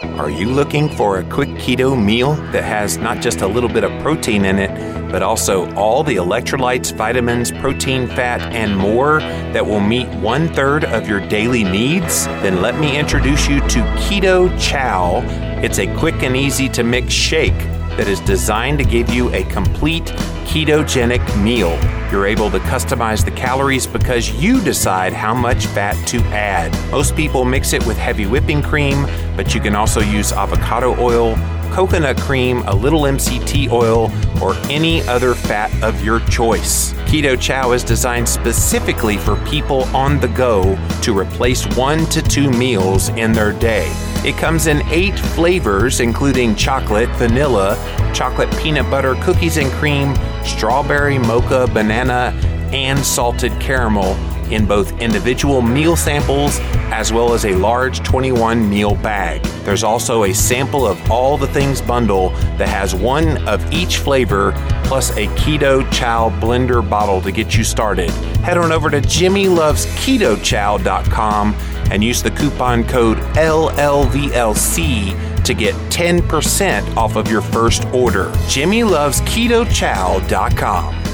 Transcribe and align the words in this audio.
Are 0.00 0.30
you 0.30 0.48
looking 0.48 0.88
for 0.88 1.18
a 1.18 1.24
quick 1.24 1.48
keto 1.50 2.00
meal 2.00 2.34
that 2.52 2.62
has 2.62 2.98
not 2.98 3.20
just 3.20 3.40
a 3.40 3.48
little 3.48 3.68
bit 3.68 3.82
of 3.82 3.90
protein 4.00 4.44
in 4.44 4.56
it, 4.56 5.10
but 5.10 5.22
also 5.22 5.68
all 5.74 6.04
the 6.04 6.14
electrolytes, 6.14 6.94
vitamins, 6.94 7.50
protein, 7.50 8.06
fat, 8.06 8.40
and 8.52 8.76
more 8.76 9.18
that 9.18 9.66
will 9.66 9.80
meet 9.80 10.06
one 10.20 10.54
third 10.54 10.84
of 10.84 11.08
your 11.08 11.18
daily 11.26 11.64
needs? 11.64 12.26
Then 12.26 12.62
let 12.62 12.78
me 12.78 12.96
introduce 12.96 13.48
you 13.48 13.58
to 13.58 13.80
Keto 13.98 14.56
Chow. 14.60 15.20
It's 15.64 15.80
a 15.80 15.92
quick 15.96 16.22
and 16.22 16.36
easy 16.36 16.68
to 16.68 16.84
mix 16.84 17.12
shake 17.12 17.58
that 17.96 18.06
is 18.06 18.20
designed 18.20 18.78
to 18.78 18.84
give 18.84 19.10
you 19.10 19.34
a 19.34 19.42
complete 19.46 20.12
ketogenic 20.48 21.42
meal. 21.42 21.78
You're 22.10 22.26
able 22.26 22.50
to 22.50 22.58
customize 22.60 23.22
the 23.22 23.30
calories 23.30 23.86
because 23.86 24.30
you 24.42 24.62
decide 24.62 25.12
how 25.12 25.34
much 25.34 25.66
fat 25.66 25.94
to 26.08 26.18
add. 26.28 26.72
Most 26.90 27.14
people 27.14 27.44
mix 27.44 27.74
it 27.74 27.86
with 27.86 27.98
heavy 27.98 28.24
whipping 28.24 28.62
cream, 28.62 29.06
but 29.36 29.54
you 29.54 29.60
can 29.60 29.76
also 29.76 30.00
use 30.00 30.32
avocado 30.32 30.98
oil, 30.98 31.36
coconut 31.72 32.18
cream, 32.18 32.62
a 32.66 32.74
little 32.74 33.02
MCT 33.02 33.70
oil, 33.70 34.10
or 34.42 34.54
any 34.70 35.02
other 35.08 35.34
fat 35.34 35.70
of 35.82 36.04
your 36.04 36.20
choice. 36.28 36.92
Keto 37.08 37.40
Chow 37.40 37.72
is 37.72 37.82
designed 37.84 38.28
specifically 38.28 39.16
for 39.16 39.36
people 39.46 39.84
on 39.96 40.20
the 40.20 40.28
go 40.28 40.76
to 41.02 41.18
replace 41.18 41.66
one 41.76 42.06
to 42.06 42.22
two 42.22 42.50
meals 42.50 43.08
in 43.10 43.32
their 43.32 43.52
day. 43.52 43.90
It 44.24 44.36
comes 44.36 44.66
in 44.66 44.82
eight 44.88 45.18
flavors, 45.18 46.00
including 46.00 46.56
chocolate, 46.56 47.08
vanilla, 47.16 47.76
chocolate 48.14 48.50
peanut 48.58 48.90
butter, 48.90 49.14
cookies 49.16 49.56
and 49.56 49.70
cream, 49.72 50.14
strawberry, 50.44 51.18
mocha, 51.18 51.68
banana, 51.72 52.38
and 52.72 52.98
salted 52.98 53.52
caramel 53.60 54.16
in 54.52 54.66
both 54.66 55.00
individual 55.00 55.62
meal 55.62 55.96
samples 55.96 56.60
as 56.90 57.12
well 57.12 57.34
as 57.34 57.44
a 57.44 57.54
large 57.54 58.02
21 58.02 58.68
meal 58.68 58.96
bag. 58.96 59.40
There's 59.64 59.84
also 59.84 60.24
a 60.24 60.32
sample 60.32 60.86
of 60.86 61.10
all 61.10 61.36
the 61.36 61.48
things 61.48 61.80
bundle 61.80 62.30
that 62.56 62.68
has 62.68 62.94
one 62.94 63.36
of 63.46 63.72
each 63.72 63.98
flavor 63.98 64.52
plus 64.84 65.10
a 65.16 65.26
keto 65.28 65.82
chow 65.92 66.30
blender 66.40 66.88
bottle 66.88 67.20
to 67.20 67.30
get 67.30 67.56
you 67.56 67.62
started. 67.64 68.10
Head 68.40 68.58
on 68.58 68.72
over 68.72 68.90
to 68.90 69.00
jimmylovesketochow.com 69.00 71.54
and 71.90 72.04
use 72.04 72.22
the 72.22 72.30
coupon 72.30 72.84
code 72.84 73.16
LLVLC 73.34 75.44
to 75.44 75.54
get 75.54 75.74
10% 75.90 76.96
off 76.96 77.16
of 77.16 77.30
your 77.30 77.40
first 77.40 77.86
order. 77.86 78.26
jimmylovesketochow.com. 78.48 81.07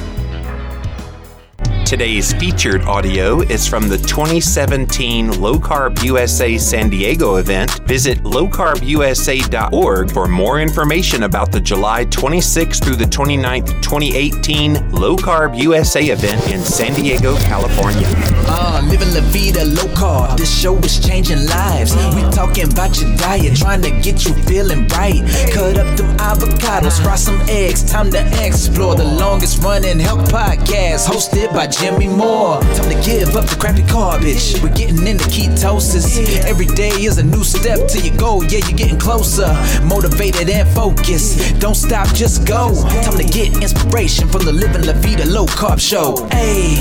Today's 1.85 2.33
featured 2.33 2.81
audio 2.85 3.43
is 3.43 3.69
from 3.69 3.89
the 3.89 3.99
2017 3.99 5.39
Low 5.39 5.57
Carb 5.57 6.03
USA 6.03 6.57
San 6.57 6.89
Diego 6.89 7.37
event. 7.37 7.71
Visit 7.87 8.21
lowcarbusa.org 8.23 10.11
for 10.11 10.27
more 10.27 10.61
information 10.61 11.25
about 11.25 11.53
the 11.53 11.61
July 11.61 12.07
26th 12.07 12.83
through 12.83 12.97
the 12.97 13.05
29th, 13.05 13.83
2018 13.83 14.93
Low 14.93 15.15
Carb 15.15 15.59
USA 15.59 16.03
event 16.07 16.49
in 16.51 16.61
San 16.61 16.95
Diego, 16.95 17.37
California. 17.41 18.09
Uh, 18.47 18.81
living 18.89 19.13
La 19.13 19.21
Vida 19.31 19.65
low 19.65 19.89
carb. 19.95 20.37
This 20.37 20.51
show 20.51 20.77
is 20.79 20.99
changing 20.99 21.47
lives. 21.47 21.95
We 22.15 22.23
talking 22.31 22.71
about 22.73 22.99
your 23.01 23.15
diet, 23.17 23.57
trying 23.57 23.83
to 23.83 23.91
get 23.91 24.25
you 24.25 24.35
feeling 24.45 24.89
right. 24.89 25.23
Cut 25.53 25.77
up 25.77 25.97
them 25.97 26.17
avocados, 26.17 27.03
fry 27.03 27.17
some 27.17 27.41
eggs. 27.49 27.85
Time 27.85 28.11
to 28.11 28.21
explore 28.45 28.95
the 28.95 29.05
longest 29.05 29.63
running 29.63 29.99
health 29.99 30.31
podcast 30.31 31.09
hosted 31.09 31.53
by 31.53 31.67
Jimmy 31.79 32.09
Moore. 32.09 32.61
Time 32.75 32.91
to 32.91 33.01
give 33.05 33.37
up 33.37 33.47
the 33.47 33.57
crappy 33.59 33.83
garbage. 33.83 34.61
We're 34.63 34.75
getting 34.75 35.07
into 35.07 35.25
ketosis. 35.25 36.19
Every 36.45 36.67
day 36.67 36.91
is 36.91 37.19
a 37.19 37.23
new 37.23 37.45
step 37.45 37.89
to 37.89 38.01
your 38.01 38.17
goal. 38.17 38.45
Yeah, 38.45 38.61
you're 38.67 38.79
getting 38.79 38.99
closer. 38.99 39.49
Motivated 39.83 40.49
and 40.51 40.69
focused. 40.69 41.59
Don't 41.61 41.75
stop, 41.75 42.09
just 42.15 42.47
go. 42.47 42.75
Time 43.03 43.17
to 43.19 43.25
get 43.25 43.63
inspiration 43.63 44.29
from 44.29 44.45
the 44.45 44.53
Living 44.53 44.87
La 44.87 44.93
Vida 44.95 45.27
Low 45.27 45.47
Carb 45.47 45.81
Show. 45.81 46.27
Hey, 46.31 46.77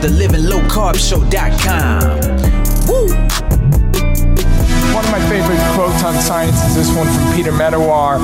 the 0.00 0.08
Living 0.08 0.44
Low 0.44 0.60
Carb 0.68 0.96
Show.com. 0.96 2.18
Woo! 2.88 3.08
One 4.94 5.04
of 5.04 5.10
my 5.10 5.20
favorite 5.28 5.60
quotes 5.74 6.04
on 6.04 6.14
science 6.20 6.62
is 6.66 6.74
this 6.74 6.96
one 6.96 7.06
from 7.06 7.34
Peter 7.34 7.52
Medawar, 7.52 8.18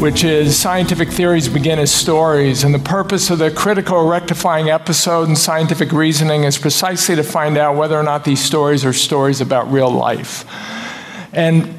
which 0.00 0.24
is 0.24 0.56
Scientific 0.56 1.08
theories 1.08 1.48
begin 1.48 1.78
as 1.78 1.92
stories, 1.92 2.64
and 2.64 2.74
the 2.74 2.78
purpose 2.78 3.30
of 3.30 3.38
the 3.38 3.50
critical 3.50 4.06
rectifying 4.06 4.70
episode 4.70 5.28
in 5.28 5.36
scientific 5.36 5.92
reasoning 5.92 6.44
is 6.44 6.58
precisely 6.58 7.16
to 7.16 7.22
find 7.22 7.56
out 7.56 7.76
whether 7.76 7.98
or 7.98 8.02
not 8.02 8.24
these 8.24 8.42
stories 8.42 8.84
are 8.84 8.92
stories 8.92 9.40
about 9.40 9.70
real 9.72 9.90
life. 9.90 10.44
And 11.32 11.74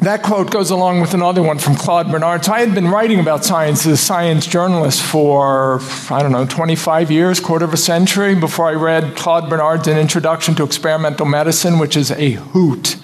that 0.00 0.22
quote 0.22 0.50
goes 0.50 0.70
along 0.70 1.00
with 1.00 1.14
another 1.14 1.42
one 1.42 1.58
from 1.58 1.74
Claude 1.74 2.10
Bernard. 2.10 2.44
So 2.44 2.52
I 2.52 2.60
had 2.60 2.74
been 2.74 2.88
writing 2.88 3.18
about 3.18 3.44
science 3.44 3.86
as 3.86 3.92
a 3.92 3.96
science 3.96 4.46
journalist 4.46 5.02
for, 5.02 5.80
I 6.10 6.22
don't 6.22 6.32
know, 6.32 6.46
25 6.46 7.10
years, 7.10 7.40
quarter 7.40 7.64
of 7.64 7.72
a 7.72 7.78
century, 7.78 8.34
before 8.34 8.68
I 8.68 8.74
read 8.74 9.16
Claude 9.16 9.48
Bernard's 9.48 9.88
An 9.88 9.98
Introduction 9.98 10.54
to 10.56 10.64
Experimental 10.64 11.26
Medicine, 11.26 11.78
which 11.78 11.96
is 11.96 12.10
a 12.10 12.32
hoot. 12.32 12.96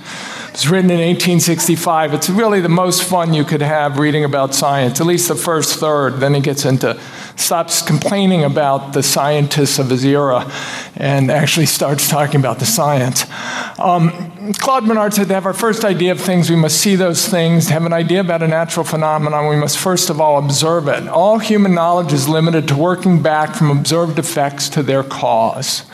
It 0.53 0.59
was 0.59 0.69
written 0.69 0.91
in 0.91 0.99
1865. 0.99 2.13
It's 2.13 2.29
really 2.29 2.61
the 2.61 2.69
most 2.69 3.05
fun 3.05 3.33
you 3.33 3.43
could 3.43 3.63
have 3.63 3.99
reading 3.99 4.23
about 4.23 4.55
science, 4.55 5.01
at 5.01 5.07
least 5.07 5.29
the 5.29 5.35
first 5.35 5.81
third. 5.81 6.21
Then 6.21 6.35
he 6.35 6.43
gets 6.43 6.67
into, 6.67 7.01
stops 7.37 7.81
complaining 7.81 8.45
about 8.45 8.93
the 8.93 9.03
scientists 9.03 9.79
of 9.79 9.89
his 9.89 10.05
era 10.05 10.53
and 10.95 11.31
actually 11.31 11.65
starts 11.65 12.07
talking 12.07 12.39
about 12.39 12.59
the 12.59 12.67
science. 12.67 13.25
Um, 13.79 14.53
Claude 14.59 14.87
Bernard 14.87 15.15
said 15.15 15.29
to 15.29 15.35
have 15.35 15.47
our 15.47 15.55
first 15.55 15.87
idea 15.87 16.13
of 16.13 16.21
things, 16.21 16.51
we 16.51 16.57
must 16.57 16.79
see 16.83 16.97
those 16.97 17.27
things. 17.27 17.69
To 17.69 17.73
have 17.73 17.87
an 17.87 17.95
idea 17.95 18.21
about 18.21 18.43
a 18.43 18.49
natural 18.49 18.85
phenomenon, 18.85 19.49
we 19.49 19.57
must 19.57 19.79
first 19.79 20.11
of 20.11 20.21
all 20.21 20.39
observe 20.39 20.87
it. 20.87 21.09
All 21.09 21.39
human 21.39 21.73
knowledge 21.75 22.13
is 22.13 22.29
limited 22.29 22.69
to 22.69 22.77
working 22.77 23.23
back 23.23 23.55
from 23.55 23.71
observed 23.71 24.19
effects 24.19 24.69
to 24.69 24.83
their 24.83 25.03
cause. 25.03 25.85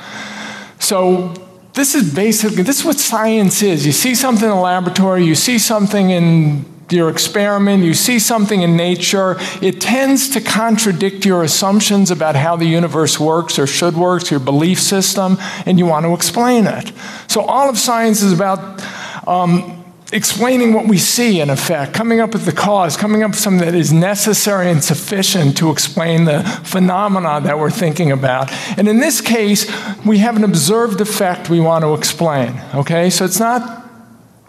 So, 0.81 1.48
this 1.79 1.95
is 1.95 2.13
basically 2.13 2.63
this 2.63 2.81
is 2.81 2.85
what 2.85 2.99
science 2.99 3.63
is. 3.63 3.87
You 3.87 3.93
see 3.93 4.15
something 4.15 4.45
in 4.45 4.51
the 4.51 4.61
laboratory, 4.61 5.25
you 5.25 5.35
see 5.35 5.59
something 5.59 6.11
in 6.11 6.65
your 6.91 7.09
experiment, 7.09 7.85
you 7.85 7.95
see 7.95 8.19
something 8.19 8.63
in 8.63 8.77
nature, 8.77 9.37
it 9.63 9.81
tends 9.81 10.31
to 10.31 10.41
contradict 10.41 11.25
your 11.25 11.43
assumptions 11.43 12.11
about 12.11 12.35
how 12.35 12.57
the 12.57 12.65
universe 12.65 13.21
works 13.21 13.59
or 13.59 13.67
should 13.67 13.95
work, 13.95 14.31
your 14.31 14.41
belief 14.41 14.81
system, 14.81 15.37
and 15.67 15.79
you 15.79 15.87
want 15.87 16.05
to 16.05 16.15
explain 16.15 16.67
it. 16.67 16.93
So, 17.29 17.43
all 17.43 17.69
of 17.69 17.79
science 17.79 18.23
is 18.23 18.33
about 18.33 18.83
um, 19.29 19.78
explaining 20.13 20.73
what 20.73 20.87
we 20.87 20.99
see, 20.99 21.41
in 21.41 21.51
effect, 21.51 21.93
coming 21.93 22.21
up 22.21 22.33
with 22.33 22.45
the 22.45 22.53
cause, 22.53 22.97
coming 22.97 23.23
up 23.23 23.31
with 23.31 23.39
something 23.39 23.65
that 23.65 23.75
is 23.75 23.93
necessary 23.93 24.71
and 24.71 24.83
sufficient 24.83 25.57
to 25.59 25.71
explain 25.71 26.25
the 26.25 26.43
phenomena 26.65 27.41
that 27.43 27.59
we're 27.59 27.71
thinking 27.71 28.11
about. 28.11 28.51
And 28.79 28.89
in 28.89 29.01
this 29.01 29.21
case, 29.21 29.71
we 30.07 30.19
have 30.19 30.37
an 30.37 30.45
observed 30.45 31.01
effect 31.01 31.51
we 31.51 31.61
want 31.61 31.85
to 31.85 31.95
explain. 31.95 32.59
Okay? 32.75 33.11
So, 33.11 33.25
it's 33.25 33.41
not 33.41 33.88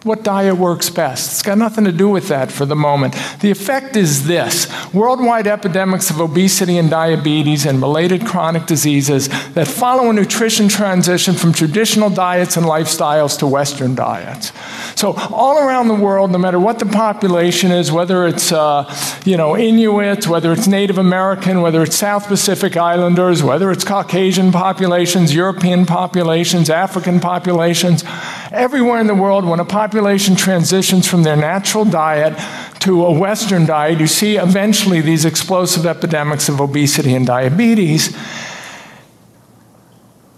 what 0.02 0.22
diet 0.22 0.56
works 0.56 0.88
best. 0.88 1.32
It's 1.32 1.42
got 1.42 1.58
nothing 1.58 1.84
to 1.84 1.92
do 1.92 2.08
with 2.08 2.28
that 2.28 2.50
for 2.50 2.64
the 2.64 2.76
moment. 2.76 3.14
The 3.40 3.50
effect 3.50 3.96
is 3.96 4.26
this 4.26 4.66
worldwide 4.94 5.46
epidemics 5.46 6.08
of 6.08 6.20
obesity 6.20 6.78
and 6.78 6.88
diabetes 6.88 7.66
and 7.66 7.82
related 7.82 8.24
chronic 8.24 8.64
diseases 8.66 9.28
that 9.52 9.68
follow 9.68 10.08
a 10.08 10.12
nutrition 10.12 10.68
transition 10.68 11.34
from 11.34 11.52
traditional 11.52 12.08
diets 12.08 12.56
and 12.56 12.64
lifestyles 12.64 13.38
to 13.40 13.46
Western 13.46 13.94
diets. 13.94 14.52
So, 14.98 15.12
all 15.30 15.58
around 15.58 15.88
the 15.88 15.94
world, 15.94 16.30
no 16.30 16.38
matter 16.38 16.58
what 16.58 16.78
the 16.78 16.86
population 16.86 17.70
is, 17.70 17.92
whether 17.92 18.26
it's 18.26 18.52
uh, 18.52 18.92
you 19.24 19.36
know, 19.36 19.56
Inuit, 19.56 20.26
whether 20.26 20.52
it's 20.52 20.66
Native 20.66 20.98
American, 20.98 21.60
whether 21.60 21.82
it's 21.82 21.96
South 21.96 22.26
Pacific 22.26 22.76
Islanders, 22.76 23.42
whether 23.42 23.70
it's 23.70 23.84
Caucasian 23.84 24.50
populations, 24.50 25.34
European 25.34 25.84
populations, 25.84 26.70
African 26.70 27.20
populations, 27.20 28.02
everywhere 28.50 29.00
in 29.00 29.06
the 29.06 29.14
world, 29.14 29.44
when 29.44 29.60
a 29.60 29.64
population 29.64 29.89
transitions 29.90 31.08
from 31.08 31.22
their 31.22 31.36
natural 31.36 31.84
diet 31.84 32.38
to 32.80 33.04
a 33.04 33.12
Western 33.12 33.66
diet, 33.66 34.00
you 34.00 34.06
see 34.06 34.36
eventually 34.36 35.00
these 35.00 35.24
explosive 35.24 35.86
epidemics 35.86 36.48
of 36.48 36.60
obesity 36.60 37.14
and 37.14 37.26
diabetes. 37.26 38.16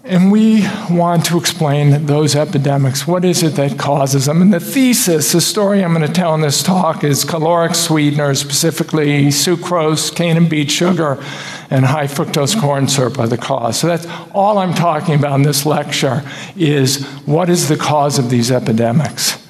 And 0.05 0.33
we 0.33 0.67
want 0.91 1.25
to 1.27 1.39
explain 1.39 2.07
those 2.07 2.35
epidemics. 2.35 3.07
What 3.07 3.25
is 3.25 3.45
it 3.45 3.51
that 3.51 3.79
causes 3.79 4.27
them? 4.27 4.43
And 4.43 4.53
the 4.53 4.59
thesis, 4.59 5.31
the 5.31 5.41
story 5.41 5.85
I'm 5.85 5.95
going 5.95 6.07
to 6.07 6.13
tell 6.13 6.35
in 6.35 6.41
this 6.41 6.61
talk 6.61 7.05
is 7.05 7.23
caloric 7.23 7.77
sweeteners, 7.77 8.41
specifically 8.41 9.29
sucrose, 9.29 10.13
cane 10.13 10.37
and 10.37 10.51
beet 10.51 10.73
sugar, 10.73 11.23
and 11.71 11.85
high 11.85 12.09
fructose 12.09 12.61
corn 12.61 12.89
syrup 12.89 13.19
are 13.21 13.29
the 13.29 13.39
cause. 13.39 13.79
So 13.79 13.87
that's 13.87 14.07
all 14.35 14.59
I'm 14.59 14.75
talking 14.75 15.15
about 15.15 15.37
in 15.37 15.43
this 15.43 15.65
lecture 15.65 16.25
is 16.57 17.07
what 17.25 17.49
is 17.49 17.69
the 17.69 17.77
cause 17.77 18.19
of 18.19 18.29
these 18.29 18.51
epidemics? 18.51 19.42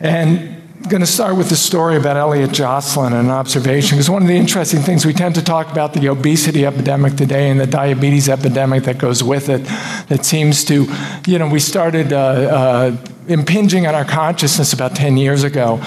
And 0.00 0.62
I'm 0.76 0.88
going 0.88 1.00
to 1.00 1.06
start 1.06 1.36
with 1.36 1.48
the 1.48 1.56
story 1.56 1.96
about 1.96 2.16
Elliot 2.16 2.52
Joslin 2.52 3.12
and 3.12 3.26
an 3.26 3.30
observation, 3.32 3.96
because 3.96 4.08
one 4.08 4.22
of 4.22 4.28
the 4.28 4.36
interesting 4.36 4.80
things 4.80 5.04
we 5.04 5.12
tend 5.12 5.34
to 5.34 5.42
talk 5.42 5.72
about 5.72 5.92
the 5.92 6.08
obesity 6.08 6.64
epidemic 6.64 7.16
today 7.16 7.50
and 7.50 7.58
the 7.58 7.66
diabetes 7.66 8.28
epidemic 8.28 8.84
that 8.84 8.96
goes 8.96 9.24
with 9.24 9.48
it, 9.48 9.64
that 10.08 10.24
seems 10.24 10.64
to, 10.66 10.86
you 11.26 11.38
know, 11.38 11.48
we 11.48 11.58
started 11.58 12.12
uh, 12.12 12.16
uh, 12.16 12.96
impinging 13.26 13.88
on 13.88 13.94
our 13.96 14.04
consciousness 14.04 14.72
about 14.72 14.94
10 14.94 15.16
years 15.16 15.42
ago. 15.42 15.80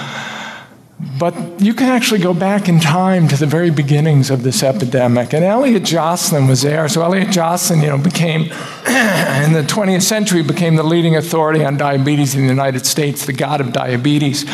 But 1.18 1.60
you 1.60 1.74
can 1.74 1.88
actually 1.88 2.20
go 2.20 2.32
back 2.32 2.68
in 2.68 2.78
time 2.78 3.26
to 3.28 3.36
the 3.36 3.46
very 3.46 3.70
beginnings 3.70 4.30
of 4.30 4.42
this 4.42 4.62
epidemic. 4.62 5.32
And 5.32 5.44
Elliot 5.44 5.84
Joslin 5.84 6.46
was 6.46 6.62
there. 6.62 6.88
So 6.88 7.02
Elliot 7.02 7.30
Joslin, 7.30 7.80
you 7.80 7.88
know, 7.88 7.98
became, 7.98 8.42
in 8.86 9.52
the 9.52 9.64
20th 9.66 10.02
century, 10.02 10.42
became 10.42 10.76
the 10.76 10.82
leading 10.84 11.16
authority 11.16 11.64
on 11.64 11.76
diabetes 11.76 12.34
in 12.34 12.42
the 12.42 12.48
United 12.48 12.86
States, 12.86 13.26
the 13.26 13.32
god 13.32 13.60
of 13.60 13.72
diabetes. 13.72 14.44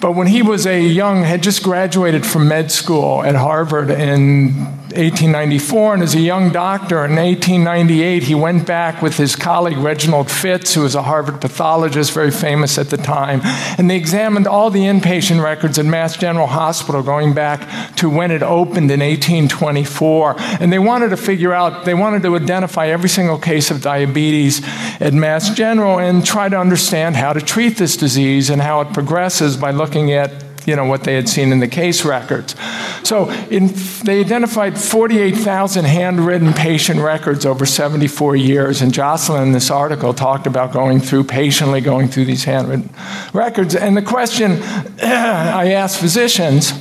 But 0.00 0.12
when 0.12 0.26
he 0.26 0.42
was 0.42 0.66
a 0.66 0.80
young, 0.80 1.22
had 1.22 1.42
just 1.42 1.62
graduated 1.62 2.24
from 2.24 2.48
med 2.48 2.70
school 2.70 3.22
at 3.24 3.34
Harvard 3.34 3.90
in 3.90 4.78
1894, 4.92 5.94
and 5.94 6.02
as 6.02 6.14
a 6.14 6.20
young 6.20 6.50
doctor 6.50 7.04
in 7.04 7.16
1898, 7.16 8.22
he 8.24 8.34
went 8.34 8.66
back 8.66 9.02
with 9.02 9.16
his 9.16 9.36
colleague 9.36 9.78
Reginald 9.78 10.30
Fitz, 10.30 10.74
who 10.74 10.82
was 10.82 10.94
a 10.94 11.02
Harvard 11.02 11.40
pathologist, 11.40 12.12
very 12.12 12.30
famous 12.30 12.78
at 12.78 12.90
the 12.90 12.96
time, 12.96 13.40
and 13.78 13.90
they 13.90 13.96
examined 13.96 14.46
all 14.46 14.70
the 14.70 14.84
inpatient 14.84 15.42
records 15.42 15.78
at 15.78 15.84
Mass 15.84 16.16
General 16.16 16.46
Hospital 16.46 17.02
going 17.02 17.34
back 17.34 17.96
to 17.96 18.08
when 18.08 18.30
it 18.30 18.42
opened 18.42 18.90
in 18.90 19.00
1824. 19.00 20.36
And 20.60 20.72
they 20.72 20.78
wanted 20.78 21.10
to 21.10 21.16
figure 21.16 21.52
out, 21.52 21.84
they 21.84 21.94
wanted 21.94 22.22
to 22.22 22.36
identify 22.36 22.88
every 22.88 23.08
single 23.08 23.38
case 23.38 23.70
of 23.70 23.82
diabetes 23.82 24.62
at 25.00 25.12
Mass 25.12 25.50
General 25.50 25.98
and 25.98 26.24
try 26.24 26.48
to 26.48 26.58
understand 26.58 27.16
how 27.16 27.32
to 27.32 27.40
treat 27.40 27.76
this 27.76 27.96
disease 27.96 28.50
and 28.50 28.62
how 28.62 28.80
it 28.80 28.92
progresses 28.92 29.56
by 29.56 29.70
looking 29.70 30.12
at 30.12 30.47
you 30.66 30.76
know, 30.76 30.84
what 30.84 31.04
they 31.04 31.14
had 31.14 31.28
seen 31.28 31.52
in 31.52 31.60
the 31.60 31.68
case 31.68 32.04
records. 32.04 32.54
So 33.02 33.30
in, 33.50 33.68
they 34.04 34.20
identified 34.20 34.78
48,000 34.78 35.84
handwritten 35.84 36.52
patient 36.52 37.00
records 37.00 37.46
over 37.46 37.64
74 37.64 38.36
years, 38.36 38.82
and 38.82 38.92
Joslin 38.92 39.42
in 39.42 39.52
this 39.52 39.70
article 39.70 40.12
talked 40.12 40.46
about 40.46 40.72
going 40.72 41.00
through, 41.00 41.24
patiently 41.24 41.80
going 41.80 42.08
through 42.08 42.26
these 42.26 42.44
handwritten 42.44 42.90
records. 43.32 43.74
And 43.74 43.96
the 43.96 44.02
question 44.02 44.62
I 45.02 45.72
asked 45.72 45.98
physicians 45.98 46.72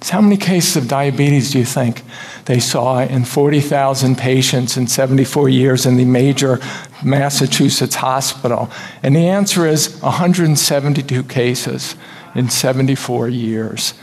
is 0.00 0.10
how 0.10 0.20
many 0.20 0.36
cases 0.36 0.76
of 0.76 0.88
diabetes 0.88 1.50
do 1.50 1.58
you 1.58 1.64
think 1.64 2.02
they 2.44 2.60
saw 2.60 3.00
in 3.00 3.24
40,000 3.24 4.16
patients 4.16 4.76
in 4.76 4.86
74 4.86 5.48
years 5.48 5.84
in 5.86 5.96
the 5.96 6.04
major 6.04 6.60
Massachusetts 7.04 7.96
hospital? 7.96 8.70
And 9.02 9.16
the 9.16 9.28
answer 9.28 9.66
is 9.66 10.00
172 10.00 11.24
cases 11.24 11.96
in 12.34 12.48
74 12.48 13.28
years. 13.28 13.94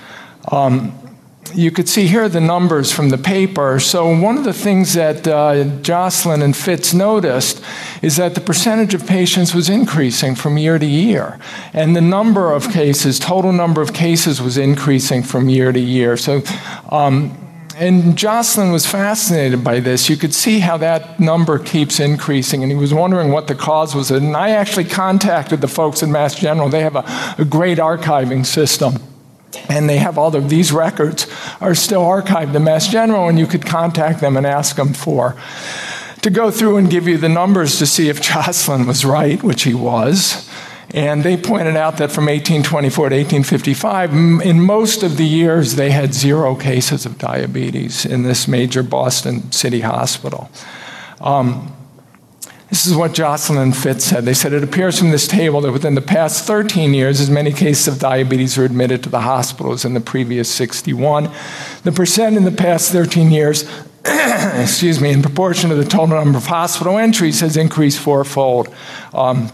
Um, 0.51 0.97
you 1.53 1.71
could 1.71 1.87
see 1.87 2.07
here 2.07 2.27
the 2.27 2.41
numbers 2.41 2.91
from 2.91 3.09
the 3.09 3.17
paper. 3.17 3.79
So, 3.79 4.09
one 4.17 4.37
of 4.37 4.43
the 4.43 4.53
things 4.53 4.93
that 4.93 5.27
uh, 5.27 5.63
Joslin 5.81 6.41
and 6.41 6.55
Fitz 6.55 6.93
noticed 6.93 7.63
is 8.01 8.17
that 8.17 8.35
the 8.35 8.41
percentage 8.41 8.93
of 8.93 9.05
patients 9.05 9.53
was 9.53 9.69
increasing 9.69 10.35
from 10.35 10.57
year 10.57 10.79
to 10.79 10.85
year. 10.85 11.39
And 11.71 11.95
the 11.95 12.01
number 12.01 12.51
of 12.51 12.71
cases, 12.71 13.19
total 13.19 13.53
number 13.53 13.81
of 13.81 13.93
cases, 13.93 14.41
was 14.41 14.57
increasing 14.57 15.23
from 15.23 15.49
year 15.49 15.71
to 15.71 15.79
year. 15.79 16.17
So, 16.17 16.41
um, 16.89 17.44
and 17.77 18.17
Joslin 18.17 18.71
was 18.71 18.85
fascinated 18.85 19.63
by 19.63 19.81
this. 19.81 20.09
You 20.09 20.15
could 20.15 20.33
see 20.33 20.59
how 20.59 20.77
that 20.77 21.19
number 21.19 21.59
keeps 21.59 21.99
increasing, 21.99 22.63
and 22.63 22.71
he 22.71 22.77
was 22.77 22.93
wondering 22.93 23.31
what 23.31 23.47
the 23.47 23.55
cause 23.55 23.93
was. 23.93 24.11
And 24.11 24.35
I 24.35 24.51
actually 24.51 24.85
contacted 24.85 25.59
the 25.59 25.67
folks 25.67 26.01
at 26.01 26.07
Mass 26.07 26.35
General. 26.35 26.69
They 26.69 26.83
have 26.83 26.95
a, 26.95 27.03
a 27.37 27.43
great 27.43 27.77
archiving 27.77 28.45
system. 28.45 28.95
And 29.69 29.89
they 29.89 29.97
have 29.97 30.17
all 30.17 30.35
of 30.35 30.49
these 30.49 30.71
records 30.71 31.27
are 31.59 31.75
still 31.75 32.03
archived 32.03 32.55
in 32.55 32.63
Mass 32.63 32.87
General, 32.87 33.27
and 33.27 33.37
you 33.37 33.47
could 33.47 33.65
contact 33.65 34.21
them 34.21 34.37
and 34.37 34.45
ask 34.45 34.75
them 34.77 34.93
for 34.93 35.35
to 36.21 36.29
go 36.31 36.49
through 36.49 36.77
and 36.77 36.89
give 36.89 37.07
you 37.07 37.17
the 37.17 37.29
numbers 37.29 37.77
to 37.77 37.85
see 37.85 38.09
if 38.09 38.21
Joslin 38.33 38.87
was 38.87 39.05
right, 39.05 39.41
which 39.43 39.63
he 39.63 39.73
was. 39.73 40.49
And 40.93 41.23
they 41.23 41.35
pointed 41.35 41.75
out 41.75 41.97
that 41.97 42.11
from 42.11 42.25
1824 42.25 43.09
to 43.09 43.15
1855, 43.15 44.13
in 44.13 44.61
most 44.61 45.03
of 45.03 45.17
the 45.17 45.25
years, 45.25 45.75
they 45.75 45.91
had 45.91 46.13
zero 46.13 46.55
cases 46.55 47.05
of 47.05 47.17
diabetes 47.17 48.05
in 48.05 48.23
this 48.23 48.47
major 48.47 48.83
Boston 48.83 49.51
City 49.51 49.81
hospital. 49.81 50.49
Um, 51.19 51.75
this 52.69 52.87
is 52.87 52.95
what 52.95 53.13
Joslin 53.13 53.71
Fitz 53.73 54.05
said. 54.05 54.25
They 54.25 54.33
said 54.33 54.51
it 54.51 54.63
appears 54.63 54.99
from 54.99 55.11
this 55.11 55.27
table 55.27 55.61
that 55.61 55.71
within 55.71 55.95
the 55.95 56.01
past 56.01 56.45
13 56.45 56.93
years, 56.93 57.21
as 57.21 57.29
many 57.29 57.51
cases 57.51 57.87
of 57.87 57.99
diabetes 57.99 58.57
are 58.57 58.65
admitted 58.65 59.03
to 59.03 59.09
the 59.09 59.21
hospital 59.21 59.71
as 59.71 59.85
in 59.85 59.93
the 59.93 60.01
previous 60.01 60.49
61. 60.53 61.31
The 61.83 61.91
percent 61.91 62.37
in 62.37 62.43
the 62.43 62.51
past 62.51 62.91
13 62.91 63.31
years, 63.31 63.63
excuse 64.05 64.99
me, 64.99 65.11
in 65.11 65.21
proportion 65.21 65.69
to 65.69 65.75
the 65.75 65.85
total 65.85 66.15
number 66.15 66.37
of 66.37 66.47
hospital 66.47 66.97
entries 66.97 67.39
has 67.41 67.55
increased 67.55 67.99
fourfold. 67.99 68.73
Um, 69.13 69.51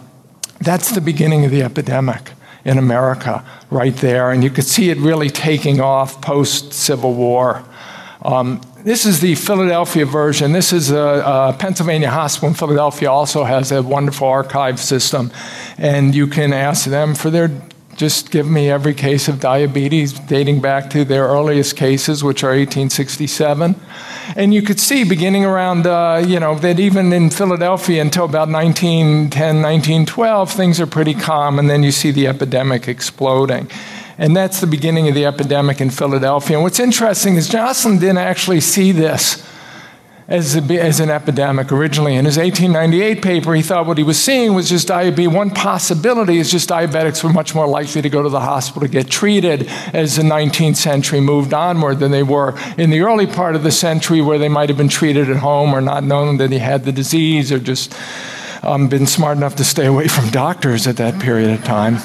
that's 0.62 0.92
the 0.92 1.02
beginning 1.02 1.46
of 1.46 1.52
the 1.52 1.64
epidemic 1.64 2.32
in 2.64 2.78
America, 2.78 3.44
right 3.70 3.96
there. 3.98 4.32
And 4.32 4.44
you 4.44 4.50
could 4.50 4.66
see 4.66 4.90
it 4.90 4.98
really 4.98 5.30
taking 5.30 5.82
off 5.82 6.22
post 6.22 6.74
Civil 6.74 7.16
War. 7.16 7.64
Um, 8.22 8.62
this 8.84 9.06
is 9.06 9.20
the 9.20 9.36
Philadelphia 9.36 10.06
version. 10.06 10.52
This 10.52 10.74
is 10.74 10.92
a, 10.92 10.98
a, 10.98 11.56
Pennsylvania 11.58 12.10
hospital 12.10 12.50
in 12.50 12.56
Philadelphia, 12.56 13.12
also 13.12 13.44
has 13.44 13.72
a 13.72 13.82
wonderful 13.82 14.28
archive 14.28 14.80
system. 14.80 15.32
And 15.78 16.14
you 16.14 16.28
can 16.28 16.54
ask 16.54 16.86
them 16.86 17.16
for 17.16 17.30
their 17.30 17.50
just 18.02 18.32
give 18.32 18.50
me 18.50 18.68
every 18.68 18.96
case 18.96 19.28
of 19.28 19.40
diabetes 19.40 20.12
dating 20.12 20.60
back 20.60 20.90
to 20.90 21.06
their 21.06 21.26
earliest 21.26 21.76
cases, 21.76 22.24
which 22.24 22.44
are 22.44 22.48
1867. 22.48 23.76
And 24.36 24.56
you 24.56 24.64
could 24.64 24.80
see 24.80 25.04
beginning 25.04 25.46
around, 25.46 25.86
uh, 25.86 26.24
you 26.26 26.40
know, 26.40 26.56
that 26.56 26.80
even 26.80 27.14
in 27.14 27.30
Philadelphia 27.30 28.02
until 28.02 28.26
about 28.26 28.50
1910, 28.50 29.62
1912, 29.62 30.52
things 30.52 30.82
are 30.82 30.88
pretty 30.88 31.14
calm, 31.14 31.60
and 31.60 31.70
then 31.70 31.84
you 31.84 31.92
see 31.92 32.10
the 32.10 32.26
epidemic 32.26 32.88
exploding. 32.88 33.70
And 34.18 34.36
that's 34.36 34.62
the 34.62 34.68
beginning 34.68 35.08
of 35.08 35.14
the 35.14 35.28
epidemic 35.28 35.80
in 35.80 35.92
Philadelphia. 35.92 36.58
And 36.58 36.64
what's 36.64 36.80
interesting 36.80 37.36
is 37.36 37.48
Joslin 37.48 38.00
didn't 38.00 38.18
actually 38.18 38.62
see 38.62 38.92
this 38.92 39.48
as, 40.32 40.56
a, 40.56 40.62
as 40.82 41.02
an 41.02 41.10
epidemic 41.10 41.74
originally. 41.74 42.16
In 42.16 42.24
his 42.24 42.38
1898 42.38 43.22
paper, 43.22 43.54
he 43.54 43.62
thought 43.62 43.86
what 43.86 43.98
he 43.98 44.04
was 44.04 44.18
seeing 44.18 44.54
was 44.54 44.70
just 44.70 44.88
diabetes. 44.88 45.28
One 45.28 45.50
possibility 45.50 46.38
is 46.38 46.50
just 46.50 46.70
diabetics 46.70 47.22
were 47.22 47.34
much 47.34 47.54
more 47.54 47.68
likely 47.68 48.02
to 48.02 48.10
go 48.10 48.24
to 48.24 48.30
the 48.30 48.40
hospital 48.40 48.82
to 48.84 48.88
get 48.88 49.10
treated 49.10 49.68
as 49.94 50.16
the 50.16 50.24
19th 50.24 50.78
century 50.78 51.20
moved 51.20 51.54
onward 51.54 52.00
than 52.00 52.12
they 52.12 52.24
were 52.24 52.58
in 52.78 52.92
the 52.92 53.02
early 53.02 53.28
part 53.28 53.56
of 53.56 53.64
the 53.64 53.72
century 53.72 54.22
where 54.22 54.38
they 54.38 54.48
might 54.48 54.70
have 54.70 54.78
been 54.78 54.88
treated 54.88 55.30
at 55.30 55.38
home 55.38 55.74
or 55.74 55.82
not 55.82 56.06
known 56.06 56.38
that 56.38 56.50
he 56.50 56.60
had 56.60 56.86
the 56.86 56.94
disease 56.94 57.52
or 57.52 57.60
just 57.60 57.94
um, 58.64 58.88
been 58.88 59.06
smart 59.06 59.36
enough 59.36 59.58
to 59.58 59.66
stay 59.66 59.86
away 59.86 60.08
from 60.08 60.30
doctors 60.30 60.88
at 60.88 60.96
that 60.96 61.22
period 61.22 61.50
of 61.50 61.62
time. 61.66 61.98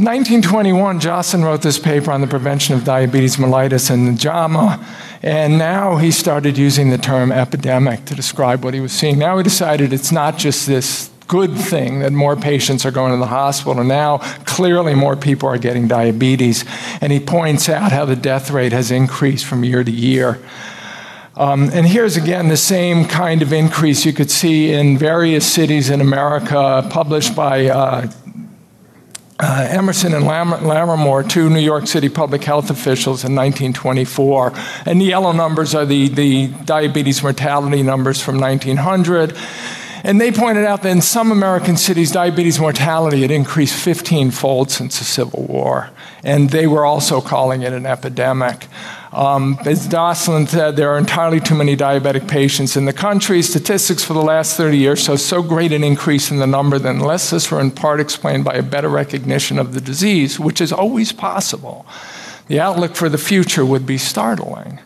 1921, 0.00 0.98
Joslin 0.98 1.44
wrote 1.44 1.60
this 1.60 1.78
paper 1.78 2.10
on 2.10 2.22
the 2.22 2.26
prevention 2.26 2.74
of 2.74 2.84
diabetes 2.84 3.36
mellitus 3.36 3.90
in 3.90 4.06
the 4.06 4.12
JAMA, 4.12 4.82
and 5.22 5.58
now 5.58 5.98
he 5.98 6.10
started 6.10 6.56
using 6.56 6.88
the 6.88 6.96
term 6.96 7.30
epidemic 7.30 8.06
to 8.06 8.14
describe 8.14 8.64
what 8.64 8.72
he 8.72 8.80
was 8.80 8.92
seeing. 8.92 9.18
Now 9.18 9.36
he 9.36 9.44
decided 9.44 9.92
it's 9.92 10.10
not 10.10 10.38
just 10.38 10.66
this 10.66 11.10
good 11.28 11.54
thing 11.54 12.00
that 12.00 12.12
more 12.12 12.34
patients 12.34 12.84
are 12.86 12.90
going 12.90 13.12
to 13.12 13.18
the 13.18 13.26
hospital. 13.26 13.78
And 13.78 13.88
now, 13.88 14.18
clearly, 14.46 14.94
more 14.94 15.14
people 15.14 15.48
are 15.48 15.58
getting 15.58 15.86
diabetes. 15.86 16.64
And 17.00 17.12
he 17.12 17.20
points 17.20 17.68
out 17.68 17.92
how 17.92 18.04
the 18.04 18.16
death 18.16 18.50
rate 18.50 18.72
has 18.72 18.90
increased 18.90 19.44
from 19.44 19.62
year 19.62 19.84
to 19.84 19.92
year. 19.92 20.40
Um, 21.36 21.70
and 21.72 21.86
here's 21.86 22.16
again 22.16 22.48
the 22.48 22.56
same 22.56 23.04
kind 23.04 23.42
of 23.42 23.52
increase 23.52 24.04
you 24.04 24.12
could 24.12 24.30
see 24.30 24.72
in 24.72 24.98
various 24.98 25.50
cities 25.50 25.88
in 25.88 26.00
America, 26.00 26.86
published 26.90 27.36
by 27.36 27.66
uh, 27.66 28.10
uh, 29.42 29.66
Emerson 29.70 30.14
and 30.14 30.26
Lam- 30.26 31.28
two 31.28 31.48
New 31.48 31.60
York 31.60 31.86
City 31.86 32.08
public 32.08 32.44
health 32.44 32.70
officials 32.70 33.24
in 33.24 33.34
1924. 33.34 34.52
And 34.86 35.00
the 35.00 35.06
yellow 35.06 35.32
numbers 35.32 35.74
are 35.74 35.86
the, 35.86 36.08
the 36.08 36.48
diabetes 36.64 37.22
mortality 37.22 37.82
numbers 37.82 38.20
from 38.20 38.38
1900. 38.38 39.36
And 40.02 40.20
they 40.20 40.32
pointed 40.32 40.64
out 40.64 40.82
that 40.82 40.90
in 40.90 41.02
some 41.02 41.30
American 41.30 41.76
cities, 41.76 42.12
diabetes 42.12 42.58
mortality 42.58 43.22
had 43.22 43.30
increased 43.30 43.74
15 43.74 44.30
fold 44.30 44.70
since 44.70 44.98
the 44.98 45.04
Civil 45.04 45.44
War. 45.44 45.90
And 46.22 46.50
they 46.50 46.66
were 46.66 46.84
also 46.84 47.20
calling 47.20 47.62
it 47.62 47.72
an 47.72 47.86
epidemic. 47.86 48.66
Um, 49.12 49.58
as 49.64 49.88
Joslin 49.88 50.46
said, 50.46 50.76
there 50.76 50.90
are 50.90 50.98
entirely 50.98 51.40
too 51.40 51.54
many 51.54 51.76
diabetic 51.76 52.28
patients 52.28 52.76
in 52.76 52.84
the 52.84 52.92
country. 52.92 53.42
Statistics 53.42 54.04
for 54.04 54.12
the 54.12 54.22
last 54.22 54.56
30 54.56 54.76
years 54.76 55.02
show 55.02 55.16
so 55.16 55.42
great 55.42 55.72
an 55.72 55.82
increase 55.82 56.30
in 56.30 56.38
the 56.38 56.46
number 56.46 56.78
that 56.78 56.94
unless 56.94 57.30
this 57.30 57.50
were 57.50 57.60
in 57.60 57.70
part 57.70 58.00
explained 58.00 58.44
by 58.44 58.54
a 58.54 58.62
better 58.62 58.88
recognition 58.88 59.58
of 59.58 59.74
the 59.74 59.80
disease, 59.80 60.38
which 60.38 60.60
is 60.60 60.72
always 60.72 61.10
possible, 61.10 61.86
the 62.46 62.60
outlook 62.60 62.94
for 62.94 63.08
the 63.08 63.18
future 63.18 63.64
would 63.64 63.86
be 63.86 63.98
startling. 63.98 64.78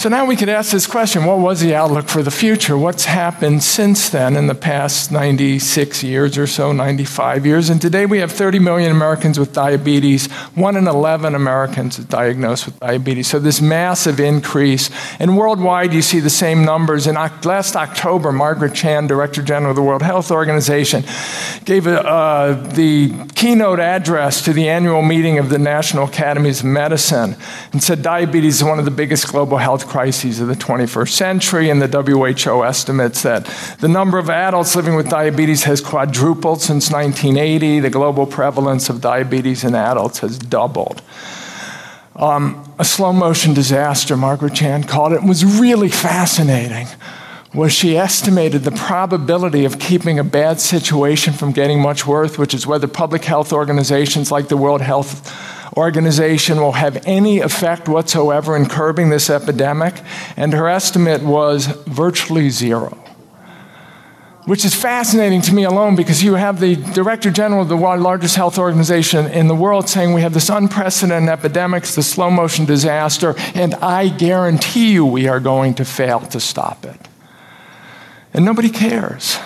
So 0.00 0.08
now 0.08 0.24
we 0.24 0.34
could 0.34 0.48
ask 0.48 0.72
this 0.72 0.86
question 0.86 1.26
what 1.26 1.40
was 1.40 1.60
the 1.60 1.74
outlook 1.74 2.08
for 2.08 2.22
the 2.22 2.30
future? 2.30 2.78
What's 2.78 3.04
happened 3.04 3.62
since 3.62 4.08
then 4.08 4.34
in 4.34 4.46
the 4.46 4.54
past 4.54 5.12
96 5.12 6.02
years 6.02 6.38
or 6.38 6.46
so, 6.46 6.72
95 6.72 7.44
years? 7.44 7.68
And 7.68 7.82
today 7.82 8.06
we 8.06 8.20
have 8.20 8.32
30 8.32 8.60
million 8.60 8.90
Americans 8.92 9.38
with 9.38 9.52
diabetes. 9.52 10.32
One 10.54 10.76
in 10.76 10.88
11 10.88 11.34
Americans 11.34 11.98
diagnosed 11.98 12.64
with 12.64 12.80
diabetes. 12.80 13.28
So 13.28 13.38
this 13.38 13.60
massive 13.60 14.20
increase. 14.20 14.88
And 15.18 15.36
worldwide, 15.36 15.92
you 15.92 16.00
see 16.00 16.20
the 16.20 16.30
same 16.30 16.64
numbers. 16.64 17.06
In 17.06 17.16
last 17.16 17.76
October, 17.76 18.32
Margaret 18.32 18.74
Chan, 18.74 19.06
Director 19.06 19.42
General 19.42 19.72
of 19.72 19.76
the 19.76 19.82
World 19.82 20.00
Health 20.00 20.30
Organization, 20.30 21.04
gave 21.66 21.86
uh, 21.86 22.54
the 22.72 23.12
keynote 23.34 23.80
address 23.80 24.42
to 24.46 24.54
the 24.54 24.66
annual 24.66 25.02
meeting 25.02 25.38
of 25.38 25.50
the 25.50 25.58
National 25.58 26.04
Academies 26.04 26.60
of 26.60 26.66
Medicine 26.66 27.36
and 27.72 27.82
said 27.82 28.00
diabetes 28.00 28.56
is 28.56 28.64
one 28.64 28.78
of 28.78 28.86
the 28.86 28.90
biggest 28.90 29.28
global 29.28 29.58
health 29.58 29.89
crises 29.90 30.40
of 30.40 30.48
the 30.48 30.54
21st 30.54 31.10
century, 31.10 31.68
and 31.68 31.82
the 31.82 31.88
WHO 31.88 32.64
estimates 32.64 33.22
that 33.22 33.44
the 33.80 33.88
number 33.88 34.16
of 34.16 34.30
adults 34.30 34.74
living 34.74 34.94
with 34.94 35.10
diabetes 35.10 35.64
has 35.64 35.80
quadrupled 35.80 36.62
since 36.62 36.90
1980. 36.90 37.80
The 37.80 37.90
global 37.90 38.26
prevalence 38.26 38.88
of 38.88 39.00
diabetes 39.00 39.64
in 39.64 39.74
adults 39.74 40.20
has 40.20 40.38
doubled. 40.38 41.02
Um, 42.16 42.72
a 42.78 42.84
slow 42.84 43.12
motion 43.12 43.52
disaster, 43.52 44.16
Margaret 44.16 44.54
Chan 44.54 44.84
called 44.84 45.12
it, 45.12 45.22
was 45.22 45.44
really 45.44 45.88
fascinating. 45.88 46.86
Was 47.52 47.72
she 47.72 47.96
estimated 47.96 48.62
the 48.62 48.70
probability 48.70 49.64
of 49.64 49.80
keeping 49.80 50.18
a 50.18 50.24
bad 50.24 50.60
situation 50.60 51.32
from 51.32 51.50
getting 51.50 51.80
much 51.80 52.06
worse, 52.06 52.38
which 52.38 52.54
is 52.54 52.64
whether 52.66 52.86
public 52.86 53.24
health 53.24 53.52
organizations 53.52 54.30
like 54.30 54.48
the 54.48 54.56
World 54.56 54.82
Health 54.82 55.28
organization 55.76 56.60
will 56.60 56.72
have 56.72 57.02
any 57.06 57.40
effect 57.40 57.88
whatsoever 57.88 58.56
in 58.56 58.66
curbing 58.66 59.10
this 59.10 59.30
epidemic, 59.30 59.94
and 60.36 60.52
her 60.52 60.68
estimate 60.68 61.22
was 61.22 61.66
virtually 61.86 62.50
zero. 62.50 62.96
Which 64.46 64.64
is 64.64 64.74
fascinating 64.74 65.42
to 65.42 65.54
me 65.54 65.64
alone 65.64 65.96
because 65.96 66.24
you 66.24 66.34
have 66.34 66.60
the 66.60 66.74
Director 66.74 67.30
General 67.30 67.62
of 67.62 67.68
the 67.68 67.76
largest 67.76 68.36
health 68.36 68.58
organization 68.58 69.26
in 69.26 69.48
the 69.48 69.54
world 69.54 69.88
saying 69.88 70.14
we 70.14 70.22
have 70.22 70.34
this 70.34 70.48
unprecedented 70.48 71.28
epidemic, 71.28 71.84
the 71.84 72.02
slow 72.02 72.30
motion 72.30 72.64
disaster, 72.64 73.34
and 73.54 73.74
I 73.76 74.08
guarantee 74.08 74.92
you 74.92 75.04
we 75.04 75.28
are 75.28 75.40
going 75.40 75.74
to 75.74 75.84
fail 75.84 76.20
to 76.20 76.40
stop 76.40 76.84
it. 76.84 76.98
And 78.32 78.44
nobody 78.44 78.70
cares. 78.70 79.38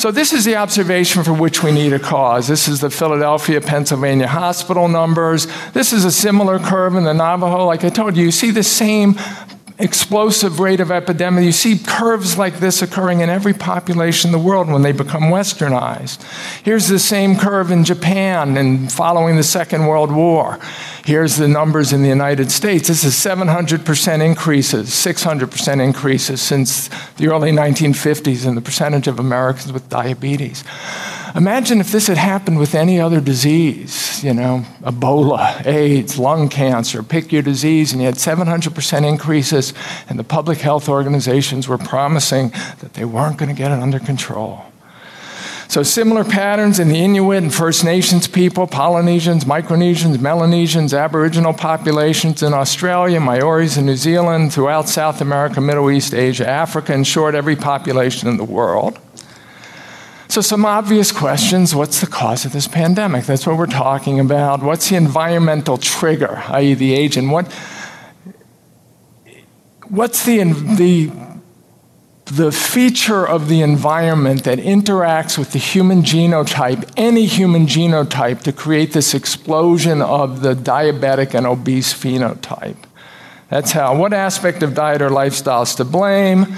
So, 0.00 0.10
this 0.10 0.32
is 0.32 0.46
the 0.46 0.56
observation 0.56 1.22
for 1.24 1.34
which 1.34 1.62
we 1.62 1.72
need 1.72 1.92
a 1.92 1.98
cause. 1.98 2.48
This 2.48 2.68
is 2.68 2.80
the 2.80 2.88
Philadelphia, 2.88 3.60
Pennsylvania 3.60 4.26
hospital 4.26 4.88
numbers. 4.88 5.46
This 5.72 5.92
is 5.92 6.06
a 6.06 6.10
similar 6.10 6.58
curve 6.58 6.94
in 6.94 7.04
the 7.04 7.12
Navajo. 7.12 7.66
Like 7.66 7.84
I 7.84 7.90
told 7.90 8.16
you, 8.16 8.24
you 8.24 8.30
see 8.30 8.50
the 8.50 8.62
same 8.62 9.16
explosive 9.80 10.60
rate 10.60 10.80
of 10.80 10.90
epidemic. 10.90 11.44
You 11.44 11.52
see 11.52 11.78
curves 11.78 12.38
like 12.38 12.60
this 12.60 12.82
occurring 12.82 13.20
in 13.20 13.30
every 13.30 13.54
population 13.54 14.28
in 14.28 14.32
the 14.32 14.38
world 14.38 14.68
when 14.68 14.82
they 14.82 14.92
become 14.92 15.24
westernized. 15.24 16.22
Here's 16.62 16.88
the 16.88 16.98
same 16.98 17.36
curve 17.36 17.70
in 17.70 17.84
Japan 17.84 18.56
and 18.56 18.92
following 18.92 19.36
the 19.36 19.42
Second 19.42 19.86
World 19.86 20.12
War. 20.12 20.58
Here's 21.04 21.36
the 21.36 21.48
numbers 21.48 21.92
in 21.92 22.02
the 22.02 22.08
United 22.08 22.52
States. 22.52 22.88
This 22.88 23.04
is 23.04 23.14
700% 23.14 24.24
increases, 24.24 24.90
600% 24.90 25.82
increases 25.82 26.40
since 26.40 26.88
the 27.16 27.28
early 27.28 27.50
1950s 27.50 28.46
in 28.46 28.54
the 28.54 28.60
percentage 28.60 29.08
of 29.08 29.18
Americans 29.18 29.72
with 29.72 29.88
diabetes. 29.88 30.62
Imagine 31.34 31.80
if 31.80 31.92
this 31.92 32.08
had 32.08 32.16
happened 32.16 32.58
with 32.58 32.74
any 32.74 32.98
other 32.98 33.20
disease, 33.20 34.22
you 34.24 34.34
know, 34.34 34.64
Ebola, 34.82 35.64
AIDS, 35.64 36.18
lung 36.18 36.48
cancer, 36.48 37.02
pick 37.02 37.30
your 37.30 37.42
disease, 37.42 37.92
and 37.92 38.00
you 38.00 38.06
had 38.06 38.16
700% 38.16 39.08
increases, 39.08 39.72
and 40.08 40.18
the 40.18 40.24
public 40.24 40.58
health 40.58 40.88
organizations 40.88 41.68
were 41.68 41.78
promising 41.78 42.50
that 42.80 42.94
they 42.94 43.04
weren't 43.04 43.38
going 43.38 43.48
to 43.48 43.54
get 43.54 43.70
it 43.70 43.80
under 43.80 43.98
control. 44.00 44.64
So, 45.70 45.84
similar 45.84 46.24
patterns 46.24 46.80
in 46.80 46.88
the 46.88 46.96
Inuit 46.96 47.44
and 47.44 47.54
First 47.54 47.84
Nations 47.84 48.26
people, 48.26 48.66
Polynesians, 48.66 49.44
Micronesians, 49.44 50.20
Melanesians, 50.20 50.92
Aboriginal 50.92 51.52
populations 51.52 52.42
in 52.42 52.52
Australia, 52.52 53.20
Maoris 53.20 53.76
in 53.76 53.86
New 53.86 53.94
Zealand, 53.94 54.52
throughout 54.52 54.88
South 54.88 55.20
America, 55.20 55.60
Middle 55.60 55.88
East, 55.92 56.12
Asia, 56.12 56.44
Africa, 56.44 56.92
in 56.92 57.04
short, 57.04 57.36
every 57.36 57.54
population 57.54 58.28
in 58.28 58.36
the 58.36 58.42
world. 58.42 58.98
So, 60.30 60.40
some 60.40 60.64
obvious 60.64 61.10
questions 61.10 61.74
what's 61.74 62.00
the 62.00 62.06
cause 62.06 62.44
of 62.44 62.52
this 62.52 62.68
pandemic? 62.68 63.24
That's 63.24 63.48
what 63.48 63.56
we're 63.56 63.66
talking 63.66 64.20
about. 64.20 64.62
What's 64.62 64.88
the 64.88 64.94
environmental 64.94 65.76
trigger, 65.76 66.40
i.e., 66.50 66.74
the 66.74 66.94
agent? 66.94 67.30
What, 67.30 67.52
what's 69.88 70.24
the, 70.24 70.44
the, 70.44 71.10
the 72.26 72.52
feature 72.52 73.26
of 73.26 73.48
the 73.48 73.62
environment 73.62 74.44
that 74.44 74.60
interacts 74.60 75.36
with 75.36 75.50
the 75.50 75.58
human 75.58 76.02
genotype, 76.02 76.88
any 76.96 77.26
human 77.26 77.66
genotype, 77.66 78.42
to 78.42 78.52
create 78.52 78.92
this 78.92 79.14
explosion 79.14 80.00
of 80.00 80.42
the 80.42 80.54
diabetic 80.54 81.34
and 81.34 81.44
obese 81.44 81.92
phenotype? 81.92 82.76
That's 83.48 83.72
how. 83.72 83.96
What 83.96 84.12
aspect 84.12 84.62
of 84.62 84.74
diet 84.74 85.02
or 85.02 85.10
lifestyle 85.10 85.62
is 85.62 85.74
to 85.74 85.84
blame? 85.84 86.56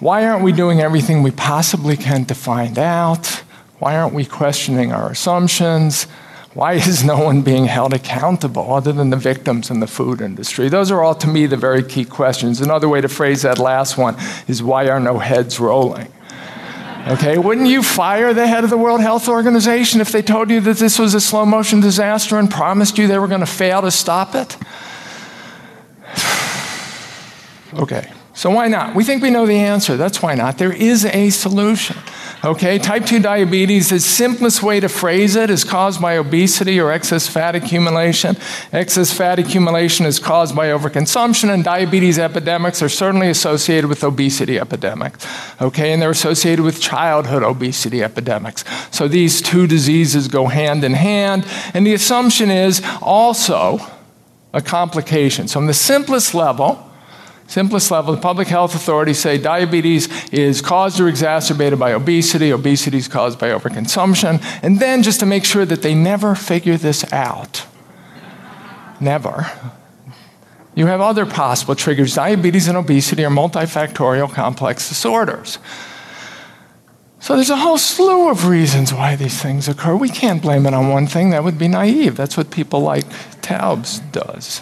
Why 0.00 0.26
aren't 0.26 0.44
we 0.44 0.52
doing 0.52 0.80
everything 0.80 1.22
we 1.22 1.32
possibly 1.32 1.96
can 1.96 2.24
to 2.26 2.34
find 2.34 2.78
out? 2.78 3.42
Why 3.80 3.96
aren't 3.96 4.14
we 4.14 4.24
questioning 4.24 4.92
our 4.92 5.10
assumptions? 5.10 6.04
Why 6.54 6.74
is 6.74 7.04
no 7.04 7.18
one 7.18 7.42
being 7.42 7.66
held 7.66 7.92
accountable 7.92 8.72
other 8.72 8.92
than 8.92 9.10
the 9.10 9.16
victims 9.16 9.70
in 9.70 9.80
the 9.80 9.86
food 9.88 10.20
industry? 10.20 10.68
Those 10.68 10.92
are 10.92 11.02
all, 11.02 11.16
to 11.16 11.26
me, 11.26 11.46
the 11.46 11.56
very 11.56 11.82
key 11.82 12.04
questions. 12.04 12.60
Another 12.60 12.88
way 12.88 13.00
to 13.00 13.08
phrase 13.08 13.42
that 13.42 13.58
last 13.58 13.98
one 13.98 14.16
is 14.46 14.62
why 14.62 14.88
are 14.88 15.00
no 15.00 15.18
heads 15.18 15.58
rolling? 15.58 16.12
Okay, 17.08 17.38
wouldn't 17.38 17.68
you 17.68 17.82
fire 17.82 18.34
the 18.34 18.46
head 18.46 18.64
of 18.64 18.70
the 18.70 18.76
World 18.76 19.00
Health 19.00 19.28
Organization 19.28 20.00
if 20.00 20.12
they 20.12 20.22
told 20.22 20.50
you 20.50 20.60
that 20.60 20.76
this 20.76 20.98
was 20.98 21.14
a 21.14 21.20
slow 21.20 21.44
motion 21.44 21.80
disaster 21.80 22.38
and 22.38 22.50
promised 22.50 22.98
you 22.98 23.06
they 23.06 23.18
were 23.18 23.28
going 23.28 23.40
to 23.40 23.46
fail 23.46 23.82
to 23.82 23.90
stop 23.90 24.34
it? 24.34 24.56
okay. 27.82 28.12
So 28.38 28.50
why 28.50 28.68
not? 28.68 28.94
We 28.94 29.02
think 29.02 29.20
we 29.20 29.30
know 29.30 29.46
the 29.46 29.58
answer. 29.58 29.96
That's 29.96 30.22
why 30.22 30.36
not. 30.36 30.58
There 30.58 30.72
is 30.72 31.04
a 31.04 31.30
solution. 31.30 31.96
Okay, 32.44 32.78
type 32.78 33.04
2 33.04 33.18
diabetes, 33.18 33.90
the 33.90 33.98
simplest 33.98 34.62
way 34.62 34.78
to 34.78 34.88
phrase 34.88 35.34
it 35.34 35.50
is 35.50 35.64
caused 35.64 36.00
by 36.00 36.16
obesity 36.16 36.78
or 36.78 36.92
excess 36.92 37.26
fat 37.26 37.56
accumulation. 37.56 38.36
Excess 38.70 39.12
fat 39.12 39.40
accumulation 39.40 40.06
is 40.06 40.20
caused 40.20 40.54
by 40.54 40.68
overconsumption, 40.68 41.52
and 41.52 41.64
diabetes 41.64 42.16
epidemics 42.16 42.80
are 42.80 42.88
certainly 42.88 43.28
associated 43.28 43.88
with 43.88 44.04
obesity 44.04 44.56
epidemics. 44.56 45.26
Okay, 45.60 45.92
and 45.92 46.00
they're 46.00 46.10
associated 46.10 46.64
with 46.64 46.80
childhood 46.80 47.42
obesity 47.42 48.04
epidemics. 48.04 48.64
So 48.92 49.08
these 49.08 49.42
two 49.42 49.66
diseases 49.66 50.28
go 50.28 50.46
hand 50.46 50.84
in 50.84 50.94
hand, 50.94 51.44
and 51.74 51.84
the 51.84 51.92
assumption 51.92 52.52
is 52.52 52.82
also 53.02 53.80
a 54.54 54.62
complication. 54.62 55.48
So, 55.48 55.58
on 55.58 55.66
the 55.66 55.74
simplest 55.74 56.34
level, 56.36 56.87
Simplest 57.48 57.90
level, 57.90 58.14
the 58.14 58.20
public 58.20 58.46
health 58.46 58.74
authorities 58.74 59.18
say 59.18 59.38
diabetes 59.38 60.06
is 60.28 60.60
caused 60.60 61.00
or 61.00 61.08
exacerbated 61.08 61.78
by 61.78 61.92
obesity, 61.92 62.52
obesity 62.52 62.98
is 62.98 63.08
caused 63.08 63.38
by 63.38 63.48
overconsumption, 63.48 64.44
and 64.62 64.78
then 64.80 65.02
just 65.02 65.18
to 65.20 65.26
make 65.26 65.46
sure 65.46 65.64
that 65.64 65.80
they 65.80 65.94
never 65.94 66.34
figure 66.34 66.76
this 66.76 67.10
out. 67.10 67.64
Never. 69.00 69.50
You 70.74 70.86
have 70.86 71.00
other 71.00 71.24
possible 71.24 71.74
triggers. 71.74 72.14
Diabetes 72.14 72.68
and 72.68 72.76
obesity 72.76 73.24
are 73.24 73.30
multifactorial 73.30 74.30
complex 74.30 74.86
disorders. 74.90 75.58
So 77.18 77.34
there's 77.34 77.50
a 77.50 77.56
whole 77.56 77.78
slew 77.78 78.28
of 78.28 78.46
reasons 78.46 78.92
why 78.92 79.16
these 79.16 79.40
things 79.40 79.68
occur. 79.68 79.96
We 79.96 80.10
can't 80.10 80.42
blame 80.42 80.66
it 80.66 80.74
on 80.74 80.90
one 80.90 81.06
thing. 81.06 81.30
That 81.30 81.44
would 81.44 81.58
be 81.58 81.66
naive. 81.66 82.14
That's 82.14 82.36
what 82.36 82.50
people 82.50 82.80
like 82.80 83.06
Taubes 83.40 84.00
does. 84.12 84.60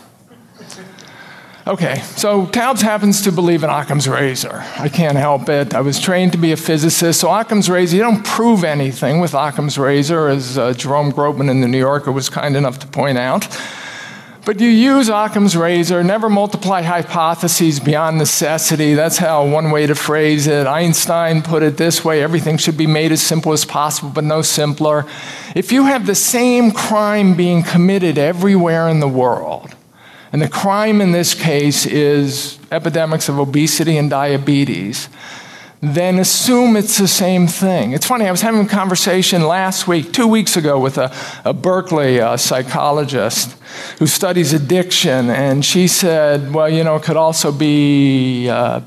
Okay, 1.66 2.00
so 2.14 2.46
Taubes 2.46 2.80
happens 2.80 3.22
to 3.22 3.32
believe 3.32 3.64
in 3.64 3.70
Occam's 3.70 4.08
razor. 4.08 4.64
I 4.78 4.88
can't 4.88 5.16
help 5.16 5.48
it. 5.48 5.74
I 5.74 5.80
was 5.80 5.98
trained 5.98 6.30
to 6.30 6.38
be 6.38 6.52
a 6.52 6.56
physicist, 6.56 7.18
so 7.18 7.28
Occam's 7.28 7.68
razor, 7.68 7.96
you 7.96 8.02
don't 8.02 8.24
prove 8.24 8.62
anything 8.62 9.18
with 9.18 9.34
Occam's 9.34 9.76
razor, 9.76 10.28
as 10.28 10.56
uh, 10.56 10.74
Jerome 10.74 11.10
Groopman 11.10 11.50
in 11.50 11.62
the 11.62 11.66
New 11.66 11.80
Yorker 11.80 12.12
was 12.12 12.28
kind 12.28 12.54
enough 12.54 12.78
to 12.78 12.86
point 12.86 13.18
out. 13.18 13.48
But 14.44 14.60
you 14.60 14.68
use 14.68 15.08
Occam's 15.08 15.56
razor, 15.56 16.04
never 16.04 16.28
multiply 16.28 16.82
hypotheses 16.82 17.80
beyond 17.80 18.16
necessity. 18.16 18.94
That's 18.94 19.16
how 19.16 19.44
one 19.44 19.72
way 19.72 19.88
to 19.88 19.96
phrase 19.96 20.46
it. 20.46 20.68
Einstein 20.68 21.42
put 21.42 21.64
it 21.64 21.78
this 21.78 22.04
way 22.04 22.22
everything 22.22 22.58
should 22.58 22.76
be 22.76 22.86
made 22.86 23.10
as 23.10 23.20
simple 23.20 23.52
as 23.52 23.64
possible, 23.64 24.10
but 24.10 24.22
no 24.22 24.40
simpler. 24.40 25.04
If 25.56 25.72
you 25.72 25.86
have 25.86 26.06
the 26.06 26.14
same 26.14 26.70
crime 26.70 27.34
being 27.34 27.64
committed 27.64 28.18
everywhere 28.18 28.88
in 28.88 29.00
the 29.00 29.08
world, 29.08 29.74
and 30.32 30.42
the 30.42 30.48
crime 30.48 31.00
in 31.00 31.12
this 31.12 31.34
case 31.34 31.86
is 31.86 32.58
epidemics 32.70 33.28
of 33.28 33.38
obesity 33.38 33.96
and 33.96 34.10
diabetes. 34.10 35.08
then 35.82 36.18
assume 36.18 36.74
it's 36.76 36.98
the 36.98 37.06
same 37.08 37.46
thing. 37.46 37.92
It's 37.92 38.06
funny, 38.06 38.26
I 38.26 38.30
was 38.30 38.40
having 38.40 38.62
a 38.62 38.68
conversation 38.68 39.42
last 39.46 39.86
week, 39.86 40.12
two 40.12 40.26
weeks 40.26 40.56
ago, 40.56 40.80
with 40.80 40.98
a, 40.98 41.14
a 41.44 41.52
Berkeley 41.52 42.20
uh, 42.20 42.36
psychologist 42.36 43.56
who 43.98 44.06
studies 44.06 44.52
addiction, 44.52 45.28
and 45.30 45.64
she 45.64 45.86
said, 45.86 46.52
well, 46.52 46.68
you 46.68 46.82
know, 46.82 46.96
it 46.96 47.02
could 47.02 47.16
also 47.16 47.52
be. 47.52 48.48
Uh, 48.48 48.80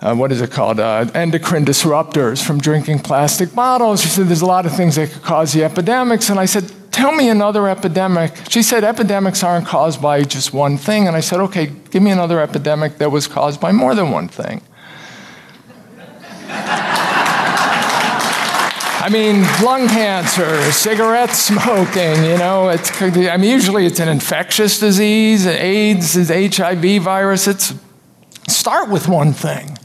uh, 0.00 0.14
what 0.14 0.30
is 0.30 0.42
it 0.42 0.50
called? 0.50 0.78
Uh, 0.78 1.06
endocrine 1.14 1.64
disruptors 1.64 2.44
from 2.44 2.60
drinking 2.60 2.98
plastic 2.98 3.54
bottles. 3.54 4.02
She 4.02 4.08
said 4.08 4.26
there's 4.26 4.42
a 4.42 4.46
lot 4.46 4.66
of 4.66 4.76
things 4.76 4.96
that 4.96 5.10
could 5.10 5.22
cause 5.22 5.54
the 5.54 5.64
epidemics. 5.64 6.28
And 6.28 6.38
I 6.38 6.44
said, 6.44 6.70
Tell 6.94 7.10
me 7.10 7.28
another 7.28 7.68
epidemic. 7.68 8.36
She 8.48 8.62
said, 8.62 8.84
Epidemics 8.84 9.42
aren't 9.42 9.66
caused 9.66 10.00
by 10.00 10.22
just 10.22 10.54
one 10.54 10.78
thing. 10.78 11.08
And 11.08 11.16
I 11.16 11.20
said, 11.20 11.40
Okay, 11.40 11.72
give 11.90 12.04
me 12.04 12.12
another 12.12 12.38
epidemic 12.38 12.98
that 12.98 13.10
was 13.10 13.26
caused 13.26 13.60
by 13.60 13.72
more 13.72 13.96
than 13.96 14.12
one 14.12 14.28
thing. 14.28 14.60
I 19.00 19.08
mean, 19.10 19.42
lung 19.60 19.88
cancer, 19.88 20.70
cigarette 20.70 21.30
smoking, 21.30 22.24
you 22.24 22.38
know, 22.38 22.68
it's, 22.68 23.02
I 23.02 23.36
mean, 23.38 23.50
usually 23.50 23.86
it's 23.86 23.98
an 23.98 24.08
infectious 24.08 24.78
disease, 24.78 25.46
AIDS, 25.46 26.14
is 26.14 26.28
HIV 26.28 27.02
virus. 27.02 27.48
It's 27.48 27.74
start 28.46 28.88
with 28.88 29.08
one 29.08 29.32
thing. 29.32 29.76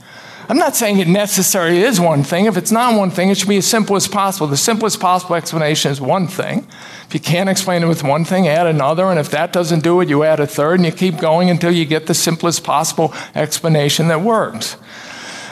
I'm 0.50 0.58
not 0.58 0.76
saying 0.76 0.98
it 0.98 1.08
necessarily 1.08 1.84
is 1.84 2.00
one 2.00 2.24
thing. 2.24 2.46
If 2.46 2.58
it's 2.58 2.72
not 2.72 2.98
one 2.98 3.12
thing, 3.12 3.30
it 3.30 3.38
should 3.38 3.48
be 3.48 3.58
as 3.58 3.68
simple 3.68 3.96
as 3.96 4.08
possible. 4.08 4.48
The 4.48 4.58
simplest 4.58 5.00
possible 5.00 5.36
explanation 5.36 5.92
is 5.92 6.02
one 6.02 6.28
thing. 6.28 6.68
If 7.06 7.14
you 7.14 7.20
can't 7.20 7.48
explain 7.48 7.84
it 7.84 7.88
with 7.88 8.04
one 8.04 8.26
thing, 8.26 8.48
add 8.48 8.66
another. 8.66 9.06
And 9.06 9.20
if 9.20 9.30
that 9.30 9.54
doesn't 9.54 9.84
do 9.84 10.02
it, 10.02 10.10
you 10.10 10.24
add 10.24 10.40
a 10.40 10.48
third, 10.48 10.80
and 10.80 10.88
you 10.88 10.92
keep 10.92 11.20
going 11.20 11.52
until 11.52 11.72
you 11.72 11.86
get 11.86 12.08
the 12.08 12.16
simplest 12.16 12.64
possible 12.64 13.14
explanation 13.36 14.08
that 14.08 14.22
works. 14.22 14.78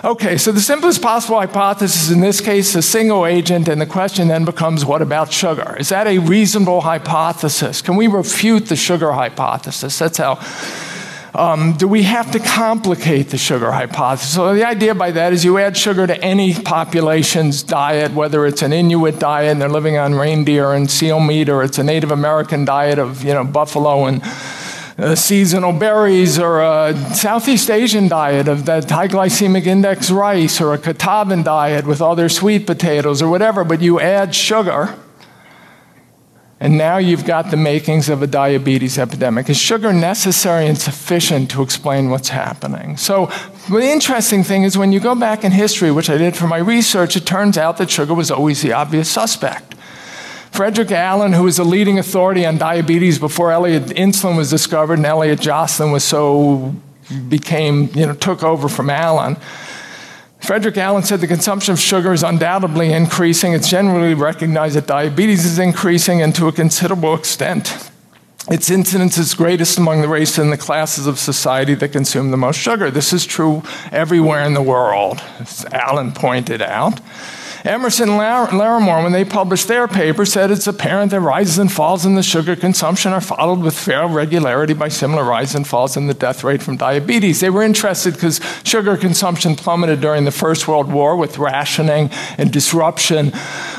Okay, 0.03 0.35
so 0.35 0.51
the 0.51 0.61
simplest 0.61 0.99
possible 0.99 1.39
hypothesis 1.39 2.09
in 2.09 2.19
this 2.19 2.41
case 2.41 2.69
is 2.69 2.77
a 2.77 2.81
single 2.81 3.27
agent, 3.27 3.67
and 3.67 3.79
the 3.79 3.85
question 3.85 4.27
then 4.27 4.45
becomes 4.45 4.83
what 4.83 5.03
about 5.03 5.31
sugar? 5.31 5.77
Is 5.79 5.89
that 5.89 6.07
a 6.07 6.17
reasonable 6.17 6.81
hypothesis? 6.81 7.83
Can 7.83 7.97
we 7.97 8.07
refute 8.07 8.65
the 8.65 8.75
sugar 8.75 9.11
hypothesis? 9.11 9.99
That's 9.99 10.17
how. 10.17 10.39
Um, 11.37 11.73
do 11.73 11.87
we 11.87 12.01
have 12.01 12.31
to 12.31 12.39
complicate 12.39 13.29
the 13.29 13.37
sugar 13.37 13.71
hypothesis? 13.71 14.33
So, 14.33 14.55
the 14.55 14.65
idea 14.65 14.95
by 14.95 15.11
that 15.11 15.33
is 15.33 15.45
you 15.45 15.59
add 15.59 15.77
sugar 15.77 16.07
to 16.07 16.19
any 16.19 16.55
population's 16.55 17.61
diet, 17.61 18.11
whether 18.13 18.47
it's 18.47 18.63
an 18.63 18.73
Inuit 18.73 19.19
diet 19.19 19.51
and 19.51 19.61
they're 19.61 19.69
living 19.69 19.97
on 19.97 20.15
reindeer 20.15 20.73
and 20.73 20.89
seal 20.89 21.19
meat, 21.19 21.47
or 21.47 21.61
it's 21.61 21.77
a 21.77 21.83
Native 21.83 22.09
American 22.09 22.65
diet 22.65 22.97
of 22.97 23.23
you 23.23 23.35
know, 23.35 23.43
buffalo 23.43 24.05
and 24.05 24.23
uh, 24.97 25.13
seasonal 25.13 25.73
berries 25.73 26.39
or 26.39 26.61
a 26.61 26.95
Southeast 27.13 27.69
Asian 27.69 28.07
diet 28.07 28.47
of 28.47 28.65
that 28.65 28.89
high 28.89 29.07
glycemic 29.07 29.67
index 29.67 30.09
rice 30.09 30.59
or 30.59 30.73
a 30.73 30.79
Kitavan 30.79 31.43
diet 31.43 31.85
with 31.85 32.01
other 32.01 32.29
sweet 32.29 32.65
potatoes 32.65 33.21
or 33.21 33.29
whatever, 33.29 33.63
but 33.63 33.79
you 33.79 33.99
add 33.99 34.33
sugar. 34.33 34.97
And 36.59 36.75
now 36.75 36.97
you've 36.97 37.25
got 37.25 37.51
the 37.51 37.57
makings 37.57 38.09
of 38.09 38.23
a 38.23 38.27
diabetes 38.27 38.97
epidemic. 38.97 39.47
Is 39.47 39.57
sugar 39.57 39.93
necessary 39.93 40.65
and 40.65 40.75
sufficient 40.77 41.51
to 41.51 41.61
explain 41.61 42.09
what's 42.09 42.29
happening? 42.29 42.97
So, 42.97 43.31
the 43.69 43.91
interesting 43.91 44.43
thing 44.43 44.63
is 44.63 44.75
when 44.75 44.91
you 44.91 44.99
go 44.99 45.13
back 45.13 45.43
in 45.43 45.51
history, 45.51 45.91
which 45.91 46.09
I 46.09 46.17
did 46.17 46.35
for 46.35 46.47
my 46.47 46.57
research, 46.57 47.15
it 47.15 47.27
turns 47.27 47.59
out 47.59 47.77
that 47.77 47.91
sugar 47.91 48.15
was 48.15 48.31
always 48.31 48.63
the 48.63 48.73
obvious 48.73 49.09
suspect. 49.09 49.75
Frederick 50.51 50.91
Allen, 50.91 51.33
who 51.33 51.43
was 51.43 51.59
a 51.59 51.63
leading 51.63 51.99
authority 51.99 52.43
on 52.43 52.57
diabetes 52.57 53.19
before 53.19 53.51
Elliot 53.51 53.83
insulin 53.87 54.35
was 54.35 54.49
discovered, 54.49 54.97
and 54.97 55.05
Elliot 55.05 55.39
Joslin 55.39 55.91
was 55.91 56.03
so 56.03 56.73
became, 57.29 57.89
you 57.93 58.05
know, 58.05 58.13
took 58.13 58.43
over 58.43 58.67
from 58.67 58.89
Allen. 58.89 59.37
Frederick 60.41 60.77
Allen 60.77 61.03
said 61.03 61.19
the 61.19 61.27
consumption 61.27 61.73
of 61.73 61.79
sugar 61.79 62.13
is 62.13 62.23
undoubtedly 62.23 62.93
increasing. 62.93 63.53
It's 63.53 63.69
generally 63.69 64.13
recognized 64.13 64.75
that 64.75 64.87
diabetes 64.87 65.45
is 65.45 65.59
increasing, 65.59 66.21
and 66.21 66.33
to 66.35 66.47
a 66.47 66.51
considerable 66.51 67.15
extent, 67.15 67.89
its 68.49 68.69
incidence 68.69 69.17
is 69.17 69.33
greatest 69.33 69.77
among 69.77 70.01
the 70.01 70.07
race 70.07 70.37
and 70.37 70.53
the 70.53 70.57
classes 70.57 71.05
of 71.05 71.19
society 71.19 71.73
that 71.75 71.89
consume 71.89 72.31
the 72.31 72.37
most 72.37 72.57
sugar. 72.57 72.89
This 72.89 73.11
is 73.11 73.25
true 73.25 73.61
everywhere 73.91 74.45
in 74.45 74.53
the 74.53 74.61
world, 74.61 75.21
as 75.39 75.65
Allen 75.73 76.13
pointed 76.13 76.61
out. 76.61 77.01
Emerson 77.67 78.07
and 78.07 78.19
Larimore, 78.51 79.03
when 79.03 79.11
they 79.11 79.25
published 79.25 79.67
their 79.67 79.89
paper, 79.89 80.25
said 80.25 80.51
it's 80.51 80.67
apparent 80.67 81.11
that 81.11 81.19
rises 81.19 81.57
and 81.57 81.69
falls 81.69 82.05
in 82.05 82.15
the 82.15 82.23
sugar 82.23 82.55
consumption 82.55 83.11
are 83.11 83.19
followed 83.19 83.59
with 83.59 83.77
fair 83.77 84.07
regularity 84.07 84.73
by 84.73 84.87
similar 84.87 85.25
rises 85.25 85.55
and 85.55 85.67
falls 85.67 85.97
in 85.97 86.07
the 86.07 86.13
death 86.13 86.45
rate 86.45 86.63
from 86.63 86.77
diabetes. 86.77 87.41
They 87.41 87.49
were 87.49 87.63
interested 87.63 88.13
because 88.13 88.39
sugar 88.63 88.95
consumption 88.95 89.57
plummeted 89.57 89.99
during 89.99 90.23
the 90.23 90.31
First 90.31 90.65
World 90.65 90.89
War 90.89 91.17
with 91.17 91.39
rationing 91.39 92.09
and 92.37 92.53
disruption 92.53 93.33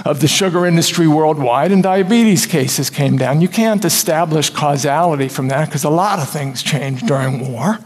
of 0.04 0.20
the 0.20 0.28
sugar 0.28 0.66
industry 0.66 1.08
worldwide, 1.08 1.72
and 1.72 1.82
diabetes 1.82 2.44
cases 2.44 2.90
came 2.90 3.16
down. 3.16 3.40
You 3.40 3.48
can't 3.48 3.82
establish 3.86 4.50
causality 4.50 5.28
from 5.28 5.48
that 5.48 5.64
because 5.64 5.84
a 5.84 5.90
lot 5.90 6.18
of 6.18 6.28
things 6.28 6.62
changed 6.62 7.06
during 7.06 7.50
war. 7.50 7.78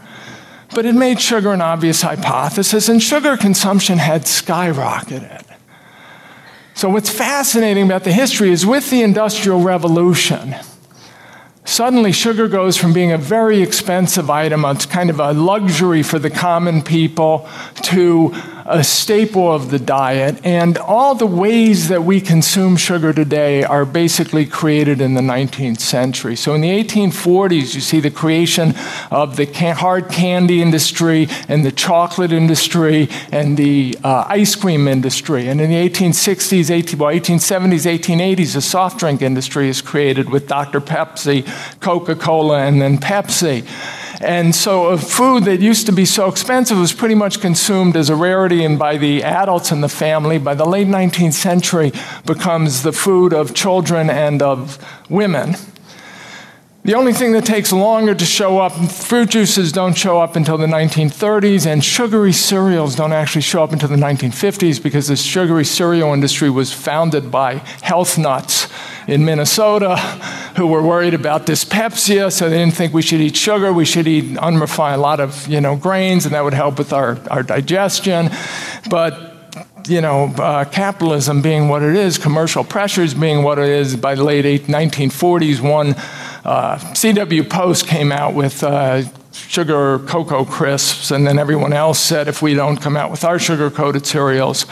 But 0.75 0.85
it 0.85 0.95
made 0.95 1.21
sugar 1.21 1.53
an 1.53 1.61
obvious 1.61 2.01
hypothesis, 2.01 2.89
and 2.89 3.01
sugar 3.01 3.37
consumption 3.37 3.99
had 3.99 4.23
skyrocketed. 4.23 5.52
So, 6.75 6.89
what's 6.89 7.09
fascinating 7.09 7.85
about 7.85 8.03
the 8.03 8.11
history 8.11 8.51
is 8.51 8.65
with 8.65 8.89
the 8.89 9.03
Industrial 9.03 9.61
Revolution, 9.61 10.55
suddenly 11.65 12.11
sugar 12.11 12.47
goes 12.47 12.77
from 12.77 12.93
being 12.93 13.11
a 13.11 13.17
very 13.17 13.61
expensive 13.61 14.29
item, 14.31 14.65
it's 14.65 14.87
kind 14.87 15.11
of 15.11 15.19
a 15.19 15.33
luxury 15.33 16.01
for 16.01 16.17
the 16.17 16.31
common 16.31 16.81
people, 16.81 17.47
to 17.83 18.33
a 18.65 18.83
staple 18.83 19.51
of 19.51 19.71
the 19.71 19.79
diet. 19.79 20.39
And 20.43 20.77
all 20.77 21.15
the 21.15 21.25
ways 21.25 21.89
that 21.89 22.03
we 22.03 22.21
consume 22.21 22.77
sugar 22.77 23.13
today 23.13 23.63
are 23.63 23.85
basically 23.85 24.45
created 24.45 25.01
in 25.01 25.13
the 25.13 25.21
19th 25.21 25.79
century. 25.79 26.35
So 26.35 26.53
in 26.53 26.61
the 26.61 26.69
1840s, 26.83 27.75
you 27.75 27.81
see 27.81 27.99
the 27.99 28.11
creation 28.11 28.73
of 29.11 29.35
the 29.35 29.45
hard 29.45 30.09
candy 30.09 30.61
industry 30.61 31.27
and 31.47 31.65
the 31.65 31.71
chocolate 31.71 32.31
industry 32.31 33.09
and 33.31 33.57
the 33.57 33.97
uh, 34.03 34.25
ice 34.27 34.55
cream 34.55 34.87
industry. 34.87 35.47
And 35.47 35.59
in 35.59 35.69
the 35.69 35.89
1860s, 35.89 36.69
18, 36.71 36.99
well, 36.99 37.13
1870s, 37.13 37.99
1880s, 37.99 38.53
the 38.53 38.61
soft 38.61 38.99
drink 38.99 39.21
industry 39.21 39.69
is 39.69 39.81
created 39.81 40.29
with 40.29 40.47
Dr. 40.47 40.79
Pepper, 40.79 41.03
Coca 41.79 42.15
Cola, 42.15 42.59
and 42.59 42.81
then 42.81 42.97
Pepsi. 42.97 43.65
And 44.23 44.55
so 44.55 44.87
a 44.87 44.97
food 44.97 45.43
that 45.43 45.59
used 45.59 45.85
to 45.87 45.91
be 45.91 46.05
so 46.05 46.29
expensive 46.29 46.77
was 46.77 46.93
pretty 46.93 47.15
much 47.15 47.41
consumed 47.41 47.97
as 47.97 48.09
a 48.09 48.15
rarity 48.15 48.63
and 48.63 48.79
by 48.79 48.97
the 48.97 49.23
adults 49.23 49.71
in 49.71 49.81
the 49.81 49.89
family. 49.89 50.37
By 50.37 50.55
the 50.55 50.65
late 50.65 50.87
19th 50.87 51.33
century 51.33 51.91
becomes 52.25 52.83
the 52.83 52.93
food 52.93 53.33
of 53.33 53.53
children 53.53 54.09
and 54.09 54.41
of 54.41 54.83
women. 55.09 55.55
The 56.85 56.95
only 56.95 57.13
thing 57.13 57.31
that 57.31 57.45
takes 57.45 57.71
longer 57.71 58.13
to 58.13 58.25
show 58.25 58.59
up, 58.59 58.73
fruit 58.73 59.29
juices 59.29 59.71
don't 59.71 59.97
show 59.97 60.19
up 60.19 60.35
until 60.35 60.57
the 60.57 60.67
1930s, 60.67 61.65
and 61.65 61.81
sugary 61.81 62.33
cereals 62.33 62.93
don't 62.93 63.13
actually 63.13 63.43
show 63.43 63.63
up 63.63 63.71
until 63.71 63.87
the 63.87 63.95
1950s 63.95 64.83
because 64.83 65.07
the 65.07 65.15
sugary 65.15 65.63
cereal 65.63 66.13
industry 66.13 66.49
was 66.49 66.73
founded 66.73 67.31
by 67.31 67.55
health 67.81 68.17
nuts 68.17 68.67
in 69.07 69.25
Minnesota 69.25 69.97
who 70.55 70.67
were 70.67 70.81
worried 70.81 71.13
about 71.13 71.45
dyspepsia, 71.45 72.29
so 72.31 72.49
they 72.49 72.57
didn't 72.57 72.75
think 72.75 72.93
we 72.93 73.01
should 73.01 73.21
eat 73.21 73.35
sugar, 73.35 73.73
we 73.73 73.85
should 73.85 74.07
eat 74.07 74.37
unrefined, 74.37 74.99
a 74.99 75.01
lot 75.01 75.19
of 75.19 75.47
you 75.47 75.59
know, 75.59 75.75
grains, 75.75 76.25
and 76.25 76.35
that 76.35 76.43
would 76.43 76.53
help 76.53 76.77
with 76.77 76.93
our, 76.93 77.17
our 77.31 77.43
digestion. 77.43 78.29
But 78.89 79.31
you 79.87 79.99
know, 79.99 80.25
uh, 80.37 80.65
capitalism 80.65 81.41
being 81.41 81.67
what 81.67 81.83
it 81.83 81.95
is, 81.95 82.17
commercial 82.17 82.63
pressures 82.63 83.13
being 83.13 83.43
what 83.43 83.59
it 83.59 83.67
is, 83.67 83.95
by 83.95 84.15
the 84.15 84.23
late 84.23 84.45
1940s, 84.45 85.59
one 85.59 85.89
uh, 86.45 86.77
CW 86.77 87.49
Post 87.49 87.87
came 87.87 88.11
out 88.11 88.33
with 88.33 88.63
uh, 88.63 89.03
sugar 89.33 89.99
cocoa 89.99 90.45
crisps, 90.45 91.11
and 91.11 91.27
then 91.27 91.39
everyone 91.39 91.73
else 91.73 91.99
said 91.99 92.27
if 92.27 92.41
we 92.41 92.53
don't 92.53 92.77
come 92.77 92.95
out 92.95 93.11
with 93.11 93.23
our 93.23 93.39
sugar 93.39 93.69
coated 93.69 94.05
cereals, 94.05 94.65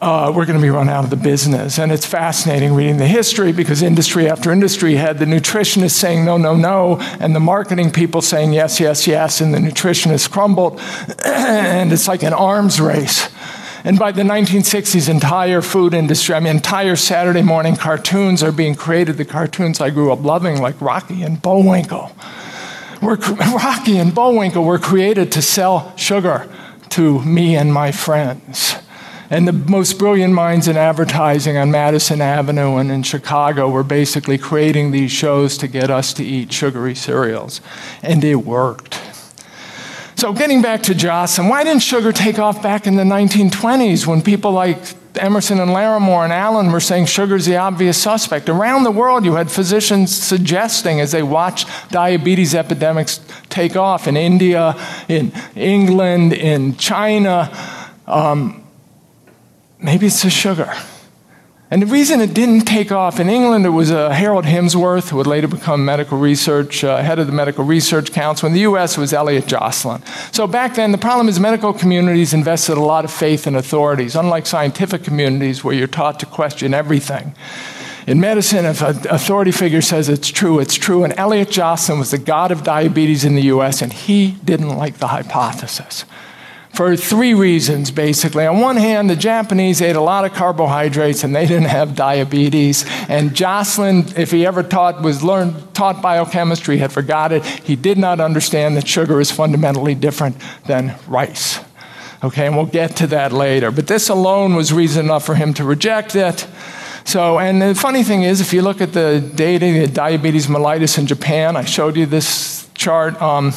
uh, 0.00 0.32
we're 0.34 0.46
going 0.46 0.58
to 0.58 0.62
be 0.62 0.70
run 0.70 0.88
out 0.88 1.04
of 1.04 1.10
the 1.10 1.16
business. 1.16 1.78
And 1.78 1.90
it's 1.90 2.06
fascinating 2.06 2.74
reading 2.74 2.98
the 2.98 3.06
history 3.06 3.52
because 3.52 3.82
industry 3.82 4.28
after 4.28 4.52
industry 4.52 4.94
had 4.94 5.18
the 5.18 5.24
nutritionists 5.24 5.92
saying 5.92 6.24
no, 6.24 6.36
no, 6.36 6.56
no, 6.56 6.98
and 7.20 7.34
the 7.34 7.40
marketing 7.40 7.90
people 7.90 8.22
saying 8.22 8.52
yes, 8.52 8.78
yes, 8.78 9.06
yes, 9.06 9.40
and 9.40 9.52
the 9.52 9.58
nutritionists 9.58 10.30
crumbled. 10.30 10.80
and 11.24 11.92
it's 11.92 12.06
like 12.06 12.22
an 12.22 12.32
arms 12.32 12.80
race. 12.80 13.28
And 13.84 13.98
by 13.98 14.12
the 14.12 14.22
1960s, 14.22 15.08
entire 15.08 15.62
food 15.62 15.94
industry, 15.94 16.34
I 16.34 16.40
mean, 16.40 16.56
entire 16.56 16.96
Saturday 16.96 17.42
morning 17.42 17.76
cartoons 17.76 18.42
are 18.42 18.52
being 18.52 18.74
created. 18.74 19.16
The 19.16 19.24
cartoons 19.24 19.80
I 19.80 19.90
grew 19.90 20.12
up 20.12 20.22
loving, 20.22 20.60
like 20.60 20.80
Rocky 20.80 21.22
and 21.22 21.40
Bullwinkle. 21.40 22.10
We're, 23.00 23.16
Rocky 23.54 23.96
and 23.98 24.14
Bullwinkle 24.14 24.64
were 24.64 24.78
created 24.78 25.30
to 25.32 25.42
sell 25.42 25.96
sugar 25.96 26.48
to 26.90 27.22
me 27.24 27.56
and 27.56 27.72
my 27.72 27.92
friends. 27.92 28.74
And 29.30 29.46
the 29.46 29.52
most 29.52 29.98
brilliant 29.98 30.32
minds 30.32 30.68
in 30.68 30.76
advertising 30.78 31.58
on 31.58 31.70
Madison 31.70 32.22
Avenue 32.22 32.76
and 32.76 32.90
in 32.90 33.02
Chicago 33.02 33.68
were 33.68 33.82
basically 33.82 34.38
creating 34.38 34.90
these 34.90 35.10
shows 35.10 35.58
to 35.58 35.68
get 35.68 35.90
us 35.90 36.14
to 36.14 36.24
eat 36.24 36.50
sugary 36.52 36.94
cereals. 36.94 37.60
And 38.02 38.24
it 38.24 38.36
worked. 38.36 38.98
So, 40.16 40.32
getting 40.32 40.62
back 40.62 40.82
to 40.84 40.94
Joslin, 40.94 41.48
why 41.48 41.62
didn't 41.62 41.82
sugar 41.82 42.10
take 42.10 42.38
off 42.38 42.62
back 42.62 42.86
in 42.86 42.96
the 42.96 43.04
1920s 43.04 44.04
when 44.04 44.20
people 44.20 44.50
like 44.50 44.78
Emerson 45.14 45.60
and 45.60 45.70
Larimore 45.70 46.24
and 46.24 46.32
Allen 46.32 46.72
were 46.72 46.80
saying 46.80 47.06
sugar's 47.06 47.46
the 47.46 47.56
obvious 47.56 48.02
suspect? 48.02 48.48
Around 48.48 48.82
the 48.82 48.90
world, 48.90 49.24
you 49.24 49.34
had 49.34 49.48
physicians 49.48 50.12
suggesting 50.12 51.00
as 51.00 51.12
they 51.12 51.22
watched 51.22 51.68
diabetes 51.90 52.54
epidemics 52.54 53.20
take 53.48 53.76
off 53.76 54.08
in 54.08 54.16
India, 54.16 54.74
in 55.06 55.32
England, 55.54 56.32
in 56.32 56.76
China. 56.76 57.48
Um, 58.08 58.67
maybe 59.80 60.06
it's 60.06 60.22
the 60.22 60.30
sugar. 60.30 60.72
And 61.70 61.82
the 61.82 61.86
reason 61.86 62.22
it 62.22 62.32
didn't 62.32 62.62
take 62.62 62.90
off 62.90 63.20
in 63.20 63.28
England, 63.28 63.66
it 63.66 63.70
was 63.70 63.90
uh, 63.90 64.08
Harold 64.08 64.46
Himsworth, 64.46 65.10
who 65.10 65.18
would 65.18 65.26
later 65.26 65.48
become 65.48 65.84
medical 65.84 66.16
research, 66.16 66.82
uh, 66.82 67.02
head 67.02 67.18
of 67.18 67.26
the 67.26 67.32
Medical 67.32 67.62
Research 67.62 68.10
Council. 68.10 68.46
In 68.46 68.54
the 68.54 68.60
US, 68.60 68.96
it 68.96 69.00
was 69.00 69.12
Elliot 69.12 69.46
Joslin. 69.46 70.02
So 70.32 70.46
back 70.46 70.76
then, 70.76 70.92
the 70.92 70.98
problem 70.98 71.28
is 71.28 71.38
medical 71.38 71.74
communities 71.74 72.32
invested 72.32 72.78
a 72.78 72.80
lot 72.80 73.04
of 73.04 73.10
faith 73.10 73.46
in 73.46 73.54
authorities, 73.54 74.16
unlike 74.16 74.46
scientific 74.46 75.04
communities 75.04 75.62
where 75.62 75.74
you're 75.74 75.86
taught 75.86 76.18
to 76.20 76.26
question 76.26 76.72
everything. 76.72 77.34
In 78.06 78.18
medicine, 78.18 78.64
if 78.64 78.80
an 78.80 79.06
authority 79.10 79.52
figure 79.52 79.82
says 79.82 80.08
it's 80.08 80.28
true, 80.28 80.60
it's 80.60 80.74
true. 80.74 81.04
And 81.04 81.12
Elliot 81.18 81.50
Joslin 81.50 81.98
was 81.98 82.12
the 82.12 82.18
god 82.18 82.50
of 82.50 82.64
diabetes 82.64 83.26
in 83.26 83.34
the 83.34 83.42
US, 83.42 83.82
and 83.82 83.92
he 83.92 84.38
didn't 84.42 84.74
like 84.74 84.96
the 84.96 85.08
hypothesis 85.08 86.06
for 86.74 86.96
three 86.96 87.34
reasons, 87.34 87.90
basically. 87.90 88.46
On 88.46 88.60
one 88.60 88.76
hand, 88.76 89.10
the 89.10 89.16
Japanese 89.16 89.82
ate 89.82 89.96
a 89.96 90.00
lot 90.00 90.24
of 90.24 90.32
carbohydrates 90.32 91.24
and 91.24 91.34
they 91.34 91.46
didn't 91.46 91.68
have 91.68 91.96
diabetes. 91.96 92.84
And 93.08 93.34
Joslin, 93.34 94.04
if 94.16 94.30
he 94.30 94.46
ever 94.46 94.62
taught, 94.62 95.02
was 95.02 95.24
learned, 95.24 95.74
taught 95.74 96.00
biochemistry, 96.02 96.78
had 96.78 96.92
forgot 96.92 97.32
it. 97.32 97.44
He 97.44 97.74
did 97.74 97.98
not 97.98 98.20
understand 98.20 98.76
that 98.76 98.86
sugar 98.86 99.20
is 99.20 99.30
fundamentally 99.30 99.94
different 99.94 100.36
than 100.66 100.94
rice. 101.08 101.58
Okay, 102.22 102.46
and 102.46 102.56
we'll 102.56 102.66
get 102.66 102.96
to 102.96 103.06
that 103.08 103.32
later. 103.32 103.70
But 103.70 103.86
this 103.86 104.08
alone 104.08 104.54
was 104.54 104.72
reason 104.72 105.06
enough 105.06 105.24
for 105.24 105.34
him 105.34 105.54
to 105.54 105.64
reject 105.64 106.16
it. 106.16 106.46
So, 107.04 107.38
and 107.38 107.62
the 107.62 107.74
funny 107.74 108.02
thing 108.02 108.24
is, 108.24 108.40
if 108.40 108.52
you 108.52 108.60
look 108.60 108.80
at 108.80 108.92
the 108.92 109.20
data, 109.34 109.64
the 109.64 109.86
diabetes 109.86 110.46
mellitus 110.46 110.98
in 110.98 111.06
Japan, 111.06 111.56
I 111.56 111.64
showed 111.64 111.96
you 111.96 112.06
this 112.06 112.68
chart. 112.74 113.20
Um, 113.22 113.52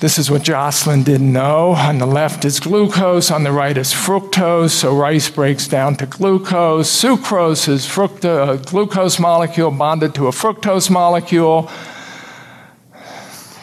this 0.00 0.16
is 0.16 0.30
what 0.30 0.42
Joslin 0.42 1.02
didn't 1.02 1.32
know. 1.32 1.72
On 1.72 1.98
the 1.98 2.06
left 2.06 2.44
is 2.44 2.60
glucose, 2.60 3.32
on 3.32 3.42
the 3.42 3.50
right 3.50 3.76
is 3.76 3.92
fructose. 3.92 4.70
So 4.70 4.94
rice 4.94 5.28
breaks 5.28 5.66
down 5.66 5.96
to 5.96 6.06
glucose. 6.06 6.88
Sucrose 6.88 7.68
is 7.68 7.84
fructose, 7.84 8.24
a 8.24 8.52
uh, 8.52 8.56
glucose 8.56 9.18
molecule 9.18 9.72
bonded 9.72 10.14
to 10.14 10.28
a 10.28 10.30
fructose 10.30 10.88
molecule. 10.88 11.62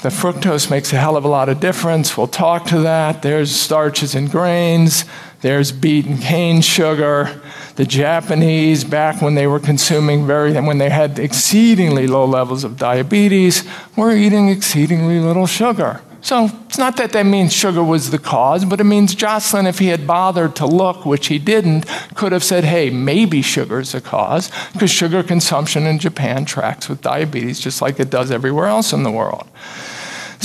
The 0.02 0.12
fructose 0.12 0.70
makes 0.70 0.92
a 0.92 0.98
hell 0.98 1.16
of 1.16 1.24
a 1.24 1.30
lot 1.30 1.48
of 1.48 1.62
difference. 1.62 2.18
We'll 2.18 2.28
talk 2.28 2.66
to 2.66 2.80
that. 2.82 3.22
There's 3.22 3.56
starches 3.56 4.14
and 4.14 4.30
grains. 4.30 5.06
There's 5.42 5.72
beet 5.72 6.06
and 6.06 6.22
cane 6.22 6.62
sugar. 6.62 7.42
The 7.76 7.86
Japanese, 7.86 8.84
back 8.84 9.22
when 9.22 9.36
they 9.36 9.48
were 9.48 9.60
consuming 9.60 10.28
very, 10.28 10.54
when 10.60 10.80
they 10.80 10.90
had 10.90 11.18
exceedingly 11.18 12.08
low 12.08 12.26
levels 12.26 12.64
of 12.64 12.78
diabetes, 12.78 13.64
were 13.96 14.12
eating 14.12 14.50
exceedingly 14.50 15.20
little 15.20 15.48
sugar. 15.48 16.02
So 16.26 16.50
it's 16.66 16.80
not 16.80 16.98
that 16.98 17.12
that 17.12 17.28
means 17.28 17.54
sugar 17.54 17.84
was 17.84 18.10
the 18.10 18.18
cause, 18.18 18.66
but 18.66 18.82
it 18.82 18.86
means 18.86 19.14
Joslin, 19.14 19.68
if 19.68 19.78
he 19.78 19.90
had 19.90 20.08
bothered 20.08 20.56
to 20.56 20.66
look, 20.66 21.06
which 21.06 21.28
he 21.28 21.38
didn't, 21.38 21.86
could 22.16 22.32
have 22.32 22.44
said, 22.44 22.64
hey, 22.64 22.90
maybe 22.90 23.44
sugar's 23.44 23.92
the 23.92 24.02
cause, 24.02 24.52
because 24.74 24.90
sugar 24.90 25.22
consumption 25.22 25.86
in 25.86 26.00
Japan 26.00 26.44
tracks 26.44 26.90
with 26.90 27.04
diabetes 27.04 27.60
just 27.60 27.80
like 27.80 28.00
it 28.00 28.10
does 28.10 28.32
everywhere 28.32 28.66
else 28.66 28.92
in 28.92 29.04
the 29.04 29.12
world. 29.12 29.48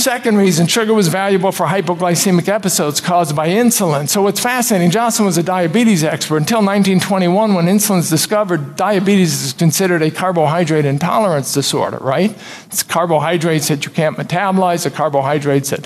Second 0.01 0.37
reason, 0.37 0.65
sugar 0.65 0.95
was 0.95 1.09
valuable 1.09 1.51
for 1.51 1.67
hypoglycemic 1.67 2.47
episodes 2.47 2.99
caused 2.99 3.35
by 3.35 3.49
insulin. 3.49 4.09
So 4.09 4.23
what's 4.23 4.39
fascinating, 4.39 4.89
Johnson 4.89 5.27
was 5.27 5.37
a 5.37 5.43
diabetes 5.43 6.03
expert 6.03 6.37
until 6.37 6.57
1921 6.57 7.53
when 7.53 7.65
insulin 7.65 7.99
insulin's 7.99 8.09
discovered, 8.09 8.75
diabetes 8.75 9.43
is 9.43 9.53
considered 9.53 10.01
a 10.01 10.09
carbohydrate 10.09 10.85
intolerance 10.85 11.53
disorder, 11.53 11.97
right? 11.97 12.35
It's 12.65 12.81
carbohydrates 12.81 13.67
that 13.67 13.85
you 13.85 13.91
can't 13.91 14.17
metabolize, 14.17 14.85
the 14.85 14.89
carbohydrates 14.89 15.69
that, 15.69 15.83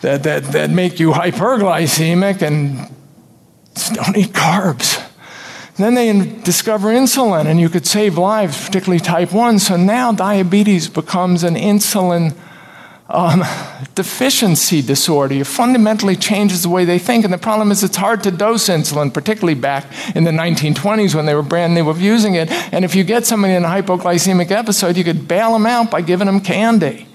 that, 0.00 0.22
that, 0.22 0.44
that 0.44 0.70
make 0.70 0.98
you 0.98 1.10
hyperglycemic 1.10 2.40
and 2.40 2.78
don't 3.92 4.16
eat 4.16 4.32
carbs. 4.32 5.06
Then 5.76 5.92
they 5.92 6.10
discover 6.44 6.88
insulin 6.88 7.44
and 7.44 7.60
you 7.60 7.68
could 7.68 7.86
save 7.86 8.16
lives, 8.16 8.64
particularly 8.64 9.00
type 9.00 9.34
1. 9.34 9.58
So 9.58 9.76
now 9.76 10.12
diabetes 10.12 10.88
becomes 10.88 11.42
an 11.42 11.56
insulin 11.56 12.34
um, 13.14 13.44
deficiency 13.94 14.82
disorder. 14.82 15.36
It 15.36 15.46
fundamentally 15.46 16.16
changes 16.16 16.62
the 16.62 16.68
way 16.68 16.84
they 16.84 16.98
think. 16.98 17.24
And 17.24 17.32
the 17.32 17.38
problem 17.38 17.70
is, 17.70 17.84
it's 17.84 17.96
hard 17.96 18.22
to 18.24 18.30
dose 18.30 18.68
insulin, 18.68 19.14
particularly 19.14 19.54
back 19.54 19.86
in 20.16 20.24
the 20.24 20.32
1920s 20.32 21.14
when 21.14 21.26
they 21.26 21.34
were 21.34 21.42
brand 21.42 21.74
new 21.74 21.88
of 21.88 22.00
using 22.00 22.34
it. 22.34 22.50
And 22.72 22.84
if 22.84 22.94
you 22.94 23.04
get 23.04 23.24
somebody 23.24 23.54
in 23.54 23.64
a 23.64 23.68
hypoglycemic 23.68 24.50
episode, 24.50 24.96
you 24.96 25.04
could 25.04 25.28
bail 25.28 25.52
them 25.52 25.66
out 25.66 25.90
by 25.90 26.00
giving 26.00 26.26
them 26.26 26.40
candy. 26.40 27.06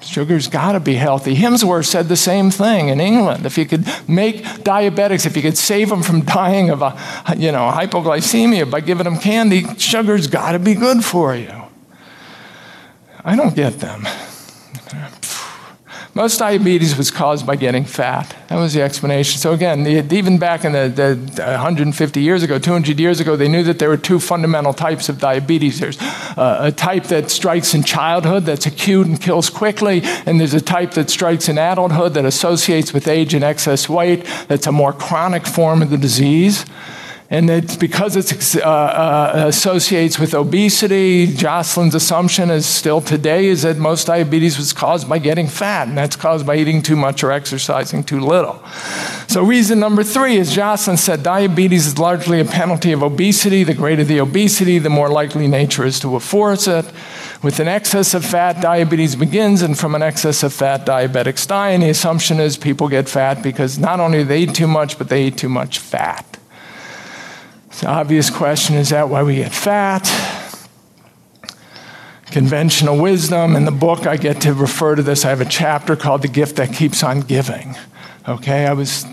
Sugar's 0.00 0.46
got 0.46 0.72
to 0.72 0.80
be 0.80 0.94
healthy. 0.94 1.34
Himsworth 1.34 1.86
said 1.86 2.08
the 2.08 2.16
same 2.16 2.50
thing 2.50 2.88
in 2.88 3.00
England. 3.00 3.46
If 3.46 3.56
you 3.56 3.64
could 3.64 3.86
make 4.06 4.44
diabetics, 4.44 5.24
if 5.24 5.36
you 5.36 5.42
could 5.42 5.56
save 5.56 5.88
them 5.88 6.02
from 6.02 6.20
dying 6.20 6.70
of 6.70 6.82
a, 6.82 6.96
you 7.36 7.50
know, 7.50 7.70
hypoglycemia 7.72 8.70
by 8.70 8.80
giving 8.80 9.04
them 9.04 9.18
candy, 9.18 9.64
sugar's 9.78 10.26
got 10.26 10.52
to 10.52 10.58
be 10.58 10.74
good 10.74 11.04
for 11.04 11.34
you. 11.34 11.62
I 13.24 13.34
don't 13.36 13.56
get 13.56 13.80
them. 13.80 14.06
Most 16.16 16.38
diabetes 16.38 16.96
was 16.96 17.10
caused 17.10 17.46
by 17.46 17.56
getting 17.56 17.84
fat. 17.84 18.34
That 18.48 18.56
was 18.56 18.72
the 18.72 18.80
explanation. 18.80 19.38
So, 19.38 19.52
again, 19.52 19.86
even 19.86 20.38
back 20.38 20.64
in 20.64 20.72
the, 20.72 20.88
the, 20.88 21.42
150 21.42 22.22
years 22.22 22.42
ago, 22.42 22.58
200 22.58 22.98
years 22.98 23.20
ago, 23.20 23.36
they 23.36 23.48
knew 23.48 23.62
that 23.64 23.78
there 23.78 23.90
were 23.90 23.98
two 23.98 24.18
fundamental 24.18 24.72
types 24.72 25.10
of 25.10 25.18
diabetes. 25.18 25.78
There's 25.78 26.00
uh, 26.00 26.56
a 26.62 26.72
type 26.72 27.04
that 27.08 27.30
strikes 27.30 27.74
in 27.74 27.82
childhood 27.82 28.44
that's 28.44 28.64
acute 28.64 29.06
and 29.06 29.20
kills 29.20 29.50
quickly, 29.50 30.00
and 30.24 30.40
there's 30.40 30.54
a 30.54 30.60
type 30.62 30.92
that 30.92 31.10
strikes 31.10 31.50
in 31.50 31.58
adulthood 31.58 32.14
that 32.14 32.24
associates 32.24 32.94
with 32.94 33.08
age 33.08 33.34
and 33.34 33.44
excess 33.44 33.86
weight 33.86 34.24
that's 34.48 34.66
a 34.66 34.72
more 34.72 34.94
chronic 34.94 35.46
form 35.46 35.82
of 35.82 35.90
the 35.90 35.98
disease. 35.98 36.64
And 37.28 37.50
it's 37.50 37.74
because 37.76 38.14
it 38.14 38.64
uh, 38.64 38.68
uh, 38.68 39.32
associates 39.48 40.16
with 40.16 40.32
obesity, 40.32 41.26
Joslin's 41.26 41.96
assumption 41.96 42.50
is 42.50 42.66
still 42.66 43.00
today 43.00 43.46
is 43.46 43.62
that 43.62 43.78
most 43.78 44.06
diabetes 44.06 44.56
was 44.56 44.72
caused 44.72 45.08
by 45.08 45.18
getting 45.18 45.48
fat, 45.48 45.88
and 45.88 45.98
that's 45.98 46.14
caused 46.14 46.46
by 46.46 46.54
eating 46.54 46.82
too 46.82 46.94
much 46.94 47.24
or 47.24 47.32
exercising 47.32 48.04
too 48.04 48.20
little. 48.20 48.62
So, 49.26 49.42
reason 49.42 49.80
number 49.80 50.04
three 50.04 50.36
is 50.36 50.54
Joslin 50.54 50.96
said 50.96 51.24
diabetes 51.24 51.88
is 51.88 51.98
largely 51.98 52.38
a 52.40 52.44
penalty 52.44 52.92
of 52.92 53.02
obesity. 53.02 53.64
The 53.64 53.74
greater 53.74 54.04
the 54.04 54.20
obesity, 54.20 54.78
the 54.78 54.88
more 54.88 55.08
likely 55.08 55.48
nature 55.48 55.84
is 55.84 55.98
to 56.00 56.14
enforce 56.14 56.68
it. 56.68 56.84
With 57.42 57.58
an 57.58 57.66
excess 57.66 58.14
of 58.14 58.24
fat, 58.24 58.60
diabetes 58.62 59.16
begins, 59.16 59.62
and 59.62 59.76
from 59.76 59.96
an 59.96 60.02
excess 60.02 60.44
of 60.44 60.52
fat, 60.52 60.86
diabetics 60.86 61.48
die. 61.48 61.70
And 61.70 61.82
the 61.82 61.90
assumption 61.90 62.38
is 62.38 62.56
people 62.56 62.88
get 62.88 63.08
fat 63.08 63.42
because 63.42 63.80
not 63.80 63.98
only 63.98 64.22
they 64.22 64.42
eat 64.42 64.54
too 64.54 64.68
much, 64.68 64.96
but 64.96 65.08
they 65.08 65.26
eat 65.26 65.36
too 65.36 65.48
much 65.48 65.80
fat. 65.80 66.38
Obvious 67.84 68.30
question 68.30 68.76
is 68.76 68.88
that 68.88 69.08
why 69.08 69.22
we 69.22 69.36
get 69.36 69.52
fat? 69.52 70.10
Conventional 72.26 72.98
wisdom. 72.98 73.54
In 73.54 73.64
the 73.64 73.70
book, 73.70 74.06
I 74.06 74.16
get 74.16 74.40
to 74.42 74.54
refer 74.54 74.94
to 74.94 75.02
this. 75.02 75.24
I 75.24 75.28
have 75.28 75.40
a 75.40 75.46
chapter 75.46 75.94
called 75.94 76.22
The 76.22 76.28
Gift 76.28 76.56
That 76.56 76.72
Keeps 76.72 77.02
on 77.02 77.20
Giving. 77.20 77.76
Okay, 78.28 78.66
I 78.66 78.72
was. 78.72 79.04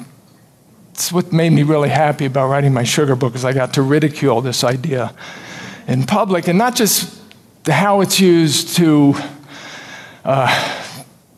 It's 0.91 1.11
what 1.11 1.33
made 1.33 1.51
me 1.51 1.63
really 1.63 1.89
happy 1.89 2.25
about 2.25 2.49
writing 2.49 2.73
my 2.73 2.83
sugar 2.83 3.15
book 3.15 3.35
is 3.35 3.43
I 3.43 3.51
got 3.51 3.73
to 3.73 3.81
ridicule 3.81 4.41
this 4.41 4.63
idea 4.63 5.13
in 5.87 6.03
public, 6.03 6.47
and 6.47 6.57
not 6.57 6.75
just 6.75 7.19
how 7.67 8.01
it's 8.01 8.19
used 8.19 8.75
to 8.77 9.13
uh, 10.23 10.82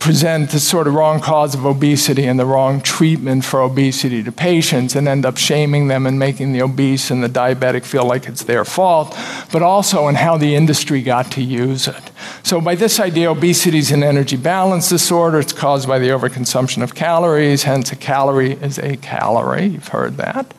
present 0.05 0.51
the 0.51 0.59
sort 0.59 0.85
of 0.85 0.93
wrong 0.93 1.19
cause 1.19 1.55
of 1.55 1.65
obesity 1.65 2.25
and 2.25 2.39
the 2.39 2.45
wrong 2.45 2.79
treatment 2.79 3.43
for 3.43 3.59
obesity 3.59 4.21
to 4.21 4.31
patients 4.31 4.95
and 4.95 5.07
end 5.07 5.25
up 5.25 5.35
shaming 5.35 5.87
them 5.87 6.05
and 6.05 6.19
making 6.19 6.53
the 6.53 6.61
obese 6.61 7.09
and 7.09 7.23
the 7.23 7.27
diabetic 7.27 7.83
feel 7.83 8.05
like 8.05 8.27
it's 8.27 8.43
their 8.43 8.63
fault, 8.63 9.17
but 9.51 9.63
also 9.63 10.07
in 10.07 10.13
how 10.13 10.37
the 10.37 10.53
industry 10.53 11.01
got 11.01 11.31
to 11.31 11.41
use 11.41 11.87
it. 11.87 12.11
So, 12.43 12.61
by 12.61 12.75
this 12.75 12.99
idea, 12.99 13.31
obesity 13.31 13.79
is 13.79 13.89
an 13.89 14.03
energy 14.03 14.37
balance 14.37 14.89
disorder. 14.89 15.39
It's 15.39 15.53
caused 15.53 15.87
by 15.87 15.97
the 15.97 16.09
overconsumption 16.09 16.83
of 16.83 16.93
calories, 16.93 17.63
hence, 17.63 17.91
a 17.91 17.95
calorie 17.95 18.51
is 18.61 18.77
a 18.77 18.97
calorie. 18.97 19.65
You've 19.65 19.87
heard 19.87 20.17
that. 20.17 20.53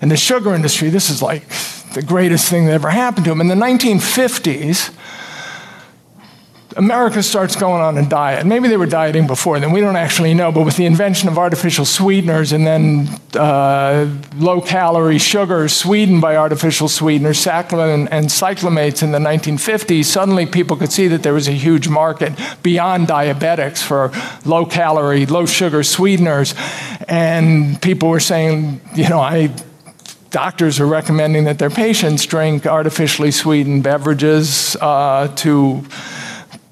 In 0.00 0.08
the 0.08 0.16
sugar 0.16 0.54
industry, 0.54 0.88
this 0.88 1.10
is 1.10 1.20
like 1.20 1.46
the 1.92 2.00
greatest 2.00 2.48
thing 2.48 2.64
that 2.64 2.72
ever 2.72 2.88
happened 2.88 3.26
to 3.26 3.32
them. 3.32 3.42
In 3.42 3.48
the 3.48 3.54
1950s, 3.54 4.94
America 6.78 7.24
starts 7.24 7.56
going 7.56 7.82
on 7.82 7.98
a 7.98 8.08
diet. 8.08 8.46
Maybe 8.46 8.68
they 8.68 8.76
were 8.76 8.86
dieting 8.86 9.26
before 9.26 9.58
then, 9.58 9.72
we 9.72 9.80
don't 9.80 9.96
actually 9.96 10.32
know, 10.32 10.52
but 10.52 10.64
with 10.64 10.76
the 10.76 10.86
invention 10.86 11.28
of 11.28 11.36
artificial 11.36 11.84
sweeteners 11.84 12.52
and 12.52 12.64
then 12.64 13.08
uh, 13.34 14.08
low 14.36 14.60
calorie 14.60 15.18
sugars 15.18 15.74
sweetened 15.74 16.20
by 16.20 16.36
artificial 16.36 16.86
sweeteners, 16.86 17.44
saccharin 17.44 18.06
and 18.12 18.26
cyclamates 18.26 19.02
in 19.02 19.10
the 19.10 19.18
1950s, 19.18 20.04
suddenly 20.04 20.46
people 20.46 20.76
could 20.76 20.92
see 20.92 21.08
that 21.08 21.24
there 21.24 21.34
was 21.34 21.48
a 21.48 21.52
huge 21.52 21.88
market 21.88 22.32
beyond 22.62 23.08
diabetics 23.08 23.82
for 23.82 24.12
low 24.48 24.64
calorie, 24.64 25.26
low 25.26 25.46
sugar 25.46 25.82
sweeteners. 25.82 26.54
And 27.08 27.82
people 27.82 28.08
were 28.08 28.20
saying, 28.20 28.80
you 28.94 29.08
know, 29.08 29.20
I 29.20 29.52
doctors 30.30 30.78
are 30.78 30.86
recommending 30.86 31.44
that 31.44 31.58
their 31.58 31.70
patients 31.70 32.26
drink 32.26 32.66
artificially 32.66 33.30
sweetened 33.30 33.82
beverages 33.82 34.76
uh, 34.80 35.26
to 35.36 35.82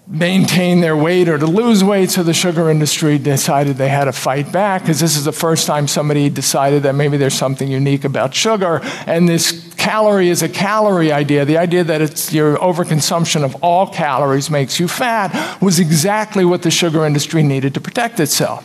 maintain 0.08 0.80
their 0.80 0.96
weight 0.96 1.28
or 1.28 1.36
to 1.36 1.46
lose 1.46 1.82
weight, 1.82 2.10
so 2.10 2.22
the 2.22 2.32
sugar 2.32 2.70
industry 2.70 3.18
decided 3.18 3.76
they 3.76 3.88
had 3.88 4.04
to 4.04 4.12
fight 4.12 4.52
back 4.52 4.82
because 4.82 5.00
this 5.00 5.16
is 5.16 5.24
the 5.24 5.32
first 5.32 5.66
time 5.66 5.88
somebody 5.88 6.30
decided 6.30 6.84
that 6.84 6.94
maybe 6.94 7.16
there's 7.16 7.34
something 7.34 7.68
unique 7.68 8.04
about 8.04 8.32
sugar. 8.32 8.80
And 9.06 9.28
this 9.28 9.74
calorie 9.76 10.28
is 10.28 10.42
a 10.42 10.48
calorie 10.48 11.10
idea, 11.10 11.44
the 11.44 11.58
idea 11.58 11.82
that 11.82 12.00
it's 12.00 12.32
your 12.32 12.56
overconsumption 12.58 13.42
of 13.42 13.56
all 13.64 13.92
calories 13.92 14.48
makes 14.48 14.78
you 14.78 14.86
fat, 14.86 15.60
was 15.60 15.80
exactly 15.80 16.44
what 16.44 16.62
the 16.62 16.70
sugar 16.70 17.04
industry 17.04 17.42
needed 17.42 17.74
to 17.74 17.80
protect 17.80 18.20
itself. 18.20 18.64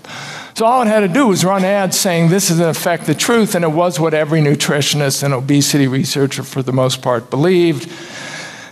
So 0.55 0.65
all 0.65 0.83
it 0.83 0.87
had 0.87 0.99
to 0.99 1.07
do 1.07 1.27
was 1.27 1.43
run 1.43 1.63
ads 1.63 1.99
saying 1.99 2.29
this 2.29 2.51
is 2.51 2.59
in 2.59 2.67
effect 2.67 3.07
the 3.07 3.15
truth, 3.15 3.55
and 3.55 3.65
it 3.65 3.71
was 3.71 3.99
what 3.99 4.13
every 4.13 4.41
nutritionist 4.41 5.23
and 5.23 5.33
obesity 5.33 5.87
researcher, 5.87 6.43
for 6.43 6.61
the 6.61 6.73
most 6.73 7.01
part, 7.01 7.31
believed. 7.31 7.91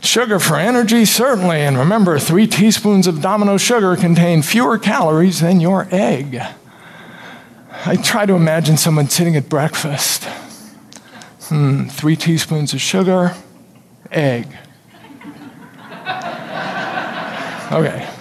Sugar 0.02 0.40
for 0.40 0.56
energy, 0.56 1.06
certainly. 1.06 1.62
And 1.62 1.78
remember, 1.78 2.20
three 2.20 2.48
teaspoons 2.48 3.08
of 3.08 3.22
domino 3.22 3.58
sugar 3.58 3.96
contain 3.96 4.42
fewer 4.42 4.78
calories 4.78 5.42
than 5.42 5.60
your 5.60 5.88
egg. 5.92 6.42
I 7.86 7.96
try 7.96 8.26
to 8.26 8.34
imagine 8.34 8.78
someone 8.78 9.10
sitting 9.10 9.36
at 9.36 9.50
breakfast. 9.50 10.24
Hmm, 11.44 11.86
three 11.86 12.16
teaspoons 12.16 12.74
of 12.74 12.82
sugar, 12.82 13.36
egg. 14.12 14.48
Okay. 17.72 18.19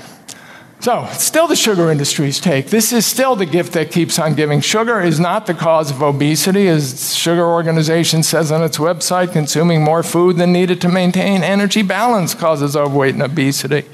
So, 0.81 1.09
still 1.12 1.49
the 1.49 1.57
sugar 1.57 1.91
industry's 1.91 2.38
take. 2.38 2.69
This 2.69 2.93
is 2.93 3.05
still 3.05 3.35
the 3.35 3.47
gift 3.47 3.73
that 3.73 3.91
keeps 3.91 4.17
on 4.17 4.35
giving. 4.35 4.61
Sugar 4.61 5.01
is 5.01 5.19
not 5.19 5.47
the 5.47 5.55
cause 5.55 5.91
of 5.91 6.03
obesity, 6.03 6.69
as 6.69 7.17
Sugar 7.17 7.45
Organization 7.45 8.23
says 8.23 8.53
on 8.53 8.62
its 8.62 8.79
website. 8.79 9.33
Consuming 9.33 9.83
more 9.83 10.05
food 10.05 10.37
than 10.37 10.53
needed 10.53 10.81
to 10.83 10.88
maintain 10.88 11.43
energy 11.43 11.83
balance 11.83 12.33
causes 12.33 12.77
overweight 12.77 13.14
and 13.14 13.25
obesity. 13.25 13.88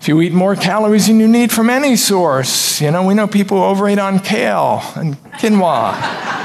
If 0.00 0.08
you 0.08 0.22
eat 0.22 0.32
more 0.32 0.56
calories 0.56 1.08
than 1.08 1.20
you 1.20 1.28
need 1.28 1.52
from 1.52 1.68
any 1.68 1.94
source, 1.94 2.80
you 2.80 2.90
know, 2.90 3.04
we 3.06 3.12
know 3.12 3.26
people 3.26 3.62
overeat 3.62 3.98
on 3.98 4.18
kale 4.20 4.80
and 4.96 5.16
quinoa. 5.34 6.37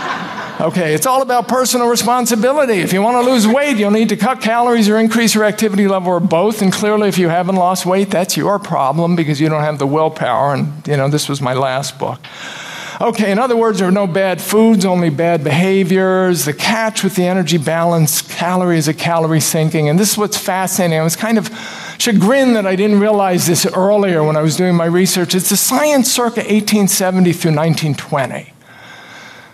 Okay, 0.61 0.93
it's 0.93 1.07
all 1.07 1.23
about 1.23 1.47
personal 1.47 1.87
responsibility. 1.87 2.75
If 2.75 2.93
you 2.93 3.01
want 3.01 3.23
to 3.23 3.29
lose 3.29 3.47
weight, 3.47 3.77
you'll 3.77 3.91
need 3.91 4.09
to 4.09 4.15
cut 4.15 4.39
calories 4.39 4.87
or 4.87 4.97
increase 4.97 5.33
your 5.33 5.45
activity 5.45 5.87
level 5.87 6.09
or 6.09 6.19
both. 6.19 6.61
And 6.61 6.71
clearly, 6.71 7.09
if 7.09 7.17
you 7.17 7.27
haven't 7.27 7.55
lost 7.55 7.87
weight, 7.87 8.11
that's 8.11 8.37
your 8.37 8.59
problem 8.59 9.15
because 9.15 9.41
you 9.41 9.49
don't 9.49 9.63
have 9.63 9.79
the 9.79 9.87
willpower. 9.87 10.53
And, 10.53 10.87
you 10.87 10.95
know, 10.95 11.09
this 11.09 11.27
was 11.27 11.41
my 11.41 11.53
last 11.53 11.97
book. 11.97 12.19
Okay, 13.01 13.31
in 13.31 13.39
other 13.39 13.57
words, 13.57 13.79
there 13.79 13.87
are 13.87 13.91
no 13.91 14.05
bad 14.05 14.39
foods, 14.39 14.85
only 14.85 15.09
bad 15.09 15.43
behaviors. 15.43 16.45
The 16.45 16.53
catch 16.53 17.03
with 17.03 17.15
the 17.15 17.25
energy 17.25 17.57
balance, 17.57 18.21
calorie 18.21 18.77
is 18.77 18.87
a 18.87 18.93
calorie 18.93 19.41
sinking. 19.41 19.89
And 19.89 19.99
this 19.99 20.11
is 20.11 20.17
what's 20.17 20.37
fascinating. 20.37 20.99
I 20.99 21.03
was 21.03 21.15
kind 21.15 21.39
of 21.39 21.49
chagrined 21.97 22.55
that 22.55 22.67
I 22.67 22.75
didn't 22.75 22.99
realize 22.99 23.47
this 23.47 23.65
earlier 23.65 24.23
when 24.23 24.37
I 24.37 24.41
was 24.43 24.55
doing 24.55 24.75
my 24.75 24.85
research. 24.85 25.33
It's 25.33 25.49
the 25.49 25.57
science 25.57 26.11
circa 26.11 26.41
1870 26.41 27.33
through 27.33 27.55
1920. 27.55 28.52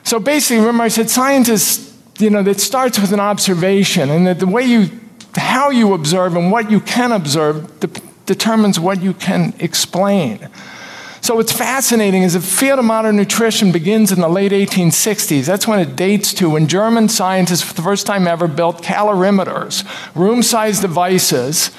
So 0.09 0.19
basically, 0.19 0.57
remember 0.57 0.81
I 0.81 0.87
said 0.87 1.07
scientists, 1.07 1.95
you 2.17 2.31
know, 2.31 2.39
it 2.39 2.59
starts 2.59 2.97
with 2.97 3.13
an 3.13 3.19
observation, 3.19 4.09
and 4.09 4.25
that 4.25 4.39
the 4.39 4.47
way 4.47 4.63
you, 4.63 4.89
how 5.35 5.69
you 5.69 5.93
observe 5.93 6.35
and 6.35 6.51
what 6.51 6.71
you 6.71 6.79
can 6.79 7.11
observe 7.11 7.79
de- 7.79 8.01
determines 8.25 8.79
what 8.79 9.03
you 9.03 9.13
can 9.13 9.53
explain. 9.59 10.49
So 11.21 11.35
what's 11.35 11.51
fascinating 11.51 12.23
is 12.23 12.33
the 12.33 12.39
field 12.39 12.79
of 12.79 12.85
modern 12.85 13.17
nutrition 13.17 13.71
begins 13.71 14.11
in 14.11 14.19
the 14.19 14.27
late 14.27 14.51
1860s. 14.51 15.45
That's 15.45 15.67
when 15.67 15.79
it 15.79 15.95
dates 15.95 16.33
to 16.33 16.49
when 16.49 16.67
German 16.67 17.07
scientists, 17.07 17.61
for 17.61 17.75
the 17.75 17.83
first 17.83 18.07
time 18.07 18.27
ever, 18.27 18.47
built 18.47 18.81
calorimeters, 18.81 19.85
room-sized 20.15 20.81
devices 20.81 21.69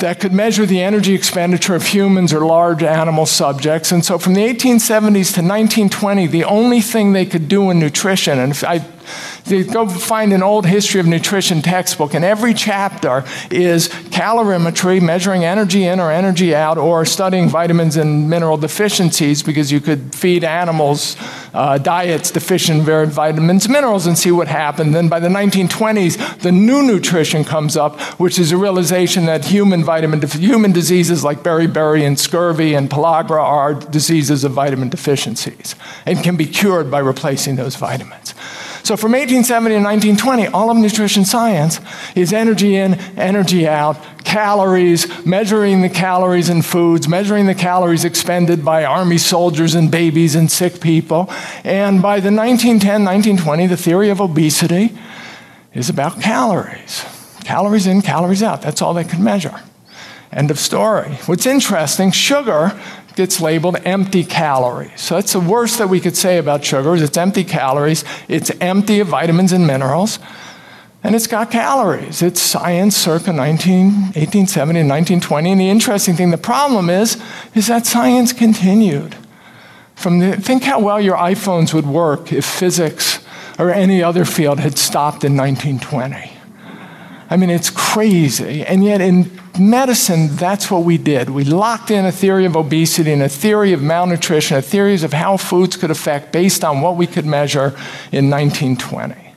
that 0.00 0.20
could 0.20 0.32
measure 0.32 0.66
the 0.66 0.80
energy 0.80 1.14
expenditure 1.14 1.74
of 1.74 1.86
humans 1.86 2.32
or 2.32 2.44
large 2.44 2.82
animal 2.82 3.26
subjects. 3.26 3.92
And 3.92 4.04
so 4.04 4.18
from 4.18 4.34
the 4.34 4.42
1870s 4.42 5.34
to 5.34 5.42
1920, 5.42 6.26
the 6.26 6.44
only 6.44 6.80
thing 6.80 7.12
they 7.12 7.26
could 7.26 7.48
do 7.48 7.70
in 7.70 7.78
nutrition, 7.78 8.38
and 8.38 8.52
I 8.66 8.84
you 9.46 9.64
go 9.64 9.88
find 9.88 10.32
an 10.32 10.42
old 10.42 10.66
history 10.66 11.00
of 11.00 11.06
nutrition 11.06 11.62
textbook, 11.62 12.14
and 12.14 12.24
every 12.24 12.54
chapter 12.54 13.24
is 13.50 13.88
calorimetry, 13.88 15.02
measuring 15.02 15.44
energy 15.44 15.84
in 15.84 16.00
or 16.00 16.10
energy 16.10 16.54
out, 16.54 16.78
or 16.78 17.04
studying 17.04 17.48
vitamins 17.48 17.96
and 17.96 18.28
mineral 18.28 18.56
deficiencies 18.56 19.42
because 19.42 19.72
you 19.72 19.80
could 19.80 20.14
feed 20.14 20.44
animals 20.44 21.16
uh, 21.54 21.78
diets 21.78 22.30
deficient 22.30 22.88
in 22.88 23.10
vitamins 23.10 23.68
minerals 23.68 24.06
and 24.06 24.16
see 24.16 24.30
what 24.30 24.48
happened. 24.48 24.94
Then 24.94 25.08
by 25.08 25.20
the 25.20 25.28
1920s, 25.28 26.40
the 26.40 26.52
new 26.52 26.82
nutrition 26.82 27.44
comes 27.44 27.76
up, 27.76 28.00
which 28.20 28.38
is 28.38 28.52
a 28.52 28.56
realization 28.56 29.26
that 29.26 29.44
human 29.44 29.84
vitamin 29.84 30.20
human 30.22 30.72
diseases 30.72 31.24
like 31.24 31.38
beriberi 31.38 32.06
and 32.06 32.18
scurvy 32.18 32.74
and 32.74 32.88
pellagra 32.88 33.42
are 33.42 33.74
diseases 33.74 34.44
of 34.44 34.52
vitamin 34.52 34.88
deficiencies 34.88 35.74
and 36.06 36.22
can 36.22 36.36
be 36.36 36.46
cured 36.46 36.90
by 36.90 36.98
replacing 36.98 37.56
those 37.56 37.76
vitamins. 37.76 38.34
So 38.82 38.96
from 38.96 39.12
1870 39.12 39.76
to 39.76 39.82
1920, 39.82 40.46
all 40.48 40.70
of 40.70 40.76
nutrition 40.76 41.24
science 41.24 41.80
is 42.14 42.32
energy 42.32 42.76
in, 42.76 42.94
energy 43.16 43.68
out, 43.68 43.96
calories, 44.24 45.06
measuring 45.26 45.82
the 45.82 45.88
calories 45.88 46.48
in 46.48 46.62
foods, 46.62 47.08
measuring 47.08 47.46
the 47.46 47.54
calories 47.54 48.04
expended 48.04 48.64
by 48.64 48.84
army 48.84 49.18
soldiers 49.18 49.74
and 49.74 49.90
babies 49.90 50.34
and 50.34 50.50
sick 50.50 50.80
people. 50.80 51.28
And 51.64 52.00
by 52.00 52.20
the 52.20 52.32
1910, 52.32 53.04
1920, 53.04 53.66
the 53.66 53.76
theory 53.76 54.08
of 54.10 54.20
obesity 54.20 54.96
is 55.74 55.88
about 55.88 56.20
calories. 56.20 57.04
Calories 57.44 57.86
in, 57.86 58.02
calories 58.02 58.42
out. 58.42 58.62
That's 58.62 58.82
all 58.82 58.94
they 58.94 59.04
could 59.04 59.20
measure. 59.20 59.60
End 60.32 60.50
of 60.50 60.58
story. 60.58 61.18
What's 61.26 61.46
interesting, 61.46 62.12
sugar 62.12 62.78
gets 63.16 63.40
labeled 63.40 63.76
empty 63.84 64.24
calories. 64.24 65.00
So 65.00 65.16
that's 65.16 65.32
the 65.32 65.40
worst 65.40 65.78
that 65.78 65.88
we 65.88 66.00
could 66.00 66.16
say 66.16 66.38
about 66.38 66.64
sugars. 66.64 67.02
It's 67.02 67.18
empty 67.18 67.44
calories, 67.44 68.04
it's 68.28 68.50
empty 68.60 69.00
of 69.00 69.08
vitamins 69.08 69.52
and 69.52 69.66
minerals, 69.66 70.20
and 71.02 71.14
it's 71.14 71.26
got 71.26 71.50
calories. 71.50 72.22
It's 72.22 72.40
science 72.40 72.96
circa 72.96 73.32
19, 73.32 73.86
1870 74.14 74.80
and 74.80 74.88
1920. 74.88 75.52
And 75.52 75.60
the 75.60 75.70
interesting 75.70 76.14
thing, 76.14 76.30
the 76.30 76.38
problem 76.38 76.90
is, 76.90 77.20
is 77.54 77.66
that 77.66 77.86
science 77.86 78.32
continued. 78.32 79.16
From 79.94 80.18
the, 80.18 80.36
think 80.36 80.62
how 80.62 80.80
well 80.80 81.00
your 81.00 81.16
iPhones 81.16 81.74
would 81.74 81.86
work 81.86 82.32
if 82.32 82.44
physics 82.44 83.24
or 83.58 83.70
any 83.70 84.02
other 84.02 84.24
field 84.24 84.60
had 84.60 84.78
stopped 84.78 85.24
in 85.24 85.36
1920. 85.36 86.39
I 87.30 87.36
mean, 87.36 87.48
it's 87.48 87.70
crazy. 87.70 88.64
And 88.66 88.82
yet, 88.82 89.00
in 89.00 89.30
medicine, 89.58 90.34
that's 90.34 90.68
what 90.68 90.82
we 90.82 90.98
did. 90.98 91.30
We 91.30 91.44
locked 91.44 91.92
in 91.92 92.04
a 92.04 92.10
theory 92.10 92.44
of 92.44 92.56
obesity 92.56 93.12
and 93.12 93.22
a 93.22 93.28
theory 93.28 93.72
of 93.72 93.80
malnutrition, 93.80 94.56
a 94.56 94.62
theories 94.62 95.04
of 95.04 95.12
how 95.12 95.36
foods 95.36 95.76
could 95.76 95.92
affect 95.92 96.32
based 96.32 96.64
on 96.64 96.80
what 96.80 96.96
we 96.96 97.06
could 97.06 97.24
measure 97.24 97.68
in 98.10 98.28
1920. 98.28 99.29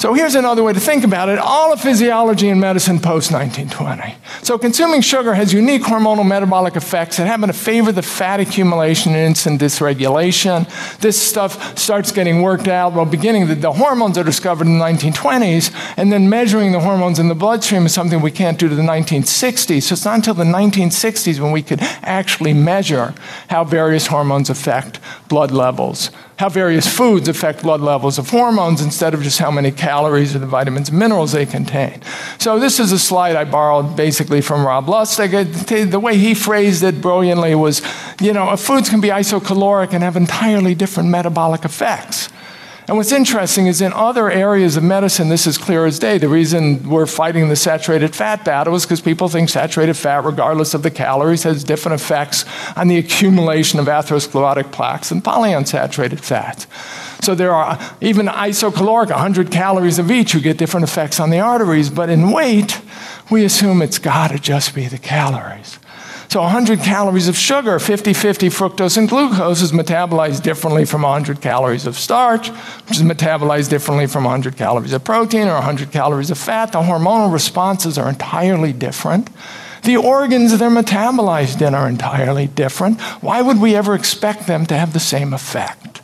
So 0.00 0.14
here's 0.14 0.34
another 0.34 0.62
way 0.62 0.72
to 0.72 0.80
think 0.80 1.04
about 1.04 1.28
it 1.28 1.38
all 1.38 1.74
of 1.74 1.80
physiology 1.82 2.48
and 2.48 2.58
medicine 2.58 3.00
post 3.00 3.30
1920. 3.32 4.16
So 4.42 4.56
consuming 4.56 5.02
sugar 5.02 5.34
has 5.34 5.52
unique 5.52 5.82
hormonal 5.82 6.26
metabolic 6.26 6.74
effects 6.74 7.18
that 7.18 7.26
happen 7.26 7.48
to 7.48 7.52
favor 7.52 7.92
the 7.92 8.00
fat 8.00 8.40
accumulation 8.40 9.14
and 9.14 9.36
insulin 9.36 9.58
dysregulation. 9.58 10.66
This 11.00 11.20
stuff 11.20 11.78
starts 11.78 12.12
getting 12.12 12.40
worked 12.40 12.66
out. 12.66 12.94
Well, 12.94 13.04
beginning 13.04 13.48
the, 13.48 13.56
the 13.56 13.72
hormones 13.72 14.16
are 14.16 14.24
discovered 14.24 14.66
in 14.66 14.78
the 14.78 14.84
1920s, 14.86 15.94
and 15.98 16.10
then 16.10 16.30
measuring 16.30 16.72
the 16.72 16.80
hormones 16.80 17.18
in 17.18 17.28
the 17.28 17.34
bloodstream 17.34 17.84
is 17.84 17.92
something 17.92 18.22
we 18.22 18.30
can't 18.30 18.58
do 18.58 18.70
to 18.70 18.74
the 18.74 18.80
1960s. 18.80 19.82
So 19.82 19.92
it's 19.92 20.06
not 20.06 20.14
until 20.14 20.32
the 20.32 20.44
1960s 20.44 21.40
when 21.40 21.52
we 21.52 21.62
could 21.62 21.80
actually 22.00 22.54
measure 22.54 23.12
how 23.50 23.64
various 23.64 24.06
hormones 24.06 24.48
affect 24.48 24.98
blood 25.30 25.50
levels 25.50 26.10
how 26.40 26.48
various 26.48 26.88
foods 26.88 27.28
affect 27.28 27.62
blood 27.62 27.82
levels 27.82 28.16
of 28.16 28.30
hormones 28.30 28.80
instead 28.80 29.12
of 29.12 29.22
just 29.22 29.38
how 29.38 29.50
many 29.50 29.70
calories 29.70 30.34
or 30.34 30.38
the 30.38 30.46
vitamins 30.46 30.88
and 30.88 30.98
minerals 30.98 31.32
they 31.32 31.44
contain. 31.44 32.00
So, 32.38 32.58
this 32.58 32.80
is 32.80 32.92
a 32.92 32.98
slide 32.98 33.36
I 33.36 33.44
borrowed 33.44 33.94
basically 33.94 34.40
from 34.40 34.64
Rob 34.64 34.86
Lustig. 34.86 35.90
The 35.90 36.00
way 36.00 36.16
he 36.16 36.32
phrased 36.32 36.82
it 36.82 37.02
brilliantly 37.02 37.54
was 37.54 37.82
you 38.22 38.32
know, 38.32 38.56
foods 38.56 38.88
can 38.88 39.02
be 39.02 39.08
isocaloric 39.08 39.92
and 39.92 40.02
have 40.02 40.16
entirely 40.16 40.74
different 40.74 41.10
metabolic 41.10 41.66
effects. 41.66 42.30
And 42.90 42.96
what's 42.96 43.12
interesting 43.12 43.68
is 43.68 43.80
in 43.80 43.92
other 43.92 44.32
areas 44.32 44.76
of 44.76 44.82
medicine, 44.82 45.28
this 45.28 45.46
is 45.46 45.56
clear 45.56 45.86
as 45.86 46.00
day. 46.00 46.18
The 46.18 46.28
reason 46.28 46.90
we're 46.90 47.06
fighting 47.06 47.48
the 47.48 47.54
saturated 47.54 48.16
fat 48.16 48.44
battle 48.44 48.74
is 48.74 48.84
because 48.84 49.00
people 49.00 49.28
think 49.28 49.48
saturated 49.48 49.94
fat, 49.94 50.24
regardless 50.24 50.74
of 50.74 50.82
the 50.82 50.90
calories, 50.90 51.44
has 51.44 51.62
different 51.62 52.00
effects 52.00 52.44
on 52.76 52.88
the 52.88 52.98
accumulation 52.98 53.78
of 53.78 53.86
atherosclerotic 53.86 54.72
plaques 54.72 55.12
and 55.12 55.22
polyunsaturated 55.22 56.18
fats. 56.18 56.66
So 57.24 57.36
there 57.36 57.54
are 57.54 57.78
even 58.00 58.26
isocaloric, 58.26 59.10
100 59.10 59.52
calories 59.52 60.00
of 60.00 60.10
each, 60.10 60.32
who 60.32 60.40
get 60.40 60.58
different 60.58 60.82
effects 60.82 61.20
on 61.20 61.30
the 61.30 61.38
arteries. 61.38 61.90
But 61.90 62.10
in 62.10 62.32
weight, 62.32 62.80
we 63.30 63.44
assume 63.44 63.82
it's 63.82 64.00
got 64.00 64.32
to 64.32 64.38
just 64.40 64.74
be 64.74 64.88
the 64.88 64.98
calories. 64.98 65.78
So 66.30 66.42
100 66.42 66.78
calories 66.78 67.26
of 67.26 67.36
sugar, 67.36 67.80
50 67.80 68.12
50 68.12 68.50
fructose 68.50 68.96
and 68.96 69.08
glucose, 69.08 69.62
is 69.62 69.72
metabolized 69.72 70.44
differently 70.44 70.84
from 70.84 71.02
100 71.02 71.40
calories 71.40 71.88
of 71.88 71.98
starch, 71.98 72.50
which 72.86 72.98
is 72.98 73.02
metabolized 73.02 73.68
differently 73.68 74.06
from 74.06 74.22
100 74.22 74.56
calories 74.56 74.92
of 74.92 75.02
protein 75.02 75.48
or 75.48 75.54
100 75.54 75.90
calories 75.90 76.30
of 76.30 76.38
fat. 76.38 76.70
The 76.70 76.82
hormonal 76.82 77.32
responses 77.32 77.98
are 77.98 78.08
entirely 78.08 78.72
different. 78.72 79.28
The 79.82 79.96
organs 79.96 80.56
they're 80.56 80.70
metabolized 80.70 81.66
in 81.66 81.74
are 81.74 81.88
entirely 81.88 82.46
different. 82.46 83.00
Why 83.00 83.42
would 83.42 83.60
we 83.60 83.74
ever 83.74 83.96
expect 83.96 84.46
them 84.46 84.66
to 84.66 84.76
have 84.76 84.92
the 84.92 85.00
same 85.00 85.34
effect? 85.34 86.00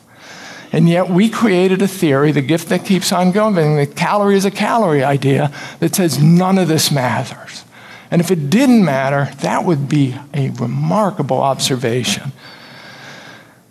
And 0.73 0.89
yet 0.89 1.09
we 1.09 1.29
created 1.29 1.81
a 1.81 1.87
theory, 1.87 2.33
the 2.33 2.41
gift 2.41 2.67
that 2.67 2.83
keeps 2.83 3.13
on 3.13 3.31
going, 3.31 3.77
the 3.77 3.87
calorie 3.87 4.35
is 4.35 4.43
a 4.43 4.51
calorie 4.51 5.05
idea, 5.05 5.53
that 5.79 5.95
says 5.95 6.21
none 6.21 6.57
of 6.57 6.67
this 6.67 6.91
matters. 6.91 7.63
And 8.09 8.21
if 8.21 8.31
it 8.31 8.49
didn't 8.49 8.83
matter, 8.85 9.33
that 9.41 9.65
would 9.65 9.89
be 9.89 10.15
a 10.33 10.49
remarkable 10.51 11.41
observation. 11.41 12.31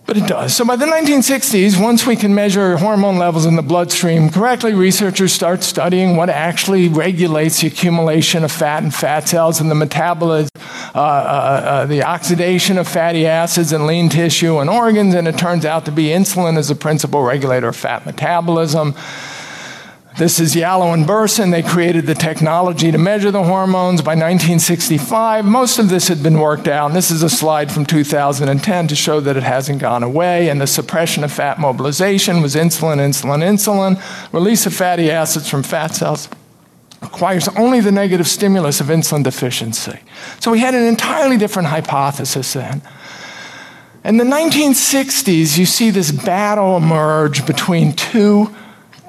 But 0.07 0.16
it 0.16 0.29
does. 0.29 0.55
So 0.55 0.64
by 0.64 0.77
the 0.77 0.87
1960s, 0.87 1.83
once 1.83 2.07
we 2.07 2.14
can 2.14 2.33
measure 2.33 2.77
hormone 2.77 3.18
levels 3.18 3.44
in 3.44 3.57
the 3.57 3.62
bloodstream 3.62 4.31
correctly, 4.31 4.72
researchers 4.72 5.33
start 5.33 5.64
studying 5.64 6.14
what 6.14 6.31
actually 6.31 6.87
regulates 6.87 7.61
the 7.61 7.66
accumulation 7.66 8.44
of 8.44 8.53
fat 8.53 8.85
and 8.85 8.94
fat 8.94 9.27
cells 9.27 9.61
and 9.61 9.68
the 9.68 9.75
metabolism, 9.75 10.49
uh, 10.94 10.99
uh, 10.99 11.01
uh, 11.01 11.87
the 11.87 12.05
oxidation 12.05 12.79
of 12.79 12.87
fatty 12.87 13.27
acids 13.27 13.72
in 13.72 13.85
lean 13.88 14.09
tissue 14.09 14.59
and 14.59 14.70
organs. 14.70 15.12
And 15.12 15.27
it 15.27 15.38
turns 15.38 15.64
out 15.64 15.85
to 15.87 15.90
be 15.90 16.05
insulin 16.05 16.57
as 16.57 16.68
the 16.68 16.77
principal 16.77 17.25
regulator 17.25 17.66
of 17.66 17.77
fat 17.77 18.07
metabolism. 18.07 18.94
This 20.19 20.41
is 20.41 20.55
Yalow 20.55 20.95
and 20.95 21.07
Berson. 21.07 21.51
They 21.51 21.63
created 21.63 22.07
the 22.07 22.15
technology 22.15 22.91
to 22.91 22.97
measure 22.97 23.31
the 23.31 23.43
hormones 23.43 24.01
by 24.01 24.13
1965. 24.13 25.45
Most 25.45 25.79
of 25.79 25.91
this 25.91 26.09
had 26.09 26.23
been 26.23 26.39
worked 26.39 26.69
out. 26.69 26.87
And 26.87 26.97
this 26.97 27.11
is 27.11 27.23
a 27.23 27.29
slide 27.29 27.71
from 27.71 27.85
2010 27.85 28.89
to 28.89 28.97
show 28.97 29.21
that 29.21 29.37
it 29.37 29.43
hasn't 29.43 29.79
gone 29.79 30.03
away. 30.03 30.49
And 30.49 30.59
the 30.59 30.67
suppression 30.67 31.23
of 31.23 31.31
fat 31.31 31.59
mobilization 31.59 32.41
was 32.41 32.55
insulin, 32.55 32.97
insulin, 32.97 33.43
insulin. 33.43 34.33
Release 34.33 34.65
of 34.65 34.73
fatty 34.73 35.11
acids 35.11 35.51
from 35.51 35.63
fat 35.63 35.95
cells 35.95 36.31
requires 37.03 37.47
only 37.49 37.81
the 37.81 37.93
negative 37.93 38.27
stimulus 38.27 38.81
of 38.81 38.87
insulin 38.87 39.23
deficiency. 39.23 39.99
So 40.41 40.51
we 40.51 40.61
had 40.61 40.75
an 40.75 40.85
entirely 40.85 41.37
different 41.37 41.69
hypothesis 41.69 42.55
then. 42.55 42.81
In 44.03 44.17
the 44.17 44.25
1960s, 44.25 45.59
you 45.59 45.67
see 45.67 45.91
this 45.91 46.11
battle 46.11 46.79
emerge 46.79 47.45
between 47.45 47.93
two 47.93 48.55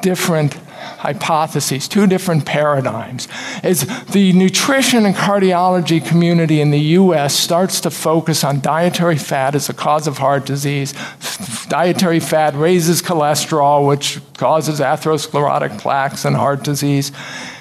different 0.02 0.58
hypotheses, 0.98 1.88
two 1.88 2.08
different 2.08 2.46
paradigms. 2.46 3.28
As 3.64 3.86
the 4.08 4.34
nutrition 4.34 5.06
and 5.06 5.16
cardiology 5.16 6.06
community 6.06 6.60
in 6.62 6.72
the 6.72 6.80
US 6.80 7.36
starts 7.36 7.80
to 7.82 7.92
focus 7.92 8.44
on 8.44 8.62
dietary 8.62 9.18
fat 9.18 9.56
as 9.56 9.70
a 9.70 9.74
cause 9.74 10.08
of 10.08 10.18
heart 10.18 10.46
disease, 10.46 10.94
dietary 11.70 12.20
fat 12.20 12.56
raises 12.56 13.02
cholesterol, 13.02 13.88
which 13.88 14.20
causes 14.34 14.80
atherosclerotic 14.80 15.80
plaques 15.80 16.26
and 16.26 16.36
heart 16.36 16.64
disease. 16.64 17.12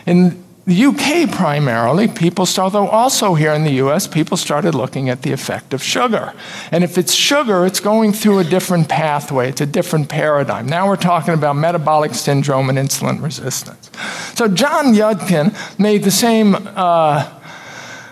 In 0.07 0.46
the 0.67 0.85
UK 0.85 1.31
primarily, 1.31 2.09
people 2.09 2.45
started, 2.45 2.75
though 2.75 2.89
also 2.89 3.35
here 3.35 3.53
in 3.53 3.63
the 3.63 3.75
US, 3.85 4.09
people 4.09 4.37
started 4.37 4.75
looking 4.75 5.09
at 5.09 5.23
the 5.23 5.31
effect 5.31 5.73
of 5.73 5.81
sugar. 5.81 6.35
And 6.73 6.83
if 6.83 6.99
it's 6.99 7.15
sugar, 7.15 7.65
it's 7.65 7.79
going 7.79 8.13
through 8.13 8.41
a 8.41 8.45
different 8.45 8.89
pathway, 8.89 9.49
it's 9.49 9.61
a 9.61 9.67
different 9.67 10.09
paradigm. 10.09 10.67
Now 10.67 10.89
we're 10.89 10.97
talking 10.97 11.35
about 11.35 11.55
metabolic 11.55 12.15
syndrome 12.15 12.69
and 12.69 12.79
insulin 12.79 13.23
resistance. 13.23 13.91
So 14.35 14.49
John 14.49 14.87
Yudkin 14.87 15.79
made 15.79 16.03
the 16.03 16.11
same. 16.11 16.57
Uh, 16.57 17.33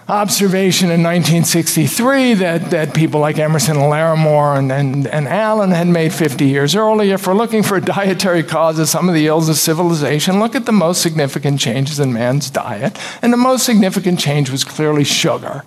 observation 0.08 0.90
in 0.90 1.02
1963 1.02 2.34
that, 2.34 2.70
that 2.70 2.94
people 2.94 3.20
like 3.20 3.38
Emerson 3.38 3.76
and 3.76 3.90
Larimore 3.90 4.58
and, 4.58 4.70
and, 4.70 5.06
and 5.06 5.26
Allen 5.26 5.70
had 5.70 5.86
made 5.86 6.12
50 6.12 6.44
years 6.44 6.74
earlier. 6.74 7.16
For 7.16 7.34
looking 7.34 7.62
for 7.62 7.80
dietary 7.80 8.42
causes, 8.42 8.90
some 8.90 9.08
of 9.08 9.14
the 9.14 9.26
ills 9.26 9.48
of 9.48 9.56
civilization, 9.56 10.40
look 10.40 10.54
at 10.54 10.66
the 10.66 10.72
most 10.72 11.00
significant 11.00 11.58
changes 11.58 12.00
in 12.00 12.12
man's 12.12 12.50
diet. 12.50 12.98
And 13.22 13.32
the 13.32 13.38
most 13.38 13.64
significant 13.64 14.20
change 14.20 14.50
was 14.50 14.62
clearly 14.62 15.04
sugar. 15.04 15.62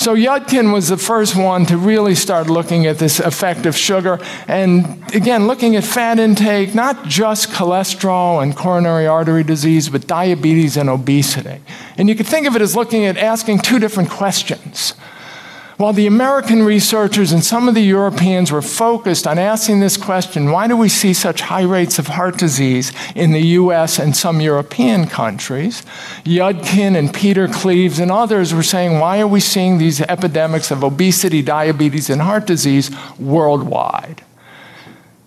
So 0.00 0.14
Yudkin 0.14 0.72
was 0.72 0.88
the 0.88 0.96
first 0.96 1.36
one 1.36 1.66
to 1.66 1.76
really 1.76 2.14
start 2.14 2.46
looking 2.46 2.86
at 2.86 2.98
this 2.98 3.20
effect 3.20 3.66
of 3.66 3.76
sugar. 3.76 4.18
And 4.48 5.04
again, 5.14 5.46
looking 5.46 5.76
at 5.76 5.84
fat 5.84 6.18
intake, 6.18 6.74
not 6.74 7.04
just 7.04 7.50
cholesterol 7.50 8.42
and 8.42 8.56
coronary 8.56 9.06
artery 9.06 9.44
disease, 9.44 9.90
but 9.90 10.06
diabetes 10.06 10.78
and 10.78 10.88
obesity. 10.88 11.60
And 11.98 12.08
you 12.08 12.14
could 12.14 12.26
think 12.26 12.46
of 12.46 12.56
it 12.56 12.62
as 12.62 12.74
looking 12.74 13.04
at 13.04 13.18
asking 13.18 13.58
two 13.58 13.78
different 13.78 14.08
questions. 14.08 14.94
While 15.80 15.94
the 15.94 16.06
American 16.06 16.62
researchers 16.62 17.32
and 17.32 17.42
some 17.42 17.66
of 17.66 17.74
the 17.74 17.80
Europeans 17.80 18.52
were 18.52 18.60
focused 18.60 19.26
on 19.26 19.38
asking 19.38 19.80
this 19.80 19.96
question 19.96 20.50
why 20.50 20.68
do 20.68 20.76
we 20.76 20.90
see 20.90 21.14
such 21.14 21.40
high 21.40 21.62
rates 21.62 21.98
of 21.98 22.08
heart 22.08 22.36
disease 22.36 22.92
in 23.14 23.32
the 23.32 23.40
US 23.40 23.98
and 23.98 24.14
some 24.14 24.42
European 24.42 25.06
countries? 25.06 25.80
Yudkin 26.22 26.98
and 26.98 27.14
Peter 27.14 27.48
Cleves 27.48 27.98
and 27.98 28.10
others 28.10 28.52
were 28.52 28.62
saying 28.62 28.98
why 28.98 29.20
are 29.20 29.26
we 29.26 29.40
seeing 29.40 29.78
these 29.78 30.02
epidemics 30.02 30.70
of 30.70 30.84
obesity, 30.84 31.40
diabetes, 31.40 32.10
and 32.10 32.20
heart 32.20 32.46
disease 32.46 32.90
worldwide? 33.18 34.22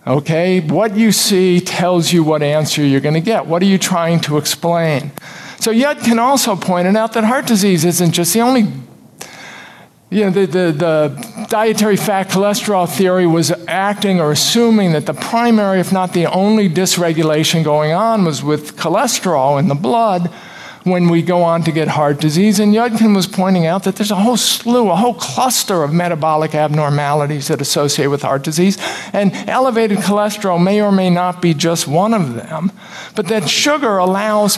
Okay, 0.05 0.59
what 0.59 0.95
you 0.95 1.11
see 1.11 1.61
tells 1.61 2.13
you 2.13 2.23
what 2.23 2.43
answer 2.43 2.85
you're 2.85 3.01
going 3.01 3.15
to 3.15 3.21
get. 3.21 3.47
What 3.47 3.63
are 3.63 3.65
you 3.73 3.79
trying 3.79 4.19
to 4.19 4.37
explain? 4.37 5.13
So 5.59 5.71
Yudkin 5.71 6.19
also 6.19 6.55
pointed 6.55 6.95
out 6.95 7.13
that 7.13 7.23
heart 7.23 7.47
disease 7.47 7.83
isn't 7.83 8.11
just 8.11 8.35
the 8.35 8.41
only 8.41 8.71
you 10.13 10.25
know, 10.25 10.29
the, 10.29 10.45
the, 10.45 10.71
the, 10.71 11.47
dietary 11.49 11.97
fat 11.97 12.29
cholesterol 12.29 12.89
theory 12.89 13.27
was 13.27 13.51
acting 13.67 14.19
or 14.19 14.31
assuming 14.31 14.93
that 14.93 15.05
the 15.05 15.13
primary, 15.13 15.79
if 15.79 15.91
not 15.91 16.13
the 16.13 16.25
only, 16.25 16.69
dysregulation 16.69 17.63
going 17.63 17.91
on 17.91 18.23
was 18.25 18.43
with 18.43 18.75
cholesterol 18.75 19.59
in 19.59 19.67
the 19.67 19.75
blood 19.75 20.31
when 20.83 21.09
we 21.09 21.21
go 21.21 21.43
on 21.43 21.63
to 21.63 21.71
get 21.71 21.87
heart 21.87 22.19
disease. 22.19 22.59
And 22.59 22.73
Yudkin 22.73 23.15
was 23.15 23.27
pointing 23.27 23.65
out 23.65 23.83
that 23.83 23.95
there's 23.95 24.11
a 24.11 24.15
whole 24.15 24.37
slew, 24.37 24.89
a 24.89 24.95
whole 24.95 25.13
cluster 25.13 25.83
of 25.83 25.93
metabolic 25.93 26.53
abnormalities 26.55 27.47
that 27.47 27.61
associate 27.61 28.07
with 28.07 28.21
heart 28.21 28.43
disease. 28.43 28.77
And 29.13 29.33
elevated 29.47 29.99
cholesterol 29.99 30.61
may 30.61 30.81
or 30.81 30.91
may 30.91 31.09
not 31.09 31.41
be 31.41 31.53
just 31.53 31.87
one 31.87 32.13
of 32.13 32.35
them, 32.35 32.71
but 33.15 33.27
that 33.27 33.49
sugar 33.49 33.97
allows 33.97 34.57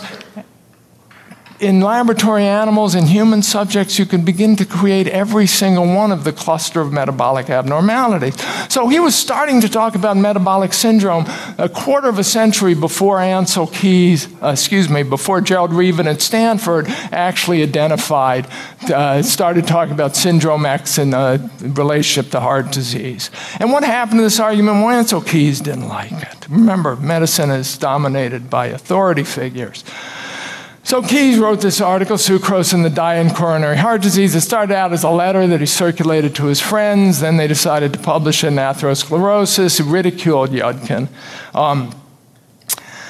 in 1.60 1.80
laboratory 1.80 2.44
animals 2.44 2.96
and 2.96 3.08
human 3.08 3.42
subjects, 3.42 3.98
you 3.98 4.06
can 4.06 4.26
begin 4.26 4.56
to 4.58 4.66
create 4.66 5.08
every 5.08 5.48
single 5.48 5.86
one 5.86 6.12
of 6.12 6.24
the 6.24 6.34
cluster 6.34 6.82
of 6.82 6.92
metabolic 6.92 7.50
abnormalities. 7.50 8.36
So 8.70 8.90
he 8.90 9.00
was 9.00 9.16
starting 9.16 9.62
to 9.62 9.70
talk 9.70 9.96
about 9.96 10.18
metabolic 10.18 10.74
syndrome 10.74 11.26
a 11.58 11.70
quarter 11.70 12.10
of 12.10 12.20
a 12.20 12.24
century 12.24 12.74
before 12.74 13.20
Ancel 13.20 13.72
Keys, 13.72 14.28
uh, 14.44 14.50
excuse 14.50 14.90
me, 14.90 15.04
before 15.04 15.40
Gerald 15.40 15.72
Reaven 15.72 16.08
at 16.08 16.22
Stanford 16.22 16.88
actually 17.12 17.64
identified, 17.64 18.48
uh, 18.94 19.22
started 19.22 19.66
talking 19.66 19.94
about 19.94 20.16
syndrome 20.16 20.66
X 20.66 20.98
in 20.98 21.12
the 21.12 21.50
relationship 21.62 22.32
to 22.32 22.42
heart 22.42 22.72
disease. 22.72 23.32
And 23.60 23.72
what 23.72 23.84
happened 23.84 24.20
to 24.20 24.24
this 24.24 24.40
argument? 24.40 24.84
Well, 24.84 25.04
Ancel 25.04 25.26
Keys 25.26 25.62
didn't 25.62 25.88
like 25.88 26.12
it. 26.12 26.50
Remember, 26.50 26.98
medicine 26.98 27.50
is 27.50 27.78
dominated 27.78 28.50
by 28.50 28.68
authority 28.68 29.24
figures. 29.24 29.84
So 30.86 31.02
Keys 31.02 31.40
wrote 31.40 31.62
this 31.62 31.82
article, 31.82 32.16
Sucrose 32.16 32.72
in 32.72 32.84
the 32.84 32.92
Diet 32.92 33.26
and 33.26 33.36
Coronary 33.36 33.76
Heart 33.76 34.04
Disease. 34.04 34.36
It 34.36 34.42
started 34.42 34.72
out 34.72 34.94
as 34.94 35.04
a 35.04 35.10
letter 35.10 35.48
that 35.48 35.60
he 35.60 35.66
circulated 35.66 36.36
to 36.36 36.46
his 36.46 36.62
friends. 36.62 37.22
Then 37.22 37.38
they 37.38 37.48
decided 37.48 37.92
to 37.94 38.00
publish 38.00 38.44
it 38.44 38.50
in 38.50 38.54
Atherosclerosis. 38.58 39.84
He 39.84 39.92
ridiculed 39.92 40.52
Yudkin. 40.52 41.08
Um, 41.56 41.92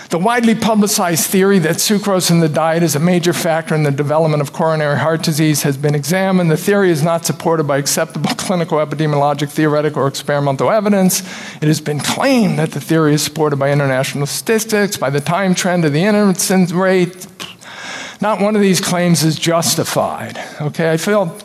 the 0.10 0.20
widely 0.20 0.56
publicized 0.56 1.30
theory 1.30 1.60
that 1.60 1.76
sucrose 1.76 2.32
in 2.32 2.40
the 2.40 2.48
diet 2.48 2.82
is 2.82 2.96
a 2.96 3.00
major 3.00 3.34
factor 3.34 3.76
in 3.76 3.84
the 3.84 3.92
development 3.92 4.42
of 4.42 4.54
coronary 4.54 4.98
heart 4.98 5.22
disease 5.24 5.64
has 5.64 5.76
been 5.76 5.96
examined. 5.96 6.50
The 6.50 6.56
theory 6.56 6.92
is 6.92 7.04
not 7.04 7.26
supported 7.26 7.66
by 7.66 7.80
acceptable 7.80 8.30
clinical, 8.38 8.78
epidemiologic, 8.78 9.50
theoretical, 9.50 10.04
or 10.04 10.08
experimental 10.08 10.72
evidence. 10.72 11.20
It 11.56 11.68
has 11.68 11.82
been 11.82 12.00
claimed 12.00 12.58
that 12.58 12.72
the 12.72 12.80
theory 12.80 13.16
is 13.16 13.24
supported 13.24 13.58
by 13.58 13.74
international 13.74 14.28
statistics, 14.28 14.96
by 14.96 15.10
the 15.10 15.20
time 15.20 15.54
trend 15.54 15.84
of 15.84 15.92
the 15.92 16.04
incidence 16.04 16.72
rate, 16.72 17.28
not 18.22 18.40
one 18.42 18.56
of 18.56 18.62
these 18.62 18.82
claims 18.82 19.24
is 19.24 19.38
justified. 19.38 20.38
Okay, 20.62 20.92
I 20.92 20.98
feel 20.98 21.38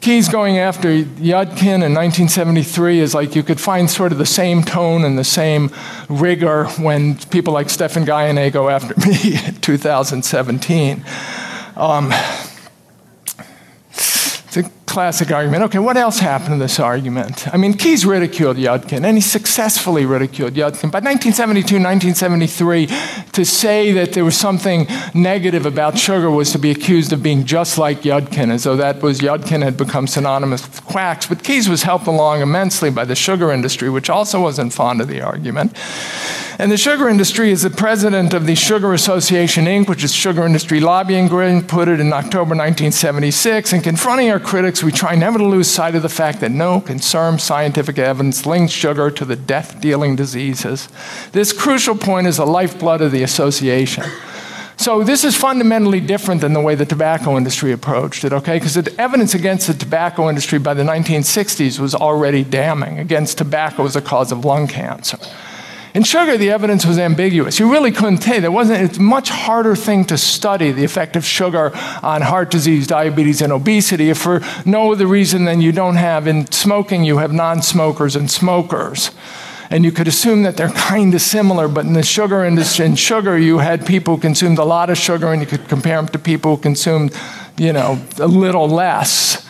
Keys 0.00 0.28
going 0.28 0.58
after 0.58 0.88
Yudkin 0.88 1.82
in 1.84 1.94
1973 1.94 3.00
is 3.00 3.14
like 3.14 3.36
you 3.36 3.42
could 3.42 3.60
find 3.60 3.90
sort 3.90 4.12
of 4.12 4.18
the 4.18 4.26
same 4.26 4.62
tone 4.62 5.04
and 5.04 5.18
the 5.18 5.24
same 5.24 5.70
rigor 6.08 6.66
when 6.78 7.16
people 7.26 7.52
like 7.52 7.68
Stephan 7.68 8.04
Guyenet 8.04 8.52
go 8.52 8.70
after 8.70 8.94
me 9.06 9.38
in 9.46 9.54
2017. 9.56 11.04
Um, 11.76 12.12
classic 14.90 15.30
argument. 15.30 15.62
Okay, 15.62 15.78
what 15.78 15.96
else 15.96 16.18
happened 16.18 16.54
in 16.54 16.58
this 16.58 16.80
argument? 16.80 17.46
I 17.54 17.56
mean, 17.56 17.74
Keys 17.74 18.04
ridiculed 18.04 18.56
Yudkin, 18.56 19.04
and 19.04 19.16
he 19.16 19.20
successfully 19.20 20.04
ridiculed 20.04 20.54
Yudkin. 20.54 20.90
By 20.90 20.98
1972, 20.98 21.76
1973, 21.76 22.86
to 23.32 23.44
say 23.44 23.92
that 23.92 24.12
there 24.14 24.24
was 24.24 24.36
something 24.36 24.88
negative 25.14 25.64
about 25.64 25.96
sugar 25.96 26.28
was 26.28 26.50
to 26.52 26.58
be 26.58 26.72
accused 26.72 27.12
of 27.12 27.22
being 27.22 27.44
just 27.44 27.78
like 27.78 28.02
Yudkin, 28.02 28.50
as 28.50 28.64
though 28.64 28.76
that 28.76 29.00
was 29.00 29.20
Yudkin 29.20 29.62
had 29.62 29.76
become 29.76 30.08
synonymous 30.08 30.66
with 30.66 30.84
quacks. 30.84 31.26
But 31.26 31.44
Keys 31.44 31.68
was 31.68 31.84
helped 31.84 32.08
along 32.08 32.42
immensely 32.42 32.90
by 32.90 33.04
the 33.04 33.14
sugar 33.14 33.52
industry, 33.52 33.88
which 33.88 34.10
also 34.10 34.42
wasn't 34.42 34.72
fond 34.72 35.00
of 35.00 35.06
the 35.06 35.20
argument. 35.22 35.76
And 36.60 36.70
the 36.70 36.76
sugar 36.76 37.08
industry 37.08 37.52
is 37.52 37.62
the 37.62 37.70
president 37.70 38.34
of 38.34 38.44
the 38.44 38.54
Sugar 38.54 38.92
Association, 38.92 39.64
Inc., 39.64 39.88
which 39.88 40.04
is 40.04 40.12
sugar 40.12 40.44
industry 40.44 40.78
lobbying 40.78 41.26
group, 41.26 41.68
put 41.68 41.88
it 41.88 42.00
in 42.00 42.12
October 42.12 42.54
1976. 42.54 43.72
And 43.72 43.82
confronting 43.82 44.30
our 44.30 44.38
critics, 44.38 44.79
we 44.82 44.92
try 44.92 45.14
never 45.14 45.38
to 45.38 45.44
lose 45.44 45.70
sight 45.70 45.94
of 45.94 46.02
the 46.02 46.08
fact 46.08 46.40
that 46.40 46.50
no 46.50 46.80
confirmed 46.80 47.40
scientific 47.40 47.98
evidence 47.98 48.46
links 48.46 48.72
sugar 48.72 49.10
to 49.10 49.24
the 49.24 49.36
death 49.36 49.80
dealing 49.80 50.16
diseases. 50.16 50.88
This 51.32 51.52
crucial 51.52 51.96
point 51.96 52.26
is 52.26 52.36
the 52.36 52.46
lifeblood 52.46 53.00
of 53.00 53.12
the 53.12 53.22
association. 53.22 54.04
So 54.76 55.04
this 55.04 55.24
is 55.24 55.36
fundamentally 55.36 56.00
different 56.00 56.40
than 56.40 56.54
the 56.54 56.60
way 56.60 56.74
the 56.74 56.86
tobacco 56.86 57.36
industry 57.36 57.72
approached 57.72 58.24
it, 58.24 58.32
okay? 58.32 58.56
Because 58.56 58.74
the 58.74 58.94
evidence 58.98 59.34
against 59.34 59.66
the 59.66 59.74
tobacco 59.74 60.30
industry 60.30 60.58
by 60.58 60.72
the 60.72 60.82
1960s 60.82 61.78
was 61.78 61.94
already 61.94 62.44
damning 62.44 62.98
against 62.98 63.36
tobacco 63.36 63.84
as 63.84 63.94
a 63.94 64.00
cause 64.00 64.32
of 64.32 64.44
lung 64.46 64.66
cancer. 64.66 65.18
In 65.92 66.04
sugar, 66.04 66.36
the 66.36 66.50
evidence 66.50 66.86
was 66.86 66.98
ambiguous. 66.98 67.58
You 67.58 67.70
really 67.70 67.90
couldn't 67.90 68.18
tell. 68.18 68.40
There 68.40 68.50
wasn't, 68.50 68.82
it's 68.82 68.98
a 68.98 69.02
much 69.02 69.28
harder 69.28 69.74
thing 69.74 70.04
to 70.04 70.16
study 70.16 70.70
the 70.70 70.84
effect 70.84 71.16
of 71.16 71.24
sugar 71.24 71.72
on 72.02 72.22
heart 72.22 72.50
disease, 72.50 72.86
diabetes, 72.86 73.42
and 73.42 73.52
obesity 73.52 74.10
if 74.10 74.18
for 74.18 74.40
no 74.64 74.92
other 74.92 75.06
reason 75.06 75.46
than 75.46 75.60
you 75.60 75.72
don't 75.72 75.96
have 75.96 76.28
in 76.28 76.50
smoking, 76.52 77.02
you 77.02 77.18
have 77.18 77.32
non 77.32 77.60
smokers 77.60 78.14
and 78.14 78.30
smokers. 78.30 79.10
And 79.68 79.84
you 79.84 79.90
could 79.90 80.06
assume 80.06 80.44
that 80.44 80.56
they're 80.56 80.68
kind 80.70 81.12
of 81.14 81.22
similar, 81.22 81.66
but 81.66 81.84
in 81.86 81.92
the 81.92 82.02
sugar 82.04 82.44
industry, 82.44 82.86
in 82.86 82.94
sugar, 82.94 83.36
you 83.36 83.58
had 83.58 83.84
people 83.84 84.16
who 84.16 84.20
consumed 84.20 84.58
a 84.58 84.64
lot 84.64 84.90
of 84.90 84.98
sugar, 84.98 85.32
and 85.32 85.40
you 85.40 85.46
could 85.46 85.68
compare 85.68 85.96
them 85.96 86.08
to 86.08 86.18
people 86.18 86.56
who 86.56 86.62
consumed, 86.62 87.16
you 87.56 87.72
know, 87.72 88.00
a 88.18 88.26
little 88.28 88.68
less 88.68 89.46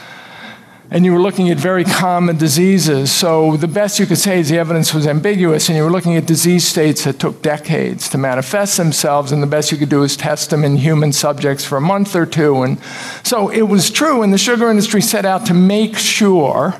and 0.92 1.04
you 1.04 1.12
were 1.12 1.20
looking 1.20 1.50
at 1.50 1.56
very 1.56 1.84
common 1.84 2.36
diseases. 2.36 3.12
So 3.12 3.56
the 3.56 3.68
best 3.68 4.00
you 4.00 4.06
could 4.06 4.18
say 4.18 4.40
is 4.40 4.48
the 4.48 4.58
evidence 4.58 4.92
was 4.92 5.06
ambiguous, 5.06 5.68
and 5.68 5.76
you 5.76 5.84
were 5.84 5.90
looking 5.90 6.16
at 6.16 6.26
disease 6.26 6.66
states 6.66 7.04
that 7.04 7.20
took 7.20 7.42
decades 7.42 8.08
to 8.08 8.18
manifest 8.18 8.76
themselves, 8.76 9.30
and 9.30 9.40
the 9.40 9.46
best 9.46 9.70
you 9.70 9.78
could 9.78 9.88
do 9.88 10.02
is 10.02 10.16
test 10.16 10.50
them 10.50 10.64
in 10.64 10.76
human 10.76 11.12
subjects 11.12 11.64
for 11.64 11.78
a 11.78 11.80
month 11.80 12.16
or 12.16 12.26
two. 12.26 12.62
And 12.62 12.78
so 13.22 13.50
it 13.50 13.62
was 13.62 13.90
true, 13.90 14.22
and 14.22 14.32
the 14.32 14.38
sugar 14.38 14.68
industry 14.68 15.00
set 15.00 15.24
out 15.24 15.46
to 15.46 15.54
make 15.54 15.96
sure 15.96 16.74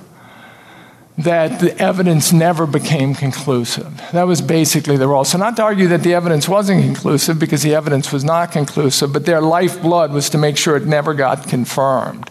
that 1.19 1.61
the 1.61 1.79
evidence 1.79 2.33
never 2.33 2.67
became 2.67 3.15
conclusive. 3.15 4.03
That 4.13 4.27
was 4.27 4.41
basically 4.41 4.97
the 4.97 5.07
role. 5.07 5.25
So, 5.25 5.37
not 5.37 5.55
to 5.57 5.63
argue 5.63 5.87
that 5.89 6.03
the 6.03 6.15
evidence 6.15 6.49
wasn't 6.49 6.83
conclusive, 6.83 7.39
because 7.39 7.63
the 7.63 7.75
evidence 7.75 8.11
was 8.11 8.25
not 8.25 8.53
conclusive, 8.53 9.13
but 9.13 9.27
their 9.27 9.43
lifeblood 9.43 10.13
was 10.13 10.31
to 10.31 10.39
make 10.39 10.57
sure 10.57 10.77
it 10.77 10.87
never 10.87 11.13
got 11.13 11.47
confirmed. 11.47 12.31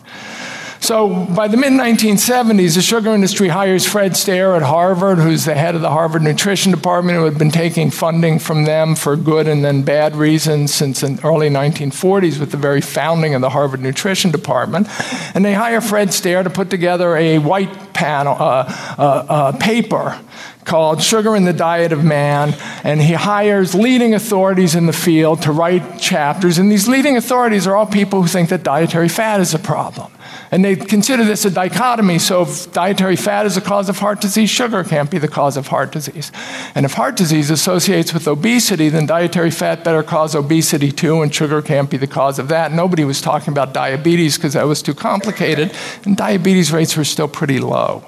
So 0.81 1.25
by 1.25 1.49
the 1.49 1.57
mid 1.57 1.73
1970s, 1.73 2.75
the 2.75 2.81
sugar 2.81 3.13
industry 3.13 3.49
hires 3.49 3.85
Fred 3.85 4.15
Stare 4.15 4.55
at 4.55 4.61
Harvard, 4.61 5.19
who's 5.19 5.45
the 5.45 5.53
head 5.53 5.75
of 5.75 5.81
the 5.81 5.89
Harvard 5.89 6.21
Nutrition 6.21 6.71
Department, 6.71 7.17
who 7.17 7.25
had 7.25 7.37
been 7.37 7.51
taking 7.51 7.91
funding 7.91 8.39
from 8.39 8.63
them 8.63 8.95
for 8.95 9.17
good 9.17 9.47
and 9.47 9.63
then 9.63 9.83
bad 9.83 10.15
reasons 10.15 10.73
since 10.73 11.01
the 11.01 11.19
early 11.23 11.49
1940s 11.49 12.39
with 12.39 12.51
the 12.51 12.57
very 12.57 12.81
founding 12.81 13.35
of 13.35 13.41
the 13.41 13.49
Harvard 13.49 13.81
Nutrition 13.81 14.31
Department. 14.31 14.87
And 15.35 15.43
they 15.43 15.53
hire 15.53 15.81
Fred 15.81 16.13
Stare 16.13 16.43
to 16.43 16.49
put 16.49 16.69
together 16.69 17.15
a 17.15 17.39
white 17.39 17.93
panel, 17.93 18.35
uh, 18.39 18.65
uh, 18.97 19.25
uh, 19.29 19.57
paper 19.57 20.17
called 20.65 21.01
Sugar 21.01 21.35
in 21.35 21.45
the 21.45 21.53
Diet 21.53 21.91
of 21.91 22.03
Man, 22.03 22.55
and 22.83 23.01
he 23.01 23.13
hires 23.13 23.73
leading 23.73 24.13
authorities 24.13 24.75
in 24.75 24.85
the 24.85 24.93
field 24.93 25.41
to 25.43 25.51
write 25.51 25.99
chapters. 25.99 26.57
And 26.57 26.71
these 26.71 26.87
leading 26.87 27.17
authorities 27.17 27.65
are 27.65 27.75
all 27.75 27.85
people 27.85 28.21
who 28.21 28.27
think 28.27 28.49
that 28.49 28.63
dietary 28.63 29.09
fat 29.09 29.39
is 29.39 29.53
a 29.53 29.59
problem. 29.59 30.11
And 30.51 30.65
they 30.65 30.75
consider 30.75 31.23
this 31.23 31.45
a 31.45 31.51
dichotomy. 31.51 32.19
So, 32.19 32.41
if 32.41 32.71
dietary 32.71 33.15
fat 33.15 33.45
is 33.45 33.55
the 33.55 33.61
cause 33.61 33.87
of 33.87 33.99
heart 33.99 34.21
disease, 34.21 34.49
sugar 34.49 34.83
can't 34.83 35.09
be 35.09 35.17
the 35.17 35.27
cause 35.27 35.57
of 35.57 35.67
heart 35.67 35.91
disease. 35.91 36.31
And 36.75 36.85
if 36.85 36.93
heart 36.93 37.15
disease 37.15 37.49
associates 37.49 38.13
with 38.13 38.27
obesity, 38.27 38.89
then 38.89 39.05
dietary 39.05 39.51
fat 39.51 39.83
better 39.83 40.03
cause 40.03 40.35
obesity 40.35 40.91
too, 40.91 41.21
and 41.21 41.33
sugar 41.33 41.61
can't 41.61 41.89
be 41.89 41.97
the 41.97 42.07
cause 42.07 42.39
of 42.39 42.47
that. 42.49 42.71
Nobody 42.71 43.03
was 43.03 43.21
talking 43.21 43.51
about 43.51 43.73
diabetes 43.73 44.37
because 44.37 44.53
that 44.53 44.67
was 44.67 44.81
too 44.81 44.93
complicated, 44.93 45.71
and 46.05 46.17
diabetes 46.17 46.71
rates 46.71 46.97
were 46.97 47.05
still 47.05 47.27
pretty 47.27 47.59
low. 47.59 48.03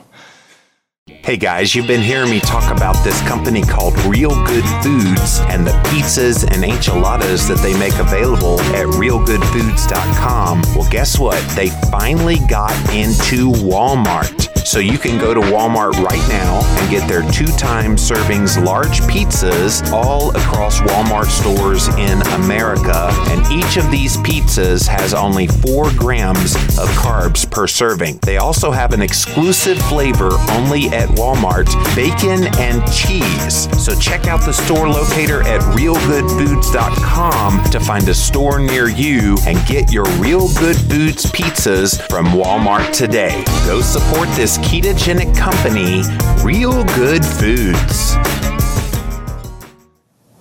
Hey 1.32 1.38
guys, 1.38 1.74
you've 1.74 1.88
been 1.88 2.02
hearing 2.02 2.30
me 2.30 2.42
talk 2.42 2.76
about 2.76 3.02
this 3.06 3.18
company 3.22 3.62
called 3.62 3.98
Real 4.00 4.32
Good 4.44 4.66
Foods 4.84 5.40
and 5.48 5.66
the 5.66 5.72
pizzas 5.86 6.46
and 6.46 6.62
enchiladas 6.66 7.48
that 7.48 7.60
they 7.60 7.74
make 7.80 7.98
available 8.00 8.60
at 8.76 8.86
realgoodfoods.com. 8.88 10.62
Well, 10.76 10.92
guess 10.92 11.18
what? 11.18 11.42
They 11.56 11.70
finally 11.90 12.40
got 12.50 12.74
into 12.94 13.50
Walmart. 13.50 14.51
So 14.66 14.80
you 14.80 14.98
can 14.98 15.20
go 15.20 15.34
to 15.34 15.42
Walmart 15.42 15.94
right 16.04 16.26
now 16.30 16.62
and 16.80 16.90
get 16.90 17.08
their 17.08 17.24
two 17.32 17.48
time 17.58 17.96
servings 17.96 18.64
large 18.64 19.02
pizzas 19.02 19.92
all 19.92 20.30
across 20.36 20.80
Walmart 20.82 21.28
stores 21.28 21.88
in 21.96 22.22
America. 22.40 23.10
And 23.30 23.46
each 23.52 23.78
of 23.78 23.90
these 23.92 24.18
pizzas 24.18 24.88
has 24.88 25.14
only 25.14 25.48
four 25.48 25.92
grams 25.94 26.56
of 26.56 26.88
carbs 26.96 27.50
per 27.50 27.68
serving. 27.68 28.20
They 28.20 28.38
also 28.38 28.72
have 28.72 28.94
an 28.94 29.02
exclusive 29.02 29.78
flavor 29.84 30.30
only 30.52 30.88
at 30.90 31.10
Walmart 31.10 31.68
bacon 31.96 32.46
and 32.60 32.82
cheese. 32.92 33.68
So 33.84 33.94
check 34.00 34.28
out 34.28 34.46
the 34.46 34.54
store 34.54 34.88
locator 34.88 35.42
at 35.44 35.62
realgoodfoods.com 35.76 37.64
to 37.72 37.80
find 37.80 38.08
a 38.08 38.14
store 38.14 38.60
near 38.60 38.90
you 38.90 39.38
and 39.46 39.66
get 39.68 39.92
your 39.92 40.06
Real 40.20 40.48
Good 40.56 40.78
Foods 40.78 41.26
pizzas 41.26 42.02
from 42.10 42.28
Walmart 42.28 42.94
today. 42.94 43.44
Go 43.66 43.82
support 43.82 44.30
this 44.36 44.51
ketogenic 44.60 45.36
company, 45.38 46.04
Real 46.44 46.84
Good 46.96 47.24
Foods. 47.24 48.61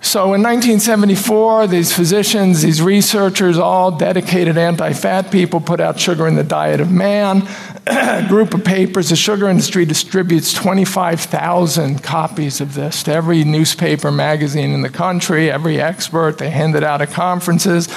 So 0.03 0.33
in 0.33 0.41
1974, 0.41 1.67
these 1.67 1.93
physicians, 1.95 2.63
these 2.63 2.81
researchers, 2.81 3.59
all 3.59 3.91
dedicated 3.91 4.57
anti 4.57 4.93
fat 4.93 5.31
people, 5.31 5.61
put 5.61 5.79
out 5.79 5.99
Sugar 5.99 6.27
in 6.27 6.35
the 6.35 6.43
Diet 6.43 6.81
of 6.81 6.91
Man. 6.91 7.47
A 7.87 8.25
group 8.29 8.53
of 8.53 8.63
papers. 8.63 9.09
The 9.09 9.15
sugar 9.15 9.49
industry 9.49 9.85
distributes 9.85 10.53
25,000 10.53 12.03
copies 12.03 12.61
of 12.61 12.75
this 12.75 13.01
to 13.03 13.11
every 13.11 13.43
newspaper, 13.43 14.11
magazine 14.11 14.71
in 14.71 14.83
the 14.83 14.89
country, 14.89 15.49
every 15.49 15.81
expert. 15.81 16.37
They 16.37 16.51
hand 16.51 16.75
it 16.75 16.83
out 16.83 17.01
at 17.01 17.09
conferences. 17.09 17.87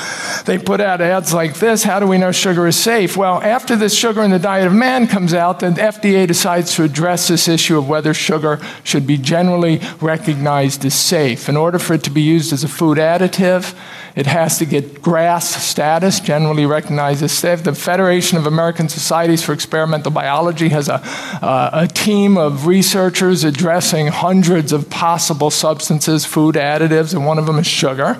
They 0.45 0.57
put 0.57 0.81
out 0.81 1.03
ads 1.03 1.35
like 1.35 1.57
this 1.57 1.83
How 1.83 2.01
do 2.01 2.07
we 2.07 2.17
know 2.17 2.33
sugar 2.33 2.67
is 2.67 2.79
safe? 2.79 3.15
Well, 3.15 3.43
after 3.43 3.77
this 3.77 3.95
Sugar 3.95 4.23
in 4.23 4.31
the 4.31 4.39
Diet 4.39 4.67
of 4.67 4.73
Man 4.73 5.07
comes 5.07 5.35
out, 5.35 5.61
the 5.61 5.67
FDA 5.67 6.27
decides 6.27 6.75
to 6.77 6.85
address 6.85 7.29
this 7.29 7.47
issue 7.47 7.77
of 7.77 7.87
whether 7.87 8.15
sugar 8.15 8.61
should 8.85 9.07
be 9.07 9.19
generally 9.19 9.81
recognized 10.01 10.85
as 10.87 10.95
safe. 10.95 11.49
In 11.49 11.59
order 11.59 11.79
for 11.79 11.94
it 11.95 12.03
to 12.05 12.11
be 12.11 12.23
used 12.23 12.53
as 12.53 12.65
a 12.65 12.69
food 12.69 12.99
additive, 12.99 13.75
it 14.17 14.27
has 14.27 14.59
to 14.59 14.65
get 14.65 15.03
GRAS 15.03 15.49
status, 15.49 16.21
generally 16.21 16.67
recognized 16.67 17.23
as 17.23 17.33
safe. 17.33 17.65
The 17.65 17.75
Federation 17.75 18.39
of 18.39 18.47
American 18.47 18.89
Societies 18.89 19.43
for 19.43 19.53
Experimental 19.53 20.13
Biology 20.13 20.69
has 20.69 20.89
a, 20.89 21.01
uh, 21.43 21.71
a 21.73 21.89
team 21.89 22.37
of 22.37 22.67
researchers 22.67 23.43
addressing 23.43 24.09
hundreds 24.09 24.73
of 24.73 24.89
possible 24.91 25.51
substances, 25.51 26.25
food 26.25 26.55
additives, 26.55 27.13
and 27.13 27.27
one 27.27 27.39
of 27.39 27.47
them 27.47 27.59
is 27.59 27.67
sugar. 27.67 28.19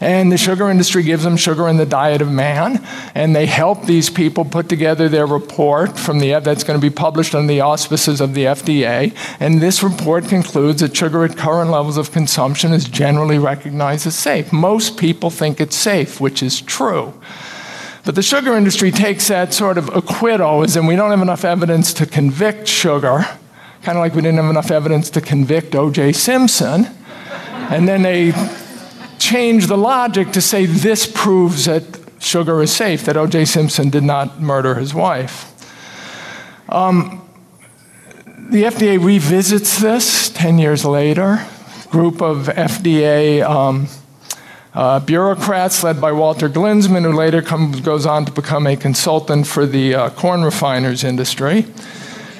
And 0.00 0.32
the 0.32 0.38
sugar 0.38 0.70
industry 0.70 1.02
gives 1.02 1.24
them 1.24 1.36
sugar 1.36 1.68
in 1.68 1.76
the 1.76 1.84
diet 1.84 2.22
of 2.22 2.32
man. 2.32 2.82
And 3.14 3.36
they 3.36 3.44
help 3.44 3.84
these 3.84 4.08
people 4.08 4.46
put 4.46 4.68
together 4.68 5.08
their 5.08 5.26
report 5.26 5.98
from 5.98 6.18
the 6.18 6.40
that's 6.40 6.64
going 6.64 6.80
to 6.80 6.84
be 6.84 6.94
published 6.94 7.34
under 7.34 7.52
the 7.52 7.60
auspices 7.60 8.20
of 8.20 8.32
the 8.32 8.44
FDA. 8.44 9.14
And 9.38 9.60
this 9.60 9.82
report 9.82 10.26
concludes 10.26 10.80
that 10.80 10.96
sugar 10.96 11.24
at 11.24 11.36
current 11.36 11.70
levels 11.70 11.98
of 11.98 12.12
consumption 12.12 12.72
is 12.72 12.88
generally 12.88 13.38
recognized 13.38 14.06
as 14.06 14.16
safe. 14.16 14.52
Most 14.52 14.96
people 14.96 15.28
think 15.28 15.60
it's 15.60 15.76
safe, 15.76 16.18
which 16.18 16.42
is 16.42 16.62
true. 16.62 17.12
But 18.04 18.14
the 18.14 18.22
sugar 18.22 18.56
industry 18.56 18.90
takes 18.90 19.28
that 19.28 19.52
sort 19.52 19.76
of 19.76 19.94
acquittal, 19.94 20.62
as 20.62 20.76
in 20.76 20.86
we 20.86 20.96
don't 20.96 21.10
have 21.10 21.20
enough 21.20 21.44
evidence 21.44 21.92
to 21.94 22.06
convict 22.06 22.66
sugar, 22.66 23.26
kind 23.82 23.98
of 23.98 24.02
like 24.02 24.14
we 24.14 24.22
didn't 24.22 24.38
have 24.38 24.48
enough 24.48 24.70
evidence 24.70 25.10
to 25.10 25.20
convict 25.20 25.74
O.J. 25.74 26.12
Simpson. 26.12 26.86
And 27.70 27.86
then 27.86 28.00
they 28.02 28.32
change 29.20 29.68
the 29.68 29.78
logic 29.78 30.32
to 30.32 30.40
say 30.40 30.66
this 30.66 31.06
proves 31.06 31.66
that 31.66 31.84
sugar 32.18 32.60
is 32.62 32.74
safe, 32.74 33.04
that 33.04 33.16
O.J. 33.16 33.44
Simpson 33.44 33.90
did 33.90 34.02
not 34.02 34.40
murder 34.40 34.74
his 34.74 34.92
wife. 34.92 35.46
Um, 36.68 37.28
the 38.50 38.64
FDA 38.64 39.02
revisits 39.02 39.78
this 39.78 40.30
10 40.30 40.58
years 40.58 40.84
later. 40.84 41.46
Group 41.90 42.20
of 42.22 42.46
FDA 42.46 43.42
um, 43.48 43.86
uh, 44.74 45.00
bureaucrats 45.00 45.82
led 45.82 46.00
by 46.00 46.12
Walter 46.12 46.48
Glinsmann, 46.48 47.02
who 47.02 47.12
later 47.12 47.42
comes, 47.42 47.80
goes 47.80 48.06
on 48.06 48.24
to 48.24 48.32
become 48.32 48.66
a 48.66 48.76
consultant 48.76 49.46
for 49.46 49.66
the 49.66 49.94
uh, 49.94 50.10
corn 50.10 50.42
refiners 50.42 51.04
industry, 51.04 51.66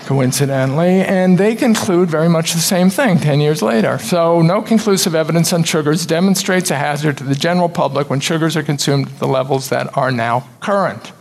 coincidentally, 0.06 1.02
and 1.02 1.38
they 1.38 1.54
conclude 1.54 2.10
very 2.10 2.28
much 2.28 2.52
the 2.52 2.60
same 2.60 2.90
thing 2.90 3.18
10 3.18 3.40
years 3.40 3.62
later. 3.62 3.98
So, 3.98 4.42
no 4.42 4.62
conclusive 4.62 5.14
evidence 5.14 5.52
on 5.52 5.62
sugars 5.64 6.06
demonstrates 6.06 6.70
a 6.70 6.76
hazard 6.76 7.18
to 7.18 7.24
the 7.24 7.34
general 7.34 7.68
public 7.68 8.10
when 8.10 8.20
sugars 8.20 8.56
are 8.56 8.62
consumed 8.62 9.08
at 9.08 9.18
the 9.18 9.28
levels 9.28 9.68
that 9.68 9.96
are 9.96 10.10
now 10.10 10.48
current. 10.60 11.12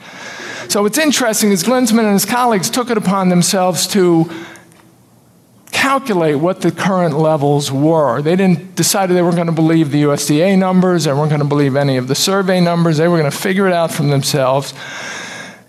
So, 0.70 0.84
what's 0.84 0.98
interesting 0.98 1.52
is 1.52 1.64
Glinsmann 1.64 2.06
and 2.06 2.14
his 2.14 2.26
colleagues 2.26 2.70
took 2.70 2.90
it 2.90 2.98
upon 2.98 3.30
themselves 3.30 3.88
to 3.88 4.30
calculate 5.72 6.38
what 6.38 6.62
the 6.62 6.72
current 6.72 7.18
levels 7.18 7.72
were. 7.72 8.22
They 8.22 8.36
didn't 8.36 8.76
decide 8.76 9.10
they 9.10 9.22
weren't 9.22 9.36
going 9.36 9.48
to 9.48 9.54
believe 9.54 9.92
the 9.92 10.04
USDA 10.04 10.58
numbers, 10.58 11.06
they 11.06 11.14
weren't 11.14 11.30
going 11.30 11.42
to 11.42 11.48
believe 11.48 11.76
any 11.76 11.98
of 11.98 12.08
the 12.08 12.16
survey 12.16 12.60
numbers, 12.60 12.98
they 12.98 13.08
were 13.08 13.18
going 13.18 13.32
to 13.32 13.38
figure 13.38 13.68
it 13.68 13.74
out 13.74 13.92
from 13.92 14.10
themselves. 14.10 14.74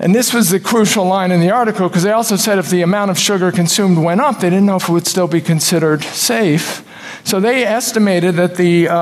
And 0.03 0.15
this 0.15 0.33
was 0.33 0.49
the 0.49 0.59
crucial 0.59 1.05
line 1.05 1.31
in 1.31 1.41
the 1.41 1.51
article 1.51 1.87
because 1.87 2.05
they 2.05 2.11
also 2.11 2.37
said 2.37 2.59
if 2.59 2.71
the 2.71 2.81
amount 2.81 3.11
of 3.11 3.19
sugar 3.19 3.53
consumed 3.53 3.99
went 3.99 4.23
up, 4.23 4.41
they 4.41 4.49
didn't 4.49 4.65
know 4.65 4.77
if 4.77 4.89
it 4.89 4.93
would 4.93 5.07
still 5.07 5.29
be 5.29 5.43
considered 5.43 6.03
safe. 6.03 6.87
So 7.23 7.39
they 7.39 7.65
estimated 7.67 8.37
that 8.37 8.57
the 8.57 8.89
uh, 8.89 8.95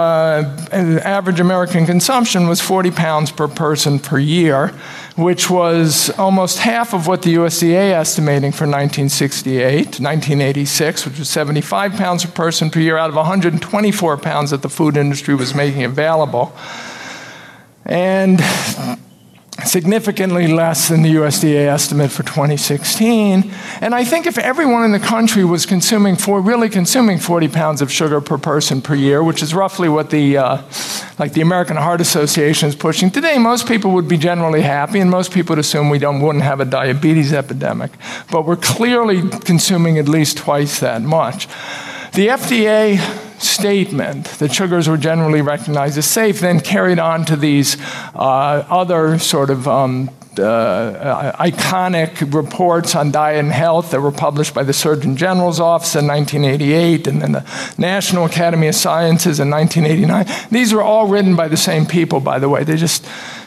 average 0.73 1.39
American 1.39 1.87
consumption 1.87 2.49
was 2.49 2.61
40 2.61 2.91
pounds 2.91 3.31
per 3.31 3.47
person 3.47 4.01
per 4.01 4.19
year, 4.19 4.69
which 5.17 5.49
was 5.49 6.11
almost 6.19 6.59
half 6.59 6.93
of 6.93 7.07
what 7.07 7.23
the 7.23 7.35
USDA 7.35 7.93
estimating 7.93 8.51
for 8.51 8.65
1968, 8.65 10.01
1986, 10.01 11.07
which 11.07 11.19
was 11.21 11.31
75 11.31 11.93
pounds 11.93 12.25
per 12.25 12.33
person 12.33 12.71
per 12.71 12.81
year 12.81 12.99
out 12.99 13.09
of 13.09 13.15
124 13.15 14.17
pounds 14.17 14.51
that 14.51 14.63
the 14.63 14.69
food 14.69 14.97
industry 14.97 15.37
was 15.37 15.55
making 15.55 15.85
available. 15.85 16.53
And 17.85 18.41
significantly 19.67 20.47
less 20.47 20.89
than 20.89 21.03
the 21.03 21.17
USDA 21.17 21.67
estimate 21.67 22.11
for 22.11 22.23
2016. 22.23 23.53
And 23.81 23.95
I 23.95 24.05
think 24.05 24.27
if 24.27 24.39
everyone 24.39 24.85
in 24.85 24.93
the 24.93 25.01
country 25.01 25.45
was 25.45 25.67
consuming 25.67 26.17
really 26.29 26.69
consuming 26.69 27.19
40 27.19 27.49
pounds 27.49 27.83
of 27.83 27.91
sugar 27.91 28.21
per 28.21 28.39
person 28.39 28.81
per 28.81 28.95
year, 28.95 29.23
which 29.23 29.43
is 29.43 29.55
roughly 29.55 29.89
what 29.89 30.11
the 30.11 30.37
uh, 30.37 30.63
like 31.19 31.33
the 31.33 31.41
American 31.41 31.77
Heart 31.77 32.01
Association 32.01 32.69
is 32.69 32.77
pushing 32.77 33.11
today, 33.11 33.39
most 33.39 33.67
people 33.67 33.91
would 33.93 34.07
be 34.07 34.17
generally 34.17 34.63
happy, 34.63 35.01
and 35.01 35.11
most 35.11 35.33
people 35.33 35.55
would 35.55 35.61
assume 35.61 35.91
we 35.91 35.99
don't 35.99 36.21
wouldn't 36.21 36.45
have 36.45 36.61
a 36.61 36.65
diabetes 36.65 37.33
epidemic. 37.33 37.91
But 38.31 38.47
we're 38.47 38.57
clearly 38.57 39.29
consuming 39.41 39.99
at 39.99 40.09
least 40.09 40.39
twice 40.39 40.81
that 40.81 41.03
much. 41.03 41.49
The 42.13 42.29
FDA 42.29 43.28
statement 43.39 44.27
that 44.39 44.53
sugars 44.53 44.89
were 44.89 44.97
generally 44.97 45.43
recognized 45.43 45.99
as 45.99 46.07
safe 46.07 46.41
then 46.41 46.61
carried 46.61 46.99
on 46.99 47.25
to 47.25 47.37
these 47.37 47.77
uh, 48.15 48.65
other 48.69 49.19
sort 49.19 49.51
of 49.51 49.69
um, 49.69 50.11
uh, 50.39 51.33
iconic 51.39 52.33
reports 52.33 52.95
on 52.95 53.11
diet 53.11 53.39
and 53.39 53.53
health 53.53 53.91
that 53.91 54.01
were 54.01 54.13
published 54.13 54.55
by 54.55 54.63
the 54.63 54.73
Surgeon 54.73 55.17
General's 55.17 55.61
office 55.61 55.97
in 55.97 56.07
1988 56.07 57.07
and 57.07 57.23
then 57.23 57.33
the 57.33 57.75
National 57.77 58.25
Academy 58.25 58.69
of 58.69 58.75
Sciences 58.75 59.41
in 59.41 59.51
1989. 59.51 60.49
These 60.51 60.73
were 60.73 60.83
all 60.83 61.09
written 61.09 61.35
by 61.35 61.49
the 61.49 61.57
same 61.57 61.87
people, 61.87 62.21
by 62.21 62.39
the 62.39 62.49
way. 62.49 62.65
They're 62.65 62.77
just 62.77 63.07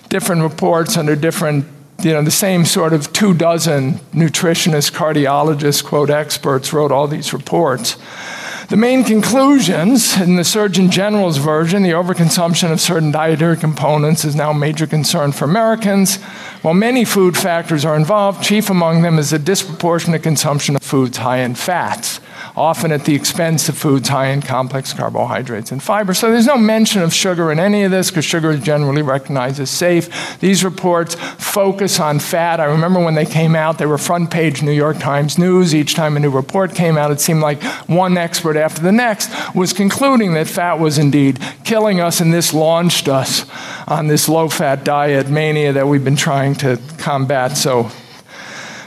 different 0.09 0.41
reports 0.41 0.97
under 0.97 1.15
different 1.15 1.65
you 2.03 2.13
know, 2.13 2.23
the 2.23 2.31
same 2.31 2.65
sort 2.65 2.93
of 2.93 3.13
two 3.13 3.33
dozen 3.33 3.93
nutritionists, 4.11 4.91
cardiologists, 4.91 5.83
quote, 5.83 6.09
experts 6.09 6.73
wrote 6.73 6.91
all 6.91 7.07
these 7.07 7.31
reports. 7.31 7.95
The 8.71 8.77
main 8.77 9.03
conclusions 9.03 10.17
in 10.17 10.37
the 10.37 10.45
Surgeon 10.45 10.89
General's 10.89 11.35
version 11.35 11.83
the 11.83 11.89
overconsumption 11.89 12.71
of 12.71 12.79
certain 12.79 13.11
dietary 13.11 13.57
components 13.57 14.23
is 14.23 14.33
now 14.33 14.51
a 14.51 14.53
major 14.53 14.87
concern 14.87 15.33
for 15.33 15.43
Americans. 15.43 16.23
While 16.61 16.73
many 16.73 17.03
food 17.03 17.35
factors 17.35 17.83
are 17.83 17.97
involved, 17.97 18.41
chief 18.41 18.69
among 18.69 19.01
them 19.01 19.19
is 19.19 19.31
the 19.31 19.39
disproportionate 19.39 20.23
consumption 20.23 20.77
of 20.77 20.83
foods 20.83 21.17
high 21.17 21.39
in 21.39 21.55
fats 21.55 22.21
often 22.55 22.91
at 22.91 23.05
the 23.05 23.15
expense 23.15 23.69
of 23.69 23.77
foods 23.77 24.09
high 24.09 24.27
in 24.27 24.41
complex 24.41 24.93
carbohydrates 24.93 25.71
and 25.71 25.81
fiber. 25.81 26.13
So 26.13 26.31
there's 26.31 26.47
no 26.47 26.57
mention 26.57 27.01
of 27.01 27.13
sugar 27.13 27.51
in 27.51 27.59
any 27.59 27.83
of 27.83 27.91
this 27.91 28.09
because 28.09 28.25
sugar 28.25 28.51
is 28.51 28.61
generally 28.61 29.01
recognized 29.01 29.59
as 29.59 29.69
safe. 29.69 30.39
These 30.39 30.63
reports 30.63 31.15
focus 31.15 31.99
on 31.99 32.19
fat. 32.19 32.59
I 32.59 32.65
remember 32.65 33.03
when 33.03 33.15
they 33.15 33.25
came 33.25 33.55
out, 33.55 33.77
they 33.77 33.85
were 33.85 33.97
front 33.97 34.31
page 34.31 34.61
New 34.61 34.71
York 34.71 34.99
Times 34.99 35.37
News. 35.37 35.73
Each 35.73 35.95
time 35.95 36.17
a 36.17 36.19
new 36.19 36.29
report 36.29 36.75
came 36.75 36.97
out, 36.97 37.11
it 37.11 37.21
seemed 37.21 37.41
like 37.41 37.61
one 37.87 38.17
expert 38.17 38.57
after 38.57 38.81
the 38.81 38.91
next 38.91 39.29
was 39.55 39.73
concluding 39.73 40.33
that 40.33 40.47
fat 40.47 40.79
was 40.79 40.97
indeed 40.97 41.39
killing 41.63 41.99
us, 41.99 42.19
and 42.19 42.33
this 42.33 42.53
launched 42.53 43.07
us 43.07 43.45
on 43.87 44.07
this 44.07 44.27
low 44.27 44.49
fat 44.49 44.83
diet 44.83 45.29
mania 45.29 45.73
that 45.73 45.87
we've 45.87 46.03
been 46.03 46.15
trying 46.15 46.55
to 46.55 46.79
combat 46.97 47.57
so 47.57 47.89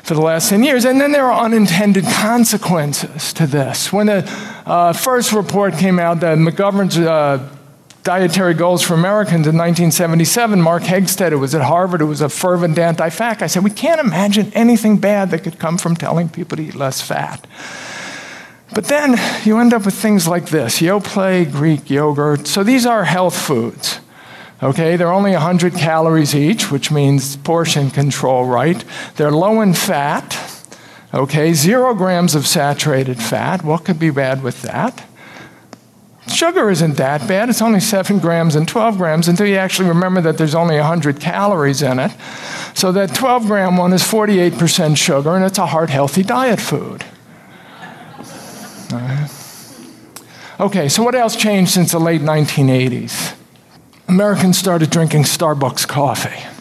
for 0.05 0.15
the 0.15 0.21
last 0.21 0.51
10 0.51 0.63
years. 0.63 0.85
And 0.85 1.01
then 1.01 1.13
there 1.13 1.31
are 1.31 1.45
unintended 1.45 2.05
consequences 2.05 3.33
to 3.33 3.47
this. 3.47 3.93
When 3.93 4.07
the 4.07 4.31
uh, 4.67 4.93
first 4.93 5.33
report 5.33 5.75
came 5.75 5.99
out, 5.99 6.21
the 6.21 6.37
McGovern's 6.37 6.99
uh, 6.99 7.49
dietary 8.03 8.53
goals 8.53 8.83
for 8.83 8.93
Americans 8.93 9.47
in 9.47 9.57
1977, 9.57 10.61
Mark 10.61 10.83
Hegsted, 10.83 11.33
it 11.33 11.37
was 11.37 11.55
at 11.55 11.63
Harvard, 11.63 12.03
who 12.03 12.07
was 12.07 12.21
a 12.21 12.29
fervent 12.29 12.79
anti 12.79 13.09
fat 13.09 13.41
I 13.43 13.47
said, 13.47 13.65
We 13.65 13.71
can't 13.71 13.99
imagine 13.99 14.53
anything 14.53 14.99
bad 14.99 15.31
that 15.31 15.43
could 15.43 15.59
come 15.59 15.79
from 15.79 15.97
telling 15.97 16.29
people 16.29 16.59
to 16.59 16.63
eat 16.63 16.75
less 16.75 17.01
fat. 17.01 17.47
But 18.75 18.87
then 18.87 19.19
you 19.45 19.59
end 19.59 19.73
up 19.73 19.87
with 19.87 19.95
things 19.95 20.29
like 20.29 20.47
this 20.47 20.81
Yoplait, 20.81 21.51
Greek 21.51 21.89
yogurt. 21.89 22.47
So 22.47 22.63
these 22.63 22.85
are 22.85 23.05
health 23.05 23.37
foods. 23.37 24.01
Okay, 24.65 24.97
they're 24.97 25.13
only 25.13 25.33
100 25.33 25.75
calories 25.75 26.35
each, 26.35 26.71
which 26.71 26.91
means 26.91 27.37
portion 27.37 27.91
control, 27.91 28.47
right? 28.47 28.83
They're 29.17 29.31
low 29.31 29.61
in 29.61 29.75
fat. 29.75 30.39
Okay, 31.13 31.53
zero 31.53 31.93
grams 31.93 32.35
of 32.35 32.47
saturated 32.47 33.23
fat. 33.23 33.63
What 33.63 33.85
could 33.85 33.99
be 33.99 34.09
bad 34.09 34.43
with 34.43 34.63
that? 34.63 35.07
Sugar 36.29 36.71
isn't 36.71 36.97
that 36.97 37.29
bad. 37.29 37.51
It's 37.51 37.61
only 37.61 37.81
7 37.81 38.19
grams 38.19 38.55
and 38.55 38.67
12 38.67 38.97
grams 38.97 39.29
until 39.29 39.47
you 39.47 39.57
actually 39.57 39.91
remember 39.91 40.23
that 40.23 40.39
there's 40.39 40.55
only 40.55 40.77
100 40.77 41.21
calories 41.21 41.83
in 41.83 41.99
it. 41.99 42.13
So 42.73 42.91
that 42.93 43.15
12 43.15 43.47
gram 43.47 43.77
one 43.77 43.93
is 43.93 44.03
48% 44.03 44.97
sugar, 44.97 45.37
and 45.37 45.45
it's 45.45 45.59
a 45.59 45.67
heart 45.67 45.91
healthy 45.91 46.23
diet 46.23 46.59
food. 46.59 47.05
Okay, 50.59 50.89
so 50.89 51.03
what 51.03 51.15
else 51.15 51.37
changed 51.37 51.73
since 51.73 51.93
the 51.93 52.01
late 52.01 52.23
1980s? 52.23 53.35
Americans 54.09 54.59
started 54.59 54.91
drinking 54.91 55.23
Starbucks 55.23 55.89
coffee. 55.89 56.54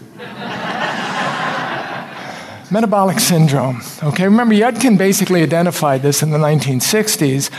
Metabolic 2.73 3.19
syndrome. 3.19 3.83
Okay, 4.01 4.23
remember, 4.23 4.55
Yudkin 4.55 4.97
basically 4.97 5.43
identified 5.43 6.01
this 6.01 6.23
in 6.23 6.31
the 6.31 6.39
1960s, 6.39 7.51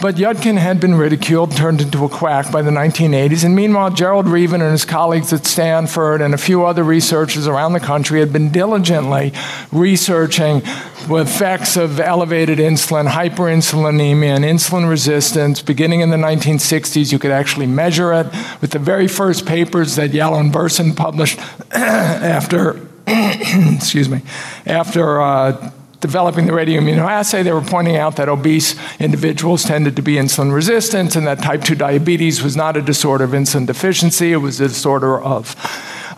but 0.00 0.14
Yudkin 0.14 0.58
had 0.58 0.78
been 0.78 0.94
ridiculed, 0.94 1.56
turned 1.56 1.80
into 1.80 2.04
a 2.04 2.08
quack 2.08 2.52
by 2.52 2.62
the 2.62 2.70
1980s, 2.70 3.44
and 3.44 3.56
meanwhile, 3.56 3.90
Gerald 3.90 4.28
Reaven 4.28 4.62
and 4.62 4.70
his 4.70 4.84
colleagues 4.84 5.32
at 5.32 5.44
Stanford 5.44 6.20
and 6.20 6.34
a 6.34 6.38
few 6.38 6.64
other 6.64 6.84
researchers 6.84 7.48
around 7.48 7.72
the 7.72 7.80
country 7.80 8.20
had 8.20 8.32
been 8.32 8.52
diligently 8.52 9.32
researching 9.72 10.60
the 11.08 11.16
effects 11.16 11.76
of 11.76 11.98
elevated 11.98 12.60
insulin, 12.60 13.08
hyperinsulinemia, 13.08 14.36
and 14.36 14.44
insulin 14.44 14.88
resistance. 14.88 15.60
Beginning 15.60 16.00
in 16.00 16.10
the 16.10 16.16
1960s, 16.16 17.10
you 17.10 17.18
could 17.18 17.32
actually 17.32 17.66
measure 17.66 18.12
it 18.12 18.28
with 18.60 18.70
the 18.70 18.78
very 18.78 19.08
first 19.08 19.46
papers 19.46 19.96
that 19.96 20.10
Yalow 20.10 20.38
and 20.38 20.52
Berson 20.52 20.94
published 20.94 21.40
after 21.72 22.86
excuse 23.76 24.08
me, 24.08 24.22
after 24.66 25.20
uh, 25.20 25.72
developing 26.00 26.46
the 26.46 26.52
radioimmunoassay, 26.52 27.44
they 27.44 27.52
were 27.52 27.60
pointing 27.60 27.96
out 27.96 28.16
that 28.16 28.28
obese 28.28 28.74
individuals 28.98 29.64
tended 29.64 29.96
to 29.96 30.02
be 30.02 30.14
insulin 30.14 30.52
resistant 30.52 31.16
and 31.16 31.26
that 31.26 31.40
type 31.40 31.62
2 31.62 31.74
diabetes 31.74 32.42
was 32.42 32.56
not 32.56 32.76
a 32.76 32.82
disorder 32.82 33.24
of 33.24 33.30
insulin 33.30 33.66
deficiency, 33.66 34.32
it 34.32 34.38
was 34.38 34.60
a 34.60 34.68
disorder 34.68 35.20
of 35.20 35.54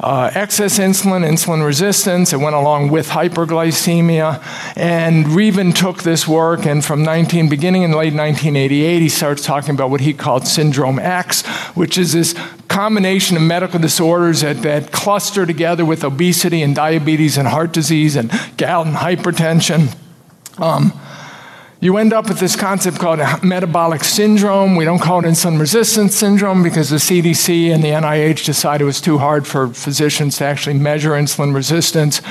uh, 0.02 0.30
excess 0.34 0.78
insulin, 0.78 1.24
insulin 1.24 1.64
resistance. 1.64 2.32
It 2.32 2.38
went 2.38 2.56
along 2.56 2.90
with 2.90 3.08
hyperglycemia. 3.08 4.42
And 4.76 5.28
Reaven 5.28 5.72
took 5.72 6.02
this 6.02 6.26
work, 6.26 6.66
and 6.66 6.84
from 6.84 7.02
19, 7.04 7.48
beginning 7.48 7.82
in 7.82 7.92
late 7.92 8.14
1988, 8.14 9.00
he 9.00 9.08
starts 9.08 9.44
talking 9.44 9.74
about 9.74 9.90
what 9.90 10.00
he 10.00 10.12
called 10.12 10.46
Syndrome 10.46 10.98
X, 10.98 11.46
which 11.76 11.96
is 11.96 12.12
this 12.12 12.34
combination 12.68 13.36
of 13.36 13.42
medical 13.42 13.78
disorders 13.78 14.40
that, 14.40 14.62
that 14.62 14.90
cluster 14.90 15.46
together 15.46 15.84
with 15.84 16.02
obesity 16.02 16.62
and 16.62 16.74
diabetes 16.74 17.38
and 17.38 17.46
heart 17.46 17.72
disease 17.72 18.16
and 18.16 18.30
gout 18.56 18.86
and 18.86 18.96
hypertension. 18.96 19.96
Um, 20.58 20.92
you 21.82 21.96
end 21.96 22.12
up 22.12 22.28
with 22.28 22.38
this 22.38 22.54
concept 22.54 23.00
called 23.00 23.18
metabolic 23.42 24.04
syndrome. 24.04 24.76
We 24.76 24.84
don't 24.84 25.00
call 25.00 25.18
it 25.18 25.24
insulin 25.24 25.58
resistance 25.58 26.14
syndrome 26.14 26.62
because 26.62 26.90
the 26.90 26.96
CDC 26.98 27.74
and 27.74 27.82
the 27.82 27.88
NIH 27.88 28.44
decided 28.44 28.82
it 28.82 28.84
was 28.84 29.00
too 29.00 29.18
hard 29.18 29.48
for 29.48 29.66
physicians 29.66 30.38
to 30.38 30.44
actually 30.44 30.78
measure 30.78 31.10
insulin 31.10 31.52
resistance 31.52 32.22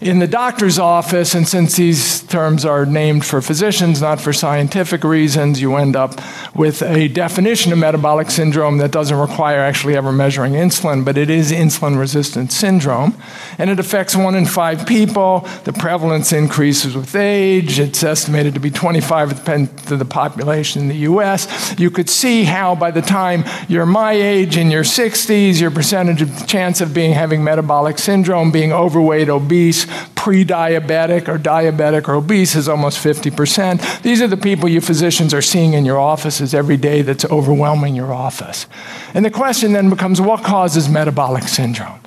in 0.00 0.20
the 0.20 0.26
doctor's 0.26 0.78
office. 0.78 1.34
And 1.34 1.46
since 1.46 1.76
these 1.76 2.22
terms 2.22 2.64
are 2.64 2.86
named 2.86 3.26
for 3.26 3.42
physicians, 3.42 4.00
not 4.00 4.22
for 4.22 4.32
scientific 4.32 5.04
reasons, 5.04 5.60
you 5.60 5.76
end 5.76 5.96
up 5.96 6.18
with 6.54 6.80
a 6.80 7.08
definition 7.08 7.72
of 7.72 7.78
metabolic 7.78 8.30
syndrome 8.30 8.78
that 8.78 8.90
doesn't 8.90 9.18
require 9.18 9.58
actually 9.58 9.98
ever 9.98 10.12
measuring 10.12 10.54
insulin, 10.54 11.04
but 11.04 11.18
it 11.18 11.28
is 11.28 11.52
insulin 11.52 11.98
resistance 11.98 12.56
syndrome. 12.56 13.14
And 13.58 13.68
it 13.68 13.78
affects 13.78 14.16
one 14.16 14.34
in 14.34 14.46
five 14.46 14.86
people. 14.86 15.40
The 15.64 15.74
prevalence 15.74 16.32
increases 16.32 16.96
with 16.96 17.14
age. 17.14 17.78
It's 17.78 18.02
estimated 18.02 18.54
to 18.54 18.60
be 18.60 18.70
20 18.70 18.93
25% 19.00 19.90
of 19.90 19.98
the 19.98 20.04
population 20.04 20.82
in 20.82 20.88
the 20.88 21.08
US, 21.10 21.78
you 21.78 21.90
could 21.90 22.08
see 22.08 22.44
how 22.44 22.74
by 22.74 22.90
the 22.90 23.02
time 23.02 23.44
you're 23.68 23.86
my 23.86 24.12
age 24.12 24.56
in 24.56 24.70
your 24.70 24.84
60s, 24.84 25.60
your 25.60 25.70
percentage 25.70 26.22
of 26.22 26.46
chance 26.46 26.80
of 26.80 26.94
being 26.94 27.12
having 27.12 27.42
metabolic 27.42 27.98
syndrome, 27.98 28.50
being 28.50 28.72
overweight, 28.72 29.28
obese, 29.28 29.86
pre-diabetic 30.14 31.28
or 31.28 31.38
diabetic 31.38 32.08
or 32.08 32.14
obese 32.14 32.54
is 32.54 32.68
almost 32.68 32.98
50%. 33.04 34.02
These 34.02 34.22
are 34.22 34.28
the 34.28 34.36
people 34.36 34.68
you 34.68 34.80
physicians 34.80 35.34
are 35.34 35.42
seeing 35.42 35.74
in 35.74 35.84
your 35.84 35.98
offices 35.98 36.54
every 36.54 36.76
day 36.76 37.02
that's 37.02 37.24
overwhelming 37.26 37.94
your 37.94 38.12
office. 38.12 38.66
And 39.12 39.24
the 39.24 39.30
question 39.30 39.72
then 39.72 39.90
becomes 39.90 40.20
what 40.20 40.42
causes 40.42 40.88
metabolic 40.88 41.44
syndrome? 41.44 42.00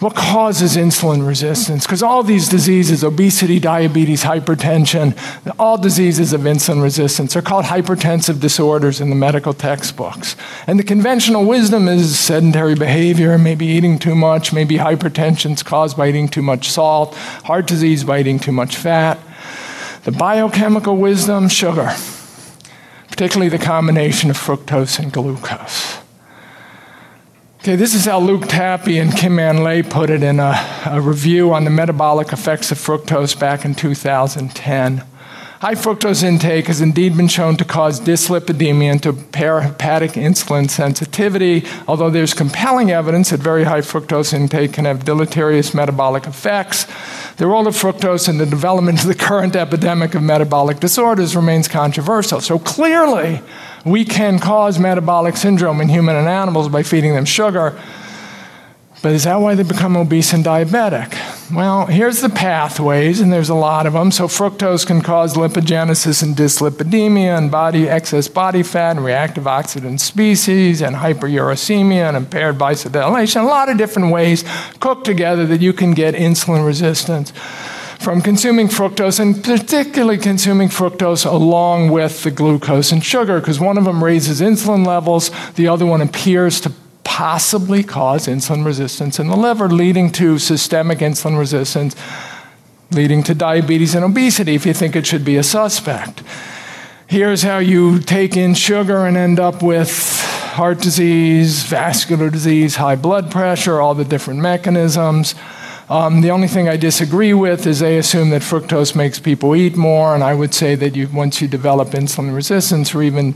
What 0.00 0.14
causes 0.14 0.78
insulin 0.78 1.26
resistance? 1.28 1.84
Because 1.84 2.02
all 2.02 2.22
these 2.22 2.48
diseases, 2.48 3.04
obesity, 3.04 3.60
diabetes, 3.60 4.24
hypertension, 4.24 5.14
all 5.58 5.76
diseases 5.76 6.32
of 6.32 6.40
insulin 6.40 6.82
resistance 6.82 7.36
are 7.36 7.42
called 7.42 7.66
hypertensive 7.66 8.40
disorders 8.40 9.02
in 9.02 9.10
the 9.10 9.14
medical 9.14 9.52
textbooks. 9.52 10.36
And 10.66 10.78
the 10.78 10.84
conventional 10.84 11.44
wisdom 11.44 11.86
is 11.86 12.18
sedentary 12.18 12.74
behavior, 12.74 13.36
maybe 13.36 13.66
eating 13.66 13.98
too 13.98 14.14
much, 14.14 14.54
maybe 14.54 14.78
hypertension 14.78 15.52
is 15.52 15.62
caused 15.62 15.98
by 15.98 16.08
eating 16.08 16.28
too 16.28 16.40
much 16.40 16.70
salt, 16.70 17.14
heart 17.44 17.66
disease 17.66 18.02
by 18.02 18.20
eating 18.20 18.38
too 18.38 18.52
much 18.52 18.76
fat. 18.76 19.18
The 20.04 20.12
biochemical 20.12 20.96
wisdom, 20.96 21.50
sugar, 21.50 21.94
particularly 23.10 23.50
the 23.50 23.58
combination 23.58 24.30
of 24.30 24.38
fructose 24.38 24.98
and 24.98 25.12
glucose. 25.12 25.99
Okay, 27.60 27.76
this 27.76 27.94
is 27.94 28.06
how 28.06 28.18
Luc 28.18 28.48
Tappy 28.48 28.96
and 28.96 29.14
Kim-Anne 29.14 29.58
Lê 29.58 29.82
put 29.82 30.08
it 30.08 30.22
in 30.22 30.40
a, 30.40 30.54
a, 30.86 30.98
review 30.98 31.52
on 31.52 31.64
the 31.64 31.70
metabolic 31.70 32.32
effects 32.32 32.72
of 32.72 32.78
fructose 32.78 33.38
back 33.38 33.66
in 33.66 33.74
2010. 33.74 35.04
High 35.60 35.74
fructose 35.74 36.22
intake 36.22 36.68
has 36.68 36.80
indeed 36.80 37.18
been 37.18 37.28
shown 37.28 37.58
to 37.58 37.66
cause 37.66 38.00
dyslipidemia 38.00 38.92
and 38.92 39.02
to 39.02 39.10
impair 39.10 39.60
hepatic 39.60 40.12
insulin 40.12 40.70
sensitivity, 40.70 41.66
although 41.86 42.08
there's 42.08 42.32
compelling 42.32 42.92
evidence 42.92 43.28
that 43.28 43.40
very 43.40 43.64
high 43.64 43.82
fructose 43.82 44.32
intake 44.32 44.72
can 44.72 44.86
have 44.86 45.04
deleterious 45.04 45.74
metabolic 45.74 46.26
effects. 46.26 46.86
The 47.36 47.46
role 47.46 47.66
of 47.66 47.74
fructose 47.74 48.26
in 48.26 48.38
the 48.38 48.46
development 48.46 49.02
of 49.02 49.06
the 49.06 49.14
current 49.14 49.54
epidemic 49.54 50.14
of 50.14 50.22
metabolic 50.22 50.80
disorders 50.80 51.36
remains 51.36 51.68
controversial. 51.68 52.40
So 52.40 52.58
clearly, 52.58 53.42
we 53.84 54.04
can 54.04 54.38
cause 54.38 54.78
metabolic 54.78 55.36
syndrome 55.36 55.80
in 55.80 55.88
human 55.88 56.16
and 56.16 56.28
animals 56.28 56.68
by 56.68 56.82
feeding 56.82 57.14
them 57.14 57.24
sugar. 57.24 57.80
But 59.02 59.12
is 59.12 59.24
that 59.24 59.36
why 59.36 59.54
they 59.54 59.62
become 59.62 59.96
obese 59.96 60.34
and 60.34 60.44
diabetic? 60.44 61.16
Well, 61.54 61.86
here's 61.86 62.20
the 62.20 62.28
pathways, 62.28 63.22
and 63.22 63.32
there's 63.32 63.48
a 63.48 63.54
lot 63.54 63.86
of 63.86 63.94
them. 63.94 64.10
So, 64.10 64.28
fructose 64.28 64.86
can 64.86 65.00
cause 65.00 65.34
lipogenesis 65.34 66.22
and 66.22 66.36
dyslipidemia, 66.36 67.38
and 67.38 67.50
body 67.50 67.88
excess 67.88 68.28
body 68.28 68.62
fat, 68.62 68.96
and 68.96 69.04
reactive 69.04 69.44
oxidant 69.44 70.00
species, 70.00 70.82
and 70.82 70.96
hyperuricemia, 70.96 72.08
and 72.08 72.16
impaired 72.16 72.58
vasodilation. 72.58 73.40
A 73.40 73.46
lot 73.46 73.70
of 73.70 73.78
different 73.78 74.12
ways 74.12 74.44
cooked 74.80 75.06
together 75.06 75.46
that 75.46 75.62
you 75.62 75.72
can 75.72 75.92
get 75.92 76.14
insulin 76.14 76.66
resistance 76.66 77.32
from 78.00 78.22
consuming 78.22 78.66
fructose, 78.66 79.20
and 79.20 79.44
particularly 79.44 80.16
consuming 80.16 80.68
fructose 80.68 81.30
along 81.30 81.90
with 81.90 82.22
the 82.22 82.30
glucose 82.30 82.92
and 82.92 83.04
sugar, 83.04 83.40
because 83.40 83.60
one 83.60 83.76
of 83.76 83.84
them 83.84 84.02
raises 84.02 84.40
insulin 84.40 84.86
levels, 84.86 85.30
the 85.52 85.68
other 85.68 85.84
one 85.84 86.00
appears 86.00 86.62
to 86.62 86.72
possibly 87.04 87.82
cause 87.82 88.26
insulin 88.26 88.64
resistance 88.64 89.18
in 89.18 89.28
the 89.28 89.36
liver, 89.36 89.68
leading 89.68 90.10
to 90.10 90.38
systemic 90.38 91.00
insulin 91.00 91.38
resistance, 91.38 91.94
leading 92.90 93.22
to 93.22 93.34
diabetes 93.34 93.94
and 93.94 94.04
obesity 94.04 94.54
if 94.54 94.64
you 94.64 94.72
think 94.72 94.96
it 94.96 95.06
should 95.06 95.24
be 95.24 95.36
a 95.36 95.42
suspect. 95.42 96.22
Here's 97.06 97.42
how 97.42 97.58
you 97.58 97.98
take 97.98 98.34
in 98.34 98.54
sugar 98.54 99.04
and 99.04 99.16
end 99.16 99.38
up 99.38 99.62
with 99.62 100.22
heart 100.52 100.80
disease, 100.80 101.64
vascular 101.64 102.30
disease, 102.30 102.76
high 102.76 102.96
blood 102.96 103.30
pressure, 103.30 103.80
all 103.80 103.94
the 103.94 104.04
different 104.04 104.40
mechanisms. 104.40 105.34
Um, 105.90 106.20
the 106.20 106.30
only 106.30 106.46
thing 106.46 106.68
I 106.68 106.76
disagree 106.76 107.34
with 107.34 107.66
is 107.66 107.80
they 107.80 107.98
assume 107.98 108.30
that 108.30 108.42
fructose 108.42 108.94
makes 108.94 109.18
people 109.18 109.56
eat 109.56 109.76
more, 109.76 110.14
and 110.14 110.22
I 110.22 110.34
would 110.34 110.54
say 110.54 110.76
that 110.76 110.94
you, 110.94 111.08
once 111.08 111.42
you 111.42 111.48
develop 111.48 111.88
insulin 111.88 112.32
resistance 112.32 112.94
or 112.94 113.02
even 113.02 113.34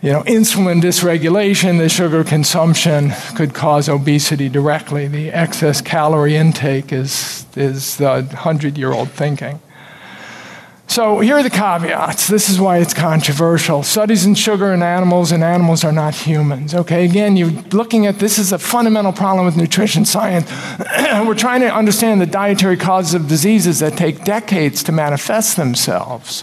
you 0.00 0.12
know, 0.12 0.22
insulin 0.22 0.80
dysregulation, 0.80 1.78
the 1.78 1.88
sugar 1.88 2.22
consumption 2.22 3.12
could 3.34 3.52
cause 3.52 3.88
obesity 3.88 4.48
directly. 4.48 5.08
The 5.08 5.30
excess 5.32 5.80
calorie 5.80 6.36
intake 6.36 6.92
is, 6.92 7.44
is 7.56 7.96
the 7.96 8.22
100 8.22 8.78
year 8.78 8.92
old 8.92 9.10
thinking. 9.10 9.60
So 10.90 11.20
here 11.20 11.36
are 11.36 11.42
the 11.44 11.50
caveats. 11.50 12.26
This 12.26 12.50
is 12.50 12.58
why 12.58 12.78
it's 12.78 12.92
controversial. 12.92 13.84
Studies 13.84 14.26
in 14.26 14.34
sugar 14.34 14.72
in 14.72 14.82
animals 14.82 15.30
and 15.30 15.44
animals 15.44 15.84
are 15.84 15.92
not 15.92 16.16
humans. 16.16 16.74
Okay, 16.74 17.04
again, 17.04 17.36
you're 17.36 17.52
looking 17.70 18.06
at 18.06 18.18
this 18.18 18.40
is 18.40 18.50
a 18.50 18.58
fundamental 18.58 19.12
problem 19.12 19.46
with 19.46 19.56
nutrition 19.56 20.04
science. 20.04 20.50
We're 21.24 21.36
trying 21.36 21.60
to 21.60 21.72
understand 21.72 22.20
the 22.20 22.26
dietary 22.26 22.76
causes 22.76 23.14
of 23.14 23.28
diseases 23.28 23.78
that 23.78 23.96
take 23.96 24.24
decades 24.24 24.82
to 24.82 24.90
manifest 24.90 25.56
themselves. 25.56 26.42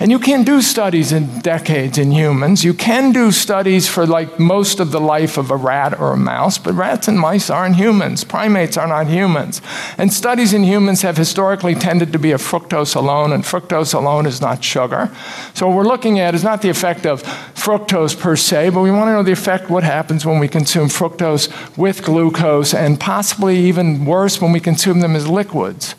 And 0.00 0.10
you 0.10 0.18
can 0.18 0.42
do 0.42 0.60
studies 0.60 1.12
in 1.12 1.38
decades 1.40 1.98
in 1.98 2.10
humans. 2.10 2.64
You 2.64 2.74
can 2.74 3.12
do 3.12 3.30
studies 3.30 3.88
for 3.88 4.06
like 4.06 4.40
most 4.40 4.80
of 4.80 4.90
the 4.90 5.00
life 5.00 5.38
of 5.38 5.50
a 5.50 5.56
rat 5.56 5.98
or 5.98 6.12
a 6.12 6.16
mouse, 6.16 6.58
but 6.58 6.74
rats 6.74 7.06
and 7.06 7.18
mice 7.18 7.48
aren't 7.48 7.76
humans. 7.76 8.24
Primates 8.24 8.76
are 8.76 8.88
not 8.88 9.06
humans. 9.06 9.62
And 9.96 10.12
studies 10.12 10.52
in 10.52 10.64
humans 10.64 11.02
have 11.02 11.16
historically 11.16 11.76
tended 11.76 12.12
to 12.12 12.18
be 12.18 12.32
a 12.32 12.38
fructose 12.38 12.96
alone, 12.96 13.32
and 13.32 13.44
fructose 13.44 13.94
alone 13.94 14.26
is 14.26 14.40
not 14.40 14.64
sugar. 14.64 15.14
So 15.54 15.68
what 15.68 15.76
we're 15.76 15.84
looking 15.84 16.18
at 16.18 16.34
is 16.34 16.42
not 16.42 16.60
the 16.62 16.70
effect 16.70 17.06
of 17.06 17.22
fructose 17.54 18.18
per 18.18 18.34
se, 18.34 18.70
but 18.70 18.80
we 18.80 18.90
want 18.90 19.08
to 19.08 19.12
know 19.12 19.22
the 19.22 19.32
effect 19.32 19.70
what 19.70 19.84
happens 19.84 20.26
when 20.26 20.40
we 20.40 20.48
consume 20.48 20.88
fructose 20.88 21.48
with 21.78 22.02
glucose, 22.02 22.74
and 22.74 22.98
possibly 22.98 23.58
even 23.58 24.04
worse 24.04 24.40
when 24.40 24.50
we 24.50 24.60
consume 24.60 25.00
them 25.00 25.14
as 25.14 25.28
liquids 25.28 25.94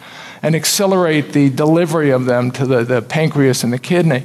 and 0.45 0.55
accelerate 0.55 1.33
the 1.33 1.49
delivery 1.49 2.11
of 2.11 2.25
them 2.25 2.51
to 2.51 2.67
the, 2.67 2.83
the 2.83 3.01
pancreas 3.01 3.63
and 3.63 3.73
the 3.73 3.79
kidney. 3.79 4.23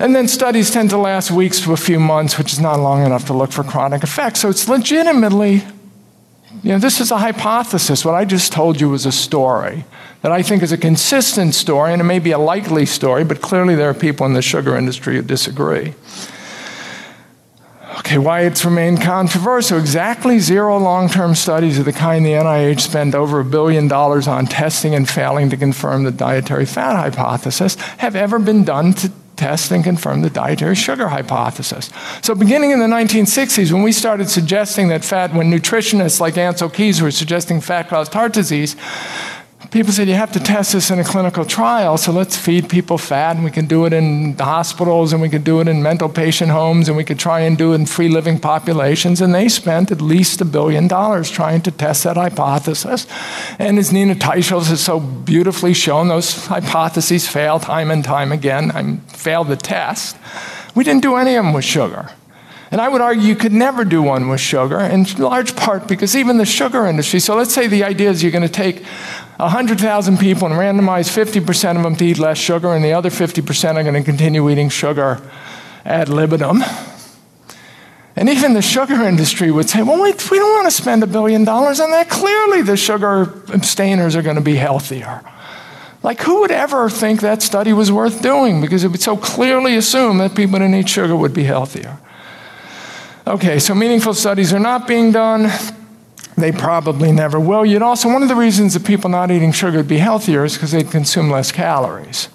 And 0.00 0.12
then 0.12 0.26
studies 0.26 0.68
tend 0.68 0.90
to 0.90 0.98
last 0.98 1.30
weeks 1.30 1.60
to 1.60 1.72
a 1.72 1.76
few 1.76 2.00
months, 2.00 2.36
which 2.36 2.52
is 2.52 2.58
not 2.58 2.80
long 2.80 3.06
enough 3.06 3.26
to 3.26 3.34
look 3.34 3.52
for 3.52 3.62
chronic 3.62 4.02
effects. 4.02 4.40
So 4.40 4.48
it's 4.48 4.68
legitimately, 4.68 5.62
you 6.64 6.72
know, 6.72 6.78
this 6.78 7.00
is 7.00 7.12
a 7.12 7.18
hypothesis. 7.18 8.04
What 8.04 8.16
I 8.16 8.24
just 8.24 8.52
told 8.52 8.80
you 8.80 8.88
was 8.88 9.06
a 9.06 9.12
story 9.12 9.84
that 10.22 10.32
I 10.32 10.42
think 10.42 10.64
is 10.64 10.72
a 10.72 10.76
consistent 10.76 11.54
story, 11.54 11.92
and 11.92 12.00
it 12.00 12.04
may 12.04 12.18
be 12.18 12.32
a 12.32 12.38
likely 12.38 12.84
story, 12.84 13.22
but 13.22 13.40
clearly 13.40 13.76
there 13.76 13.88
are 13.88 13.94
people 13.94 14.26
in 14.26 14.32
the 14.32 14.42
sugar 14.42 14.76
industry 14.76 15.14
who 15.14 15.22
disagree. 15.22 15.94
Okay, 18.08 18.16
why 18.16 18.40
it's 18.40 18.64
remained 18.64 19.02
controversial. 19.02 19.78
Exactly 19.78 20.38
zero 20.38 20.78
long 20.78 21.10
term 21.10 21.34
studies 21.34 21.78
of 21.78 21.84
the 21.84 21.92
kind 21.92 22.24
the 22.24 22.30
NIH 22.30 22.80
spent 22.80 23.14
over 23.14 23.38
a 23.38 23.44
billion 23.44 23.86
dollars 23.86 24.26
on 24.26 24.46
testing 24.46 24.94
and 24.94 25.06
failing 25.06 25.50
to 25.50 25.58
confirm 25.58 26.04
the 26.04 26.10
dietary 26.10 26.64
fat 26.64 26.96
hypothesis 26.96 27.74
have 27.98 28.16
ever 28.16 28.38
been 28.38 28.64
done 28.64 28.94
to 28.94 29.12
test 29.36 29.70
and 29.72 29.84
confirm 29.84 30.22
the 30.22 30.30
dietary 30.30 30.74
sugar 30.74 31.08
hypothesis. 31.08 31.90
So, 32.22 32.34
beginning 32.34 32.70
in 32.70 32.78
the 32.78 32.86
1960s, 32.86 33.72
when 33.72 33.82
we 33.82 33.92
started 33.92 34.30
suggesting 34.30 34.88
that 34.88 35.04
fat, 35.04 35.34
when 35.34 35.50
nutritionists 35.50 36.18
like 36.18 36.36
Ancel 36.36 36.72
Keys 36.72 37.02
were 37.02 37.10
suggesting 37.10 37.60
fat 37.60 37.90
caused 37.90 38.14
heart 38.14 38.32
disease, 38.32 38.74
people 39.70 39.92
said 39.92 40.08
you 40.08 40.14
have 40.14 40.32
to 40.32 40.40
test 40.40 40.72
this 40.72 40.90
in 40.90 40.98
a 40.98 41.04
clinical 41.04 41.44
trial, 41.44 41.98
so 41.98 42.12
let's 42.12 42.36
feed 42.36 42.68
people 42.68 42.96
fat, 42.96 43.36
and 43.36 43.44
we 43.44 43.50
can 43.50 43.66
do 43.66 43.84
it 43.84 43.92
in 43.92 44.36
hospitals, 44.38 45.12
and 45.12 45.20
we 45.20 45.28
can 45.28 45.42
do 45.42 45.60
it 45.60 45.68
in 45.68 45.82
mental 45.82 46.08
patient 46.08 46.50
homes, 46.50 46.88
and 46.88 46.96
we 46.96 47.04
could 47.04 47.18
try 47.18 47.40
and 47.40 47.58
do 47.58 47.72
it 47.72 47.74
in 47.74 47.86
free 47.86 48.08
living 48.08 48.38
populations. 48.38 49.20
And 49.20 49.34
they 49.34 49.48
spent 49.48 49.90
at 49.90 50.00
least 50.00 50.40
a 50.40 50.44
billion 50.44 50.88
dollars 50.88 51.30
trying 51.30 51.60
to 51.62 51.70
test 51.70 52.04
that 52.04 52.16
hypothesis. 52.16 53.06
And 53.58 53.78
as 53.78 53.92
Nina 53.92 54.14
Teicholz 54.14 54.68
has 54.68 54.80
so 54.80 55.00
beautifully 55.00 55.74
shown, 55.74 56.08
those 56.08 56.46
hypotheses 56.46 57.28
fail 57.28 57.58
time 57.58 57.90
and 57.90 58.04
time 58.04 58.32
again. 58.32 58.70
I 58.70 58.96
failed 59.12 59.48
the 59.48 59.56
test. 59.56 60.16
We 60.74 60.84
didn't 60.84 61.02
do 61.02 61.16
any 61.16 61.34
of 61.34 61.44
them 61.44 61.52
with 61.52 61.64
sugar. 61.64 62.10
And 62.70 62.80
I 62.80 62.88
would 62.88 63.00
argue 63.00 63.22
you 63.22 63.34
could 63.34 63.52
never 63.52 63.84
do 63.84 64.02
one 64.02 64.28
with 64.28 64.40
sugar, 64.40 64.78
in 64.78 65.04
large 65.16 65.56
part 65.56 65.88
because 65.88 66.14
even 66.14 66.36
the 66.36 66.44
sugar 66.44 66.86
industry. 66.86 67.18
So 67.18 67.34
let's 67.34 67.52
say 67.52 67.66
the 67.66 67.82
idea 67.82 68.10
is 68.10 68.22
you're 68.22 68.30
going 68.30 68.42
to 68.42 68.48
take 68.48 68.84
100,000 69.38 70.18
people 70.18 70.48
and 70.48 70.56
randomize 70.56 71.08
50% 71.08 71.76
of 71.76 71.82
them 71.84 71.94
to 71.96 72.04
eat 72.04 72.18
less 72.18 72.38
sugar, 72.38 72.74
and 72.74 72.84
the 72.84 72.92
other 72.92 73.08
50% 73.08 73.76
are 73.76 73.82
going 73.82 73.94
to 73.94 74.02
continue 74.02 74.50
eating 74.50 74.68
sugar 74.68 75.20
ad 75.84 76.08
libitum. 76.08 76.62
And 78.16 78.28
even 78.28 78.54
the 78.54 78.62
sugar 78.62 79.04
industry 79.04 79.52
would 79.52 79.70
say, 79.70 79.82
well, 79.82 80.02
wait, 80.02 80.28
we 80.28 80.38
don't 80.38 80.52
want 80.52 80.66
to 80.66 80.72
spend 80.72 81.04
a 81.04 81.06
billion 81.06 81.44
dollars 81.44 81.78
on 81.78 81.92
that. 81.92 82.10
Clearly, 82.10 82.62
the 82.62 82.76
sugar 82.76 83.44
abstainers 83.54 84.16
are 84.16 84.22
going 84.22 84.34
to 84.34 84.42
be 84.42 84.56
healthier. 84.56 85.22
Like, 86.02 86.20
who 86.20 86.40
would 86.40 86.50
ever 86.50 86.90
think 86.90 87.20
that 87.20 87.40
study 87.40 87.72
was 87.72 87.92
worth 87.92 88.20
doing? 88.20 88.60
Because 88.60 88.82
it 88.82 88.88
would 88.88 89.00
so 89.00 89.16
clearly 89.16 89.76
assume 89.76 90.18
that 90.18 90.34
people 90.34 90.58
that 90.58 90.74
eat 90.74 90.88
sugar 90.88 91.14
would 91.14 91.32
be 91.32 91.44
healthier. 91.44 91.96
Okay, 93.24 93.60
so 93.60 93.72
meaningful 93.72 94.14
studies 94.14 94.52
are 94.52 94.58
not 94.58 94.88
being 94.88 95.12
done. 95.12 95.48
They 96.38 96.52
probably 96.52 97.10
never 97.10 97.40
will. 97.40 97.66
You'd 97.66 97.82
also, 97.82 98.08
one 98.08 98.22
of 98.22 98.28
the 98.28 98.36
reasons 98.36 98.74
that 98.74 98.84
people 98.84 99.10
not 99.10 99.30
eating 99.30 99.52
sugar 99.52 99.78
would 99.78 99.88
be 99.88 99.98
healthier 99.98 100.44
is 100.44 100.54
because 100.54 100.72
they'd 100.72 100.90
consume 100.90 101.30
less 101.30 101.50
calories. 101.50 102.28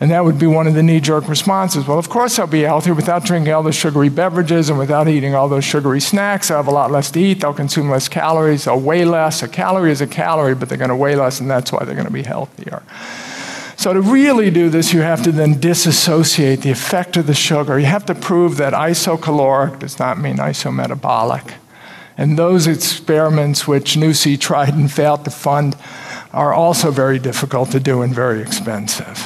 And 0.00 0.10
that 0.10 0.24
would 0.24 0.36
be 0.36 0.48
one 0.48 0.66
of 0.66 0.74
the 0.74 0.82
knee 0.82 0.98
jerk 0.98 1.28
responses. 1.28 1.86
Well, 1.86 1.98
of 1.98 2.08
course, 2.08 2.36
I'll 2.38 2.48
be 2.48 2.62
healthier 2.62 2.92
without 2.92 3.24
drinking 3.24 3.52
all 3.54 3.62
those 3.62 3.76
sugary 3.76 4.08
beverages 4.08 4.68
and 4.68 4.76
without 4.76 5.06
eating 5.06 5.34
all 5.34 5.48
those 5.48 5.64
sugary 5.64 6.00
snacks. 6.00 6.50
I'll 6.50 6.56
have 6.56 6.66
a 6.66 6.72
lot 6.72 6.90
less 6.90 7.10
to 7.12 7.20
eat. 7.20 7.40
They'll 7.40 7.54
consume 7.54 7.88
less 7.88 8.08
calories. 8.08 8.64
They'll 8.64 8.80
weigh 8.80 9.04
less. 9.04 9.44
A 9.44 9.48
calorie 9.48 9.92
is 9.92 10.00
a 10.00 10.08
calorie, 10.08 10.56
but 10.56 10.68
they're 10.68 10.76
going 10.76 10.90
to 10.90 10.96
weigh 10.96 11.14
less, 11.14 11.38
and 11.38 11.48
that's 11.48 11.70
why 11.70 11.84
they're 11.84 11.94
going 11.94 12.06
to 12.06 12.12
be 12.12 12.24
healthier. 12.24 12.82
So, 13.76 13.92
to 13.92 14.00
really 14.00 14.50
do 14.50 14.68
this, 14.68 14.92
you 14.92 15.02
have 15.02 15.22
to 15.22 15.32
then 15.32 15.60
disassociate 15.60 16.62
the 16.62 16.70
effect 16.70 17.16
of 17.16 17.28
the 17.28 17.34
sugar. 17.34 17.78
You 17.78 17.86
have 17.86 18.06
to 18.06 18.14
prove 18.14 18.56
that 18.56 18.72
isocaloric 18.72 19.78
does 19.78 20.00
not 20.00 20.18
mean 20.18 20.38
isometabolic. 20.38 21.54
And 22.22 22.38
those 22.38 22.68
experiments, 22.68 23.66
which 23.66 23.96
NuSI 23.96 24.38
tried 24.38 24.74
and 24.74 24.88
failed 24.88 25.24
to 25.24 25.30
fund, 25.32 25.76
are 26.32 26.54
also 26.54 26.92
very 26.92 27.18
difficult 27.18 27.72
to 27.72 27.80
do 27.80 28.00
and 28.00 28.14
very 28.14 28.40
expensive. 28.40 29.18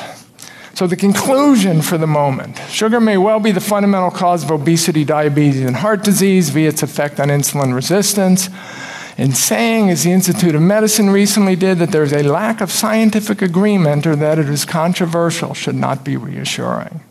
So, 0.72 0.86
the 0.86 0.96
conclusion 0.96 1.82
for 1.82 1.98
the 1.98 2.06
moment 2.06 2.58
sugar 2.70 2.98
may 2.98 3.18
well 3.18 3.38
be 3.38 3.52
the 3.52 3.60
fundamental 3.60 4.10
cause 4.10 4.44
of 4.44 4.50
obesity, 4.50 5.04
diabetes, 5.04 5.60
and 5.60 5.76
heart 5.76 6.04
disease 6.04 6.48
via 6.48 6.70
its 6.70 6.82
effect 6.82 7.20
on 7.20 7.28
insulin 7.28 7.74
resistance 7.74 8.48
in 9.18 9.32
saying, 9.34 9.90
as 9.90 10.04
the 10.04 10.12
Institute 10.12 10.54
of 10.54 10.62
Medicine 10.62 11.10
recently 11.10 11.54
did, 11.54 11.76
that 11.80 11.92
there's 11.92 12.14
a 12.14 12.22
lack 12.22 12.62
of 12.62 12.72
scientific 12.72 13.42
agreement 13.42 14.06
or 14.06 14.16
that 14.16 14.38
it 14.38 14.48
is 14.48 14.64
controversial 14.64 15.52
should 15.52 15.74
not 15.74 16.02
be 16.02 16.16
reassuring. 16.16 17.02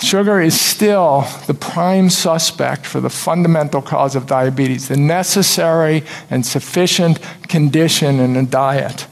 Sugar 0.00 0.40
is 0.40 0.60
still 0.60 1.26
the 1.46 1.54
prime 1.54 2.10
suspect 2.10 2.84
for 2.84 3.00
the 3.00 3.10
fundamental 3.10 3.80
cause 3.80 4.16
of 4.16 4.26
diabetes, 4.26 4.88
the 4.88 4.96
necessary 4.96 6.02
and 6.30 6.44
sufficient 6.44 7.20
condition 7.48 8.20
in 8.20 8.36
a 8.36 8.44
diet 8.44 9.06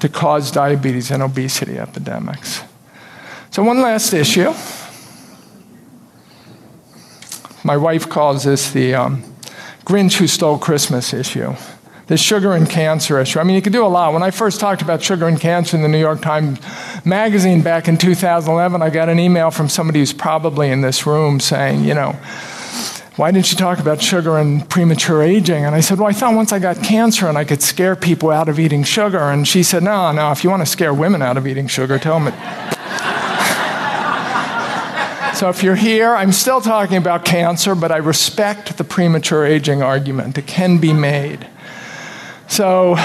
to 0.00 0.08
cause 0.08 0.50
diabetes 0.50 1.10
and 1.10 1.22
obesity 1.22 1.78
epidemics. 1.78 2.62
So, 3.50 3.62
one 3.62 3.80
last 3.80 4.12
issue. 4.12 4.52
My 7.64 7.76
wife 7.76 8.08
calls 8.08 8.44
this 8.44 8.70
the 8.70 8.94
um, 8.94 9.24
Grinch 9.84 10.18
who 10.18 10.26
stole 10.28 10.58
Christmas 10.58 11.12
issue, 11.12 11.54
the 12.06 12.16
sugar 12.16 12.52
and 12.52 12.68
cancer 12.68 13.18
issue. 13.18 13.40
I 13.40 13.44
mean, 13.44 13.56
you 13.56 13.62
can 13.62 13.72
do 13.72 13.84
a 13.84 13.88
lot. 13.88 14.12
When 14.12 14.22
I 14.22 14.30
first 14.30 14.60
talked 14.60 14.82
about 14.82 15.02
sugar 15.02 15.26
and 15.26 15.40
cancer 15.40 15.76
in 15.76 15.82
the 15.82 15.88
New 15.88 15.98
York 15.98 16.20
Times 16.22 16.60
Magazine 17.06 17.62
back 17.62 17.86
in 17.86 17.98
2011, 17.98 18.82
I 18.82 18.90
got 18.90 19.08
an 19.08 19.20
email 19.20 19.52
from 19.52 19.68
somebody 19.68 20.00
who's 20.00 20.12
probably 20.12 20.70
in 20.70 20.80
this 20.80 21.06
room 21.06 21.38
saying, 21.38 21.84
you 21.84 21.94
know, 21.94 22.16
why 23.14 23.30
didn't 23.30 23.52
you 23.52 23.56
talk 23.56 23.78
about 23.78 24.02
sugar 24.02 24.36
and 24.38 24.68
premature 24.68 25.22
aging? 25.22 25.64
And 25.64 25.72
I 25.72 25.80
said, 25.80 25.98
well, 25.98 26.08
I 26.08 26.12
thought 26.12 26.34
once 26.34 26.52
I 26.52 26.58
got 26.58 26.82
cancer 26.82 27.28
and 27.28 27.38
I 27.38 27.44
could 27.44 27.62
scare 27.62 27.94
people 27.94 28.32
out 28.32 28.48
of 28.48 28.58
eating 28.58 28.82
sugar. 28.82 29.20
And 29.20 29.46
she 29.46 29.62
said, 29.62 29.84
no, 29.84 30.10
no, 30.10 30.32
if 30.32 30.42
you 30.42 30.50
want 30.50 30.62
to 30.62 30.66
scare 30.66 30.92
women 30.92 31.22
out 31.22 31.36
of 31.36 31.46
eating 31.46 31.68
sugar, 31.68 31.96
tell 31.98 32.18
them 32.18 32.34
it. 32.34 32.34
So 35.36 35.50
if 35.50 35.62
you're 35.62 35.74
here, 35.74 36.16
I'm 36.16 36.32
still 36.32 36.62
talking 36.62 36.96
about 36.96 37.26
cancer, 37.26 37.74
but 37.74 37.92
I 37.92 37.98
respect 37.98 38.78
the 38.78 38.84
premature 38.84 39.44
aging 39.44 39.82
argument. 39.82 40.38
It 40.38 40.46
can 40.46 40.78
be 40.78 40.94
made. 40.94 41.46
So, 42.48 42.96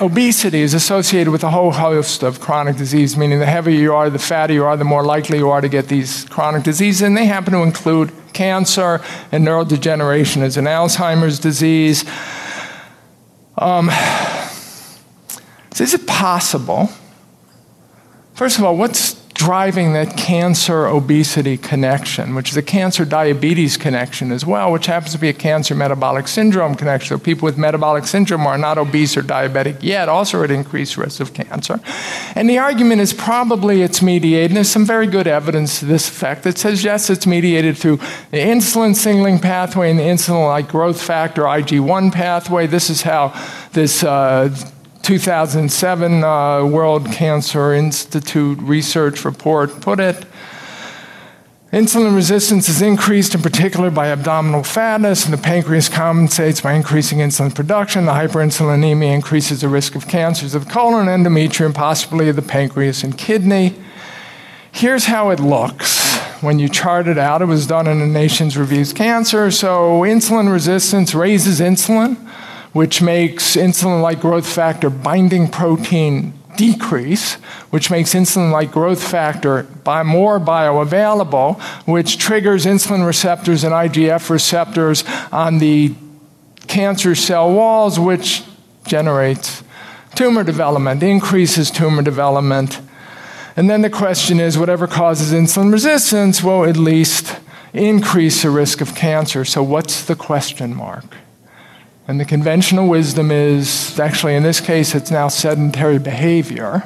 obesity 0.00 0.60
is 0.60 0.74
associated 0.74 1.30
with 1.30 1.44
a 1.44 1.50
whole 1.50 1.72
host 1.72 2.22
of 2.22 2.40
chronic 2.40 2.76
disease, 2.76 3.16
meaning 3.16 3.38
the 3.38 3.46
heavier 3.46 3.78
you 3.78 3.94
are, 3.94 4.08
the 4.08 4.18
fatter 4.18 4.52
you 4.52 4.64
are, 4.64 4.76
the 4.76 4.84
more 4.84 5.04
likely 5.04 5.38
you 5.38 5.50
are 5.50 5.60
to 5.60 5.68
get 5.68 5.88
these 5.88 6.24
chronic 6.26 6.62
diseases, 6.62 7.02
and 7.02 7.16
they 7.16 7.26
happen 7.26 7.52
to 7.52 7.60
include 7.60 8.10
cancer 8.32 9.02
and 9.30 9.46
neurodegeneration 9.46 10.42
as 10.42 10.56
an 10.56 10.64
Alzheimer's 10.64 11.38
disease. 11.38 12.04
Um, 13.58 13.90
so 15.72 15.84
is 15.84 15.92
it 15.92 16.06
possible? 16.06 16.88
First 18.34 18.58
of 18.58 18.64
all, 18.64 18.76
what's 18.76 19.19
driving 19.40 19.94
that 19.94 20.18
cancer 20.18 20.86
obesity 20.86 21.56
connection, 21.56 22.34
which 22.34 22.50
is 22.50 22.58
a 22.58 22.62
cancer 22.62 23.06
diabetes 23.06 23.78
connection 23.78 24.32
as 24.32 24.44
well, 24.44 24.70
which 24.70 24.84
happens 24.84 25.12
to 25.12 25.18
be 25.18 25.30
a 25.30 25.32
cancer 25.32 25.74
metabolic 25.74 26.28
syndrome 26.28 26.74
connection. 26.74 27.16
So 27.16 27.24
people 27.24 27.46
with 27.46 27.56
metabolic 27.56 28.04
syndrome 28.04 28.46
are 28.46 28.58
not 28.58 28.76
obese 28.76 29.16
or 29.16 29.22
diabetic 29.22 29.78
yet, 29.80 30.10
also 30.10 30.44
at 30.44 30.50
increased 30.50 30.98
risk 30.98 31.20
of 31.20 31.32
cancer. 31.32 31.80
And 32.34 32.50
the 32.50 32.58
argument 32.58 33.00
is 33.00 33.14
probably 33.14 33.80
it's 33.80 34.02
mediated. 34.02 34.50
And 34.50 34.58
there's 34.58 34.70
some 34.70 34.84
very 34.84 35.06
good 35.06 35.26
evidence 35.26 35.80
to 35.80 35.86
this 35.86 36.10
effect 36.10 36.42
that 36.42 36.58
says 36.58 36.84
yes, 36.84 37.08
it's 37.08 37.26
mediated 37.26 37.78
through 37.78 37.96
the 38.32 38.40
insulin 38.40 38.94
signaling 38.94 39.38
pathway 39.38 39.88
and 39.88 39.98
the 39.98 40.02
insulin 40.02 40.48
like 40.48 40.68
growth 40.68 41.00
factor 41.00 41.44
IG1 41.44 42.12
pathway. 42.12 42.66
This 42.66 42.90
is 42.90 43.00
how 43.00 43.32
this. 43.72 44.04
Uh, 44.04 44.54
2007 45.02 46.24
uh, 46.24 46.64
World 46.64 47.06
Cancer 47.12 47.72
Institute 47.72 48.58
research 48.60 49.24
report 49.24 49.80
put 49.80 49.98
it. 50.00 50.26
Insulin 51.72 52.16
resistance 52.16 52.68
is 52.68 52.82
increased 52.82 53.32
in 53.32 53.42
particular 53.42 53.90
by 53.90 54.08
abdominal 54.08 54.64
fatness, 54.64 55.24
and 55.24 55.32
the 55.32 55.38
pancreas 55.38 55.88
compensates 55.88 56.60
by 56.60 56.72
increasing 56.72 57.18
insulin 57.18 57.54
production. 57.54 58.06
The 58.06 58.12
hyperinsulinemia 58.12 59.14
increases 59.14 59.60
the 59.60 59.68
risk 59.68 59.94
of 59.94 60.08
cancers 60.08 60.56
of 60.56 60.64
the 60.64 60.70
colon, 60.70 61.06
endometrium, 61.06 61.72
possibly 61.72 62.28
of 62.28 62.34
the 62.34 62.42
pancreas 62.42 63.04
and 63.04 63.16
kidney. 63.16 63.76
Here's 64.72 65.04
how 65.04 65.30
it 65.30 65.38
looks 65.38 66.18
when 66.42 66.58
you 66.58 66.68
chart 66.68 67.06
it 67.06 67.18
out. 67.18 67.40
It 67.40 67.44
was 67.46 67.68
done 67.68 67.86
in 67.86 68.00
the 68.00 68.06
Nature 68.06 68.46
Reviews 68.58 68.92
Cancer. 68.92 69.52
So, 69.52 70.00
insulin 70.00 70.52
resistance 70.52 71.14
raises 71.14 71.60
insulin 71.60 72.16
which 72.72 73.02
makes 73.02 73.56
insulin 73.56 74.02
like 74.02 74.20
growth 74.20 74.46
factor 74.46 74.90
binding 74.90 75.48
protein 75.48 76.32
decrease, 76.56 77.34
which 77.70 77.90
makes 77.90 78.14
insulin 78.14 78.52
like 78.52 78.70
growth 78.70 79.02
factor 79.02 79.62
by 79.84 80.02
more 80.02 80.38
bioavailable, 80.38 81.60
which 81.86 82.18
triggers 82.18 82.66
insulin 82.66 83.06
receptors 83.06 83.64
and 83.64 83.72
IGF 83.72 84.28
receptors 84.30 85.04
on 85.32 85.58
the 85.58 85.94
cancer 86.66 87.14
cell 87.14 87.52
walls, 87.52 87.98
which 87.98 88.42
generates 88.86 89.62
tumor 90.14 90.44
development, 90.44 91.02
increases 91.02 91.70
tumor 91.70 92.02
development. 92.02 92.80
And 93.56 93.68
then 93.68 93.82
the 93.82 93.90
question 93.90 94.38
is 94.38 94.58
whatever 94.58 94.86
causes 94.86 95.32
insulin 95.32 95.72
resistance 95.72 96.42
will 96.42 96.64
at 96.64 96.76
least 96.76 97.36
increase 97.72 98.42
the 98.42 98.50
risk 98.50 98.80
of 98.80 98.94
cancer. 98.94 99.44
So, 99.44 99.62
what's 99.62 100.04
the 100.04 100.16
question 100.16 100.74
mark? 100.74 101.16
And 102.10 102.18
the 102.18 102.24
conventional 102.24 102.88
wisdom 102.88 103.30
is 103.30 104.00
actually, 104.00 104.34
in 104.34 104.42
this 104.42 104.58
case, 104.60 104.96
it's 104.96 105.12
now 105.12 105.28
sedentary 105.28 106.00
behavior. 106.00 106.82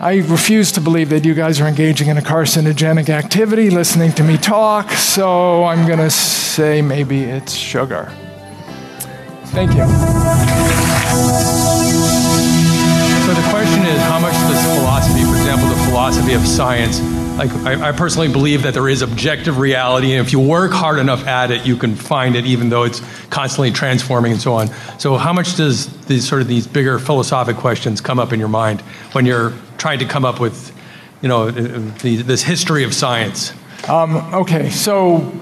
I 0.00 0.16
refuse 0.26 0.72
to 0.72 0.80
believe 0.80 1.08
that 1.10 1.24
you 1.24 1.34
guys 1.34 1.60
are 1.60 1.68
engaging 1.68 2.08
in 2.08 2.18
a 2.18 2.20
carcinogenic 2.20 3.10
activity 3.10 3.70
listening 3.70 4.10
to 4.14 4.24
me 4.24 4.38
talk, 4.38 4.90
so 4.90 5.62
I'm 5.66 5.86
going 5.86 6.00
to 6.00 6.10
say 6.10 6.82
maybe 6.82 7.22
it's 7.22 7.54
sugar. 7.54 8.10
Thank 9.54 9.70
you. 9.70 9.86
So 13.22 13.34
the 13.34 13.48
question 13.54 13.86
is 13.86 14.02
how 14.02 14.18
much 14.18 14.34
does 14.34 14.78
philosophy, 14.78 15.22
for 15.22 15.36
example, 15.36 15.68
the 15.68 15.80
philosophy 15.84 16.32
of 16.32 16.44
science, 16.44 16.98
like 17.36 17.50
I, 17.66 17.88
I, 17.88 17.92
personally 17.92 18.28
believe 18.28 18.62
that 18.62 18.74
there 18.74 18.88
is 18.88 19.02
objective 19.02 19.58
reality, 19.58 20.12
and 20.12 20.24
if 20.24 20.32
you 20.32 20.38
work 20.38 20.70
hard 20.70 21.00
enough 21.00 21.26
at 21.26 21.50
it, 21.50 21.66
you 21.66 21.76
can 21.76 21.96
find 21.96 22.36
it, 22.36 22.46
even 22.46 22.68
though 22.68 22.84
it's 22.84 23.00
constantly 23.28 23.72
transforming 23.72 24.32
and 24.32 24.40
so 24.40 24.52
on. 24.54 24.68
So, 25.00 25.16
how 25.16 25.32
much 25.32 25.56
does 25.56 25.88
these 26.06 26.28
sort 26.28 26.42
of 26.42 26.48
these 26.48 26.66
bigger 26.66 26.98
philosophic 27.00 27.56
questions 27.56 28.00
come 28.00 28.20
up 28.20 28.32
in 28.32 28.38
your 28.38 28.48
mind 28.48 28.82
when 29.12 29.26
you're 29.26 29.52
trying 29.78 29.98
to 29.98 30.04
come 30.04 30.24
up 30.24 30.38
with, 30.38 30.72
you 31.22 31.28
know, 31.28 31.50
the, 31.50 32.22
this 32.22 32.42
history 32.42 32.84
of 32.84 32.94
science? 32.94 33.52
Um, 33.88 34.16
okay, 34.34 34.70
so 34.70 35.32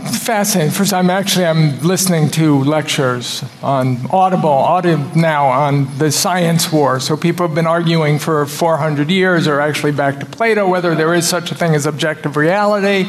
fascinating. 0.00 0.72
First, 0.72 0.92
I'm 0.92 1.10
actually 1.10 1.46
I'm 1.46 1.80
listening 1.80 2.30
to 2.30 2.62
lectures 2.64 3.44
on 3.62 3.98
Audible, 4.10 4.48
Audio 4.48 4.96
now 5.14 5.46
on 5.46 5.98
the 5.98 6.10
science 6.10 6.72
war. 6.72 7.00
So 7.00 7.16
people 7.16 7.46
have 7.46 7.54
been 7.54 7.66
arguing 7.66 8.18
for 8.18 8.44
400 8.46 9.10
years, 9.10 9.46
or 9.46 9.60
actually 9.60 9.92
back 9.92 10.20
to 10.20 10.26
Plato, 10.26 10.68
whether 10.68 10.94
there 10.94 11.14
is 11.14 11.28
such 11.28 11.50
a 11.50 11.54
thing 11.54 11.74
as 11.74 11.86
objective 11.86 12.36
reality, 12.36 13.06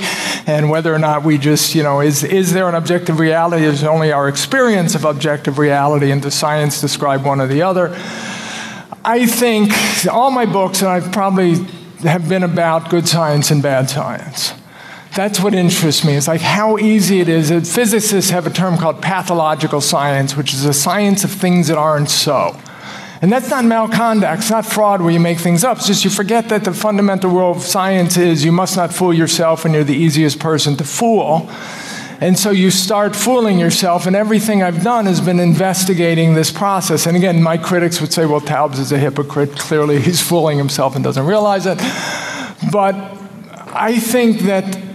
and 0.48 0.70
whether 0.70 0.94
or 0.94 1.00
not 1.00 1.24
we 1.24 1.38
just, 1.38 1.76
you 1.76 1.84
know, 1.84 2.02
is 2.02 2.24
is 2.24 2.54
there 2.54 2.70
an 2.70 2.76
objective 2.76 3.20
reality? 3.20 3.66
Is 3.66 3.84
only 3.84 4.12
our 4.12 4.28
experience 4.28 4.96
of 4.96 5.06
objective 5.06 5.58
reality, 5.58 6.12
and 6.12 6.22
does 6.22 6.36
science 6.36 6.80
describe 6.80 7.26
one 7.26 7.42
or 7.42 7.48
the 7.48 7.62
other? 7.62 7.90
I 9.04 9.26
think 9.26 9.72
all 10.08 10.32
my 10.32 10.46
books, 10.46 10.82
and 10.82 10.90
I've 10.90 11.12
probably 11.12 11.56
have 12.04 12.30
been 12.30 12.44
about 12.44 12.90
good 12.90 13.08
science 13.08 13.52
and 13.52 13.62
bad 13.62 13.90
science. 13.90 14.54
That's 15.14 15.42
what 15.42 15.54
interests 15.54 16.06
me. 16.06 16.16
It's 16.16 16.28
like 16.28 16.42
how 16.42 16.78
easy 16.78 17.20
it 17.20 17.28
is. 17.28 17.50
Physicists 17.74 18.30
have 18.30 18.48
a 18.48 18.50
term 18.50 18.78
called 18.78 19.02
pathological 19.02 19.82
science, 19.82 20.38
which 20.38 20.54
is 20.54 20.64
a 20.64 20.74
science 20.74 21.24
of 21.26 21.32
things 21.32 21.68
that 21.68 21.78
aren't 21.78 22.10
so. 22.10 22.58
And 23.22 23.32
that's 23.32 23.50
not 23.50 23.66
malconduct, 23.66 24.42
it's 24.42 24.50
not 24.50 24.66
fraud 24.66 25.02
where 25.02 25.12
you 25.12 25.20
make 25.20 25.38
things 25.38 25.64
up. 25.64 25.78
It's 25.78 25.86
just 25.86 26.04
you 26.04 26.10
forget 26.10 26.50
that 26.50 26.64
the 26.64 26.74
fundamental 26.74 27.30
rule 27.30 27.52
of 27.52 27.62
science 27.62 28.18
is 28.18 28.44
you 28.44 28.52
must 28.52 28.76
not 28.76 28.92
fool 28.92 29.14
yourself 29.14 29.64
and 29.64 29.76
you're 29.76 29.84
the 29.84 29.96
easiest 29.96 30.40
person 30.40 30.76
to 30.78 30.84
fool. 30.84 31.48
And 32.20 32.38
so 32.38 32.50
you 32.52 32.72
start 32.72 33.16
fooling 33.16 33.58
yourself, 33.58 34.06
and 34.06 34.16
everything 34.16 34.62
I've 34.62 34.84
done 34.84 35.08
has 35.08 35.20
been 35.20 35.40
investigating 35.40 36.36
this 36.36 36.52
process. 36.52 37.08
And 37.08 37.18
again, 37.18 37.42
my 37.42 37.58
critics 37.58 38.00
would 38.00 38.14
say, 38.14 38.28
well, 38.28 38.40
Taubes 38.40 38.78
is 38.78 38.92
a 38.92 39.00
hypocrite. 39.00 39.58
Clearly, 39.58 40.00
he's 40.00 40.22
fooling 40.22 40.60
himself 40.60 40.96
and 40.96 41.04
doesn't 41.04 41.26
realize 41.26 41.66
it. 41.66 41.80
But 42.72 42.94
I 43.74 43.98
think 44.00 44.42
that 44.42 44.91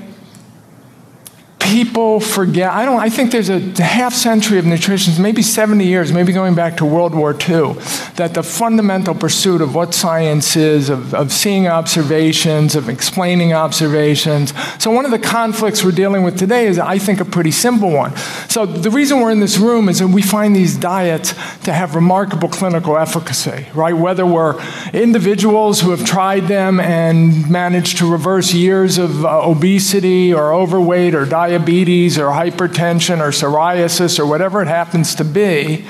people 1.67 2.21
forget. 2.21 2.71
I 2.71 2.85
don't. 2.85 3.01
I 3.01 3.09
think 3.09 3.33
there's 3.33 3.49
a 3.49 3.61
half 3.83 4.15
century 4.15 4.59
of 4.59 4.67
nutrition, 4.67 5.21
maybe 5.21 5.43
70 5.43 5.85
years, 5.85 6.13
maybe 6.13 6.33
going 6.33 6.55
back 6.55 6.77
to 6.77 6.85
World 6.85 7.15
War 7.15 7.33
II, 7.33 7.75
that 8.15 8.35
the 8.35 8.43
fundamental 8.43 9.15
pursuit 9.15 9.61
of 9.61 9.75
what 9.75 9.93
science 9.93 10.55
is, 10.55 10.89
of, 10.89 11.13
of 11.13 11.33
seeing 11.33 11.67
observations, 11.67 12.77
of 12.77 12.89
explaining 12.89 13.53
observations. 13.53 14.55
So 14.81 14.93
one 14.93 15.05
of 15.05 15.11
the 15.11 15.19
conflicts 15.19 15.85
we're 15.85 15.91
dealing 15.91 16.23
with 16.23 16.39
today 16.39 16.67
is, 16.67 16.79
I 16.79 16.99
think, 16.99 17.21
a 17.21 17.25
pretty 17.25 17.51
simple 17.51 17.91
one. 17.91 18.17
So 18.49 18.65
the 18.65 18.91
reason 18.91 19.21
we're 19.21 19.33
in 19.33 19.41
this 19.41 19.59
room 19.59 19.89
is 19.89 19.99
that 19.99 20.09
we 20.09 20.23
find 20.23 20.55
these 20.55 20.77
diets 20.77 21.33
to 21.65 21.73
have 21.73 21.97
remarkable 21.97 22.49
clinical 22.49 22.97
efficacy, 22.97 23.67
right? 23.75 23.95
Whether 23.95 24.25
we're 24.25 24.63
individuals 24.93 25.81
who 25.81 25.91
have 25.91 26.05
tried 26.05 26.45
them 26.45 26.79
and 26.79 27.51
managed 27.51 27.99
to 27.99 28.11
reverse 28.11 28.55
years 28.55 28.99
of 28.99 29.25
uh, 29.25 29.41
obesity 29.43 30.33
or 30.33 30.55
overweight 30.55 31.15
or 31.15 31.25
diabetes 31.25 31.56
diabetes 31.57 32.19
or 32.19 32.29
hypertension 32.29 33.21
or 33.21 33.31
psoriasis 33.31 34.19
or 34.19 34.27
whatever 34.27 34.63
it 34.63 34.69
happens 34.69 35.15
to 35.15 35.25
be, 35.25 35.85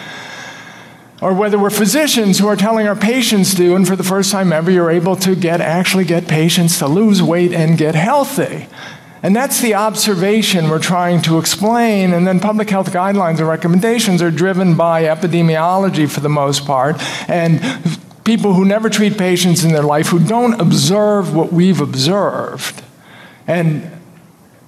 or 1.21 1.33
whether 1.33 1.59
we're 1.59 1.71
physicians 1.71 2.39
who 2.39 2.47
are 2.47 2.57
telling 2.57 2.87
our 2.87 2.97
patients 2.97 3.55
to, 3.55 3.75
and 3.75 3.89
for 3.89 3.97
the 3.97 4.05
first 4.05 4.31
time 4.31 4.53
ever, 4.53 4.71
you're 4.71 4.91
able 4.91 5.17
to 5.17 5.35
get 5.35 5.61
actually 5.61 6.05
get 6.05 6.29
patients 6.29 6.79
to 6.79 6.87
lose 6.87 7.23
weight 7.23 7.53
and 7.53 7.79
get 7.79 7.95
healthy. 7.95 8.69
And 9.23 9.35
that's 9.35 9.61
the 9.61 9.75
observation 9.75 10.69
we're 10.69 10.79
trying 10.79 11.23
to 11.23 11.39
explain. 11.39 12.13
And 12.13 12.27
then 12.27 12.39
public 12.39 12.69
health 12.71 12.93
guidelines 12.93 13.39
and 13.39 13.49
recommendations 13.49 14.21
are 14.23 14.31
driven 14.31 14.77
by 14.77 15.05
epidemiology 15.05 16.09
for 16.09 16.21
the 16.21 16.29
most 16.29 16.67
part. 16.67 16.97
And 17.29 17.61
people 18.25 18.55
who 18.55 18.65
never 18.65 18.91
treat 18.91 19.17
patients 19.17 19.65
in 19.65 19.73
their 19.73 19.83
life, 19.83 20.09
who 20.09 20.21
don't 20.21 20.61
observe 20.61 21.35
what 21.35 21.53
we've 21.53 21.81
observed. 21.81 22.83
And 23.49 23.91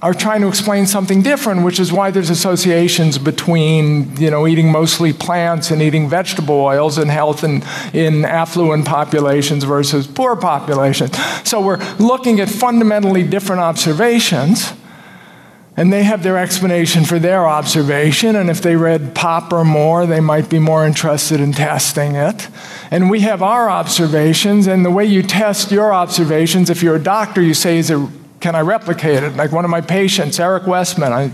are 0.01 0.15
trying 0.15 0.41
to 0.41 0.49
explain 0.49 0.87
something 0.87 1.23
different, 1.23 1.65
which 1.65 1.81
is 1.81 1.93
why 1.93 2.11
there's 2.11 2.31
associations 2.31 3.19
between 3.19 4.17
you 4.17 4.31
know 4.31 4.47
eating 4.47 4.71
mostly 4.71 5.13
plants 5.13 5.71
and 5.71 5.83
eating 5.83 6.09
vegetable 6.09 6.55
oils 6.55 6.99
and 6.99 7.11
health 7.11 7.43
in, 7.43 7.63
in 7.93 8.25
affluent 8.25 8.87
populations 8.87 9.65
versus 9.65 10.07
poor 10.07 10.37
populations. 10.37 11.17
So 11.45 11.61
we're 11.61 11.83
looking 11.97 12.39
at 12.41 12.49
fundamentally 12.49 13.25
different 13.25 13.61
observations. 13.61 14.73
And 15.77 15.93
they 15.93 16.03
have 16.03 16.25
their 16.25 16.37
explanation 16.37 17.05
for 17.05 17.21
their 17.21 17.47
observation, 17.47 18.35
and 18.35 18.51
if 18.51 18.61
they 18.61 18.75
read 18.75 19.15
Popper 19.15 19.63
more, 19.65 20.07
they 20.07 20.19
might 20.19 20.51
be 20.51 20.59
more 20.59 20.85
interested 20.85 21.39
in 21.39 21.53
testing 21.53 22.17
it. 22.17 22.49
And 22.91 23.09
we 23.09 23.21
have 23.21 23.45
our 23.45 23.71
observations, 23.71 24.67
and 24.67 24.85
the 24.85 24.91
way 24.91 25.05
you 25.05 25.23
test 25.23 25.71
your 25.71 25.93
observations, 25.93 26.69
if 26.69 26.83
you're 26.83 26.97
a 26.97 27.01
doctor, 27.01 27.41
you 27.41 27.55
say, 27.55 27.79
is 27.79 27.91
it 27.91 28.01
can 28.41 28.55
I 28.55 28.61
replicate 28.61 29.23
it? 29.23 29.37
Like 29.37 29.53
one 29.53 29.65
of 29.65 29.71
my 29.71 29.81
patients, 29.81 30.39
Eric 30.39 30.67
Westman, 30.67 31.13
I, 31.13 31.33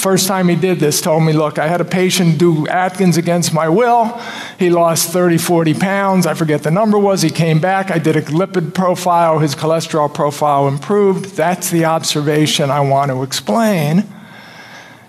first 0.00 0.26
time 0.26 0.48
he 0.48 0.56
did 0.56 0.80
this, 0.80 1.00
told 1.00 1.22
me, 1.22 1.32
look, 1.32 1.58
I 1.58 1.68
had 1.68 1.80
a 1.80 1.84
patient 1.84 2.38
do 2.38 2.66
Atkins 2.66 3.16
against 3.16 3.52
my 3.52 3.68
will. 3.68 4.20
He 4.58 4.70
lost 4.70 5.10
30, 5.10 5.38
40 5.38 5.74
pounds. 5.74 6.26
I 6.26 6.34
forget 6.34 6.62
the 6.62 6.70
number 6.70 6.98
was. 6.98 7.22
He 7.22 7.30
came 7.30 7.60
back. 7.60 7.90
I 7.90 7.98
did 7.98 8.16
a 8.16 8.22
lipid 8.22 8.74
profile. 8.74 9.38
His 9.38 9.54
cholesterol 9.54 10.12
profile 10.12 10.66
improved. 10.66 11.36
That's 11.36 11.70
the 11.70 11.84
observation 11.84 12.70
I 12.70 12.80
want 12.80 13.10
to 13.10 13.22
explain. 13.22 14.04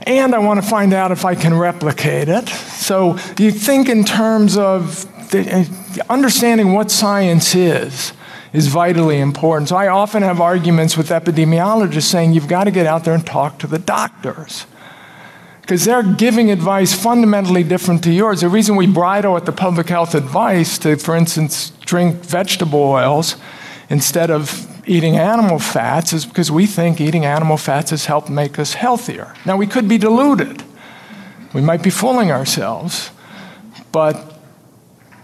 And 0.03 0.33
I 0.33 0.39
want 0.39 0.61
to 0.61 0.67
find 0.67 0.93
out 0.93 1.11
if 1.11 1.25
I 1.25 1.35
can 1.35 1.57
replicate 1.57 2.27
it. 2.27 2.49
So 2.49 3.17
you 3.37 3.51
think 3.51 3.87
in 3.87 4.03
terms 4.03 4.57
of 4.57 5.07
the, 5.31 5.39
eh, 5.47 5.65
understanding 6.09 6.73
what 6.73 6.91
science 6.91 7.55
is 7.55 8.13
is 8.53 8.67
vitally 8.67 9.19
important. 9.19 9.69
So 9.69 9.75
I 9.77 9.87
often 9.87 10.23
have 10.23 10.41
arguments 10.41 10.97
with 10.97 11.09
epidemiologists 11.09 12.03
saying 12.03 12.33
you've 12.33 12.47
got 12.47 12.65
to 12.65 12.71
get 12.71 12.85
out 12.85 13.05
there 13.05 13.13
and 13.13 13.25
talk 13.25 13.59
to 13.59 13.67
the 13.67 13.79
doctors. 13.79 14.65
Because 15.61 15.85
they're 15.85 16.03
giving 16.03 16.51
advice 16.51 16.93
fundamentally 16.93 17.63
different 17.63 18.03
to 18.03 18.11
yours. 18.11 18.41
The 18.41 18.49
reason 18.49 18.75
we 18.75 18.87
bridle 18.87 19.37
at 19.37 19.45
the 19.45 19.51
public 19.51 19.87
health 19.87 20.15
advice 20.15 20.77
to, 20.79 20.97
for 20.97 21.15
instance, 21.15 21.69
drink 21.81 22.17
vegetable 22.17 22.81
oils 22.81 23.37
instead 23.89 24.29
of 24.31 24.67
eating 24.85 25.17
animal 25.17 25.59
fats 25.59 26.11
is 26.11 26.25
because 26.25 26.51
we 26.51 26.65
think 26.65 26.99
eating 26.99 27.23
animal 27.23 27.57
fats 27.57 27.91
has 27.91 28.05
helped 28.05 28.29
make 28.29 28.59
us 28.59 28.73
healthier. 28.73 29.33
Now, 29.45 29.55
we 29.55 29.67
could 29.67 29.87
be 29.87 29.97
deluded. 29.97 30.63
We 31.53 31.61
might 31.61 31.83
be 31.83 31.89
fooling 31.89 32.31
ourselves, 32.31 33.11
but 33.91 34.30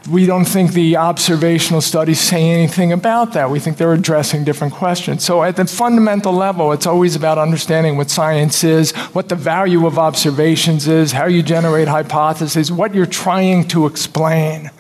we 0.10 0.26
don't 0.26 0.46
think 0.46 0.72
the 0.72 0.96
observational 0.96 1.82
studies 1.82 2.20
say 2.20 2.50
anything 2.50 2.94
about 2.94 3.34
that. 3.34 3.50
We 3.50 3.60
think 3.60 3.78
they're 3.78 3.94
addressing 3.94 4.46
different 4.46 4.74
questions. 4.74 5.24
So, 5.24 5.44
at 5.44 5.58
the 5.58 5.66
fundamental 5.66 6.32
level, 6.32 6.72
it's 6.72 6.86
always 6.86 7.16
about 7.16 7.38
understanding 7.38 7.98
what 7.98 8.10
science 8.10 8.64
is, 8.64 8.92
what 9.14 9.28
the 9.28 9.36
value 9.36 9.86
of 9.86 10.00
observations 10.00 10.88
is, 10.88 11.12
how 11.12 11.26
you 11.26 11.44
generate 11.44 11.88
hypotheses, 11.88 12.72
what 12.72 12.96
you're 12.96 13.06
trying 13.06 13.68
to 13.70 13.86
explain, 13.86 14.72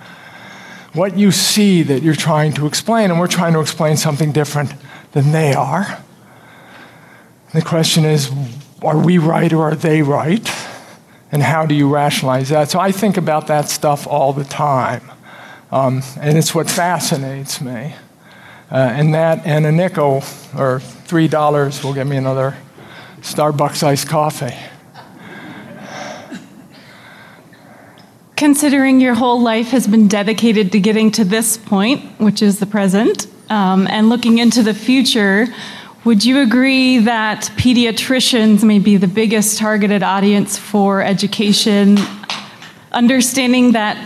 what 0.93 1.17
you 1.17 1.32
see 1.32 1.84
that 1.84 2.03
you're 2.03 2.15
trying 2.15 2.53
to 2.53 2.65
explain. 2.65 3.11
And 3.11 3.19
we're 3.19 3.28
trying 3.28 3.53
to 3.53 3.59
explain 3.59 3.97
something 3.97 4.32
different 4.32 4.73
than 5.11 5.32
they 5.32 5.53
are. 5.53 6.03
The 7.53 7.61
question 7.61 8.05
is 8.05 8.32
are 8.82 8.97
we 8.97 9.17
right 9.17 9.51
or 9.51 9.63
are 9.63 9.75
they 9.75 10.01
right? 10.01 10.49
And 11.32 11.43
how 11.43 11.65
do 11.65 11.75
you 11.75 11.89
rationalize 11.89 12.49
that? 12.49 12.69
So 12.69 12.80
I 12.80 12.93
think 12.93 13.17
about 13.17 13.47
that 13.47 13.67
stuff 13.67 14.07
all 14.07 14.32
the 14.32 14.45
time. 14.45 15.01
Um, 15.72 16.01
and 16.20 16.38
it's 16.38 16.55
what 16.55 16.70
fascinates 16.70 17.61
me. 17.61 17.95
Uh, 18.72 18.76
and 18.76 19.13
that 19.13 19.45
and 19.45 19.65
a 19.65 19.72
nickel 19.72 20.18
or 20.57 20.80
$3 20.80 21.84
will 21.84 21.93
get 21.93 22.07
me 22.07 22.18
another 22.18 22.55
Starbucks 23.22 23.84
iced 23.84 24.07
coffee. 24.07 24.55
Considering 28.36 29.01
your 29.01 29.15
whole 29.15 29.41
life 29.41 29.70
has 29.70 29.88
been 29.88 30.07
dedicated 30.07 30.72
to 30.72 30.80
getting 30.80 31.11
to 31.11 31.26
this 31.26 31.57
point, 31.57 32.01
which 32.20 32.41
is 32.41 32.59
the 32.59 32.65
present, 32.65 33.26
um, 33.49 33.88
and 33.88 34.09
looking 34.09 34.38
into 34.38 34.61
the 34.61 34.74
future, 34.74 35.47
would 36.03 36.24
you 36.24 36.41
agree 36.41 36.99
that 36.99 37.51
pediatricians 37.57 38.63
may 38.63 38.80
be 38.80 38.95
the 38.95 39.07
biggest 39.07 39.57
targeted 39.57 40.03
audience 40.03 40.57
for 40.57 41.01
education? 41.01 41.97
Understanding 42.91 43.72
that 43.72 43.97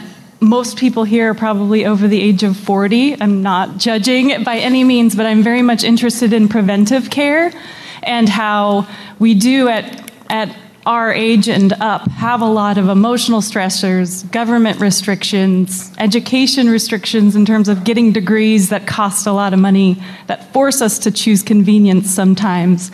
most 0.41 0.77
people 0.77 1.03
here 1.03 1.29
are 1.29 1.33
probably 1.35 1.85
over 1.85 2.07
the 2.07 2.19
age 2.19 2.41
of 2.41 2.57
40. 2.57 3.21
I'm 3.21 3.43
not 3.43 3.77
judging 3.77 4.43
by 4.43 4.57
any 4.57 4.83
means, 4.83 5.15
but 5.15 5.27
I'm 5.27 5.43
very 5.43 5.61
much 5.61 5.83
interested 5.83 6.33
in 6.33 6.49
preventive 6.49 7.11
care 7.11 7.53
and 8.01 8.27
how 8.27 8.87
we 9.19 9.35
do 9.35 9.67
at, 9.67 10.11
at 10.31 10.55
our 10.87 11.13
age 11.13 11.47
and 11.47 11.73
up 11.73 12.09
have 12.09 12.41
a 12.41 12.45
lot 12.47 12.79
of 12.79 12.89
emotional 12.89 13.41
stressors, 13.41 14.29
government 14.31 14.79
restrictions, 14.79 15.93
education 15.99 16.69
restrictions 16.69 17.35
in 17.35 17.45
terms 17.45 17.69
of 17.69 17.83
getting 17.83 18.11
degrees 18.11 18.69
that 18.69 18.87
cost 18.87 19.27
a 19.27 19.31
lot 19.31 19.53
of 19.53 19.59
money, 19.59 20.01
that 20.25 20.51
force 20.51 20.81
us 20.81 20.97
to 20.97 21.11
choose 21.11 21.43
convenience 21.43 22.09
sometimes 22.09 22.91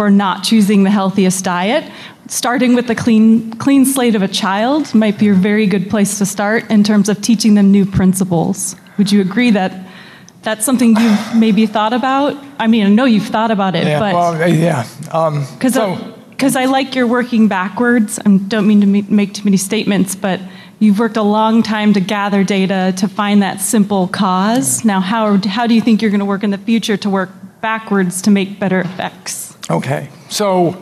for 0.00 0.10
not 0.10 0.42
choosing 0.42 0.82
the 0.82 0.90
healthiest 0.90 1.44
diet 1.44 1.84
starting 2.26 2.74
with 2.74 2.86
the 2.86 2.94
clean, 2.94 3.52
clean 3.58 3.84
slate 3.84 4.14
of 4.14 4.22
a 4.22 4.28
child 4.28 4.94
might 4.94 5.18
be 5.18 5.28
a 5.28 5.34
very 5.34 5.66
good 5.66 5.90
place 5.90 6.16
to 6.16 6.24
start 6.24 6.70
in 6.70 6.82
terms 6.82 7.10
of 7.10 7.20
teaching 7.20 7.54
them 7.54 7.70
new 7.70 7.84
principles. 7.84 8.74
Would 8.96 9.12
you 9.12 9.20
agree 9.20 9.50
that 9.50 9.74
that's 10.40 10.64
something 10.64 10.96
you've 10.96 11.36
maybe 11.36 11.66
thought 11.66 11.92
about? 11.92 12.34
I 12.58 12.66
mean, 12.66 12.86
I 12.86 12.88
know 12.88 13.04
you've 13.04 13.26
thought 13.26 13.50
about 13.50 13.74
it, 13.74 13.86
yeah, 13.86 13.98
but 13.98 14.14
well, 14.14 14.48
yeah, 14.48 14.86
because 15.52 15.76
um, 15.76 15.98
so, 15.98 16.14
because 16.30 16.56
I 16.56 16.64
like 16.64 16.94
your 16.94 17.06
working 17.06 17.46
backwards. 17.46 18.18
I 18.24 18.38
don't 18.38 18.66
mean 18.66 18.80
to 18.80 18.86
make 18.86 19.34
too 19.34 19.44
many 19.44 19.58
statements, 19.58 20.16
but 20.16 20.40
you've 20.78 20.98
worked 20.98 21.18
a 21.18 21.22
long 21.22 21.62
time 21.62 21.92
to 21.92 22.00
gather 22.00 22.42
data 22.42 22.94
to 22.96 23.06
find 23.06 23.42
that 23.42 23.60
simple 23.60 24.08
cause. 24.08 24.82
Now, 24.82 25.00
how, 25.00 25.36
how 25.46 25.66
do 25.66 25.74
you 25.74 25.82
think 25.82 26.00
you're 26.00 26.10
going 26.10 26.20
to 26.20 26.24
work 26.24 26.42
in 26.42 26.52
the 26.52 26.58
future 26.58 26.96
to 26.96 27.10
work 27.10 27.28
backwards 27.60 28.22
to 28.22 28.30
make 28.30 28.58
better 28.58 28.80
effects? 28.80 29.49
Okay, 29.70 30.10
so 30.28 30.76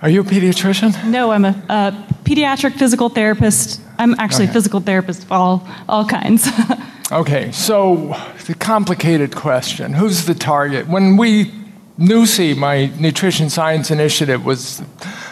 are 0.00 0.08
you 0.08 0.20
a 0.20 0.24
pediatrician? 0.24 1.10
No, 1.10 1.32
I'm 1.32 1.44
a, 1.44 1.48
a 1.68 2.06
pediatric 2.22 2.74
physical 2.74 3.08
therapist. 3.08 3.80
I'm 3.98 4.14
actually 4.20 4.44
okay. 4.44 4.50
a 4.50 4.54
physical 4.54 4.78
therapist 4.78 5.24
of 5.24 5.32
all, 5.32 5.68
all 5.88 6.06
kinds. 6.06 6.48
okay, 7.12 7.50
so 7.50 8.16
the 8.46 8.54
complicated 8.54 9.34
question 9.34 9.92
who's 9.92 10.24
the 10.26 10.36
target? 10.36 10.86
When 10.86 11.16
we 11.16 11.50
NuSI, 11.98 12.56
my 12.56 12.92
nutrition 13.00 13.50
science 13.50 13.90
initiative, 13.90 14.44
was 14.44 14.80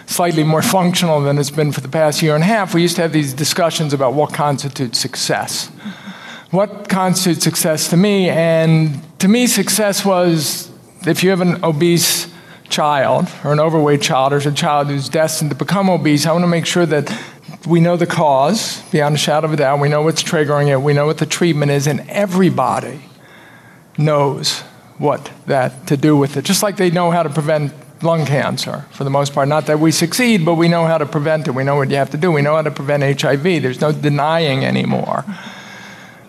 slightly 0.07 0.43
more 0.43 0.63
functional 0.63 1.21
than 1.21 1.39
it's 1.39 1.51
been 1.51 1.71
for 1.71 1.81
the 1.81 1.89
past 1.89 2.23
year 2.23 2.35
and 2.35 2.43
a 2.43 2.47
half. 2.47 2.75
We 2.75 2.83
used 2.83 2.97
to 2.97 3.03
have 3.03 3.13
these 3.13 3.33
discussions 3.33 3.93
about 3.93 4.15
what 4.15 4.35
constitutes 4.35 4.99
success. 4.99 5.69
What 6.51 6.89
constitutes 6.89 7.45
success 7.45 7.89
to 7.91 7.97
me? 7.97 8.29
And 8.29 9.01
to 9.21 9.29
me, 9.29 9.47
success 9.47 10.05
was 10.05 10.70
if 11.07 11.23
you 11.23 11.31
have 11.31 11.41
an 11.41 11.65
obese 11.65 12.29
child 12.69 13.29
or 13.45 13.53
an 13.53 13.61
overweight 13.61 14.03
child 14.03 14.33
or 14.33 14.37
a 14.37 14.53
child 14.53 14.89
who's 14.89 15.09
destined 15.09 15.51
to 15.51 15.57
become 15.57 15.89
obese, 15.89 16.27
I 16.27 16.33
want 16.33 16.43
to 16.45 16.49
make 16.49 16.67
sure 16.67 16.87
that 16.87 17.13
we 17.67 17.81
know 17.81 17.97
the 17.97 18.07
cause 18.07 18.83
beyond 18.91 19.15
a 19.15 19.19
shadow 19.19 19.47
of 19.47 19.53
a 19.53 19.57
doubt. 19.57 19.81
We 19.81 19.89
know 19.89 20.03
what's 20.03 20.23
triggering 20.23 20.69
it. 20.69 20.81
We 20.81 20.93
know 20.93 21.07
what 21.07 21.19
the 21.19 21.27
treatment 21.27 21.71
is, 21.73 21.87
and 21.87 22.01
everybody 22.09 23.01
knows 23.99 24.61
what 24.99 25.31
that 25.47 25.87
to 25.89 25.97
do 25.97 26.17
with 26.17 26.37
it. 26.37 26.45
Just 26.45 26.63
like 26.63 26.77
they 26.77 26.91
know 26.91 27.11
how 27.11 27.23
to 27.23 27.31
prevent 27.31 27.73
lung 28.03 28.25
cancer 28.25 28.87
for 28.93 29.05
the 29.05 29.11
most 29.11 29.35
part. 29.35 29.49
Not 29.49 29.67
that 29.67 29.79
we 29.79 29.93
succeed, 29.93 30.45
but 30.45 30.55
we 30.55 30.69
know 30.69 30.87
how 30.87 30.99
to 30.99 31.07
prevent 31.07 31.49
it. 31.49 31.51
We 31.53 31.65
know 31.65 31.77
what 31.77 31.91
you 31.91 31.97
have 31.97 32.11
to 32.11 32.17
do. 32.17 32.33
We 32.33 32.41
know 32.41 32.57
how 32.57 32.63
to 32.63 32.71
prevent 32.71 33.21
HIV. 33.21 33.43
There's 33.43 33.81
no 33.81 33.93
denying 33.93 34.65
anymore 34.65 35.25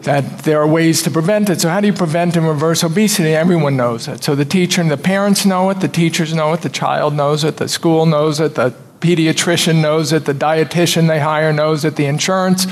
that 0.04 0.39
there 0.39 0.62
are 0.62 0.68
ways 0.68 1.02
to 1.04 1.12
prevent 1.12 1.49
it. 1.49 1.62
So, 1.62 1.70
how 1.70 1.82
do 1.82 1.88
you 1.88 1.93
prevent 1.93 2.36
and 2.36 2.47
reverse 2.47 2.84
obesity? 2.84 3.36
Everyone 3.36 3.78
knows 3.78 4.08
it. 4.08 4.24
So, 4.24 4.36
the 4.36 4.45
teacher 4.45 4.82
and 4.82 4.89
the 4.89 4.97
parents 4.97 5.45
know 5.45 5.70
it, 5.70 5.80
the 5.80 5.88
teachers 5.88 6.34
know 6.34 6.54
it, 6.54 6.62
the 6.62 6.70
child 6.70 7.14
knows 7.14 7.43
it, 7.43 7.58
the 7.58 7.68
school 7.68 8.06
knows 8.06 8.39
it, 8.39 8.56
the 8.56 8.74
pediatrician 8.99 9.82
knows 9.82 10.14
it, 10.14 10.26
the 10.26 10.34
dietitian 10.34 11.08
they 11.08 11.20
hire 11.20 11.52
knows 11.52 11.84
it, 11.86 11.95
the 11.95 12.06
insurance 12.06 12.68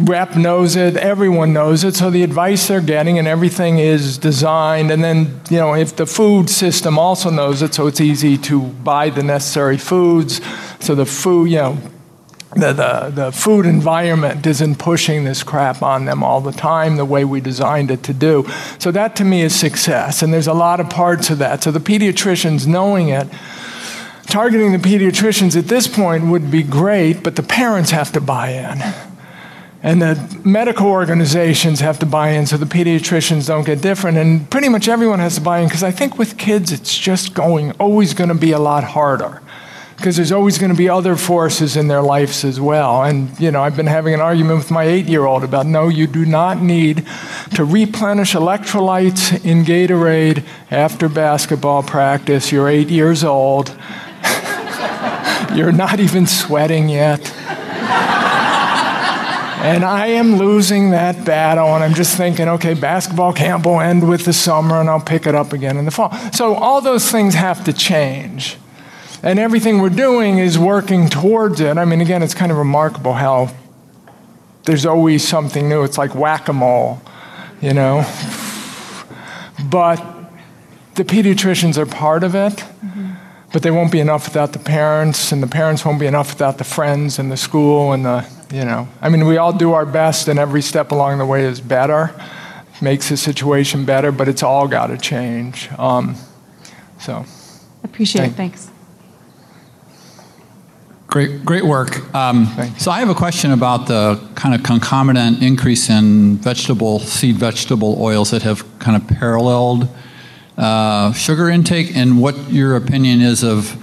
rep 0.00 0.36
knows 0.36 0.76
it, 0.76 0.96
everyone 0.96 1.52
knows 1.52 1.84
it, 1.84 1.94
so 1.94 2.10
the 2.10 2.22
advice 2.22 2.68
they're 2.68 2.80
getting 2.80 3.18
and 3.18 3.26
everything 3.26 3.78
is 3.78 4.18
designed. 4.18 4.90
And 4.90 5.02
then, 5.02 5.40
you 5.50 5.58
know, 5.58 5.74
if 5.74 5.96
the 5.96 6.06
food 6.06 6.48
system 6.48 6.98
also 6.98 7.30
knows 7.30 7.62
it, 7.62 7.74
so 7.74 7.86
it's 7.86 8.00
easy 8.00 8.38
to 8.38 8.60
buy 8.60 9.10
the 9.10 9.22
necessary 9.22 9.78
foods, 9.78 10.40
so 10.80 10.94
the 10.94 11.06
food, 11.06 11.50
you 11.50 11.56
know, 11.56 11.78
the, 12.54 12.72
the, 12.72 13.12
the 13.14 13.32
food 13.32 13.64
environment 13.64 14.46
isn't 14.46 14.76
pushing 14.76 15.24
this 15.24 15.42
crap 15.42 15.82
on 15.82 16.04
them 16.04 16.22
all 16.22 16.40
the 16.40 16.52
time 16.52 16.96
the 16.96 17.04
way 17.04 17.24
we 17.24 17.40
designed 17.40 17.90
it 17.90 18.02
to 18.04 18.12
do. 18.12 18.46
So 18.78 18.90
that 18.92 19.16
to 19.16 19.24
me 19.24 19.42
is 19.42 19.54
success, 19.54 20.22
and 20.22 20.32
there's 20.32 20.46
a 20.46 20.52
lot 20.52 20.78
of 20.80 20.90
parts 20.90 21.30
of 21.30 21.38
that. 21.38 21.62
So 21.62 21.70
the 21.70 21.80
pediatricians 21.80 22.66
knowing 22.66 23.08
it, 23.08 23.26
targeting 24.26 24.72
the 24.72 24.78
pediatricians 24.78 25.56
at 25.56 25.66
this 25.66 25.88
point 25.88 26.26
would 26.26 26.50
be 26.50 26.62
great, 26.62 27.22
but 27.22 27.36
the 27.36 27.42
parents 27.42 27.90
have 27.90 28.12
to 28.12 28.20
buy 28.20 28.50
in. 28.50 28.82
And 29.84 30.00
the 30.00 30.40
medical 30.44 30.86
organizations 30.86 31.80
have 31.80 31.98
to 32.00 32.06
buy 32.06 32.30
in 32.30 32.46
so 32.46 32.56
the 32.56 32.66
pediatricians 32.66 33.48
don't 33.48 33.64
get 33.64 33.80
different. 33.80 34.16
And 34.16 34.48
pretty 34.48 34.68
much 34.68 34.86
everyone 34.86 35.18
has 35.18 35.34
to 35.36 35.40
buy 35.40 35.58
in 35.58 35.66
because 35.66 35.82
I 35.82 35.90
think 35.90 36.18
with 36.18 36.38
kids 36.38 36.70
it's 36.70 36.96
just 36.96 37.34
going, 37.34 37.72
always 37.72 38.14
going 38.14 38.28
to 38.28 38.36
be 38.36 38.52
a 38.52 38.60
lot 38.60 38.84
harder 38.84 39.42
because 40.02 40.16
there's 40.16 40.32
always 40.32 40.58
going 40.58 40.72
to 40.72 40.76
be 40.76 40.88
other 40.88 41.14
forces 41.14 41.76
in 41.76 41.86
their 41.86 42.02
lives 42.02 42.44
as 42.44 42.60
well. 42.60 43.04
And, 43.04 43.38
you 43.38 43.52
know, 43.52 43.62
I've 43.62 43.76
been 43.76 43.86
having 43.86 44.14
an 44.14 44.20
argument 44.20 44.58
with 44.58 44.70
my 44.72 44.82
eight 44.82 45.06
year 45.06 45.26
old 45.26 45.44
about 45.44 45.64
no, 45.64 45.86
you 45.86 46.08
do 46.08 46.26
not 46.26 46.60
need 46.60 47.06
to 47.54 47.64
replenish 47.64 48.34
electrolytes 48.34 49.32
in 49.44 49.64
Gatorade 49.64 50.44
after 50.72 51.08
basketball 51.08 51.84
practice. 51.84 52.50
You're 52.50 52.68
eight 52.68 52.88
years 52.88 53.22
old, 53.22 53.68
you're 55.54 55.70
not 55.70 56.00
even 56.00 56.26
sweating 56.26 56.88
yet. 56.88 57.32
And 59.62 59.84
I 59.84 60.08
am 60.08 60.34
losing 60.34 60.90
that 60.90 61.24
battle, 61.24 61.76
and 61.76 61.84
I'm 61.84 61.94
just 61.94 62.16
thinking, 62.16 62.48
okay, 62.48 62.74
basketball 62.74 63.32
camp 63.32 63.66
will 63.66 63.80
end 63.80 64.08
with 64.08 64.24
the 64.24 64.32
summer, 64.32 64.80
and 64.80 64.90
I'll 64.90 64.98
pick 64.98 65.28
it 65.28 65.36
up 65.36 65.52
again 65.52 65.76
in 65.76 65.84
the 65.84 65.92
fall. 65.92 66.12
So 66.32 66.56
all 66.56 66.80
those 66.80 67.08
things 67.08 67.34
have 67.34 67.62
to 67.66 67.72
change. 67.72 68.56
And 69.22 69.38
everything 69.38 69.80
we're 69.80 69.90
doing 69.90 70.38
is 70.38 70.58
working 70.58 71.08
towards 71.08 71.60
it. 71.60 71.78
I 71.78 71.84
mean, 71.84 72.00
again, 72.00 72.22
it's 72.22 72.34
kind 72.34 72.50
of 72.50 72.58
remarkable 72.58 73.12
how 73.12 73.54
there's 74.64 74.84
always 74.84 75.26
something 75.26 75.68
new. 75.68 75.84
It's 75.84 75.98
like 75.98 76.14
whack 76.14 76.48
a 76.48 76.52
mole, 76.52 77.00
you 77.60 77.72
know? 77.72 78.04
But 79.70 80.04
the 80.96 81.04
pediatricians 81.04 81.78
are 81.78 81.86
part 81.86 82.24
of 82.24 82.34
it. 82.34 82.54
Mm-hmm 82.54 83.12
but 83.52 83.62
they 83.62 83.70
won't 83.70 83.92
be 83.92 84.00
enough 84.00 84.24
without 84.24 84.52
the 84.52 84.58
parents, 84.58 85.30
and 85.30 85.42
the 85.42 85.46
parents 85.46 85.84
won't 85.84 86.00
be 86.00 86.06
enough 86.06 86.32
without 86.32 86.58
the 86.58 86.64
friends 86.64 87.18
and 87.18 87.30
the 87.30 87.36
school 87.36 87.92
and 87.92 88.04
the, 88.04 88.26
you 88.50 88.64
know. 88.64 88.88
I 89.00 89.10
mean, 89.10 89.26
we 89.26 89.36
all 89.36 89.52
do 89.52 89.74
our 89.74 89.84
best, 89.84 90.28
and 90.28 90.38
every 90.38 90.62
step 90.62 90.90
along 90.90 91.18
the 91.18 91.26
way 91.26 91.44
is 91.44 91.60
better, 91.60 92.14
makes 92.80 93.10
the 93.10 93.16
situation 93.16 93.84
better, 93.84 94.10
but 94.10 94.26
it's 94.26 94.42
all 94.42 94.66
got 94.66 94.86
to 94.86 94.96
change. 94.96 95.70
Um, 95.78 96.16
so. 96.98 97.26
Appreciate 97.84 98.22
thank- 98.22 98.32
it. 98.32 98.36
Thanks. 98.36 98.71
Great, 101.12 101.44
great 101.44 101.66
work. 101.66 102.14
Um, 102.14 102.46
so 102.78 102.90
I 102.90 103.00
have 103.00 103.10
a 103.10 103.14
question 103.14 103.50
about 103.50 103.86
the 103.86 104.18
kind 104.34 104.54
of 104.54 104.62
concomitant 104.62 105.42
increase 105.42 105.90
in 105.90 106.38
vegetable, 106.38 107.00
seed 107.00 107.36
vegetable 107.36 107.98
oils 108.00 108.30
that 108.30 108.40
have 108.44 108.64
kind 108.78 108.96
of 108.96 109.06
paralleled 109.06 109.88
uh, 110.56 111.12
sugar 111.12 111.50
intake 111.50 111.94
and 111.94 112.18
what 112.18 112.50
your 112.50 112.76
opinion 112.76 113.20
is 113.20 113.44
of 113.44 113.76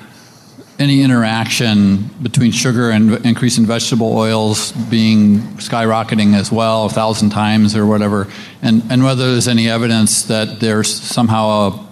any 0.80 1.04
interaction 1.04 2.10
between 2.24 2.52
sugar 2.52 2.90
and 2.90 3.24
increase 3.24 3.60
in 3.60 3.66
vegetable 3.68 4.18
oils 4.18 4.72
being 4.90 5.38
skyrocketing 5.60 6.34
as 6.34 6.52
well, 6.52 6.88
a 6.88 6.90
thousand 6.90 7.30
times 7.30 7.76
or 7.76 7.86
whatever, 7.86 8.28
and, 8.64 8.82
and 8.90 9.04
whether 9.04 9.34
there's 9.34 9.48
any 9.48 9.70
evidence 9.70 10.24
that 10.24 10.60
there's 10.60 10.92
somehow 10.92 11.68
a 11.68 11.89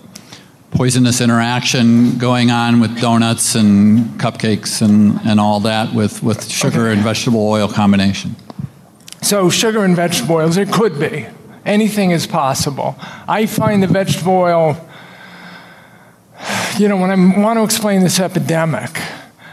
poisonous 0.71 1.21
interaction 1.21 2.17
going 2.17 2.51
on 2.51 2.79
with 2.79 2.99
donuts 2.99 3.55
and 3.55 4.19
cupcakes 4.19 4.81
and, 4.81 5.19
and 5.25 5.39
all 5.39 5.59
that 5.61 5.93
with, 5.93 6.21
with 6.21 6.49
sugar 6.49 6.89
and 6.89 7.01
vegetable 7.01 7.47
oil 7.47 7.67
combination. 7.67 8.35
So, 9.21 9.49
sugar 9.49 9.83
and 9.83 9.95
vegetable 9.95 10.35
oils, 10.35 10.57
it 10.57 10.71
could 10.71 10.99
be 10.99 11.27
anything 11.65 12.11
is 12.11 12.25
possible. 12.25 12.95
I 13.27 13.45
find 13.45 13.83
the 13.83 13.87
vegetable 13.87 14.33
oil, 14.33 14.89
you 16.77 16.87
know, 16.87 16.97
when 16.97 17.11
I 17.11 17.39
want 17.41 17.57
to 17.57 17.63
explain 17.63 18.01
this 18.01 18.19
epidemic, 18.19 19.01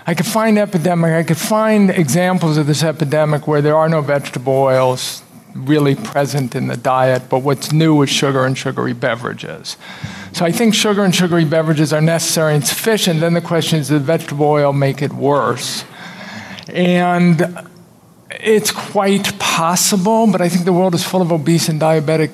I 0.06 0.14
could 0.14 0.26
find 0.26 0.58
epidemic, 0.58 1.12
I 1.12 1.22
could 1.24 1.38
find 1.38 1.90
examples 1.90 2.56
of 2.56 2.66
this 2.66 2.82
epidemic 2.82 3.48
where 3.48 3.60
there 3.60 3.76
are 3.76 3.88
no 3.88 4.00
vegetable 4.00 4.52
oils 4.52 5.23
really 5.54 5.94
present 5.94 6.54
in 6.54 6.66
the 6.66 6.76
diet, 6.76 7.22
but 7.28 7.40
what's 7.40 7.72
new 7.72 8.02
is 8.02 8.10
sugar 8.10 8.44
and 8.44 8.58
sugary 8.58 8.92
beverages. 8.92 9.76
So 10.32 10.44
I 10.44 10.50
think 10.50 10.74
sugar 10.74 11.04
and 11.04 11.14
sugary 11.14 11.44
beverages 11.44 11.92
are 11.92 12.00
necessary 12.00 12.54
and 12.54 12.66
sufficient. 12.66 13.20
Then 13.20 13.34
the 13.34 13.40
question 13.40 13.78
is, 13.78 13.88
does 13.88 14.02
vegetable 14.02 14.46
oil 14.46 14.72
make 14.72 15.00
it 15.00 15.12
worse? 15.12 15.84
And 16.68 17.68
it's 18.30 18.72
quite 18.72 19.38
possible, 19.38 20.26
but 20.26 20.40
I 20.40 20.48
think 20.48 20.64
the 20.64 20.72
world 20.72 20.94
is 20.94 21.04
full 21.04 21.22
of 21.22 21.30
obese 21.30 21.68
and 21.68 21.80
diabetic 21.80 22.32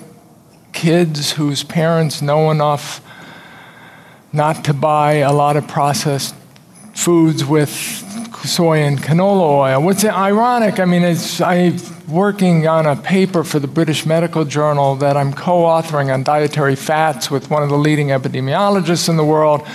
kids 0.73 1.33
whose 1.33 1.63
parents 1.63 2.23
know 2.23 2.51
enough 2.51 3.03
not 4.33 4.65
to 4.65 4.73
buy 4.73 5.15
a 5.15 5.33
lot 5.33 5.57
of 5.57 5.67
processed 5.69 6.35
foods 6.95 7.45
with 7.45 7.71
soy 8.45 8.79
and 8.79 8.99
canola 8.99 9.43
oil. 9.43 9.83
What's 9.83 10.05
ironic, 10.05 10.81
I 10.81 10.85
mean, 10.85 11.03
it's, 11.03 11.41
I'm 11.41 11.77
working 12.09 12.67
on 12.67 12.87
a 12.87 12.97
paper 12.97 13.45
for 13.45 13.59
the 13.59 13.69
British 13.69 14.07
Medical 14.07 14.45
Journal 14.45 14.97
that 14.97 15.17
I'm 15.17 15.33
co 15.33 15.63
authoring 15.63 16.13
on 16.13 16.23
dietary 16.23 16.77
fats 16.77 17.31
with 17.31 17.51
one 17.51 17.63
of 17.63 17.69
the 17.69 17.79
leading 17.79 18.09
epidemiologists 18.09 19.09
in 19.09 19.17
the 19.17 19.25
world 19.25 19.67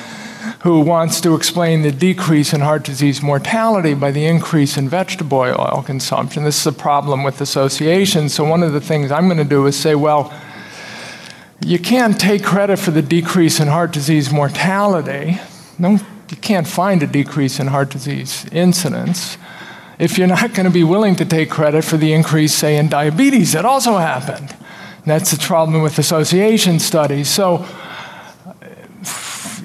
who 0.62 0.80
wants 0.80 1.22
to 1.22 1.36
explain 1.36 1.84
the 1.84 1.92
decrease 1.92 2.54
in 2.54 2.62
heart 2.62 2.84
disease 2.84 3.22
mortality 3.22 3.94
by 3.94 4.12
the 4.12 4.26
increase 4.26 4.78
in 4.78 4.90
vegetable 4.90 5.40
oil 5.40 5.84
consumption. 5.86 6.44
This 6.44 6.60
is 6.60 6.68
a 6.68 6.74
problem 6.74 7.24
with 7.24 7.42
association. 7.42 8.30
So, 8.30 8.44
one 8.44 8.64
of 8.64 8.74
the 8.74 8.82
things 8.82 9.12
I'm 9.12 9.26
going 9.26 9.38
to 9.38 9.44
do 9.44 9.66
is 9.68 9.78
say, 9.78 9.96
well, 9.96 10.34
you 11.64 11.80
can't 11.80 12.20
take 12.20 12.44
credit 12.44 12.78
for 12.78 12.92
the 12.92 13.02
decrease 13.02 13.60
in 13.60 13.68
heart 13.68 13.92
disease 13.92 14.32
mortality. 14.32 15.40
No, 15.80 16.00
you 16.30 16.38
can't 16.38 16.68
find 16.68 17.04
a 17.04 17.08
decrease 17.08 17.60
in 17.60 17.68
heart 17.68 17.90
disease 17.90 18.46
incidence 18.52 19.38
if 20.00 20.18
you're 20.18 20.28
not 20.28 20.54
going 20.54 20.66
to 20.66 20.72
be 20.72 20.84
willing 20.84 21.16
to 21.16 21.26
take 21.26 21.50
credit 21.50 21.84
for 21.84 21.98
the 21.98 22.12
increase, 22.14 22.54
say, 22.54 22.78
in 22.78 22.90
diabetes 22.90 23.54
that 23.54 23.66
also 23.66 23.98
happened. 23.98 24.52
And 24.52 25.06
that's 25.06 25.32
the 25.32 25.38
problem 25.38 25.82
with 25.82 26.00
association 26.00 26.80
studies. 26.80 27.30
So, 27.30 27.66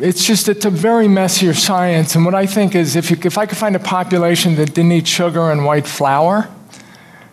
it's 0.02 0.24
just 0.24 0.48
it's 0.48 0.64
a 0.64 0.70
very 0.70 1.08
messier 1.08 1.54
science. 1.54 2.14
And 2.14 2.24
what 2.24 2.34
I 2.34 2.46
think 2.46 2.74
is 2.74 2.96
if, 2.96 3.10
you, 3.10 3.18
if 3.22 3.36
I 3.36 3.46
could 3.46 3.58
find 3.58 3.76
a 3.76 3.80
population 3.80 4.56
that 4.56 4.74
didn't 4.74 4.92
eat 4.92 5.06
sugar 5.06 5.50
and 5.50 5.64
white 5.64 5.86
flour, 5.86 6.48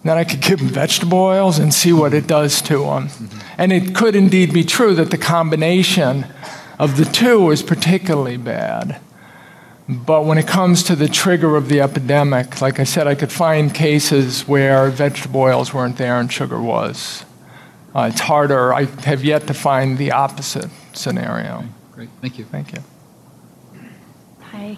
then 0.03 0.17
I 0.17 0.23
could 0.23 0.41
give 0.41 0.59
them 0.59 0.69
vegetable 0.69 1.19
oils 1.19 1.59
and 1.59 1.73
see 1.73 1.93
what 1.93 2.13
it 2.13 2.27
does 2.27 2.61
to 2.63 2.79
them. 2.79 3.07
Mm-hmm. 3.07 3.39
And 3.57 3.73
it 3.73 3.95
could 3.95 4.15
indeed 4.15 4.53
be 4.53 4.63
true 4.63 4.93
that 4.95 5.11
the 5.11 5.17
combination 5.17 6.25
of 6.79 6.97
the 6.97 7.05
two 7.05 7.49
is 7.51 7.63
particularly 7.63 8.37
bad. 8.37 8.99
But 9.89 10.25
when 10.25 10.37
it 10.37 10.47
comes 10.47 10.83
to 10.83 10.95
the 10.95 11.07
trigger 11.07 11.55
of 11.55 11.69
the 11.69 11.79
epidemic, 11.79 12.61
like 12.61 12.79
I 12.79 12.83
said, 12.83 13.07
I 13.07 13.15
could 13.15 13.31
find 13.31 13.73
cases 13.73 14.45
where 14.45 14.89
vegetable 14.89 15.41
oils 15.41 15.73
weren't 15.73 15.97
there 15.97 16.19
and 16.19 16.31
sugar 16.31 16.61
was. 16.61 17.23
Uh, 17.95 18.09
it's 18.11 18.19
harder. 18.19 18.73
I 18.73 18.83
have 19.05 19.23
yet 19.23 19.47
to 19.47 19.53
find 19.53 19.97
the 19.97 20.11
opposite 20.11 20.69
scenario. 20.91 21.59
Okay, 21.59 21.67
great, 21.93 22.09
thank 22.21 22.37
you. 22.37 22.45
Thank 22.45 22.73
you. 22.73 22.83
Hi. 24.41 24.77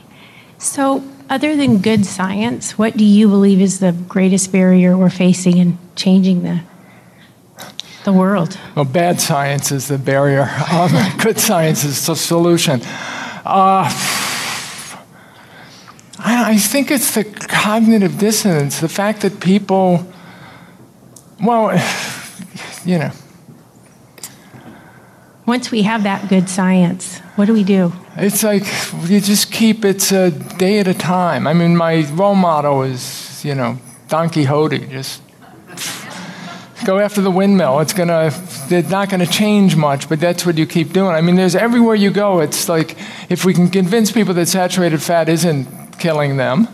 So, 0.59 1.03
other 1.27 1.55
than 1.55 1.79
good 1.79 2.05
science, 2.05 2.77
what 2.77 2.95
do 2.95 3.03
you 3.03 3.27
believe 3.27 3.61
is 3.61 3.79
the 3.79 3.93
greatest 3.93 4.51
barrier 4.51 4.95
we're 4.95 5.09
facing 5.09 5.57
in 5.57 5.77
changing 5.95 6.43
the 6.43 6.61
the 8.03 8.13
world? 8.13 8.57
Well, 8.75 8.85
bad 8.85 9.19
science 9.19 9.71
is 9.71 9.87
the 9.87 9.97
barrier. 9.97 10.49
Um, 10.71 10.91
good 11.17 11.39
science 11.39 11.83
is 11.83 12.05
the 12.05 12.15
solution. 12.15 12.81
Uh, 13.45 13.89
I, 16.19 16.51
I 16.51 16.57
think 16.57 16.91
it's 16.91 17.15
the 17.15 17.23
cognitive 17.23 18.17
dissonance, 18.17 18.79
the 18.81 18.89
fact 18.89 19.21
that 19.21 19.39
people, 19.39 20.05
well, 21.41 21.71
you 22.85 22.99
know. 22.99 23.11
Once 25.45 25.71
we 25.71 25.81
have 25.83 26.03
that 26.03 26.29
good 26.29 26.49
science, 26.49 27.19
what 27.35 27.45
do 27.45 27.53
we 27.53 27.63
do? 27.63 27.91
It's 28.17 28.43
like 28.43 28.63
you 29.09 29.21
just 29.21 29.51
keep 29.51 29.85
it 29.85 30.11
a 30.11 30.29
day 30.29 30.79
at 30.79 30.87
a 30.87 30.93
time. 30.93 31.47
I 31.47 31.53
mean, 31.53 31.75
my 31.75 32.05
role 32.11 32.35
model 32.35 32.83
is, 32.83 33.43
you 33.45 33.55
know, 33.55 33.79
Don 34.09 34.29
Quixote. 34.29 34.87
Just 34.87 35.21
go 36.85 36.99
after 36.99 37.21
the 37.21 37.31
windmill. 37.31 37.79
It's 37.79 37.93
gonna, 37.93 38.31
it's 38.69 38.89
not 38.89 39.09
gonna 39.09 39.25
change 39.25 39.75
much, 39.75 40.09
but 40.09 40.19
that's 40.19 40.45
what 40.45 40.57
you 40.57 40.65
keep 40.65 40.91
doing. 40.91 41.15
I 41.15 41.21
mean, 41.21 41.35
there's 41.35 41.55
everywhere 41.55 41.95
you 41.95 42.11
go. 42.11 42.41
It's 42.41 42.67
like 42.67 42.97
if 43.29 43.45
we 43.45 43.53
can 43.53 43.69
convince 43.69 44.11
people 44.11 44.33
that 44.33 44.47
saturated 44.47 45.01
fat 45.01 45.29
isn't 45.29 45.78
killing 45.99 46.37
them, 46.37 46.67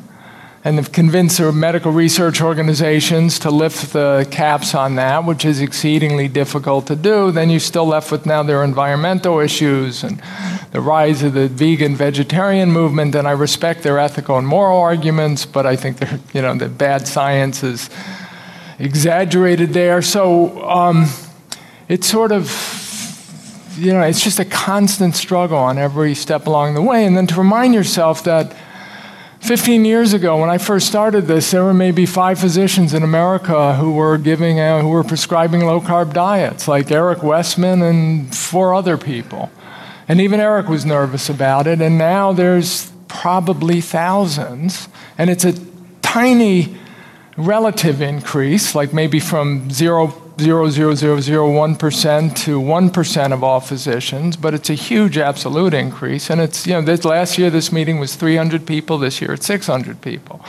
and 0.64 0.78
have 0.78 0.92
convinced 0.92 1.38
their 1.38 1.52
medical 1.52 1.92
research 1.92 2.42
organizations 2.42 3.38
to 3.38 3.52
lift 3.52 3.94
the 3.94 4.28
caps 4.32 4.74
on 4.74 4.96
that, 4.96 5.24
which 5.24 5.46
is 5.46 5.62
exceedingly 5.62 6.28
difficult 6.28 6.88
to 6.88 6.96
do, 6.96 7.30
then 7.30 7.52
you're 7.52 7.60
still 7.60 7.86
left 7.86 8.12
with 8.12 8.26
now 8.26 8.42
their 8.42 8.64
environmental 8.64 9.40
issues 9.40 10.04
and 10.04 10.20
the 10.72 10.82
rise 10.82 11.22
of 11.22 11.34
the 11.34 11.48
vegan 11.48 11.96
vegetarian 11.96 12.72
movement. 12.72 13.14
And 13.14 13.28
I 13.28 13.32
respect 13.34 13.84
their 13.84 14.00
ethical 14.00 14.40
and 14.40 14.48
moral 14.48 14.80
arguments, 14.80 15.46
but 15.46 15.68
I 15.68 15.76
think 15.76 15.98
they're, 15.98 16.20
you 16.34 16.42
know, 16.42 16.56
the 16.56 16.68
bad 16.68 17.08
science 17.08 17.62
is 17.62 17.92
exaggerated 18.80 19.72
there. 19.72 20.02
So 20.02 20.68
um, 20.68 21.06
it's 21.88 22.08
sort 22.08 22.32
of, 22.32 22.50
you 23.78 23.94
know, 23.94 24.02
it's 24.02 24.24
just 24.24 24.40
a 24.40 24.46
constant 24.46 25.16
struggle 25.16 25.60
on 25.60 25.78
every 25.78 26.16
step 26.16 26.48
along 26.48 26.74
the 26.74 26.82
way. 26.82 27.06
And 27.06 27.16
then 27.16 27.28
to 27.28 27.36
remind 27.36 27.76
yourself 27.76 28.24
that 28.24 28.56
15 29.46 29.86
years 29.86 30.14
ago, 30.14 30.41
when 30.41 30.50
I 30.50 30.58
first 30.58 30.88
started 30.88 31.28
this, 31.28 31.52
there 31.52 31.64
were 31.64 31.74
maybe 31.74 32.08
five 32.08 32.39
physicians 32.39 32.96
in 32.96 33.04
America 33.04 33.76
who 33.76 33.93
were 33.93 34.18
giving, 34.18 34.60
uh, 34.60 34.82
who 34.82 34.89
were 34.89 35.04
prescribing 35.04 35.64
low 35.64 35.80
carb 35.80 36.14
diets, 36.14 36.68
like 36.68 36.89
Eric 36.89 37.22
Westman 37.22 37.84
and 37.84 38.36
four 38.36 38.74
other 38.74 38.98
people. 38.98 39.52
And 40.08 40.20
even 40.20 40.39
Eric 40.39 40.68
was 40.68 40.84
nervous 40.84 41.30
about 41.30 41.68
it. 41.68 41.80
And 41.80 41.96
now 41.96 42.34
there's 42.34 42.91
probably 43.08 43.82
thousands. 43.82 44.88
And 45.16 45.30
it's 45.30 45.46
a 45.46 45.54
tiny 46.02 46.76
relative 47.38 48.02
increase, 48.02 48.74
like 48.74 48.93
maybe 48.93 49.20
from 49.20 49.70
zero 49.70 50.08
0.00001% 50.38 52.36
to 52.36 52.60
1% 52.60 53.32
of 53.32 53.44
all 53.44 53.60
physicians, 53.60 54.36
but 54.36 54.54
it's 54.54 54.70
a 54.70 54.74
huge 54.74 55.18
absolute 55.18 55.74
increase. 55.74 56.30
And 56.30 56.42
it's, 56.42 56.68
you 56.68 56.74
know, 56.74 56.82
this, 56.82 57.06
last 57.06 57.38
year 57.38 57.50
this 57.50 57.72
meeting 57.72 58.00
was 58.00 58.16
300 58.16 58.68
people, 58.68 58.98
this 58.98 59.22
year 59.22 59.34
it's 59.34 59.46
600 59.46 60.02
people. 60.02 60.44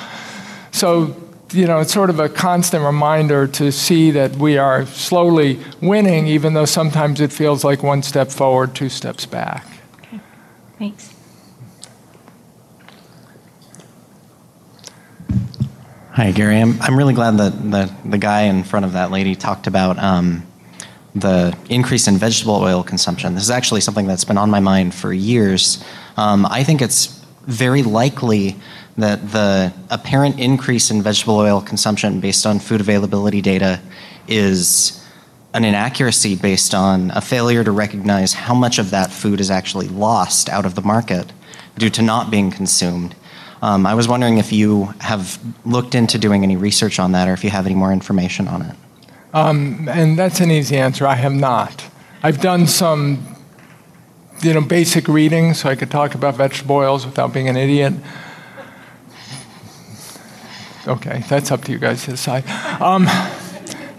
So, 0.73 1.17
you 1.53 1.67
know, 1.67 1.79
it's 1.81 1.93
sort 1.93 2.11
of 2.11 2.19
a 2.19 2.29
constant 2.29 2.85
reminder 2.85 3.47
to 3.47 3.71
see 3.71 4.11
that 4.11 4.37
we 4.37 4.59
are 4.59 4.87
slowly 4.87 5.61
winning, 5.81 6.27
even 6.27 6.55
though 6.55 6.65
sometimes 6.65 7.21
it 7.21 7.33
feels 7.33 7.63
like 7.63 7.83
one 7.83 8.03
step 8.03 8.31
forward, 8.31 8.75
two 8.75 8.89
steps 8.89 9.25
back. 9.25 9.65
Okay, 10.03 10.21
thanks. 10.79 11.16
Hi, 16.17 16.33
Gary. 16.33 16.57
I'm, 16.63 16.81
I'm 16.81 16.97
really 16.97 17.13
glad 17.13 17.37
that 17.37 17.71
the, 17.71 17.95
the 18.09 18.17
guy 18.17 18.45
in 18.45 18.65
front 18.65 18.87
of 18.87 18.95
that 18.95 19.11
lady 19.11 19.35
talked 19.35 19.67
about 19.67 19.99
um, 19.99 20.47
the 21.15 21.55
increase 21.69 22.09
in 22.09 22.17
vegetable 22.17 22.55
oil 22.55 22.83
consumption. 22.83 23.35
This 23.35 23.43
is 23.43 23.51
actually 23.51 23.83
something 23.83 24.07
that's 24.07 24.25
been 24.25 24.39
on 24.39 24.49
my 24.49 24.61
mind 24.61 24.95
for 24.95 25.13
years. 25.13 25.85
Um, 26.17 26.47
I 26.47 26.65
think 26.65 26.81
it's 26.81 27.23
very 27.43 27.83
likely 27.83 28.57
that 28.97 29.31
the 29.31 29.75
apparent 29.91 30.41
increase 30.41 30.91
in 30.91 31.03
vegetable 31.03 31.37
oil 31.37 31.61
consumption 31.61 32.19
based 32.19 32.47
on 32.47 32.61
food 32.61 32.81
availability 32.81 33.43
data 33.43 33.79
is 34.27 35.07
an 35.53 35.67
inaccuracy 35.67 36.35
based 36.35 36.75
on 36.75 37.11
a 37.11 37.21
failure 37.21 37.63
to 37.63 37.73
recognize 37.73 38.33
how 38.33 38.55
much 38.55 38.79
of 38.79 38.89
that 38.89 39.13
food 39.13 39.39
is 39.39 39.51
actually 39.51 39.89
lost 39.89 40.49
out 40.49 40.65
of 40.65 40.77
the 40.77 40.83
market 40.83 41.31
due 41.77 41.91
to 41.91 42.01
not 42.01 42.31
being 42.31 42.51
consumed. 42.51 43.15
Um, 43.63 43.87
I 43.87 43.95
was 43.95 44.07
wondering 44.07 44.39
if 44.39 44.53
you 44.53 44.85
have 45.01 45.39
looked 45.65 45.95
into 45.95 46.19
doing 46.19 46.43
any 46.43 46.57
research 46.57 46.99
on 46.99 47.13
that 47.13 47.29
or 47.29 47.33
if 47.33 47.43
you 47.43 47.51
have 47.51 47.67
any 47.67 47.75
more 47.75 47.93
information 47.93 48.49
on 48.49 48.63
it. 48.63 48.77
Um, 49.33 49.89
and 49.89 50.19
that's 50.19 50.41
an 50.41 50.51
easy 50.51 50.77
answer. 50.77 51.07
I 51.07 51.15
have 51.15 51.33
not. 51.33 51.85
I've 52.23 52.41
done 52.41 52.67
some, 52.67 53.37
you 54.43 54.53
know, 54.55 54.61
basic 54.61 55.09
reading 55.09 55.55
so 55.55 55.69
I 55.69 55.75
could 55.75 55.91
talk 55.91 56.15
about 56.15 56.37
vegetable 56.37 56.77
oils 56.77 57.07
without 57.07 57.33
being 57.33 57.49
an 57.49 57.57
idiot. 57.57 57.95
Okay, 60.87 61.25
that's 61.29 61.51
up 61.51 61.65
to 61.65 61.73
you 61.73 61.79
guys 61.79 62.05
to 62.05 62.13
decide. 62.13 62.49
Um, 62.81 63.09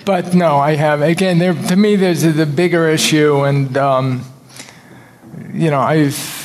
but 0.05 0.33
no, 0.33 0.57
I 0.57 0.75
have. 0.75 1.01
Again, 1.01 1.37
there, 1.37 1.53
to 1.53 1.75
me, 1.75 1.97
there's 1.97 2.21
the 2.21 2.45
bigger 2.45 2.87
issue, 2.87 3.43
and 3.43 3.75
um, 3.77 4.23
you 5.51 5.69
know, 5.69 5.81
I've 5.81 6.36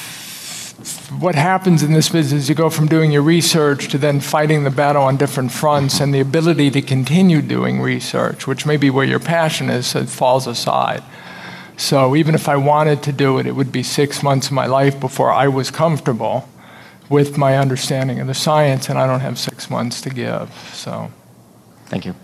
what 1.21 1.35
happens 1.35 1.83
in 1.83 1.93
this 1.93 2.09
business, 2.09 2.43
is 2.45 2.49
you 2.49 2.55
go 2.55 2.71
from 2.71 2.87
doing 2.87 3.11
your 3.11 3.23
research 3.23 3.89
to 3.89 3.99
then 3.99 4.21
fighting 4.21 4.65
the 4.65 4.71
battle 4.71 5.03
on 5.03 5.17
different 5.17 5.53
fronts, 5.53 6.01
and 6.01 6.15
the 6.15 6.21
ability 6.21 6.71
to 6.71 6.83
continue 6.83 7.43
doing 7.43 7.81
research, 7.81 8.47
which 8.47 8.67
may 8.67 8.77
be 8.77 8.91
where 8.91 9.05
your 9.05 9.19
passion 9.21 9.71
is, 9.71 9.95
it 9.95 10.09
falls 10.09 10.47
aside. 10.47 11.03
So 11.77 12.15
even 12.15 12.35
if 12.35 12.49
I 12.49 12.57
wanted 12.57 13.03
to 13.05 13.13
do 13.13 13.39
it, 13.39 13.47
it 13.47 13.53
would 13.53 13.73
be 13.73 13.83
six 13.83 14.23
months 14.23 14.47
of 14.47 14.53
my 14.53 14.67
life 14.67 15.01
before 15.01 15.33
I 15.33 15.49
was 15.49 15.71
comfortable 15.71 16.49
with 17.09 17.37
my 17.37 17.59
understanding 17.59 18.21
of 18.21 18.27
the 18.27 18.35
science, 18.35 18.89
and 18.89 18.99
I 18.99 19.07
don't 19.07 19.21
have 19.21 19.39
six 19.39 19.69
months 19.69 20.01
to 20.03 20.11
give. 20.11 20.51
So, 20.73 21.11
thank 21.87 22.05
you. 22.07 22.15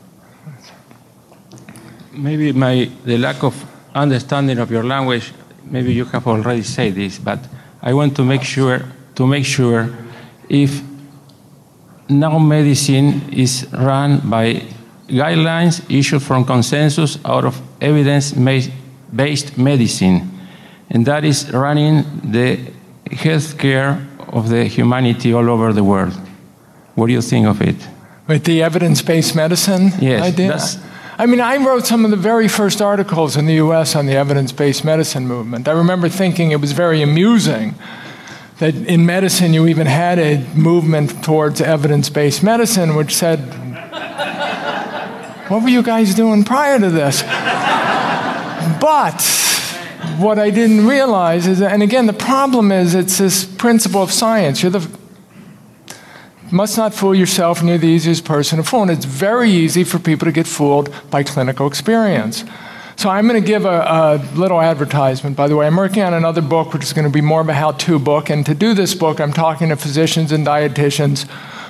Maybe 2.13 2.53
my 2.53 2.91
the 3.05 3.19
lack 3.19 3.43
of 3.43 3.55
understanding 3.95 4.59
of 4.59 4.71
your 4.71 4.85
language. 4.85 5.33
Maybe 5.65 5.93
you 5.93 6.05
have 6.07 6.27
already 6.27 6.63
said 6.63 6.95
this, 6.95 7.19
but 7.19 7.41
I 7.83 7.95
want 7.95 8.17
to 8.17 8.25
make 8.25 8.43
sure 8.43 8.83
to 9.15 9.27
make 9.27 9.45
sure 9.45 9.89
if 10.49 10.83
now 12.09 12.39
medicine 12.39 13.33
is 13.33 13.67
run 13.73 14.21
by 14.31 14.63
guidelines 15.09 15.83
issued 15.91 16.23
from 16.23 16.45
consensus 16.45 17.19
out 17.25 17.45
of 17.45 17.61
evidence-based 17.81 19.59
medicine, 19.59 20.31
and 20.91 21.07
that 21.07 21.25
is 21.25 21.51
running 21.53 22.05
the 22.25 22.59
healthcare 23.11 24.05
of 24.33 24.49
the 24.49 24.65
humanity 24.65 25.33
all 25.33 25.49
over 25.49 25.73
the 25.73 25.85
world. 25.85 26.15
What 26.95 27.07
do 27.07 27.13
you 27.13 27.23
think 27.23 27.47
of 27.47 27.61
it? 27.63 27.77
With 28.27 28.45
the 28.45 28.63
evidence-based 28.63 29.35
medicine 29.35 29.93
yes, 30.01 30.23
idea? 30.23 30.59
I 31.21 31.27
mean, 31.27 31.41
I 31.41 31.57
wrote 31.57 31.85
some 31.85 32.05
of 32.05 32.13
the 32.13 32.17
very 32.17 32.47
first 32.47 32.81
articles 32.81 33.37
in 33.37 33.47
the 33.47 33.55
US 33.55 33.97
on 33.97 34.07
the 34.07 34.13
evidence 34.13 34.53
based 34.53 34.85
medicine 34.85 35.27
movement. 35.27 35.67
I 35.67 35.73
remember 35.73 36.09
thinking 36.09 36.53
it 36.53 36.61
was 36.61 36.71
very 36.71 37.03
amusing 37.03 37.75
that 38.59 38.77
in 38.77 39.05
medicine 39.05 39.53
you 39.53 39.67
even 39.67 39.89
had 39.89 40.21
a 40.21 40.39
movement 40.55 41.25
towards 41.25 41.61
evidence 41.61 42.09
based 42.09 42.45
medicine, 42.45 42.95
which 42.95 43.17
said, 43.17 43.41
What 45.49 45.65
were 45.65 45.69
you 45.71 45.83
guys 45.83 46.15
doing 46.15 46.45
prior 46.45 46.79
to 46.79 46.89
this? 46.89 47.23
but 48.81 49.21
what 50.19 50.39
I 50.39 50.51
didn't 50.51 50.87
realize 50.87 51.49
is, 51.49 51.59
that, 51.59 51.73
and 51.73 51.83
again, 51.83 52.07
the 52.07 52.13
problem 52.13 52.71
is 52.71 52.95
it's 52.95 53.19
this 53.19 53.45
principle 53.45 54.05
of 54.05 54.13
science. 54.13 54.63
You're 54.63 54.71
the 54.71 54.89
must 56.51 56.77
not 56.77 56.95
fool 56.95 57.15
yourself, 57.15 57.61
and 57.61 57.69
you're 57.69 57.79
the 57.79 57.87
easiest 57.87 58.25
person 58.25 58.59
to 58.59 58.65
fool. 58.65 58.83
And 58.83 58.91
it's 58.91 59.05
very 59.05 59.51
easy 59.51 59.85
for 59.85 59.99
people 59.99 60.27
to 60.27 60.33
get 60.33 60.47
fooled 60.47 60.93
by 61.11 61.23
clinical 61.23 61.67
experience. 61.67 62.45
So 62.97 63.09
I'm 63.09 63.29
going 63.29 63.41
to 63.41 63.47
give 63.47 63.65
a, 63.65 63.69
a, 63.69 64.29
little 64.35 64.61
advertisement, 64.61 65.37
by 65.37 65.47
the 65.47 65.57
way. 65.57 65.67
I'm 65.67 65.77
working 65.77 66.03
on 66.03 66.15
another 66.15 66.43
book, 66.43 66.73
which 66.73 66.83
is 66.83 66.93
going 66.93 67.07
to 67.07 67.13
be 67.13 67.21
more 67.21 67.41
of 67.41 67.49
a 67.49 67.55
how-to 67.55 67.99
book. 67.99 68.29
And 68.29 68.45
to 68.47 68.55
do 68.55 68.75
this 68.75 68.95
book, 68.95 69.21
I'm 69.21 69.33
talking 69.33 69.69
to 69.69 69.77
physicians 69.77 70.33
and 70.33 70.45
dietitians 70.45 71.29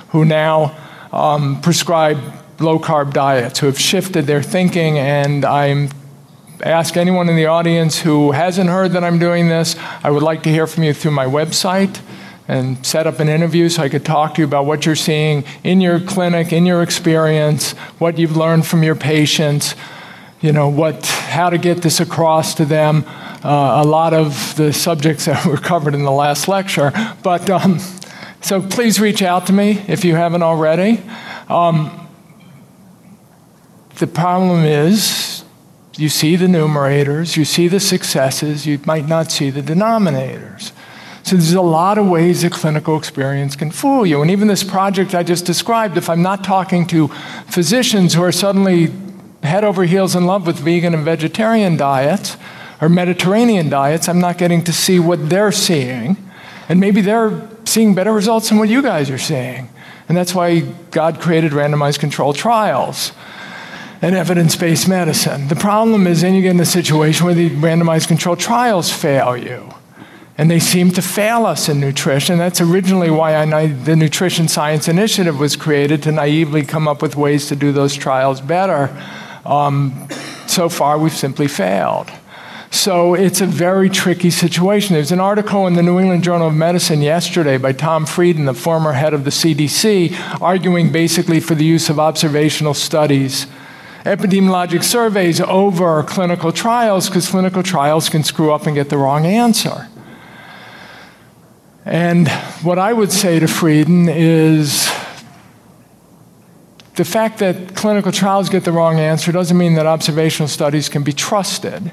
who 0.09 0.25
now 0.25 0.75
um, 1.11 1.61
prescribe 1.61 2.17
low-carb 2.59 3.13
diets, 3.13 3.59
who 3.59 3.67
have 3.67 3.79
shifted 3.79 4.25
their 4.25 4.41
thinking. 4.41 4.97
And 4.97 5.45
I'm 5.45 5.89
ask 6.63 6.97
anyone 6.97 7.29
in 7.29 7.35
the 7.35 7.45
audience 7.45 7.99
who 7.99 8.31
hasn't 8.31 8.69
heard 8.69 8.91
that 8.91 9.03
I'm 9.03 9.17
doing 9.17 9.47
this. 9.47 9.77
I 10.03 10.11
would 10.11 10.23
like 10.23 10.43
to 10.43 10.49
hear 10.49 10.67
from 10.67 10.83
you 10.83 10.93
through 10.93 11.11
my 11.11 11.25
website 11.25 12.01
and 12.49 12.85
set 12.85 13.07
up 13.07 13.21
an 13.21 13.29
interview 13.29 13.69
so 13.69 13.83
I 13.83 13.87
could 13.89 14.03
talk 14.03 14.33
to 14.33 14.41
you 14.41 14.45
about 14.45 14.65
what 14.65 14.85
you're 14.85 14.95
seeing 14.95 15.45
in 15.63 15.79
your 15.79 16.01
clinic, 16.01 16.51
in 16.51 16.65
your 16.65 16.83
experience, 16.83 17.71
what 17.99 18.17
you've 18.17 18.35
learned 18.35 18.67
from 18.67 18.83
your 18.83 18.95
patients 18.95 19.75
you 20.41 20.53
know, 20.53 20.69
what, 20.69 21.05
how 21.05 21.49
to 21.49 21.57
get 21.57 21.81
this 21.81 21.99
across 21.99 22.55
to 22.55 22.65
them. 22.65 23.03
Uh, 23.43 23.81
a 23.83 23.85
lot 23.85 24.13
of 24.13 24.55
the 24.55 24.71
subjects 24.71 25.25
that 25.25 25.45
were 25.45 25.57
covered 25.57 25.93
in 25.93 26.03
the 26.03 26.11
last 26.11 26.47
lecture. 26.47 26.91
But 27.23 27.49
um, 27.49 27.79
so 28.41 28.61
please 28.61 28.99
reach 28.99 29.21
out 29.21 29.47
to 29.47 29.53
me 29.53 29.83
if 29.87 30.05
you 30.05 30.15
haven't 30.15 30.43
already. 30.43 31.01
Um, 31.49 32.07
the 33.97 34.07
problem 34.07 34.63
is 34.63 35.43
you 35.97 36.07
see 36.07 36.37
the 36.37 36.45
numerators, 36.45 37.35
you 37.35 37.43
see 37.43 37.67
the 37.67 37.81
successes, 37.81 38.65
you 38.65 38.79
might 38.85 39.07
not 39.07 39.31
see 39.31 39.49
the 39.49 39.61
denominators. 39.61 40.71
So 41.29 41.35
there's 41.35 41.53
a 41.53 41.61
lot 41.61 41.99
of 41.99 42.07
ways 42.07 42.41
that 42.41 42.53
clinical 42.53 42.97
experience 42.97 43.55
can 43.55 43.69
fool 43.69 44.03
you. 44.03 44.23
And 44.23 44.31
even 44.31 44.47
this 44.47 44.63
project 44.63 45.13
I 45.13 45.21
just 45.21 45.45
described, 45.45 45.95
if 45.95 46.09
I'm 46.09 46.23
not 46.23 46.43
talking 46.43 46.87
to 46.87 47.09
physicians 47.45 48.15
who 48.15 48.23
are 48.23 48.31
suddenly 48.31 48.91
head 49.43 49.63
over 49.63 49.83
heels 49.83 50.15
in 50.15 50.25
love 50.25 50.47
with 50.47 50.57
vegan 50.57 50.95
and 50.95 51.05
vegetarian 51.05 51.77
diets 51.77 52.35
or 52.81 52.89
Mediterranean 52.89 53.69
diets, 53.69 54.09
I'm 54.09 54.19
not 54.19 54.39
getting 54.39 54.63
to 54.63 54.73
see 54.73 54.99
what 54.99 55.29
they're 55.29 55.51
seeing. 55.51 56.17
And 56.67 56.79
maybe 56.79 56.99
they're 56.99 57.47
seeing 57.63 57.93
better 57.93 58.11
results 58.11 58.49
than 58.49 58.57
what 58.57 58.69
you 58.69 58.81
guys 58.81 59.11
are 59.11 59.19
seeing. 59.19 59.69
And 60.07 60.17
that's 60.17 60.33
why 60.33 60.61
God 60.89 61.19
created 61.19 61.51
randomized 61.51 61.99
controlled 61.99 62.37
trials 62.37 63.11
and 64.01 64.15
evidence 64.15 64.55
based 64.55 64.87
medicine. 64.87 65.47
The 65.47 65.55
problem 65.55 66.07
is 66.07 66.21
then 66.21 66.33
you 66.33 66.41
get 66.41 66.55
in 66.55 66.59
a 66.59 66.65
situation 66.65 67.27
where 67.27 67.35
the 67.35 67.51
randomized 67.51 68.07
controlled 68.07 68.39
trials 68.39 68.91
fail 68.91 69.37
you. 69.37 69.75
And 70.39 70.49
they 70.49 70.59
seem 70.61 70.91
to 70.91 71.01
fail 71.01 71.45
us 71.45 71.67
in 71.67 71.81
nutrition. 71.81 72.37
That's 72.37 72.61
originally 72.61 73.09
why 73.09 73.35
I, 73.35 73.67
the 73.67 73.97
Nutrition 73.97 74.47
Science 74.47 74.87
Initiative 74.87 75.37
was 75.37 75.57
created 75.57 76.01
to 76.03 76.13
naively 76.13 76.63
come 76.63 76.87
up 76.87 77.01
with 77.01 77.17
ways 77.17 77.49
to 77.49 77.57
do 77.57 77.73
those 77.73 77.93
trials 77.93 78.39
better. 78.39 78.87
Um, 79.45 80.07
so 80.47 80.69
far, 80.69 80.97
we've 80.97 81.11
simply 81.11 81.49
failed. 81.49 82.09
So 82.71 83.15
it's 83.15 83.41
a 83.41 83.45
very 83.45 83.89
tricky 83.89 84.29
situation. 84.29 84.93
There's 84.93 85.11
an 85.11 85.19
article 85.19 85.67
in 85.67 85.73
the 85.73 85.83
New 85.83 85.99
England 85.99 86.23
Journal 86.23 86.47
of 86.47 86.55
Medicine 86.55 87.01
yesterday 87.01 87.57
by 87.57 87.73
Tom 87.73 88.05
Frieden, 88.05 88.45
the 88.45 88.53
former 88.53 88.93
head 88.93 89.13
of 89.13 89.25
the 89.25 89.31
CDC, 89.31 90.41
arguing 90.41 90.89
basically 90.89 91.41
for 91.41 91.53
the 91.53 91.65
use 91.65 91.89
of 91.89 91.99
observational 91.99 92.73
studies, 92.73 93.45
epidemiologic 94.05 94.85
surveys 94.85 95.41
over 95.41 96.01
clinical 96.03 96.53
trials, 96.53 97.09
because 97.09 97.27
clinical 97.27 97.61
trials 97.61 98.07
can 98.07 98.23
screw 98.23 98.53
up 98.53 98.67
and 98.67 98.75
get 98.75 98.87
the 98.87 98.97
wrong 98.97 99.25
answer. 99.25 99.89
And 101.89 102.27
what 102.61 102.77
I 102.77 102.93
would 102.93 103.11
say 103.11 103.39
to 103.39 103.47
Frieden 103.47 104.09
is 104.09 104.85
the 106.93 107.03
fact 107.03 107.39
that 107.39 107.75
clinical 107.75 108.11
trials 108.11 108.47
get 108.47 108.63
the 108.63 108.71
wrong 108.71 108.99
answer 108.99 109.31
doesn't 109.31 109.57
mean 109.57 109.73
that 109.73 109.87
observational 109.87 110.47
studies 110.47 110.87
can 110.87 111.01
be 111.01 111.13
trusted. 111.13 111.91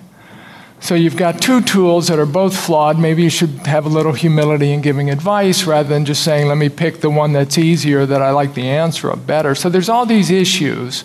So 0.81 0.95
you've 0.95 1.17
got 1.17 1.41
two 1.41 1.63
tools 1.63 2.09
that 2.09 2.19
are 2.19 2.27
both 2.27 2.55
flawed. 2.55 2.99
Maybe 2.99 3.23
you 3.23 3.31
should 3.31 3.67
have 3.67 3.87
a 3.87 3.89
little 3.89 4.13
humility 4.13 4.75
in 4.75 4.83
giving 4.83 5.09
advice 5.09 5.65
rather 5.65 5.89
than 5.89 6.05
just 6.05 6.23
saying, 6.23 6.47
let 6.47 6.59
me 6.59 6.69
pick 6.69 7.01
the 7.01 7.09
one 7.09 7.33
that's 7.33 7.57
easier, 7.57 8.05
that 8.05 8.21
I 8.21 8.33
like 8.33 8.53
the 8.53 8.69
answer 8.69 9.09
of 9.09 9.27
better. 9.27 9.55
So 9.55 9.71
there's 9.71 9.89
all 9.89 10.05
these 10.05 10.31
issues 10.31 11.05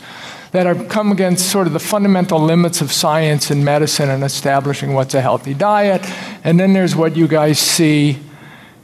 that 0.51 0.67
are 0.67 0.75
come 0.75 1.13
against 1.13 1.49
sort 1.49 1.65
of 1.65 1.71
the 1.71 1.79
fundamental 1.79 2.41
limits 2.41 2.81
of 2.81 2.91
science 2.91 3.51
and 3.51 3.63
medicine 3.63 4.09
and 4.09 4.21
establishing 4.21 4.95
what's 4.95 5.13
a 5.13 5.21
healthy 5.21 5.53
diet. 5.53 6.01
And 6.43 6.59
then 6.59 6.73
there's 6.73 6.93
what 6.93 7.15
you 7.15 7.29
guys 7.29 7.57
see 7.57 8.19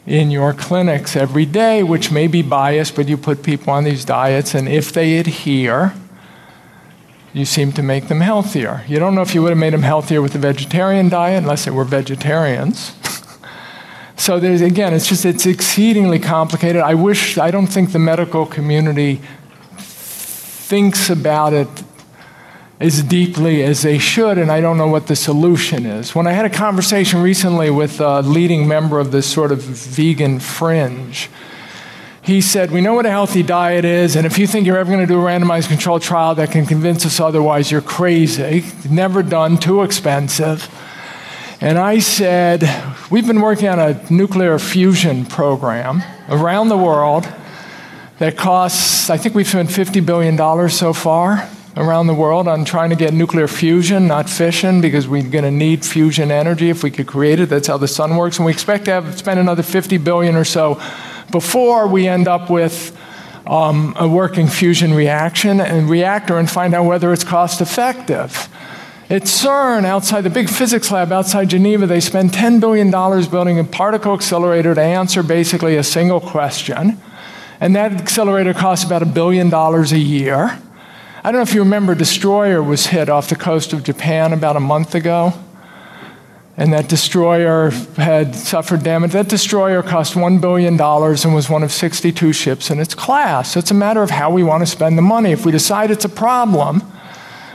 in 0.07 0.31
your 0.31 0.53
clinics 0.53 1.17
every 1.17 1.45
day, 1.45 1.83
which 1.83 2.11
may 2.11 2.27
be 2.27 2.41
biased, 2.41 2.95
but 2.95 3.09
you 3.09 3.17
put 3.17 3.43
people 3.43 3.73
on 3.73 3.83
these 3.83 4.05
diets, 4.05 4.55
and 4.55 4.67
if 4.67 4.93
they 4.93 5.17
adhere, 5.19 5.93
you 7.33 7.43
seem 7.43 7.73
to 7.73 7.83
make 7.83 8.07
them 8.07 8.21
healthier. 8.21 8.83
You 8.87 8.99
don't 8.99 9.13
know 9.13 9.21
if 9.21 9.35
you 9.35 9.43
would 9.43 9.49
have 9.49 9.57
made 9.57 9.73
them 9.73 9.83
healthier 9.83 10.21
with 10.21 10.33
a 10.33 10.39
vegetarian 10.39 11.09
diet 11.09 11.43
unless 11.43 11.65
they 11.65 11.71
were 11.71 11.83
vegetarians. 11.83 12.95
so 14.15 14.39
there's 14.39 14.61
again, 14.61 14.93
it's 14.93 15.07
just 15.07 15.25
it's 15.25 15.45
exceedingly 15.45 16.19
complicated. 16.19 16.81
I 16.81 16.95
wish 16.95 17.37
I 17.37 17.51
don't 17.51 17.67
think 17.67 17.91
the 17.91 17.99
medical 17.99 18.45
community 18.45 19.21
thinks 19.77 21.09
about 21.09 21.53
it 21.53 21.67
as 22.79 23.01
deeply 23.01 23.63
as 23.63 23.81
they 23.81 23.97
should, 23.97 24.37
and 24.37 24.51
I 24.51 24.61
don't 24.61 24.77
know 24.77 24.87
what 24.87 25.07
the 25.07 25.15
solution 25.15 25.85
is. 25.85 26.13
When 26.13 26.27
I 26.27 26.31
had 26.31 26.45
a 26.45 26.49
conversation 26.49 27.21
recently 27.21 27.71
with 27.71 27.99
a 27.99 28.21
leading 28.21 28.67
member 28.67 28.99
of 28.99 29.11
this 29.11 29.25
sort 29.25 29.51
of 29.51 29.61
vegan 29.63 30.39
fringe, 30.39 31.29
he 32.21 32.39
said, 32.39 32.69
We 32.69 32.81
know 32.81 32.93
what 32.93 33.07
a 33.07 33.09
healthy 33.09 33.41
diet 33.41 33.83
is, 33.83 34.15
and 34.15 34.27
if 34.27 34.37
you 34.37 34.45
think 34.45 34.67
you're 34.67 34.77
ever 34.77 34.91
going 34.91 35.05
to 35.05 35.11
do 35.11 35.19
a 35.19 35.23
randomized 35.23 35.69
controlled 35.69 36.03
trial 36.03 36.35
that 36.35 36.51
can 36.51 36.67
convince 36.67 37.03
us 37.05 37.19
otherwise, 37.19 37.71
you're 37.71 37.81
crazy. 37.81 38.63
Never 38.87 39.23
done, 39.23 39.57
too 39.57 39.81
expensive. 39.81 40.69
And 41.59 41.79
I 41.79 41.97
said, 41.97 42.61
We've 43.09 43.25
been 43.25 43.41
working 43.41 43.69
on 43.69 43.79
a 43.79 43.99
nuclear 44.11 44.59
fusion 44.59 45.25
program 45.25 46.03
around 46.29 46.69
the 46.69 46.77
world 46.77 47.27
that 48.19 48.37
costs, 48.37 49.09
I 49.09 49.17
think 49.17 49.33
we've 49.33 49.47
spent 49.47 49.69
$50 49.69 50.05
billion 50.05 50.69
so 50.69 50.93
far 50.93 51.49
around 51.77 52.07
the 52.07 52.13
world 52.13 52.47
on 52.47 52.65
trying 52.65 52.89
to 52.89 52.95
get 52.95 53.13
nuclear 53.13 53.47
fusion, 53.47 54.07
not 54.07 54.27
fission, 54.27 54.81
because 54.81 55.07
we're 55.07 55.21
going 55.21 55.43
to 55.43 55.51
need 55.51 55.85
fusion 55.85 56.31
energy 56.31 56.69
if 56.69 56.83
we 56.83 56.89
could 56.89 57.05
create 57.05 57.39
it. 57.39 57.49
That's 57.49 57.67
how 57.67 57.77
the 57.77 57.87
sun 57.87 58.17
works. 58.17 58.37
And 58.37 58.45
we 58.45 58.51
expect 58.51 58.85
to 58.85 58.91
have 58.91 59.17
spend 59.17 59.39
another 59.39 59.63
50 59.63 59.97
billion 59.97 60.35
or 60.35 60.43
so 60.43 60.81
before 61.31 61.87
we 61.87 62.07
end 62.07 62.27
up 62.27 62.49
with 62.49 62.97
um, 63.45 63.95
a 63.97 64.07
working 64.07 64.47
fusion 64.47 64.93
reaction 64.93 65.61
and 65.61 65.89
reactor 65.89 66.37
and 66.37 66.49
find 66.49 66.73
out 66.73 66.85
whether 66.85 67.13
it's 67.13 67.23
cost 67.23 67.61
effective. 67.61 68.49
At 69.09 69.21
CERN, 69.23 69.85
outside 69.85 70.21
the 70.21 70.29
big 70.29 70.49
physics 70.49 70.91
lab 70.91 71.13
outside 71.13 71.49
Geneva, 71.49 71.85
they 71.85 72.01
spend 72.01 72.31
$10 72.31 72.59
billion 72.59 72.91
building 72.91 73.59
a 73.59 73.63
particle 73.63 74.13
accelerator 74.13 74.75
to 74.75 74.81
answer 74.81 75.23
basically 75.23 75.77
a 75.77 75.83
single 75.83 76.19
question. 76.19 77.01
And 77.61 77.75
that 77.75 77.93
accelerator 77.93 78.53
costs 78.53 78.83
about 78.85 79.03
a 79.03 79.05
billion 79.05 79.49
dollars 79.49 79.93
a 79.93 79.97
year. 79.97 80.59
I 81.27 81.31
don't 81.31 81.39
know 81.39 81.43
if 81.43 81.53
you 81.53 81.59
remember, 81.59 81.93
destroyer 81.93 82.63
was 82.63 82.87
hit 82.87 83.09
off 83.09 83.27
the 83.27 83.35
coast 83.35 83.73
of 83.73 83.83
Japan 83.83 84.31
about 84.31 84.55
a 84.55 84.61
month 84.61 84.95
ago. 84.95 85.33
And 86.55 86.71
that 86.71 86.87
destroyer 86.87 87.71
had 87.97 88.33
suffered 88.33 88.81
damage. 88.81 89.11
That 89.11 89.27
destroyer 89.27 89.83
cost 89.83 90.13
$1 90.13 90.39
billion 90.39 90.79
and 90.79 91.35
was 91.35 91.49
one 91.49 91.63
of 91.63 91.73
62 91.73 92.31
ships 92.31 92.69
in 92.69 92.79
its 92.79 92.95
class. 92.95 93.51
So 93.51 93.59
it's 93.59 93.71
a 93.71 93.73
matter 93.73 94.01
of 94.01 94.09
how 94.09 94.31
we 94.31 94.41
want 94.41 94.61
to 94.61 94.65
spend 94.65 94.97
the 94.97 95.01
money. 95.01 95.33
If 95.33 95.45
we 95.45 95.51
decide 95.51 95.91
it's 95.91 96.05
a 96.05 96.09
problem, 96.09 96.81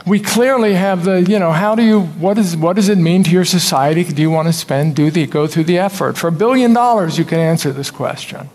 we 0.05 0.19
clearly 0.19 0.75
have 0.75 1.03
the, 1.03 1.23
you 1.23 1.39
know, 1.39 1.51
how 1.51 1.73
do 1.73 1.81
you, 1.81 2.01
what, 2.01 2.37
is, 2.37 2.55
what 2.55 2.75
does 2.75 2.89
it 2.89 2.99
mean 2.99 3.23
to 3.23 3.31
your 3.31 3.43
society? 3.43 4.03
Do 4.03 4.21
you 4.21 4.29
want 4.29 4.49
to 4.49 4.53
spend, 4.53 4.95
do 4.95 5.09
the, 5.09 5.25
go 5.25 5.47
through 5.47 5.63
the 5.63 5.79
effort? 5.79 6.15
For 6.15 6.27
a 6.27 6.31
billion 6.31 6.73
dollars, 6.73 7.17
you 7.17 7.25
can 7.25 7.39
answer 7.39 7.71
this 7.71 7.89
question. 7.89 8.51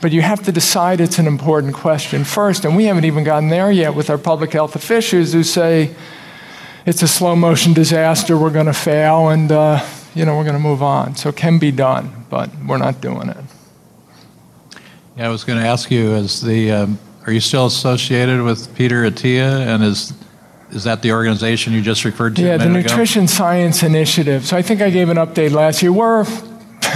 But 0.00 0.12
you 0.12 0.22
have 0.22 0.42
to 0.44 0.52
decide 0.52 1.00
it's 1.00 1.18
an 1.18 1.26
important 1.26 1.74
question 1.74 2.24
first. 2.24 2.64
And 2.64 2.76
we 2.76 2.84
haven't 2.84 3.04
even 3.04 3.24
gotten 3.24 3.48
there 3.48 3.72
yet 3.72 3.94
with 3.94 4.10
our 4.10 4.18
public 4.18 4.52
health 4.52 4.76
officials 4.76 5.32
who 5.32 5.42
say 5.42 5.94
it's 6.86 7.02
a 7.02 7.08
slow 7.08 7.34
motion 7.34 7.72
disaster, 7.72 8.38
we're 8.38 8.50
going 8.50 8.66
to 8.66 8.72
fail, 8.72 9.28
and 9.28 9.50
uh, 9.50 9.84
you 10.14 10.24
know, 10.24 10.36
we're 10.36 10.44
going 10.44 10.56
to 10.56 10.62
move 10.62 10.82
on. 10.82 11.16
So 11.16 11.28
it 11.28 11.36
can 11.36 11.58
be 11.58 11.70
done, 11.70 12.24
but 12.30 12.50
we're 12.66 12.78
not 12.78 13.00
doing 13.00 13.28
it. 13.28 13.36
Yeah, 15.16 15.26
I 15.26 15.28
was 15.30 15.44
going 15.44 15.60
to 15.60 15.66
ask 15.66 15.90
you, 15.90 16.14
is 16.14 16.40
the, 16.40 16.70
um, 16.70 16.98
are 17.26 17.32
you 17.32 17.40
still 17.40 17.66
associated 17.66 18.42
with 18.42 18.74
Peter 18.76 19.02
Attia? 19.02 19.66
And 19.66 19.82
is, 19.82 20.12
is 20.70 20.84
that 20.84 21.02
the 21.02 21.12
organization 21.12 21.72
you 21.72 21.82
just 21.82 22.04
referred 22.04 22.36
to? 22.36 22.42
Yeah, 22.42 22.56
the 22.56 22.68
Nutrition 22.68 23.24
ago? 23.24 23.32
Science 23.32 23.82
Initiative. 23.82 24.46
So 24.46 24.56
I 24.56 24.62
think 24.62 24.80
I 24.80 24.90
gave 24.90 25.08
an 25.08 25.16
update 25.16 25.50
last 25.50 25.82
year. 25.82 25.92
We're 25.92 26.24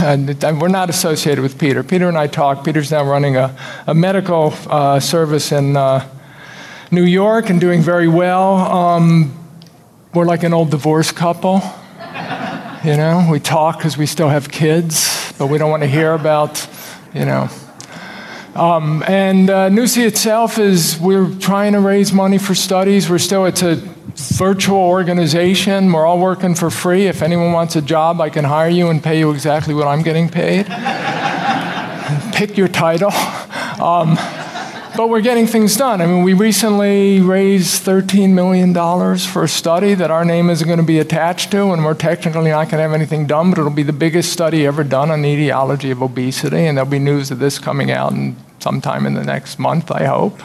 we're 0.00 0.68
not 0.68 0.90
associated 0.90 1.42
with 1.42 1.58
Peter. 1.58 1.82
Peter 1.82 2.08
and 2.08 2.16
I 2.16 2.26
talk. 2.26 2.64
Peter's 2.64 2.90
now 2.90 3.04
running 3.04 3.36
a, 3.36 3.56
a 3.86 3.94
medical 3.94 4.54
uh, 4.68 5.00
service 5.00 5.52
in 5.52 5.76
uh, 5.76 6.08
New 6.90 7.04
York 7.04 7.50
and 7.50 7.60
doing 7.60 7.82
very 7.82 8.08
well. 8.08 8.54
Um, 8.56 9.38
we're 10.14 10.26
like 10.26 10.42
an 10.42 10.52
old 10.52 10.70
divorced 10.70 11.16
couple. 11.16 11.62
you 12.84 12.96
know, 12.96 13.28
we 13.30 13.40
talk 13.40 13.78
because 13.78 13.96
we 13.96 14.06
still 14.06 14.28
have 14.28 14.50
kids, 14.50 15.32
but 15.38 15.46
we 15.46 15.58
don't 15.58 15.70
want 15.70 15.82
to 15.82 15.88
hear 15.88 16.12
about, 16.12 16.66
you 17.14 17.24
know, 17.24 17.48
Um, 18.54 19.02
and 19.06 19.48
uh, 19.48 19.70
NuSI 19.70 20.06
itself 20.06 20.58
is, 20.58 20.98
we're 20.98 21.34
trying 21.38 21.72
to 21.72 21.80
raise 21.80 22.12
money 22.12 22.38
for 22.38 22.54
studies. 22.54 23.08
We're 23.08 23.18
still, 23.18 23.46
it's 23.46 23.62
a 23.62 23.76
virtual 23.76 24.78
organization. 24.78 25.90
We're 25.90 26.04
all 26.04 26.18
working 26.18 26.54
for 26.54 26.70
free. 26.70 27.06
If 27.06 27.22
anyone 27.22 27.52
wants 27.52 27.76
a 27.76 27.82
job, 27.82 28.20
I 28.20 28.28
can 28.28 28.44
hire 28.44 28.68
you 28.68 28.90
and 28.90 29.02
pay 29.02 29.18
you 29.18 29.30
exactly 29.30 29.72
what 29.72 29.88
I'm 29.88 30.02
getting 30.02 30.28
paid. 30.28 30.66
Pick 32.34 32.56
your 32.56 32.68
title. 32.68 33.12
Um, 33.72 34.16
but 34.96 35.08
we're 35.08 35.22
getting 35.22 35.46
things 35.46 35.76
done. 35.76 36.02
I 36.02 36.06
mean, 36.06 36.22
we 36.22 36.34
recently 36.34 37.20
raised 37.20 37.84
$13 37.84 38.30
million 38.30 38.74
for 39.18 39.44
a 39.44 39.48
study 39.48 39.94
that 39.94 40.10
our 40.10 40.24
name 40.24 40.50
isn't 40.50 40.66
going 40.66 40.80
to 40.80 40.84
be 40.84 40.98
attached 40.98 41.50
to, 41.52 41.72
and 41.72 41.84
we're 41.84 41.94
technically 41.94 42.50
not 42.50 42.64
going 42.64 42.76
to 42.76 42.82
have 42.82 42.92
anything 42.92 43.26
done, 43.26 43.50
but 43.50 43.58
it'll 43.58 43.70
be 43.70 43.82
the 43.82 43.92
biggest 43.92 44.32
study 44.32 44.66
ever 44.66 44.84
done 44.84 45.10
on 45.10 45.22
the 45.22 45.28
etiology 45.28 45.90
of 45.90 46.02
obesity, 46.02 46.66
and 46.66 46.76
there'll 46.76 46.90
be 46.90 46.98
news 46.98 47.30
of 47.30 47.38
this 47.38 47.58
coming 47.58 47.90
out 47.90 48.12
in, 48.12 48.36
sometime 48.58 49.06
in 49.06 49.14
the 49.14 49.24
next 49.24 49.58
month, 49.58 49.90
I 49.90 50.04
hope. 50.04 50.38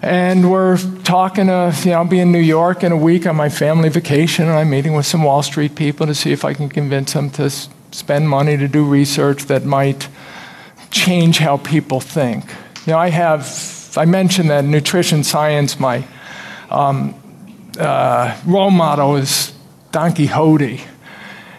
And 0.00 0.50
we're 0.50 0.78
talking 1.04 1.46
to, 1.46 1.74
you 1.84 1.90
know, 1.90 1.98
I'll 1.98 2.04
be 2.06 2.20
in 2.20 2.32
New 2.32 2.40
York 2.40 2.82
in 2.82 2.90
a 2.90 2.96
week 2.96 3.26
on 3.26 3.36
my 3.36 3.50
family 3.50 3.90
vacation, 3.90 4.46
and 4.46 4.54
I'm 4.54 4.70
meeting 4.70 4.94
with 4.94 5.06
some 5.06 5.22
Wall 5.24 5.42
Street 5.42 5.74
people 5.74 6.06
to 6.06 6.14
see 6.14 6.32
if 6.32 6.44
I 6.44 6.54
can 6.54 6.70
convince 6.70 7.12
them 7.12 7.30
to 7.32 7.50
spend 7.50 8.30
money 8.30 8.56
to 8.56 8.66
do 8.66 8.82
research 8.84 9.44
that 9.44 9.64
might 9.64 10.08
change 10.90 11.38
how 11.38 11.58
people 11.58 12.00
think. 12.00 12.46
You 12.84 12.94
know, 12.94 12.98
I 12.98 13.10
have, 13.10 13.94
I 13.96 14.06
mentioned 14.06 14.50
that 14.50 14.64
nutrition 14.64 15.22
science, 15.22 15.78
my 15.78 16.04
um, 16.68 17.14
uh, 17.78 18.36
role 18.44 18.72
model 18.72 19.14
is 19.14 19.54
Don 19.92 20.12
Quixote. 20.12 20.80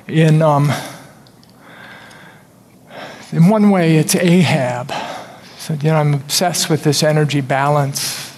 In, 0.09 0.41
um, 0.41 0.69
in 3.31 3.47
one 3.47 3.69
way, 3.69 3.95
it's 3.95 4.15
Ahab. 4.15 4.91
So, 5.59 5.75
you 5.75 5.91
know, 5.91 5.95
I'm 5.95 6.13
obsessed 6.13 6.69
with 6.69 6.83
this 6.83 7.03
energy 7.03 7.39
balance 7.39 8.37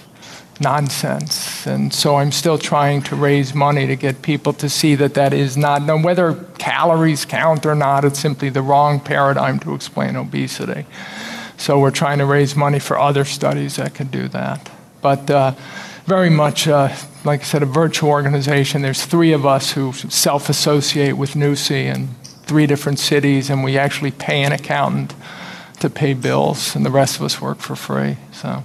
nonsense. 0.60 1.66
And 1.66 1.92
so 1.92 2.16
I'm 2.16 2.30
still 2.30 2.56
trying 2.56 3.02
to 3.02 3.16
raise 3.16 3.52
money 3.52 3.88
to 3.88 3.96
get 3.96 4.22
people 4.22 4.52
to 4.54 4.68
see 4.68 4.94
that 4.94 5.14
that 5.14 5.32
is 5.32 5.56
not, 5.56 5.82
no, 5.82 5.98
whether 5.98 6.34
calories 6.58 7.24
count 7.24 7.66
or 7.66 7.74
not, 7.74 8.04
it's 8.04 8.20
simply 8.20 8.48
the 8.48 8.62
wrong 8.62 9.00
paradigm 9.00 9.58
to 9.60 9.74
explain 9.74 10.14
obesity. 10.14 10.86
So 11.56 11.78
we're 11.78 11.90
trying 11.90 12.18
to 12.18 12.26
raise 12.26 12.54
money 12.54 12.78
for 12.78 12.98
other 12.98 13.24
studies 13.24 13.76
that 13.76 13.94
can 13.94 14.08
do 14.08 14.28
that. 14.28 14.70
But 15.00 15.30
uh, 15.30 15.54
very 16.04 16.30
much, 16.30 16.68
uh, 16.68 16.94
like 17.24 17.40
I 17.40 17.44
said, 17.44 17.62
a 17.62 17.66
virtual 17.66 18.10
organization. 18.10 18.82
There's 18.82 19.04
three 19.04 19.32
of 19.32 19.44
us 19.44 19.72
who 19.72 19.92
self 19.92 20.48
associate 20.48 21.14
with 21.14 21.32
NuSI 21.32 21.94
in 21.94 22.08
three 22.44 22.66
different 22.66 22.98
cities, 22.98 23.50
and 23.50 23.64
we 23.64 23.76
actually 23.76 24.12
pay 24.12 24.42
an 24.42 24.52
accountant 24.52 25.14
to 25.80 25.90
pay 25.90 26.14
bills, 26.14 26.76
and 26.76 26.86
the 26.86 26.90
rest 26.90 27.16
of 27.16 27.22
us 27.22 27.40
work 27.40 27.58
for 27.58 27.76
free. 27.76 28.16
So. 28.32 28.62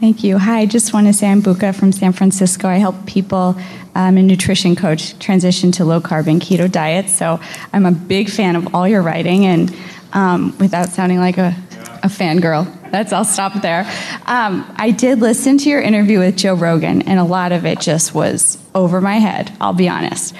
Thank 0.00 0.24
you. 0.24 0.38
Hi, 0.38 0.60
I 0.60 0.66
just 0.66 0.92
want 0.92 1.06
to 1.06 1.12
say 1.12 1.28
I'm 1.28 1.40
Buka 1.40 1.74
from 1.74 1.92
San 1.92 2.12
Francisco. 2.12 2.68
I 2.68 2.76
help 2.76 3.06
people, 3.06 3.56
I'm 3.94 4.18
a 4.18 4.22
nutrition 4.22 4.74
coach, 4.74 5.16
transition 5.18 5.70
to 5.72 5.84
low 5.84 6.00
carb 6.00 6.26
and 6.26 6.40
keto 6.42 6.70
diets. 6.70 7.16
So 7.16 7.40
I'm 7.72 7.86
a 7.86 7.92
big 7.92 8.28
fan 8.28 8.56
of 8.56 8.74
all 8.74 8.88
your 8.88 9.02
writing, 9.02 9.46
and 9.46 9.74
um, 10.14 10.56
without 10.58 10.88
sounding 10.88 11.18
like 11.18 11.38
a, 11.38 11.54
a 12.02 12.08
fangirl, 12.08 12.66
that's 12.90 13.12
I'll 13.12 13.24
stop 13.24 13.60
there. 13.60 13.80
Um, 14.26 14.72
I 14.76 14.92
did 14.92 15.18
listen 15.18 15.58
to 15.58 15.68
your 15.68 15.80
interview 15.80 16.20
with 16.20 16.36
Joe 16.36 16.54
Rogan, 16.54 17.02
and 17.02 17.18
a 17.18 17.24
lot 17.24 17.52
of 17.52 17.66
it 17.66 17.80
just 17.80 18.14
was 18.14 18.56
over 18.74 19.00
my 19.00 19.16
head. 19.16 19.52
I'll 19.60 19.72
be 19.72 19.88
honest. 19.88 20.34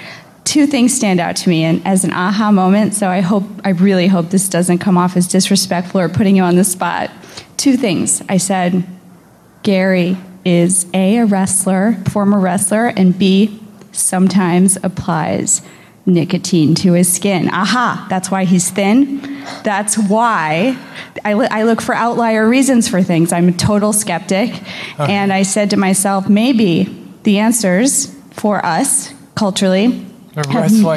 Two 0.45 0.67
things 0.67 0.95
stand 0.95 1.19
out 1.19 1.35
to 1.37 1.49
me, 1.49 1.63
and 1.63 1.85
as 1.85 2.05
an 2.05 2.13
aha 2.13 2.51
moment. 2.51 2.93
So 2.93 3.09
I 3.09 3.19
hope, 3.19 3.43
I 3.63 3.69
really 3.69 4.07
hope 4.07 4.29
this 4.29 4.47
doesn't 4.47 4.79
come 4.79 4.97
off 4.97 5.17
as 5.17 5.27
disrespectful 5.27 5.99
or 5.99 6.07
putting 6.07 6.37
you 6.37 6.43
on 6.43 6.55
the 6.55 6.63
spot. 6.63 7.11
Two 7.57 7.75
things. 7.77 8.21
I 8.29 8.37
said, 8.37 8.85
Gary 9.63 10.15
is 10.45 10.85
A, 10.93 11.17
a 11.17 11.25
wrestler, 11.25 11.93
former 12.09 12.39
wrestler, 12.39 12.85
and 12.85 13.17
B, 13.17 13.59
sometimes 13.91 14.77
applies 14.83 15.61
nicotine 16.05 16.75
to 16.75 16.93
his 16.93 17.11
skin. 17.11 17.49
Aha, 17.49 18.05
that's 18.09 18.29
why 18.29 18.45
he's 18.45 18.69
thin. 18.69 19.19
That's 19.63 19.97
why 19.97 20.77
I, 21.23 21.33
li- 21.33 21.47
I 21.49 21.63
look 21.63 21.81
for 21.81 21.95
outlier 21.95 22.47
reasons 22.47 22.87
for 22.87 23.01
things. 23.01 23.31
I'm 23.33 23.49
a 23.49 23.51
total 23.51 23.93
skeptic. 23.93 24.61
And 24.99 25.31
I 25.33 25.43
said 25.43 25.69
to 25.71 25.77
myself, 25.77 26.27
maybe 26.29 26.83
the 27.23 27.39
answers 27.39 28.13
for 28.31 28.65
us 28.65 29.13
culturally 29.35 30.05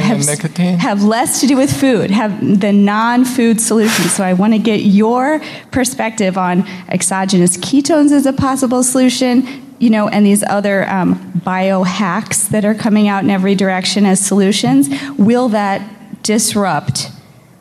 and 0.02 0.26
nicotine? 0.26 0.78
have 0.78 1.04
less 1.04 1.40
to 1.40 1.46
do 1.46 1.56
with 1.56 1.72
food, 1.72 2.10
have 2.10 2.60
the 2.60 2.72
non-food 2.72 3.60
solutions. 3.60 4.12
So 4.12 4.24
I 4.24 4.32
want 4.32 4.52
to 4.54 4.58
get 4.58 4.80
your 4.80 5.40
perspective 5.70 6.36
on 6.36 6.66
exogenous 6.88 7.56
ketones 7.56 8.10
as 8.10 8.26
a 8.26 8.32
possible 8.32 8.82
solution, 8.82 9.76
you 9.78 9.90
know, 9.90 10.08
and 10.08 10.26
these 10.26 10.42
other 10.42 10.88
um, 10.90 11.14
biohacks 11.46 12.48
that 12.48 12.64
are 12.64 12.74
coming 12.74 13.06
out 13.06 13.22
in 13.22 13.30
every 13.30 13.54
direction 13.54 14.06
as 14.06 14.18
solutions. 14.24 14.88
Will 15.16 15.48
that 15.50 16.22
disrupt 16.24 17.10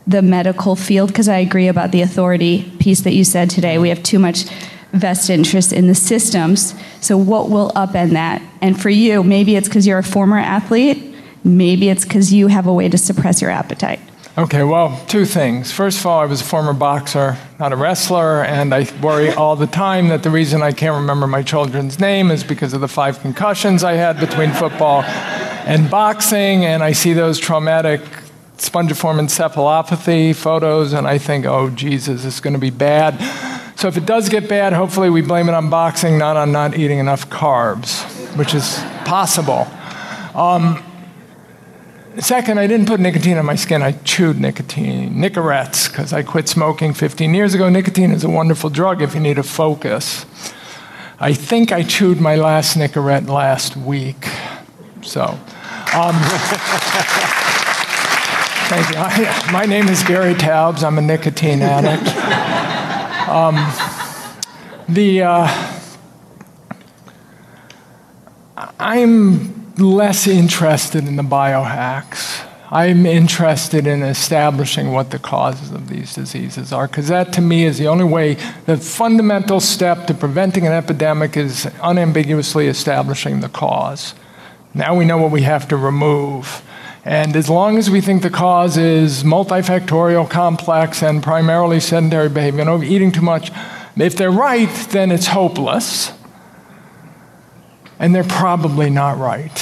the 0.07 0.21
medical 0.21 0.75
field? 0.75 1.09
Because 1.09 1.27
I 1.27 1.37
agree 1.37 1.67
about 1.67 1.91
the 1.91 2.01
authority 2.01 2.71
piece 2.79 3.01
that 3.01 3.13
you 3.13 3.23
said 3.23 3.49
today. 3.49 3.77
We 3.77 3.89
have 3.89 4.01
too 4.01 4.19
much 4.19 4.45
vested 4.93 5.37
interest 5.37 5.73
in 5.73 5.87
the 5.87 5.95
systems. 5.95 6.73
So 7.01 7.17
what 7.17 7.49
will 7.49 7.71
upend 7.71 8.11
that? 8.11 8.41
And 8.61 8.79
for 8.81 8.89
you, 8.89 9.23
maybe 9.23 9.55
it's 9.55 9.67
because 9.67 9.85
you're 9.85 9.99
a 9.99 10.03
former 10.03 10.37
athlete. 10.37 11.15
Maybe 11.43 11.89
it's 11.89 12.03
because 12.03 12.33
you 12.33 12.47
have 12.47 12.67
a 12.67 12.73
way 12.73 12.89
to 12.89 12.97
suppress 12.97 13.41
your 13.41 13.51
appetite. 13.51 13.99
Okay, 14.37 14.63
well, 14.63 15.03
two 15.07 15.25
things. 15.25 15.71
First 15.71 15.99
of 15.99 16.05
all, 16.05 16.19
I 16.19 16.25
was 16.25 16.41
a 16.41 16.43
former 16.43 16.73
boxer, 16.73 17.37
not 17.59 17.73
a 17.73 17.75
wrestler, 17.75 18.43
and 18.43 18.71
I 18.71 18.87
worry 19.01 19.31
all 19.31 19.55
the 19.55 19.65
time 19.65 20.09
that 20.09 20.21
the 20.21 20.29
reason 20.29 20.61
I 20.61 20.73
can't 20.73 20.95
remember 20.95 21.25
my 21.25 21.41
children's 21.41 21.99
name 21.99 22.29
is 22.29 22.43
because 22.43 22.73
of 22.73 22.81
the 22.81 22.87
five 22.87 23.19
concussions 23.19 23.83
I 23.83 23.93
had 23.93 24.19
between 24.19 24.51
football 24.51 25.01
and 25.01 25.89
boxing, 25.89 26.65
and 26.65 26.83
I 26.83 26.91
see 26.91 27.13
those 27.13 27.39
traumatic 27.39 28.01
spongiform 28.57 29.19
encephalopathy 29.19 30.35
photos, 30.35 30.93
and 30.93 31.07
I 31.07 31.17
think, 31.17 31.45
oh, 31.45 31.69
Jesus, 31.69 32.25
it's 32.25 32.39
going 32.39 32.53
to 32.53 32.59
be 32.59 32.69
bad. 32.69 33.19
So 33.77 33.87
if 33.87 33.97
it 33.97 34.05
does 34.05 34.29
get 34.29 34.49
bad, 34.49 34.73
hopefully 34.73 35.09
we 35.09 35.21
blame 35.21 35.49
it 35.49 35.53
on 35.53 35.69
boxing, 35.69 36.17
not 36.17 36.35
on 36.35 36.51
not 36.51 36.77
eating 36.77 36.99
enough 36.99 37.29
carbs, 37.29 38.03
which 38.35 38.53
is 38.53 38.77
possible. 39.05 39.67
Um, 40.33 40.83
Second, 42.19 42.59
I 42.59 42.65
didn't 42.65 42.87
put 42.87 42.99
nicotine 42.99 43.37
on 43.37 43.45
my 43.45 43.53
skin. 43.53 43.83
I 43.83 43.91
chewed 43.91 44.39
nicotine, 44.39 45.13
Nicorettes, 45.13 45.87
because 45.87 46.13
I 46.13 46.23
quit 46.23 46.49
smoking 46.49 46.95
15 46.95 47.35
years 47.35 47.53
ago. 47.53 47.69
Nicotine 47.69 48.09
is 48.09 48.23
a 48.23 48.29
wonderful 48.29 48.71
drug 48.71 49.03
if 49.03 49.13
you 49.13 49.19
need 49.19 49.37
a 49.37 49.43
focus. 49.43 50.25
I 51.19 51.33
think 51.33 51.71
I 51.71 51.83
chewed 51.83 52.19
my 52.19 52.35
last 52.35 52.75
Nicorette 52.75 53.27
last 53.27 53.77
week. 53.77 54.27
So, 55.03 55.39
um, 55.93 56.15
thank 58.67 58.89
you. 58.89 58.95
I, 58.97 59.51
my 59.51 59.65
name 59.65 59.87
is 59.87 60.03
Gary 60.03 60.33
Taubes. 60.33 60.83
I'm 60.83 60.97
a 60.97 61.01
nicotine 61.01 61.61
addict. 61.61 62.07
Um, 63.29 63.55
the 64.89 65.23
uh, 65.23 65.47
I'm 68.79 69.75
less 69.75 70.27
interested 70.27 71.07
in 71.07 71.15
the 71.15 71.23
biohacks. 71.23 72.45
I'm 72.69 73.05
interested 73.05 73.87
in 73.87 74.03
establishing 74.03 74.91
what 74.91 75.11
the 75.11 75.19
causes 75.19 75.71
of 75.71 75.87
these 75.87 76.13
diseases 76.13 76.73
are, 76.73 76.87
because 76.87 77.07
that 77.07 77.31
to 77.33 77.41
me 77.41 77.63
is 77.63 77.77
the 77.77 77.87
only 77.87 78.03
way, 78.03 78.33
the 78.65 78.75
fundamental 78.75 79.61
step 79.61 80.07
to 80.07 80.13
preventing 80.13 80.67
an 80.67 80.73
epidemic 80.73 81.37
is 81.37 81.65
unambiguously 81.81 82.67
establishing 82.67 83.39
the 83.39 83.47
cause. 83.47 84.13
Now 84.73 84.97
we 84.97 85.05
know 85.05 85.17
what 85.17 85.31
we 85.31 85.43
have 85.43 85.69
to 85.69 85.77
remove. 85.77 86.61
And 87.07 87.37
as 87.37 87.49
long 87.49 87.77
as 87.77 87.89
we 87.89 88.01
think 88.01 88.21
the 88.21 88.29
cause 88.29 88.75
is 88.75 89.23
multifactorial, 89.23 90.29
complex, 90.29 91.01
and 91.01 91.23
primarily 91.23 91.79
sedentary 91.79 92.27
behavior, 92.27 92.69
and 92.69 92.83
eating 92.83 93.13
too 93.13 93.21
much, 93.21 93.49
if 93.95 94.17
they're 94.17 94.29
right, 94.29 94.69
then 94.91 95.13
it's 95.13 95.27
hopeless. 95.27 96.11
And 97.97 98.13
they're 98.13 98.25
probably 98.25 98.89
not 98.89 99.17
right. 99.17 99.57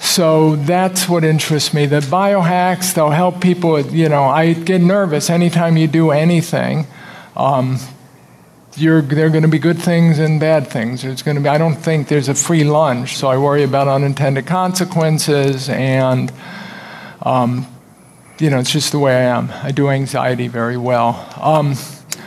So 0.00 0.56
that's 0.56 1.08
what 1.08 1.22
interests 1.22 1.72
me. 1.72 1.86
The 1.86 2.00
biohacks, 2.00 2.92
they'll 2.92 3.10
help 3.10 3.40
people. 3.40 3.80
You 3.80 4.08
know, 4.08 4.24
I 4.24 4.54
get 4.54 4.80
nervous 4.80 5.30
anytime 5.30 5.76
you 5.76 5.86
do 5.86 6.10
anything. 6.10 6.88
Um, 7.36 7.78
you're, 8.76 9.02
there 9.02 9.26
are 9.26 9.30
going 9.30 9.42
to 9.42 9.48
be 9.48 9.58
good 9.58 9.78
things 9.78 10.18
and 10.18 10.38
bad 10.38 10.68
things. 10.68 11.02
There's 11.02 11.22
going 11.22 11.36
to 11.36 11.42
be. 11.42 11.48
I 11.48 11.58
don't 11.58 11.76
think 11.76 12.08
there's 12.08 12.28
a 12.28 12.34
free 12.34 12.64
lunch, 12.64 13.16
so 13.16 13.28
I 13.28 13.38
worry 13.38 13.62
about 13.62 13.88
unintended 13.88 14.46
consequences, 14.46 15.68
and 15.68 16.32
um, 17.22 17.66
you 18.38 18.50
know, 18.50 18.58
it's 18.58 18.70
just 18.70 18.92
the 18.92 18.98
way 18.98 19.16
I 19.16 19.36
am. 19.36 19.50
I 19.50 19.72
do 19.72 19.88
anxiety 19.88 20.48
very 20.48 20.76
well. 20.76 21.28
Um, 21.40 21.74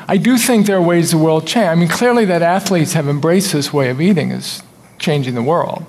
I 0.08 0.18
do 0.18 0.38
think 0.38 0.66
there 0.66 0.78
are 0.78 0.82
ways 0.82 1.12
the 1.12 1.18
world 1.20 1.46
change. 1.46 1.68
I 1.68 1.76
mean, 1.76 1.88
clearly 1.88 2.26
that 2.26 2.42
athletes 2.42 2.94
have 2.94 3.08
embraced 3.08 3.54
this 3.54 3.72
way 3.72 3.90
of 3.90 4.02
eating 4.02 4.32
is 4.32 4.64
changing 4.98 5.36
the 5.36 5.44
world. 5.44 5.86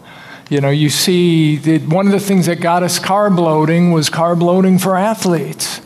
You 0.50 0.60
know, 0.60 0.68
you 0.68 0.90
see, 0.90 1.56
that 1.56 1.88
one 1.88 2.06
of 2.06 2.12
the 2.12 2.20
things 2.20 2.46
that 2.46 2.60
got 2.60 2.82
us 2.82 2.98
carb 2.98 3.38
loading 3.38 3.92
was 3.92 4.10
carb 4.10 4.42
loading 4.42 4.78
for 4.78 4.96
athletes. 4.96 5.80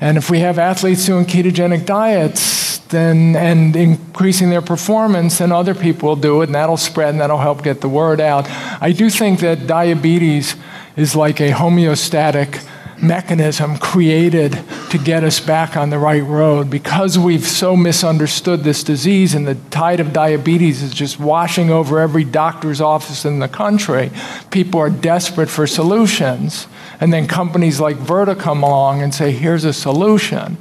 And 0.00 0.16
if 0.16 0.30
we 0.30 0.38
have 0.38 0.58
athletes 0.58 1.04
doing 1.04 1.26
ketogenic 1.26 1.84
diets, 1.84 2.67
then 2.90 3.36
and 3.36 3.74
increasing 3.76 4.50
their 4.50 4.62
performance, 4.62 5.38
then 5.38 5.52
other 5.52 5.74
people 5.74 6.10
will 6.10 6.16
do 6.16 6.42
it, 6.42 6.46
and 6.46 6.54
that'll 6.54 6.76
spread, 6.76 7.10
and 7.10 7.20
that'll 7.20 7.38
help 7.38 7.62
get 7.62 7.80
the 7.80 7.88
word 7.88 8.20
out. 8.20 8.48
I 8.80 8.92
do 8.92 9.10
think 9.10 9.40
that 9.40 9.66
diabetes 9.66 10.56
is 10.96 11.14
like 11.14 11.40
a 11.40 11.50
homeostatic 11.50 12.64
mechanism 13.00 13.78
created 13.78 14.58
to 14.90 14.98
get 14.98 15.22
us 15.22 15.40
back 15.40 15.76
on 15.76 15.90
the 15.90 15.98
right 15.98 16.22
road 16.22 16.68
because 16.68 17.18
we've 17.18 17.46
so 17.46 17.76
misunderstood 17.76 18.64
this 18.64 18.82
disease 18.82 19.34
and 19.34 19.46
the 19.46 19.54
tide 19.70 20.00
of 20.00 20.12
diabetes 20.12 20.82
is 20.82 20.92
just 20.92 21.20
washing 21.20 21.70
over 21.70 22.00
every 22.00 22.24
doctor's 22.24 22.80
office 22.80 23.24
in 23.24 23.38
the 23.38 23.48
country. 23.48 24.10
People 24.50 24.80
are 24.80 24.90
desperate 24.90 25.48
for 25.48 25.66
solutions. 25.66 26.66
And 27.00 27.12
then 27.12 27.28
companies 27.28 27.78
like 27.78 27.96
Virta 27.96 28.38
come 28.38 28.62
along 28.62 29.02
and 29.02 29.14
say, 29.14 29.30
here's 29.30 29.64
a 29.64 29.72
solution. 29.72 30.56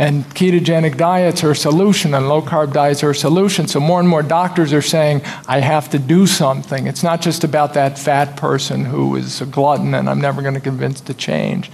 And 0.00 0.24
ketogenic 0.24 0.96
diets 0.96 1.44
are 1.44 1.50
a 1.50 1.54
solution, 1.54 2.14
and 2.14 2.26
low 2.26 2.40
carb 2.40 2.72
diets 2.72 3.04
are 3.04 3.10
a 3.10 3.14
solution. 3.14 3.68
So 3.68 3.80
more 3.80 4.00
and 4.00 4.08
more 4.08 4.22
doctors 4.22 4.72
are 4.72 4.80
saying, 4.80 5.20
I 5.46 5.60
have 5.60 5.90
to 5.90 5.98
do 5.98 6.26
something. 6.26 6.86
It's 6.86 7.02
not 7.02 7.20
just 7.20 7.44
about 7.44 7.74
that 7.74 7.98
fat 7.98 8.34
person 8.34 8.86
who 8.86 9.14
is 9.16 9.42
a 9.42 9.44
glutton 9.44 9.92
and 9.92 10.08
I'm 10.08 10.18
never 10.18 10.40
going 10.40 10.54
to 10.54 10.60
convince 10.60 11.02
to 11.02 11.12
change. 11.12 11.70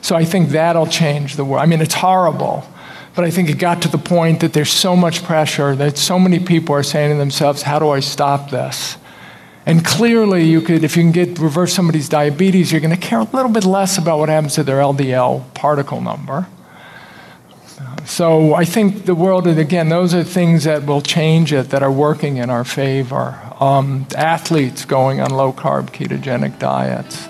So 0.00 0.16
I 0.16 0.24
think 0.24 0.48
that'll 0.48 0.86
change 0.86 1.36
the 1.36 1.44
world. 1.44 1.62
I 1.62 1.66
mean, 1.66 1.82
it's 1.82 1.92
horrible. 1.92 2.66
But 3.14 3.26
I 3.26 3.30
think 3.30 3.50
it 3.50 3.58
got 3.58 3.82
to 3.82 3.88
the 3.88 3.98
point 3.98 4.40
that 4.40 4.54
there's 4.54 4.72
so 4.72 4.96
much 4.96 5.22
pressure 5.22 5.76
that 5.76 5.98
so 5.98 6.18
many 6.18 6.38
people 6.38 6.74
are 6.74 6.82
saying 6.82 7.10
to 7.10 7.18
themselves, 7.18 7.60
How 7.60 7.78
do 7.78 7.90
I 7.90 8.00
stop 8.00 8.48
this? 8.48 8.96
And 9.66 9.84
clearly, 9.84 10.44
you 10.44 10.62
could, 10.62 10.82
if 10.82 10.96
you 10.96 11.02
can 11.02 11.12
get 11.12 11.38
reverse 11.38 11.74
somebody's 11.74 12.08
diabetes, 12.08 12.72
you're 12.72 12.80
going 12.80 12.98
to 12.98 13.06
care 13.06 13.20
a 13.20 13.24
little 13.24 13.50
bit 13.50 13.64
less 13.64 13.98
about 13.98 14.18
what 14.18 14.30
happens 14.30 14.54
to 14.54 14.64
their 14.64 14.78
LDL 14.78 15.52
particle 15.52 16.00
number. 16.00 16.46
So 18.06 18.54
I 18.54 18.64
think 18.64 19.04
the 19.04 19.16
world, 19.16 19.48
again, 19.48 19.88
those 19.88 20.14
are 20.14 20.22
things 20.22 20.62
that 20.62 20.86
will 20.86 21.02
change 21.02 21.52
it, 21.52 21.70
that 21.70 21.82
are 21.82 21.90
working 21.90 22.36
in 22.36 22.50
our 22.50 22.64
favor. 22.64 23.36
Um, 23.58 24.06
athletes 24.16 24.84
going 24.84 25.20
on 25.20 25.30
low 25.30 25.52
carb 25.52 25.90
ketogenic 25.90 26.60
diets. 26.60 27.28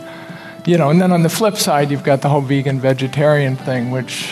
You 0.67 0.77
know, 0.77 0.91
and 0.91 1.01
then 1.01 1.13
on 1.13 1.23
the 1.23 1.31
flip 1.31 1.57
side, 1.57 1.91
you've 1.91 2.05
got 2.05 2.21
the 2.21 2.29
whole 2.29 2.43
vegan 2.43 2.79
vegetarian 2.79 3.57
thing, 3.57 3.91
which 3.91 4.31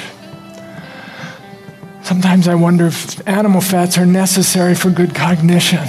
sometimes 2.02 2.46
I 2.46 2.56
wonder 2.56 2.88
if 2.88 3.26
animal 3.26 3.62
fats 3.62 3.96
are 3.96 4.06
necessary 4.06 4.74
for 4.74 4.90
good 4.90 5.14
cognition. 5.14 5.88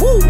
Woo! 0.00 0.20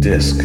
Disc. 0.00 0.40